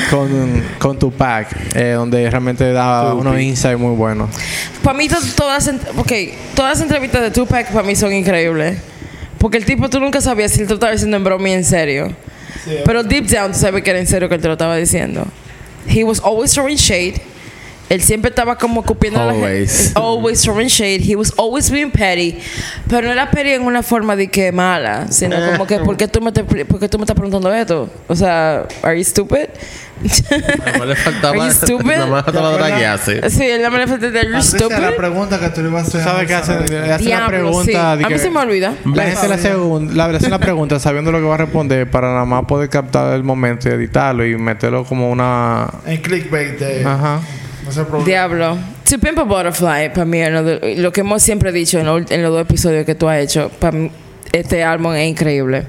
con, 0.10 0.64
con 0.80 1.00
Tupac, 1.00 1.48
eh, 1.76 1.92
donde 1.94 2.30
realmente 2.30 2.72
da 2.74 3.14
unos 3.14 3.40
insights 3.40 3.80
muy 3.80 3.96
buenos. 3.96 4.30
Para 4.84 4.98
mí 4.98 5.08
to- 5.08 5.16
todas, 5.36 5.70
okay, 5.98 6.34
todas 6.56 6.78
las 6.78 6.82
entrevistas 6.82 7.22
de 7.22 7.32
Tupac 7.32 7.72
para 7.72 7.84
mí 7.88 7.96
son 7.96 8.14
increíbles. 8.14 8.78
Porque 9.38 9.58
el 9.58 9.66
tipo 9.66 9.90
tú 9.90 10.00
nunca 10.00 10.22
sabías 10.22 10.52
si 10.52 10.62
él 10.62 10.68
te 10.68 10.74
lo 10.74 10.76
estaba 10.76 10.92
diciendo 10.92 11.18
en 11.18 11.24
broma 11.24 11.50
y 11.50 11.54
en 11.54 11.66
serio. 11.66 12.12
Pero 12.86 13.04
deep 13.04 13.26
down 13.28 13.52
tú 13.54 13.58
sabes 13.58 13.82
que 13.84 13.90
era 13.90 14.00
en 14.00 14.06
serio 14.06 14.30
que 14.30 14.36
él 14.36 14.42
te 14.42 14.48
lo 14.48 14.54
estaba 14.54 14.76
diciendo. 14.78 15.26
He 15.88 16.04
was 16.04 16.20
always 16.24 16.52
throwing 16.54 16.76
shade. 16.78 17.16
Él 17.92 18.02
siempre 18.02 18.30
estaba 18.30 18.56
como 18.58 18.84
cupiendo 18.84 19.20
a 19.20 19.26
la 19.26 19.34
gente. 19.34 19.46
Always. 19.48 19.92
Always 19.96 20.42
throwing 20.42 20.68
shade. 20.70 21.02
He 21.02 21.16
was 21.18 21.34
always 21.38 21.70
being 21.70 21.92
petty. 21.92 22.40
Pero 22.88 23.08
no 23.08 23.12
era 23.14 23.30
petty 23.30 23.50
en 23.52 23.64
una 23.64 23.84
forma 23.84 24.16
de 24.16 24.30
que 24.30 24.52
mala, 24.54 25.08
sino 25.12 25.36
como 25.52 25.68
que 25.68 25.78
¿por 25.80 25.98
qué 25.98 26.08
tú 26.08 26.22
me, 26.22 26.32
te- 26.32 26.44
por 26.46 26.80
qué 26.80 26.88
tú 26.88 26.98
me 26.98 27.04
estás 27.04 27.16
preguntando 27.16 27.54
esto? 27.54 27.90
O 28.08 28.16
sea, 28.16 28.66
¿are 28.82 28.98
you 28.98 29.04
stupid? 29.04 29.50
Le 30.02 30.96
faltaba. 30.96 31.30
Are 31.44 31.48
you 31.48 31.52
stupid? 31.54 31.86
Nada 31.86 32.06
más 32.08 32.18
le 32.26 32.32
faltaba 32.32 32.52
draguearse. 32.54 33.30
Sí, 33.30 33.44
él 33.44 33.62
no 33.62 33.70
me 33.72 33.78
le 33.80 33.88
falta 33.88 34.10
de 34.10 34.20
¿are 34.20 34.30
you 34.32 34.42
stupid? 34.42 34.78
la 34.78 34.96
pregunta 34.96 35.40
que 35.40 35.50
tú 35.50 35.62
le 35.62 35.68
ibas 35.70 35.84
a 35.84 35.88
hacer. 35.88 36.04
¿Sabes 36.04 36.28
qué 36.28 36.34
hacen? 36.34 36.66
Le 36.70 36.94
hacen 36.94 37.10
la 37.10 37.28
pregunta. 37.28 37.92
A 37.92 37.96
mí 37.98 38.18
se 38.18 38.30
me 38.30 38.40
olvida. 38.40 38.74
La 38.96 39.04
gente 39.04 39.28
le 39.28 39.34
hace, 39.36 39.54
la- 39.94 40.06
hace 40.06 40.40
pregunta 40.40 40.80
sabiendo 40.80 41.12
lo 41.12 41.20
que 41.20 41.26
va 41.26 41.34
a 41.36 41.38
responder 41.40 41.92
para 41.92 42.08
nada 42.14 42.26
más 42.26 42.46
poder 42.46 42.70
captar 42.70 43.14
el 43.16 43.24
momento 43.24 43.68
y 43.68 43.74
editarlo 43.74 44.26
y 44.26 44.36
meterlo 44.38 44.86
como 44.86 45.12
una. 45.12 45.70
En 45.86 46.02
clickbait 46.02 46.58
de. 46.58 46.86
Ajá. 46.86 47.20
Diablo. 48.06 48.58
To 48.90 48.98
Pimp 49.00 49.20
a 49.20 49.24
Butterfly, 49.24 49.94
para 49.94 50.06
mí, 50.06 50.20
lo, 50.78 50.92
que 50.92 51.02
hemos 51.02 51.24
siempre 51.24 51.52
dicho 51.52 51.80
en, 51.80 51.86
lo- 51.86 51.98
en 52.00 52.22
los 52.22 52.32
dos 52.32 52.42
episodios 52.42 52.86
que 52.86 52.96
tú 52.96 53.08
has 53.08 53.20
hecho, 53.20 53.50
este 54.34 54.64
álbum 54.64 54.94
es 54.94 55.10
increíble. 55.10 55.66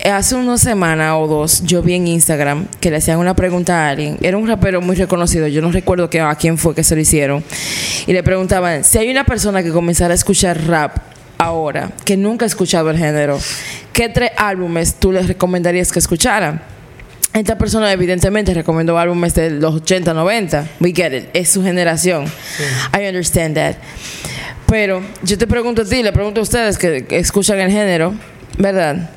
Eh, 0.00 0.10
Hace 0.10 0.34
unas 0.34 0.60
semanas 0.60 1.14
o 1.16 1.26
dos, 1.26 1.62
yo 1.64 1.82
vi 1.82 1.94
en 1.94 2.06
Instagram 2.08 2.66
que 2.80 2.90
le 2.90 2.96
hacían 2.96 3.18
una 3.18 3.34
pregunta 3.34 3.86
a 3.86 3.90
alguien. 3.90 4.18
Era 4.22 4.36
un 4.36 4.46
rapero 4.48 4.80
muy 4.80 4.96
reconocido, 4.96 5.46
yo 5.48 5.62
no 5.62 5.70
recuerdo 5.72 6.08
a 6.28 6.34
quién 6.34 6.58
fue 6.58 6.74
que 6.74 6.82
se 6.84 6.94
lo 6.94 7.00
hicieron. 7.00 7.44
Y 8.06 8.12
le 8.12 8.22
preguntaban, 8.22 8.82
si 8.84 8.98
hay 8.98 9.10
una 9.10 9.24
persona 9.24 9.62
que 9.62 9.70
comenzara 9.70 10.12
a 10.12 10.14
escuchar 10.16 10.66
rap 10.66 10.96
ahora, 11.38 11.90
que 12.04 12.16
nunca 12.16 12.44
ha 12.44 12.48
escuchado 12.48 12.90
el 12.90 12.98
género, 12.98 13.38
¿qué 13.92 14.08
tres 14.08 14.30
álbumes 14.36 14.94
tú 14.94 15.12
les 15.12 15.26
recomendarías 15.28 15.90
que 15.92 15.98
escucharan? 16.00 16.60
Esta 17.34 17.56
persona 17.56 17.90
evidentemente 17.92 18.52
recomendó 18.52 18.98
álbumes 18.98 19.34
de 19.34 19.50
los 19.50 19.76
80, 19.76 20.12
90. 20.12 20.68
We 20.80 20.92
get 20.94 21.12
it. 21.12 21.24
Es 21.32 21.48
su 21.48 21.62
generación. 21.62 22.26
I 22.92 23.06
understand 23.06 23.54
that. 23.54 23.76
Pero 24.66 25.02
yo 25.22 25.38
te 25.38 25.46
pregunto 25.46 25.82
a 25.82 25.84
ti, 25.84 26.02
le 26.02 26.12
pregunto 26.12 26.40
a 26.40 26.42
ustedes 26.42 26.76
que, 26.76 27.06
escuchan 27.10 27.58
el 27.58 27.70
género, 27.70 28.14
¿verdad? 28.58 29.10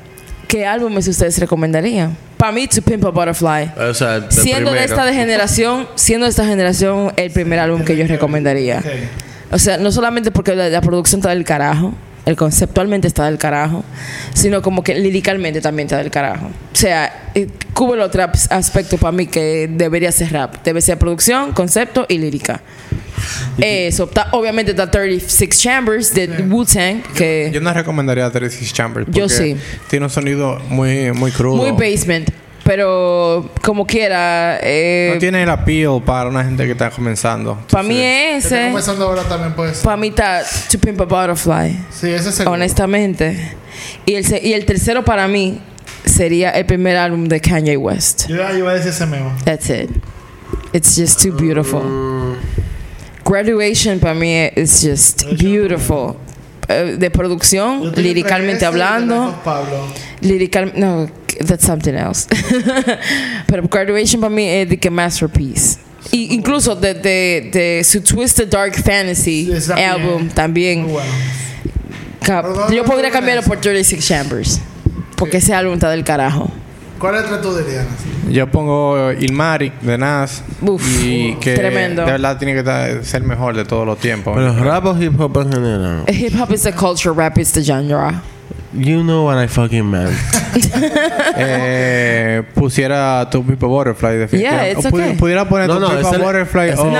¿Qué 0.48 0.64
álbumes 0.64 1.08
ustedes 1.08 1.38
recomendarían? 1.38 2.16
Para 2.36 2.52
mí, 2.52 2.66
To 2.68 2.82
Pimp 2.82 3.04
a 3.04 3.10
Butterfly. 3.10 3.72
O 3.88 3.94
sea, 3.94 4.30
Siendo 4.30 4.72
de 4.72 4.84
esta 4.84 5.04
de 5.04 5.12
generación, 5.12 5.88
siendo 5.94 6.24
de 6.24 6.30
esta 6.30 6.46
generación 6.46 7.12
el 7.16 7.30
primer 7.30 7.58
álbum 7.58 7.84
que 7.84 7.96
yo 7.96 8.06
recomendaría. 8.06 8.82
O 9.50 9.58
sea, 9.58 9.76
no 9.78 9.92
solamente 9.92 10.30
porque 10.30 10.54
la, 10.54 10.68
la 10.68 10.80
producción 10.80 11.20
está 11.20 11.30
del 11.30 11.44
carajo, 11.44 11.94
el 12.26 12.36
conceptualmente 12.36 13.06
está 13.08 13.24
del 13.26 13.38
carajo, 13.38 13.84
sino 14.34 14.60
como 14.60 14.82
que 14.84 14.94
líricamente 14.96 15.60
también 15.60 15.86
está 15.86 15.98
del 15.98 16.10
carajo. 16.10 16.46
O 16.46 16.76
sea, 16.76 17.30
eh, 17.34 17.46
cubre 17.72 17.94
el 18.00 18.02
otro 18.02 18.22
as- 18.24 18.50
aspecto 18.50 18.98
para 18.98 19.12
mí 19.12 19.26
que 19.26 19.68
debería 19.72 20.12
ser 20.12 20.32
rap. 20.32 20.56
Debe 20.64 20.80
ser 20.82 20.98
producción, 20.98 21.52
concepto 21.52 22.04
y 22.08 22.18
lírica. 22.18 22.60
Eso, 23.58 24.04
está- 24.04 24.28
obviamente 24.32 24.72
está 24.72 24.90
36 24.90 25.50
Chambers 25.58 26.12
de 26.14 26.26
Wu-Tang, 26.48 27.02
que 27.14 27.50
Yo 27.52 27.60
no 27.60 27.72
recomendaría 27.72 28.30
36 28.30 28.72
Chambers. 28.72 29.06
Yo 29.06 29.22
porque 29.28 29.28
sí. 29.34 29.56
Tiene 29.88 30.04
un 30.06 30.10
sonido 30.10 30.58
muy, 30.68 31.12
muy 31.12 31.30
crudo. 31.30 31.56
muy 31.62 31.70
basement, 31.72 32.28
pero 32.66 33.48
como 33.62 33.86
quiera, 33.86 34.58
eh, 34.60 35.12
No 35.14 35.20
tiene 35.20 35.44
el 35.44 35.48
appeal 35.48 36.02
para 36.04 36.28
una 36.28 36.42
gente 36.44 36.66
que 36.66 36.72
está 36.72 36.90
comenzando. 36.90 37.56
para 37.70 37.84
mí 37.84 37.94
Que 37.94 38.36
está 38.38 38.56
ese, 38.62 38.66
comenzando 38.68 39.06
ahora 39.06 39.22
también 39.22 39.52
puede 39.54 39.72
ser. 39.72 39.84
para 39.84 39.96
mí 39.96 40.08
está 40.08 40.42
To 40.72 40.78
Pimp 40.80 41.00
a 41.00 41.04
Butterfly. 41.04 41.78
Sí, 41.92 42.10
ese 42.10 42.28
es 42.30 42.34
seguro. 42.34 42.54
honestamente. 42.54 43.54
Y 44.04 44.14
el, 44.14 44.24
se- 44.26 44.40
y 44.44 44.52
el 44.52 44.66
tercero 44.66 45.04
para 45.04 45.28
mí 45.28 45.60
sería 46.04 46.50
el 46.50 46.66
primer 46.66 46.96
álbum 46.96 47.26
de 47.28 47.40
Kanye 47.40 47.76
West. 47.76 48.26
Yo 48.28 48.36
iba 48.56 48.70
a 48.72 48.74
decir 48.74 48.90
ese 48.90 49.06
mismo. 49.06 49.32
That's 49.44 49.70
it. 49.70 49.90
It's 50.72 50.96
just 50.96 51.22
too 51.22 51.32
beautiful. 51.36 51.82
Graduation 53.24 53.98
para 54.00 54.14
mí 54.14 54.32
es 54.54 54.82
just 54.82 55.24
beautiful. 55.40 56.16
Eh, 56.68 56.96
de 56.98 57.10
producción, 57.10 57.92
Life 57.94 58.64
hablando, 58.64 59.28
of 59.28 59.34
Lirical, 60.20 60.72
no, 60.76 61.08
that's 61.46 61.64
something 61.64 61.94
else. 61.94 62.26
Pero 63.46 63.62
Graduation 63.68 64.20
para 64.20 64.34
mí 64.34 64.46
es 64.48 64.68
de 64.68 64.78
que 64.78 64.90
masterpiece. 64.90 65.78
Y 66.12 66.34
incluso 66.34 66.74
de, 66.76 66.94
de, 66.94 67.50
de 67.52 67.84
su 67.84 68.00
Twisted 68.00 68.48
Dark 68.48 68.74
Fantasy 68.74 69.50
Sí, 69.60 69.72
álbum 69.72 70.28
también. 70.28 70.86
Yo 72.72 72.84
podría 72.84 73.10
cambiarlo 73.10 73.42
por 73.42 73.60
36 73.60 74.06
Chambers. 74.06 74.60
Porque 75.16 75.38
ese 75.38 75.54
álbum 75.54 75.74
está 75.74 75.90
del 75.90 76.04
carajo. 76.04 76.50
¿Cuál 76.98 77.16
letra 77.16 77.40
tú 77.40 77.54
dirías? 77.56 77.86
Yo 78.30 78.50
pongo 78.50 79.12
Ilmatic 79.12 79.80
de 79.80 79.98
Nas. 79.98 80.42
Uf, 80.62 80.82
y 81.04 81.34
que 81.40 81.54
tremendo. 81.54 82.04
de 82.04 82.12
verdad 82.12 82.38
tiene 82.38 82.54
que 82.54 83.04
ser 83.04 83.22
el 83.22 83.28
mejor 83.28 83.54
de 83.54 83.64
todos 83.64 83.86
los 83.86 83.98
tiempos. 83.98 84.34
Pero 84.36 84.64
rap 84.64 84.86
o 84.86 85.00
hip 85.00 85.18
hop 85.20 85.36
en 85.42 85.52
general. 85.52 86.04
Hip 86.08 86.34
hop 86.40 86.52
is 86.52 86.62
the 86.62 86.72
culture, 86.72 87.12
rap 87.12 87.38
is 87.38 87.52
the 87.52 87.62
genre. 87.62 88.22
You 88.72 89.02
know 89.02 89.24
what 89.24 89.42
I 89.42 89.48
fucking 89.48 89.88
meant. 89.88 90.12
eh, 91.36 92.42
pusiera 92.54 93.28
Tu 93.30 93.42
People 93.44 93.68
Butterfly 93.68 94.16
definitivamente. 94.16 94.66
Yeah, 94.66 94.78
it's 94.78 94.86
O 94.86 94.90
pu- 94.90 94.96
okay. 94.96 95.16
Pudiera 95.16 95.48
poner 95.48 95.68
No, 95.68 95.74
Tu 95.74 95.80
no, 95.80 95.88
People 95.88 96.18
Butterfly 96.18 96.70
o 96.78 96.90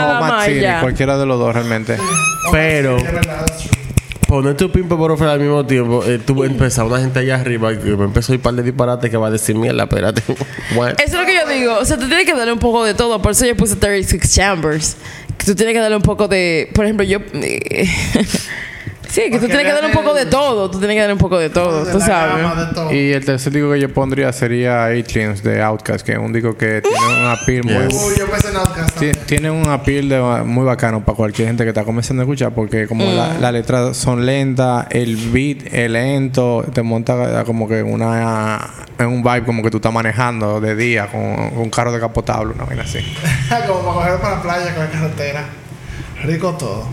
ya. 0.61 0.81
cualquiera 0.81 1.19
de 1.19 1.27
los 1.27 1.39
dos 1.39 1.55
realmente. 1.55 1.97
Pero 2.53 2.97
poner 4.27 4.57
tu 4.57 4.71
pimpa 4.71 4.97
por 4.97 5.23
al 5.23 5.41
mismo 5.41 5.65
tiempo, 5.67 6.03
eh, 6.05 6.19
tú 6.19 6.43
empezar 6.45 6.85
una 6.85 6.99
gente 6.99 7.21
allá 7.21 7.37
arriba 7.37 7.77
que 7.77 7.97
me 7.97 8.05
empezó 8.05 8.33
a 8.33 8.35
ir 8.35 8.43
par 8.43 8.55
de 8.55 8.63
disparates 8.63 9.11
que 9.11 9.17
va 9.17 9.29
a 9.29 9.31
decir 9.31 9.55
mierda, 9.57 9.85
espérate. 9.85 10.23
Bueno. 10.75 10.97
Eso 10.99 11.15
es 11.15 11.21
lo 11.21 11.27
que 11.27 11.35
yo 11.35 11.49
digo. 11.49 11.79
O 11.79 11.85
sea, 11.85 11.97
tú 11.97 12.07
tienes 12.09 12.27
que 12.27 12.35
darle 12.35 12.53
un 12.53 12.59
poco 12.59 12.85
de 12.85 12.95
todo. 12.95 13.23
Por 13.23 13.33
eso 13.33 13.47
yo 13.47 13.57
puse 13.57 13.77
36 13.77 14.35
Chambers. 14.35 14.97
Tú 15.45 15.55
tienes 15.55 15.75
que 15.75 15.81
darle 15.81 15.97
un 15.97 16.03
poco 16.03 16.29
de. 16.29 16.69
Por 16.75 16.85
ejemplo, 16.85 17.05
yo. 17.05 17.19
sí, 19.09 19.31
que 19.31 19.39
tú 19.39 19.47
tienes 19.47 19.65
que 19.67 19.73
darle 19.73 19.89
un 19.89 19.95
poco 19.95 20.15
de 20.15 20.27
todo. 20.27 20.71
Tú 20.71 20.79
tienes 20.79 20.95
que 20.97 21.01
darle 21.01 21.13
un 21.15 21.19
poco 21.19 21.39
de 21.39 21.51
todo. 21.51 21.85
De 21.85 21.93
Tú 21.93 21.99
la 21.99 22.07
sabes. 22.07 22.69
de 22.69 22.75
todo. 22.75 22.93
Y 22.95 23.13
el 23.13 23.25
tercer 23.25 23.53
disco 23.53 23.71
que 23.73 23.81
yo 23.81 23.93
pondría 23.93 24.33
sería 24.33 24.85
Aliens 24.87 25.43
de 25.43 25.63
Outkast, 25.63 26.05
que 26.05 26.13
es 26.13 26.19
un 26.19 26.33
disco 26.33 26.57
que 26.57 26.83
tiene 26.83 27.21
un 27.21 27.27
appeal 27.31 27.65
muy... 27.65 27.89
Yes. 27.89 28.03
Uy, 28.07 28.15
yo 28.19 28.27
pensé 28.31 28.49
en. 28.49 28.55
Ti- 28.55 28.91
también. 28.95 29.17
Tiene 29.27 29.51
un 29.51 29.69
appeal 29.69 30.09
de- 30.09 30.43
muy 30.45 30.65
bacano 30.65 31.05
para 31.05 31.17
cualquier 31.17 31.49
gente 31.49 31.65
que 31.65 31.71
está 31.71 31.85
comenzando 31.85 32.23
a 32.23 32.25
escuchar 32.25 32.53
porque 32.55 32.87
como 32.87 33.05
Mm. 33.07 33.17
la- 33.17 33.39
las 33.39 33.53
letras 33.53 33.97
son 33.97 34.25
lentas, 34.27 34.87
el 34.91 35.17
beat 35.31 35.73
es 35.73 35.91
lento, 35.91 36.65
te 36.73 36.83
monta 36.83 37.45
como 37.45 37.69
que 37.69 37.83
una 37.83 38.69
en 38.99 39.07
un 39.07 39.23
vibe 39.23 39.45
como 39.45 39.63
que 39.63 39.71
tú 39.71 39.77
estás 39.77 39.93
manejando 39.93 40.61
de 40.61 40.75
día 40.75 41.07
con, 41.09 41.35
con 41.51 41.59
un 41.59 41.71
carro 41.71 41.93
decapotable, 41.93 42.55
una 42.55 42.65
vaina 42.65 42.83
así. 42.83 42.99
Como 43.67 43.81
para 43.83 43.95
coger 43.95 44.21
para 44.21 44.37
la 44.37 44.43
playa 44.43 44.75
con 44.75 44.85
la 44.85 44.91
carretera. 44.91 45.45
Rico 46.25 46.53
todo. 46.59 46.87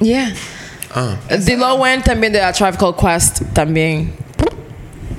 Yeah. 0.00 0.32
Ah. 0.94 1.16
The 1.28 1.56
Low 1.56 1.84
End 1.86 2.04
también 2.04 2.32
de 2.32 2.42
A 2.42 2.52
Tribe 2.52 2.76
Called 2.78 2.96
Quest. 2.96 3.42
También. 3.52 4.12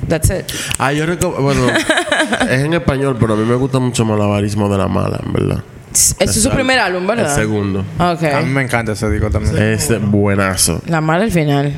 That's 0.08 0.30
it. 0.30 0.52
Ah, 0.78 0.92
yo 0.92 1.06
recuerdo. 1.06 1.42
Bueno, 1.42 1.62
es 2.50 2.62
en 2.62 2.74
español, 2.74 3.18
pero 3.20 3.34
a 3.34 3.38
mí 3.38 3.46
me 3.46 3.56
gusta 3.56 3.80
mucho 3.80 4.06
Malabarismo 4.06 4.70
de 4.70 4.78
la 4.78 4.88
Mala, 4.88 5.20
en 5.26 5.34
verdad. 5.34 5.64
Ese 5.92 6.16
es 6.24 6.34
su 6.34 6.40
Ese 6.40 6.50
primer 6.50 6.80
álbum, 6.80 7.02
El 7.04 7.08
¿verdad? 7.18 7.36
segundo. 7.36 7.86
A 8.00 8.16
mí 8.44 8.50
me 8.50 8.64
encanta 8.64 8.94
ese 8.94 9.10
disco 9.10 9.30
también. 9.30 9.56
Es 9.58 9.90
buenazo. 10.02 10.82
La 10.88 11.02
mala 11.02 11.24
al 11.24 11.32
final. 11.32 11.74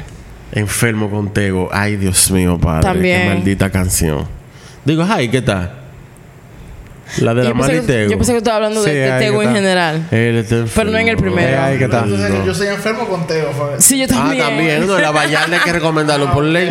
Enfermo 0.52 1.10
con 1.10 1.34
Tego. 1.34 1.70
Ay, 1.72 1.98
Dios 1.98 2.32
mío, 2.32 2.58
padre. 2.58 2.82
También. 2.84 3.22
Qué 3.22 3.28
maldita 3.36 3.70
canción. 3.70 4.26
Digo, 4.86 5.06
ay, 5.08 5.28
¿qué 5.30 5.42
tal? 5.42 5.85
La 7.20 7.34
de 7.34 7.44
la 7.44 7.50
Yo 7.50 7.56
pensé, 7.56 7.76
y 7.76 7.80
que, 7.82 7.86
Tego. 7.88 8.12
yo 8.12 8.18
pensé 8.18 8.32
que 8.34 8.38
estaba 8.40 8.56
hablando 8.58 8.84
Sí, 8.84 8.90
de, 8.90 8.96
de 9.12 9.20
Tego 9.20 9.42
en 9.42 9.48
está. 9.50 9.60
general. 9.62 10.08
Pero 10.10 10.90
no 10.92 10.98
en 10.98 11.08
el 11.08 11.18
primero. 11.18 11.68
Eh, 11.68 11.88
No. 11.88 12.46
yo 12.46 12.54
soy 12.54 12.68
enfermo 12.68 13.08
con 13.08 13.28
Teo. 13.28 13.52
for- 13.52 13.76
Sí, 13.82 14.00
yo 14.00 14.06
Ah, 14.06 14.16
también. 14.16 14.44
también. 14.44 14.88
No, 14.88 14.98
la 14.98 15.12
Vallarta 15.12 15.56
hay 15.56 15.62
que 15.62 15.74
recomendarlo 15.74 16.32
por 16.34 16.44
ley. 16.44 16.66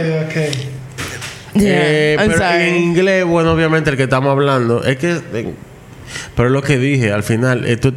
Yeah, 1.54 1.62
Eh, 1.66 2.16
pero 2.18 2.32
sorry. 2.36 2.62
en 2.68 2.76
inglés, 2.78 3.24
bueno, 3.24 3.52
obviamente 3.52 3.88
el 3.90 3.96
que 3.96 4.02
estamos 4.04 4.30
hablando 4.32 4.82
es 4.82 4.96
que. 4.96 5.20
eh, 5.32 5.54
pero 6.34 6.48
lo 6.48 6.62
que 6.62 6.78
dije, 6.78 7.12
al 7.12 7.22
final, 7.22 7.64
esto 7.64 7.92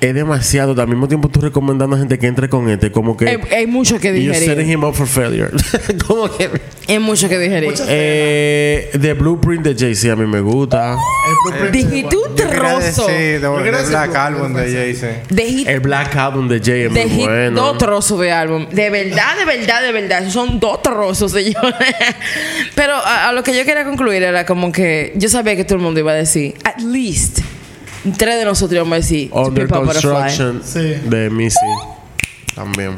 es 0.00 0.14
demasiado. 0.14 0.80
Al 0.80 0.88
mismo 0.88 1.08
tiempo, 1.08 1.28
tú 1.28 1.40
recomendando 1.40 1.96
a 1.96 1.98
gente 1.98 2.18
que 2.18 2.26
entre 2.26 2.48
con 2.48 2.68
este, 2.68 2.90
como 2.92 3.16
que. 3.16 3.28
Hay, 3.28 3.38
hay 3.54 3.66
mucho 3.66 3.98
que 3.98 4.16
y 4.16 4.24
you're 4.24 4.34
setting 4.38 4.56
digerir. 4.58 4.72
him 4.74 4.84
up 4.84 4.94
for 4.94 5.06
failure. 5.06 5.50
como 6.06 6.30
que. 6.36 6.50
Hay 6.88 6.98
mucho 6.98 7.28
que 7.28 7.38
digerir. 7.38 7.74
Eh, 7.86 8.90
The 9.00 9.14
Blueprint 9.14 9.64
de 9.64 9.74
Jay-Z 9.74 10.12
a 10.12 10.16
mí 10.16 10.26
me 10.26 10.40
gusta. 10.40 10.92
El 10.94 11.52
blueprint 11.52 12.08
trozo. 12.50 13.06
de 13.06 13.38
decir 13.38 13.88
Black 13.88 14.14
Album 14.14 14.54
de. 14.54 14.72
Jay-Z. 14.72 15.70
El 15.70 15.80
Black 15.80 16.16
Album 16.16 16.48
de 16.48 16.60
Jay 16.60 16.82
es 16.82 16.90
muy 16.90 17.24
bueno. 17.26 17.60
dos 17.60 17.78
trozos 17.78 18.20
de 18.20 18.32
álbum. 18.32 18.66
De 18.70 18.90
verdad, 18.90 19.36
de 19.38 19.44
verdad, 19.44 19.82
de 19.82 19.92
verdad. 19.92 20.22
Esos 20.22 20.32
Son 20.32 20.58
dos 20.60 20.82
trozos, 20.82 21.32
señores. 21.32 21.74
Pero 22.74 22.94
a, 22.94 23.28
a 23.28 23.32
lo 23.32 23.42
que 23.42 23.56
yo 23.56 23.64
quería 23.64 23.84
concluir 23.84 24.22
era 24.22 24.44
como 24.46 24.72
que 24.72 25.12
yo 25.16 25.28
sabía 25.28 25.56
que 25.56 25.64
todo 25.64 25.76
el 25.76 25.82
mundo 25.82 26.00
iba 26.00 26.12
a 26.12 26.16
decir, 26.16 26.54
at 26.64 26.80
least, 26.80 27.40
tres 28.16 28.36
de 28.38 28.44
nosotros 28.44 28.74
íbamos 28.76 28.92
a 28.92 28.96
decir, 28.96 29.30
Under. 29.32 29.68
Construction 29.68 30.62
Sí. 30.64 30.94
de 31.04 31.30
Missy. 31.30 31.56
También. 32.54 32.96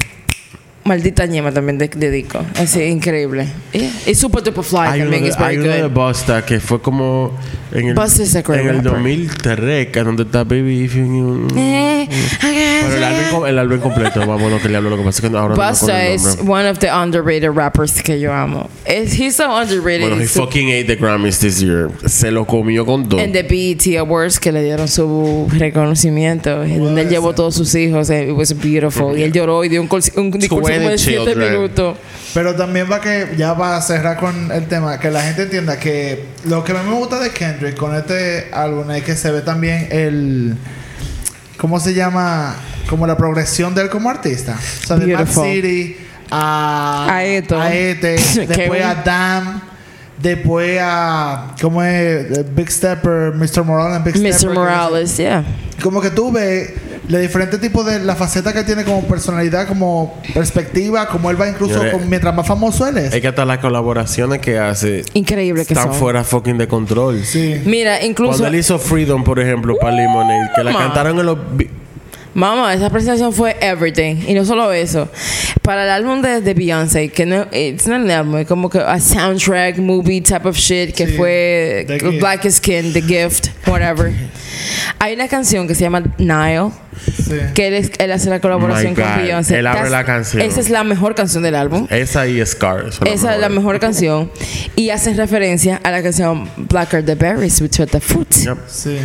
Maldita 0.84 1.26
ñema 1.26 1.52
también 1.52 1.78
de- 1.78 1.88
dedico. 1.88 2.40
Así, 2.56 2.82
increíble. 2.82 3.46
Yeah. 3.72 3.90
Y 4.06 4.14
Super 4.14 4.42
Duper 4.42 4.64
Fly 4.64 4.78
Hay 4.80 5.00
uno, 5.02 5.10
también 5.10 5.22
de, 5.24 5.28
es 5.30 5.38
hay 5.38 5.56
uno 5.58 5.68
de 5.68 5.82
good. 5.82 5.90
Busta 5.92 6.44
que 6.44 6.58
fue 6.60 6.80
como 6.82 7.32
en 7.70 7.78
el, 7.78 7.88
en 7.88 7.88
el 7.88 7.96
rapper. 7.96 8.82
2003, 8.82 9.86
que 9.88 10.02
donde 10.02 10.22
está 10.24 10.44
Baby 10.44 10.82
If 10.84 10.96
You 10.96 11.04
Knew. 11.04 11.46
Eh, 11.56 12.08
Pero 12.40 12.96
el 12.96 13.04
álbum, 13.04 13.46
el 13.46 13.58
álbum 13.58 13.78
completo, 13.80 14.20
vamos, 14.26 14.50
lo 14.50 14.60
que 14.60 14.68
le 14.68 14.76
hablo, 14.76 14.90
lo 14.90 14.96
que 14.96 15.04
pasa 15.04 15.24
es 15.24 15.30
que 15.30 15.36
ahora 15.36 15.54
no 15.54 15.60
me 15.62 15.68
Busta 15.70 16.04
el 16.04 16.12
es 16.14 16.38
one 16.46 16.68
of 16.68 16.78
the 16.80 16.90
underrated 16.90 17.50
rappers 17.54 18.02
que 18.02 18.18
yo 18.18 18.32
amo. 18.32 18.68
Es- 18.84 19.18
he's 19.18 19.36
so 19.36 19.44
underrated. 19.56 20.08
Bueno, 20.08 20.20
he 20.20 20.26
fucking 20.26 20.68
ate 20.70 20.84
the 20.84 20.96
Grammys 20.96 21.38
this 21.38 21.60
year. 21.60 21.90
Se 22.06 22.30
lo 22.32 22.44
comió 22.44 22.84
con 22.84 23.08
todo. 23.08 23.20
En 23.20 23.32
the 23.32 23.42
BET 23.44 23.96
Awards 23.98 24.40
que 24.40 24.50
le 24.50 24.62
dieron 24.64 24.88
su 24.88 25.46
reconocimiento, 25.56 26.66
y 26.66 26.74
donde 26.74 27.02
él 27.02 27.08
llevó 27.08 27.34
todos 27.34 27.54
sus 27.54 27.74
hijos, 27.76 28.10
eh, 28.10 28.28
it 28.30 28.36
was 28.36 28.52
beautiful. 28.58 29.16
Y 29.16 29.22
él 29.22 29.32
lloró 29.32 29.64
y 29.64 29.68
dio 29.68 29.80
un, 29.80 29.88
un 30.16 30.30
discurso 30.32 30.71
como 30.76 30.90
de 30.90 30.98
7 30.98 31.24
children. 31.24 31.52
minutos. 31.52 31.98
Pero 32.34 32.54
también 32.54 32.90
va 32.90 33.00
que, 33.00 33.34
ya 33.36 33.52
va 33.52 33.76
a 33.76 33.82
cerrar 33.82 34.16
con 34.16 34.50
el 34.50 34.66
tema, 34.66 34.98
que 34.98 35.10
la 35.10 35.22
gente 35.22 35.42
entienda 35.42 35.78
que 35.78 36.24
lo 36.44 36.64
que 36.64 36.72
a 36.72 36.82
mí 36.82 36.90
me 36.90 36.96
gusta 36.96 37.18
de 37.18 37.30
Kendrick 37.30 37.76
con 37.76 37.94
este 37.94 38.48
álbum 38.52 38.90
es 38.90 39.02
que 39.02 39.14
se 39.16 39.30
ve 39.30 39.42
también 39.42 39.88
el. 39.90 40.56
¿Cómo 41.58 41.78
se 41.78 41.94
llama? 41.94 42.56
Como 42.88 43.06
la 43.06 43.16
progresión 43.16 43.74
de 43.74 43.82
él 43.82 43.90
como 43.90 44.10
artista. 44.10 44.58
O 44.82 44.86
sea, 44.86 44.96
de 44.96 45.14
Mad. 45.14 45.28
City 45.28 45.96
a. 46.30 47.06
A 47.10 47.24
Eto. 47.24 47.60
A 47.60 47.72
Ete. 47.72 48.16
después 48.48 48.82
a 48.82 48.94
Dam. 48.94 49.60
Después 50.18 50.78
a. 50.80 51.54
¿Cómo 51.60 51.82
es? 51.82 52.54
Big 52.54 52.70
Stepper, 52.70 53.34
Mr. 53.34 53.64
Morales 53.64 53.96
and 53.96 54.04
Big 54.04 54.16
Mr. 54.16 54.32
Stepper. 54.32 54.54
Morales, 54.54 55.16
yeah. 55.18 55.44
como 55.82 56.00
que 56.00 56.10
tú 56.10 56.32
ves 56.32 56.70
los 57.12 57.20
diferentes 57.20 57.60
tipos 57.60 57.84
de 57.86 58.00
la 58.00 58.16
faceta 58.16 58.52
que 58.52 58.64
tiene 58.64 58.84
como 58.84 59.02
personalidad, 59.02 59.68
como 59.68 60.20
perspectiva, 60.34 61.06
como 61.08 61.30
él 61.30 61.40
va 61.40 61.48
incluso 61.48 61.74
Señores, 61.74 61.92
con- 61.94 62.08
mientras 62.08 62.34
más 62.34 62.46
famoso 62.46 62.86
él 62.88 62.98
es. 62.98 63.12
Es 63.14 63.20
que 63.20 63.28
hasta 63.28 63.44
las 63.44 63.58
colaboraciones 63.58 64.40
que 64.40 64.58
hace 64.58 65.02
Increíble 65.14 65.64
que 65.66 65.74
están 65.74 65.88
son. 65.90 65.94
fuera 65.96 66.24
fucking 66.24 66.58
de 66.58 66.66
control. 66.68 67.22
Sí. 67.24 67.60
Mira, 67.64 68.02
incluso. 68.04 68.30
Cuando 68.32 68.48
él 68.48 68.54
hizo 68.56 68.78
Freedom, 68.78 69.22
por 69.24 69.38
ejemplo, 69.38 69.76
para 69.80 69.94
Lemonade, 69.94 70.50
que 70.56 70.64
la 70.64 70.72
cantaron 70.76 71.18
en 71.20 71.26
los... 71.26 71.38
Mamá, 72.34 72.72
esa 72.74 72.88
presentación 72.90 73.32
fue 73.32 73.56
everything. 73.60 74.16
Y 74.26 74.34
no 74.34 74.44
solo 74.44 74.72
eso. 74.72 75.08
Para 75.62 75.84
el 75.84 75.90
álbum 75.90 76.22
de, 76.22 76.40
de 76.40 76.54
Beyoncé, 76.54 77.08
que 77.10 77.26
no 77.26 77.46
it's 77.52 77.86
not 77.86 78.00
an 78.00 78.10
album, 78.10 78.38
es 78.38 78.46
como 78.46 78.68
que 78.70 78.78
a 78.78 78.98
soundtrack, 78.98 79.78
movie 79.78 80.20
type 80.22 80.48
of 80.48 80.56
shit, 80.56 80.94
que 80.94 81.06
Sí. 81.06 81.12
fue. 81.16 81.86
Black 82.18 82.48
Skin, 82.50 82.92
The 82.92 83.02
Gift, 83.02 83.48
whatever. 83.66 84.12
Hay 84.98 85.14
una 85.14 85.28
canción 85.28 85.66
que 85.68 85.74
se 85.74 85.82
llama 85.82 86.02
Nile, 86.18 86.70
Sí. 87.16 87.34
que 87.54 87.68
él, 87.68 87.74
es- 87.74 87.90
él 87.98 88.12
hace 88.12 88.30
la 88.30 88.40
colaboración 88.40 88.94
con. 88.94 89.04
Beyoncé. 89.22 89.58
Él 89.58 89.66
abre 89.66 89.90
la 89.90 90.04
canción. 90.04 90.42
Esa 90.42 90.60
es 90.60 90.70
la 90.70 90.84
mejor 90.84 91.14
canción 91.14 91.42
del 91.42 91.54
álbum. 91.54 91.86
Esa 91.90 92.26
y 92.26 92.44
Scar. 92.46 92.92
son 92.92 93.06
las 93.06 93.14
Esa 93.14 93.34
es 93.34 93.40
la 93.40 93.48
mejor 93.48 93.78
canción. 93.80 94.30
Y 94.74 94.88
hacen 94.90 95.16
referencia 95.16 95.80
a 95.84 95.90
la 95.90 96.02
canción 96.02 96.48
Blacker 96.56 97.04
the 97.04 97.14
Berries, 97.14 97.60
with 97.60 97.70
the 97.70 98.00
Fruit. 98.00 98.32
Yep. 98.32 98.58
Sí. 98.68 98.96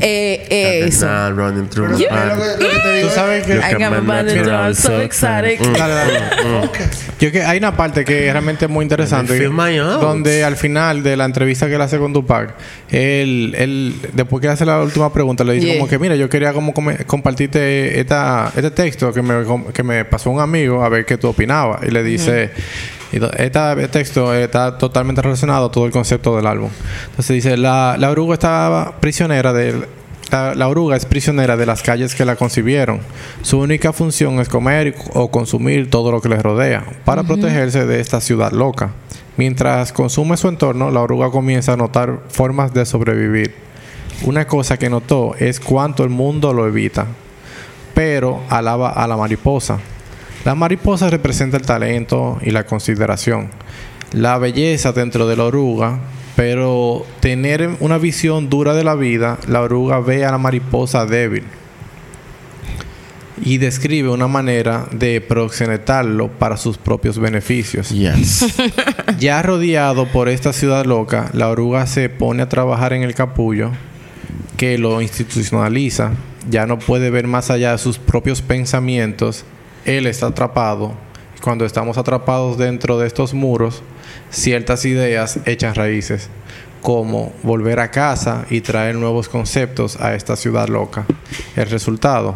Eh, 0.00 0.46
eh, 0.50 0.84
eso. 0.86 1.06
Running 1.30 1.68
through 1.68 1.96
Pero 1.96 2.55
lo 2.60 2.68
que, 2.70 2.78
te 2.78 2.92
digo 2.96 3.08
Tú 3.08 3.14
sabes 3.14 3.46
que... 3.46 3.54
I 3.54 3.72
got 3.72 3.90
my 3.92 4.06
body 4.06 4.74
so 4.74 5.00
exotic. 5.00 5.60
Mm. 5.60 5.72
Dale, 5.74 5.94
dale. 5.94 6.20
Yo 7.20 7.32
que 7.32 7.42
hay 7.42 7.58
una 7.58 7.76
parte 7.76 8.04
que 8.04 8.26
es 8.26 8.32
realmente 8.32 8.68
muy 8.68 8.82
interesante. 8.82 9.38
Donde 10.00 10.44
al 10.44 10.56
final 10.56 11.02
de 11.02 11.16
la 11.16 11.24
entrevista 11.24 11.66
que 11.68 11.74
él 11.74 11.80
hace 11.80 11.98
con 11.98 12.12
Tupac, 12.12 12.54
él, 12.90 13.54
él 13.58 13.94
después 14.12 14.40
que 14.42 14.48
hace 14.48 14.64
la 14.66 14.80
última 14.80 15.12
pregunta, 15.12 15.44
le 15.44 15.54
dice 15.54 15.66
Yeah. 15.66 15.76
como 15.78 15.88
que, 15.88 15.98
mira, 15.98 16.14
yo 16.16 16.28
quería 16.28 16.52
como 16.52 16.72
come- 16.72 17.04
compartirte 17.06 17.98
esta, 17.98 18.52
este 18.54 18.70
texto 18.70 19.12
que 19.12 19.22
me, 19.22 19.44
que 19.72 19.82
me 19.82 20.04
pasó 20.04 20.30
un 20.30 20.40
amigo 20.40 20.84
a 20.84 20.88
ver 20.88 21.04
qué 21.04 21.16
tú 21.18 21.28
opinabas. 21.28 21.82
Y 21.84 21.90
le 21.90 22.02
dice, 22.02 22.50
y 23.12 23.18
do- 23.18 23.32
este 23.32 23.88
texto 23.88 24.32
está 24.34 24.78
totalmente 24.78 25.22
relacionado 25.22 25.66
a 25.66 25.70
todo 25.72 25.86
el 25.86 25.92
concepto 25.92 26.36
del 26.36 26.46
álbum. 26.46 26.70
Entonces 27.10 27.34
dice, 27.34 27.56
la, 27.56 27.96
la 27.98 28.10
oruga 28.10 28.34
estaba 28.34 29.00
prisionera 29.00 29.52
de... 29.52 29.74
La, 30.30 30.54
la 30.54 30.68
oruga 30.68 30.96
es 30.96 31.06
prisionera 31.06 31.56
de 31.56 31.66
las 31.66 31.82
calles 31.82 32.14
que 32.14 32.24
la 32.24 32.36
concibieron. 32.36 33.00
Su 33.42 33.58
única 33.60 33.92
función 33.92 34.40
es 34.40 34.48
comer 34.48 34.94
o 35.14 35.30
consumir 35.30 35.88
todo 35.88 36.10
lo 36.10 36.20
que 36.20 36.28
le 36.28 36.42
rodea 36.42 36.84
para 37.04 37.22
protegerse 37.22 37.86
de 37.86 38.00
esta 38.00 38.20
ciudad 38.20 38.52
loca. 38.52 38.92
Mientras 39.36 39.92
consume 39.92 40.36
su 40.36 40.48
entorno, 40.48 40.90
la 40.90 41.02
oruga 41.02 41.30
comienza 41.30 41.74
a 41.74 41.76
notar 41.76 42.20
formas 42.28 42.72
de 42.72 42.86
sobrevivir. 42.86 43.54
Una 44.22 44.46
cosa 44.46 44.78
que 44.78 44.88
notó 44.88 45.34
es 45.38 45.60
cuánto 45.60 46.02
el 46.02 46.10
mundo 46.10 46.54
lo 46.54 46.66
evita, 46.66 47.06
pero 47.94 48.42
alaba 48.48 48.90
a 48.90 49.06
la 49.06 49.16
mariposa. 49.16 49.78
La 50.44 50.54
mariposa 50.54 51.10
representa 51.10 51.58
el 51.58 51.66
talento 51.66 52.38
y 52.40 52.50
la 52.50 52.64
consideración, 52.64 53.50
la 54.12 54.38
belleza 54.38 54.92
dentro 54.92 55.26
de 55.26 55.36
la 55.36 55.44
oruga, 55.44 55.98
pero 56.36 57.06
tener 57.20 57.70
una 57.80 57.98
visión 57.98 58.48
dura 58.50 58.74
de 58.74 58.84
la 58.84 58.94
vida, 58.94 59.38
la 59.48 59.62
oruga 59.62 60.00
ve 60.00 60.24
a 60.24 60.30
la 60.30 60.38
mariposa 60.38 61.06
débil 61.06 61.44
y 63.42 63.58
describe 63.58 64.08
una 64.08 64.28
manera 64.28 64.86
de 64.92 65.20
proxenetarlo 65.20 66.28
para 66.28 66.56
sus 66.56 66.78
propios 66.78 67.18
beneficios. 67.18 67.90
Yes. 67.90 68.46
Ya 69.18 69.40
rodeado 69.40 70.06
por 70.08 70.28
esta 70.28 70.52
ciudad 70.52 70.84
loca, 70.84 71.30
la 71.32 71.48
oruga 71.48 71.86
se 71.86 72.08
pone 72.10 72.42
a 72.42 72.48
trabajar 72.48 72.92
en 72.92 73.02
el 73.02 73.14
capullo 73.14 73.70
que 74.56 74.78
lo 74.78 75.00
institucionaliza. 75.00 76.12
Ya 76.50 76.66
no 76.66 76.78
puede 76.78 77.10
ver 77.10 77.26
más 77.26 77.50
allá 77.50 77.72
de 77.72 77.78
sus 77.78 77.98
propios 77.98 78.42
pensamientos. 78.42 79.44
Él 79.84 80.06
está 80.06 80.26
atrapado. 80.26 80.94
Cuando 81.46 81.64
estamos 81.64 81.96
atrapados 81.96 82.58
dentro 82.58 82.98
de 82.98 83.06
estos 83.06 83.32
muros, 83.32 83.84
ciertas 84.30 84.84
ideas 84.84 85.38
echan 85.46 85.76
raíces, 85.76 86.28
como 86.82 87.32
volver 87.44 87.78
a 87.78 87.92
casa 87.92 88.46
y 88.50 88.62
traer 88.62 88.96
nuevos 88.96 89.28
conceptos 89.28 90.00
a 90.00 90.16
esta 90.16 90.34
ciudad 90.34 90.66
loca. 90.66 91.06
El 91.54 91.70
resultado, 91.70 92.34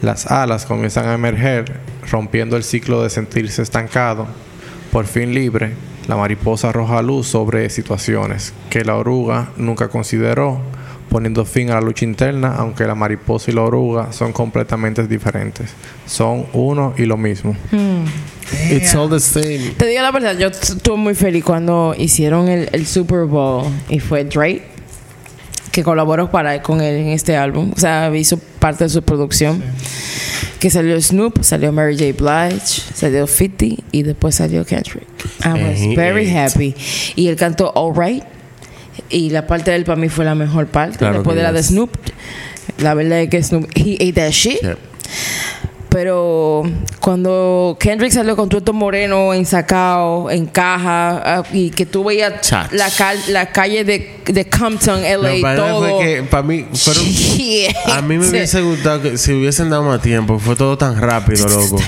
las 0.00 0.30
alas 0.30 0.64
comienzan 0.64 1.06
a 1.06 1.12
emerger, 1.12 1.80
rompiendo 2.10 2.56
el 2.56 2.64
ciclo 2.64 3.02
de 3.02 3.10
sentirse 3.10 3.60
estancado. 3.60 4.26
Por 4.90 5.04
fin 5.04 5.34
libre, 5.34 5.74
la 6.08 6.16
mariposa 6.16 6.70
arroja 6.70 7.02
luz 7.02 7.26
sobre 7.26 7.68
situaciones 7.68 8.54
que 8.70 8.86
la 8.86 8.96
oruga 8.96 9.50
nunca 9.58 9.88
consideró, 9.88 10.62
poniendo 11.08 11.44
fin 11.44 11.70
a 11.70 11.74
la 11.74 11.80
lucha 11.80 12.04
interna, 12.04 12.54
aunque 12.56 12.84
la 12.86 12.94
mariposa 12.94 13.50
y 13.50 13.54
la 13.54 13.62
oruga 13.62 14.12
son 14.12 14.32
completamente 14.32 15.06
diferentes. 15.06 15.70
Son 16.06 16.46
uno 16.52 16.94
y 16.96 17.04
lo 17.04 17.16
mismo. 17.16 17.56
It's 18.70 18.94
all 18.94 19.10
the 19.10 19.20
same. 19.20 19.74
Te 19.76 19.86
digo 19.86 20.02
la 20.02 20.10
verdad, 20.12 20.36
yo 20.38 20.48
estuve 20.48 20.96
muy 20.96 21.14
feliz 21.14 21.44
cuando 21.44 21.94
hicieron 21.96 22.48
el, 22.48 22.68
el 22.72 22.86
Super 22.86 23.24
Bowl 23.24 23.66
y 23.88 24.00
fue 24.00 24.24
Drake 24.24 24.76
que 25.76 25.84
colaboró 25.84 26.30
para 26.30 26.62
con 26.62 26.80
él 26.80 26.96
en 26.96 27.08
este 27.08 27.36
álbum. 27.36 27.70
O 27.76 27.78
sea, 27.78 28.10
hizo 28.16 28.38
parte 28.38 28.84
de 28.84 28.90
su 28.90 29.02
producción. 29.02 29.62
Que 30.58 30.70
salió 30.70 30.98
Snoop, 30.98 31.42
salió 31.42 31.70
Mary 31.70 31.98
J. 31.98 32.14
Blige, 32.16 32.82
salió 32.94 33.26
50 33.26 33.84
y 33.92 34.02
después 34.02 34.36
salió 34.36 34.64
Kendrick. 34.64 35.06
I 35.44 35.48
was 35.52 35.94
very 35.94 36.34
happy. 36.34 36.74
Y 37.14 37.28
él 37.28 37.36
cantó 37.36 37.72
All 37.74 37.92
Right. 37.94 38.24
Y 39.10 39.30
la 39.30 39.46
parte 39.46 39.70
de 39.70 39.76
él 39.76 39.84
para 39.84 40.00
mí 40.00 40.08
fue 40.08 40.24
la 40.24 40.34
mejor 40.34 40.66
parte. 40.66 40.98
Claro 40.98 41.14
después 41.14 41.36
de 41.36 41.42
la 41.42 41.52
de. 41.52 41.62
Snoop. 41.62 41.90
La 42.78 42.94
verdad 42.94 43.20
es 43.20 43.30
que 43.30 43.42
Snoop, 43.42 43.70
he 43.74 43.94
ate 43.94 44.12
that 44.12 44.30
shit. 44.30 44.58
Pero 45.96 46.62
cuando 47.00 47.74
Kendrick 47.80 48.12
salió 48.12 48.36
con 48.36 48.50
Tueto 48.50 48.74
Moreno 48.74 49.32
ensacado 49.32 50.30
en 50.30 50.44
caja 50.44 51.38
ah, 51.38 51.42
y 51.54 51.70
que 51.70 51.86
tú 51.86 52.04
veías 52.04 52.34
la, 52.72 52.90
cal- 52.90 53.18
la 53.28 53.46
calle 53.50 53.82
de, 53.82 54.16
de 54.26 54.44
Compton, 54.46 55.00
LA, 55.02 55.56
todo. 55.56 55.96
fue 55.96 56.04
que 56.04 56.22
para 56.24 56.42
mí 56.42 56.66
fueron. 56.74 57.02
A 57.94 58.02
mí 58.02 58.18
me 58.18 58.28
hubiese 58.28 58.60
gustado 58.60 59.00
que 59.00 59.16
si 59.16 59.32
hubiesen 59.32 59.70
dado 59.70 59.84
más 59.84 60.02
tiempo. 60.02 60.38
Fue 60.38 60.54
todo 60.54 60.76
tan 60.76 61.00
rápido, 61.00 61.48
loco. 61.48 61.78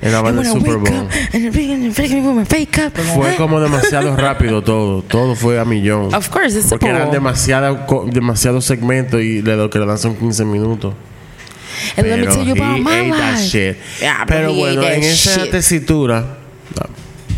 En 0.00 0.12
la 0.12 0.22
banda 0.22 0.40
del 0.40 0.50
Super 0.52 0.76
Bowl. 0.78 1.06
Fue 3.14 3.34
como 3.36 3.60
demasiado 3.60 4.16
rápido 4.16 4.62
todo. 4.62 5.02
Todo 5.02 5.34
fue 5.34 5.60
a 5.60 5.66
millón. 5.66 6.14
Of 6.14 6.30
course, 6.30 6.58
it's 6.58 6.70
Porque 6.70 6.88
eran 6.88 7.10
demasiado, 7.10 7.80
demasiados 8.10 8.64
segmentos 8.64 9.20
y 9.20 9.42
le- 9.42 9.56
lo 9.58 9.68
que 9.68 9.78
le 9.78 9.84
dan 9.84 9.98
son 9.98 10.14
15 10.16 10.42
minutos. 10.46 10.94
And 11.96 12.08
let 12.08 12.18
me 12.20 12.26
tell 12.26 12.44
you 12.46 12.54
about 12.54 12.76
he 12.76 12.82
my 12.82 13.00
ate 13.00 13.10
that 13.12 13.34
life. 13.34 13.48
shit. 13.48 13.76
Yeah, 14.00 14.18
but 14.24 14.28
Pero 14.28 14.50
he 14.52 14.58
bueno, 14.58 14.82
ate 14.82 14.94
en 14.96 15.02
esa 15.02 15.46
tesitura 15.50 16.24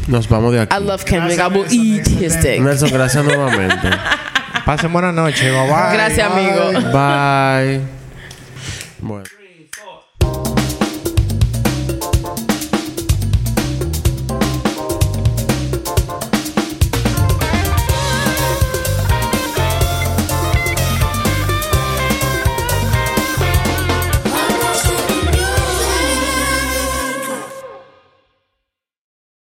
nos 0.08 0.26
vamos 0.28 0.52
de 0.52 0.60
aquí. 0.60 0.74
I 0.74 0.78
love 0.80 1.04
Kendrick. 1.04 1.38
I 1.38 1.48
will 1.48 1.62
Nelson, 1.64 1.78
eat 1.80 2.00
excelente. 2.00 2.24
his 2.24 2.42
dick. 2.42 2.60
Nelson, 2.62 2.90
gracias 2.90 3.24
nuevamente. 3.24 3.90
Pasen 4.64 4.92
buena 4.92 5.12
noche. 5.12 5.50
Bye 5.50 5.66
bye. 5.66 5.92
Gracias, 5.94 6.30
amigo. 6.30 6.72
Bye. 6.92 7.80
Bueno. 9.00 9.24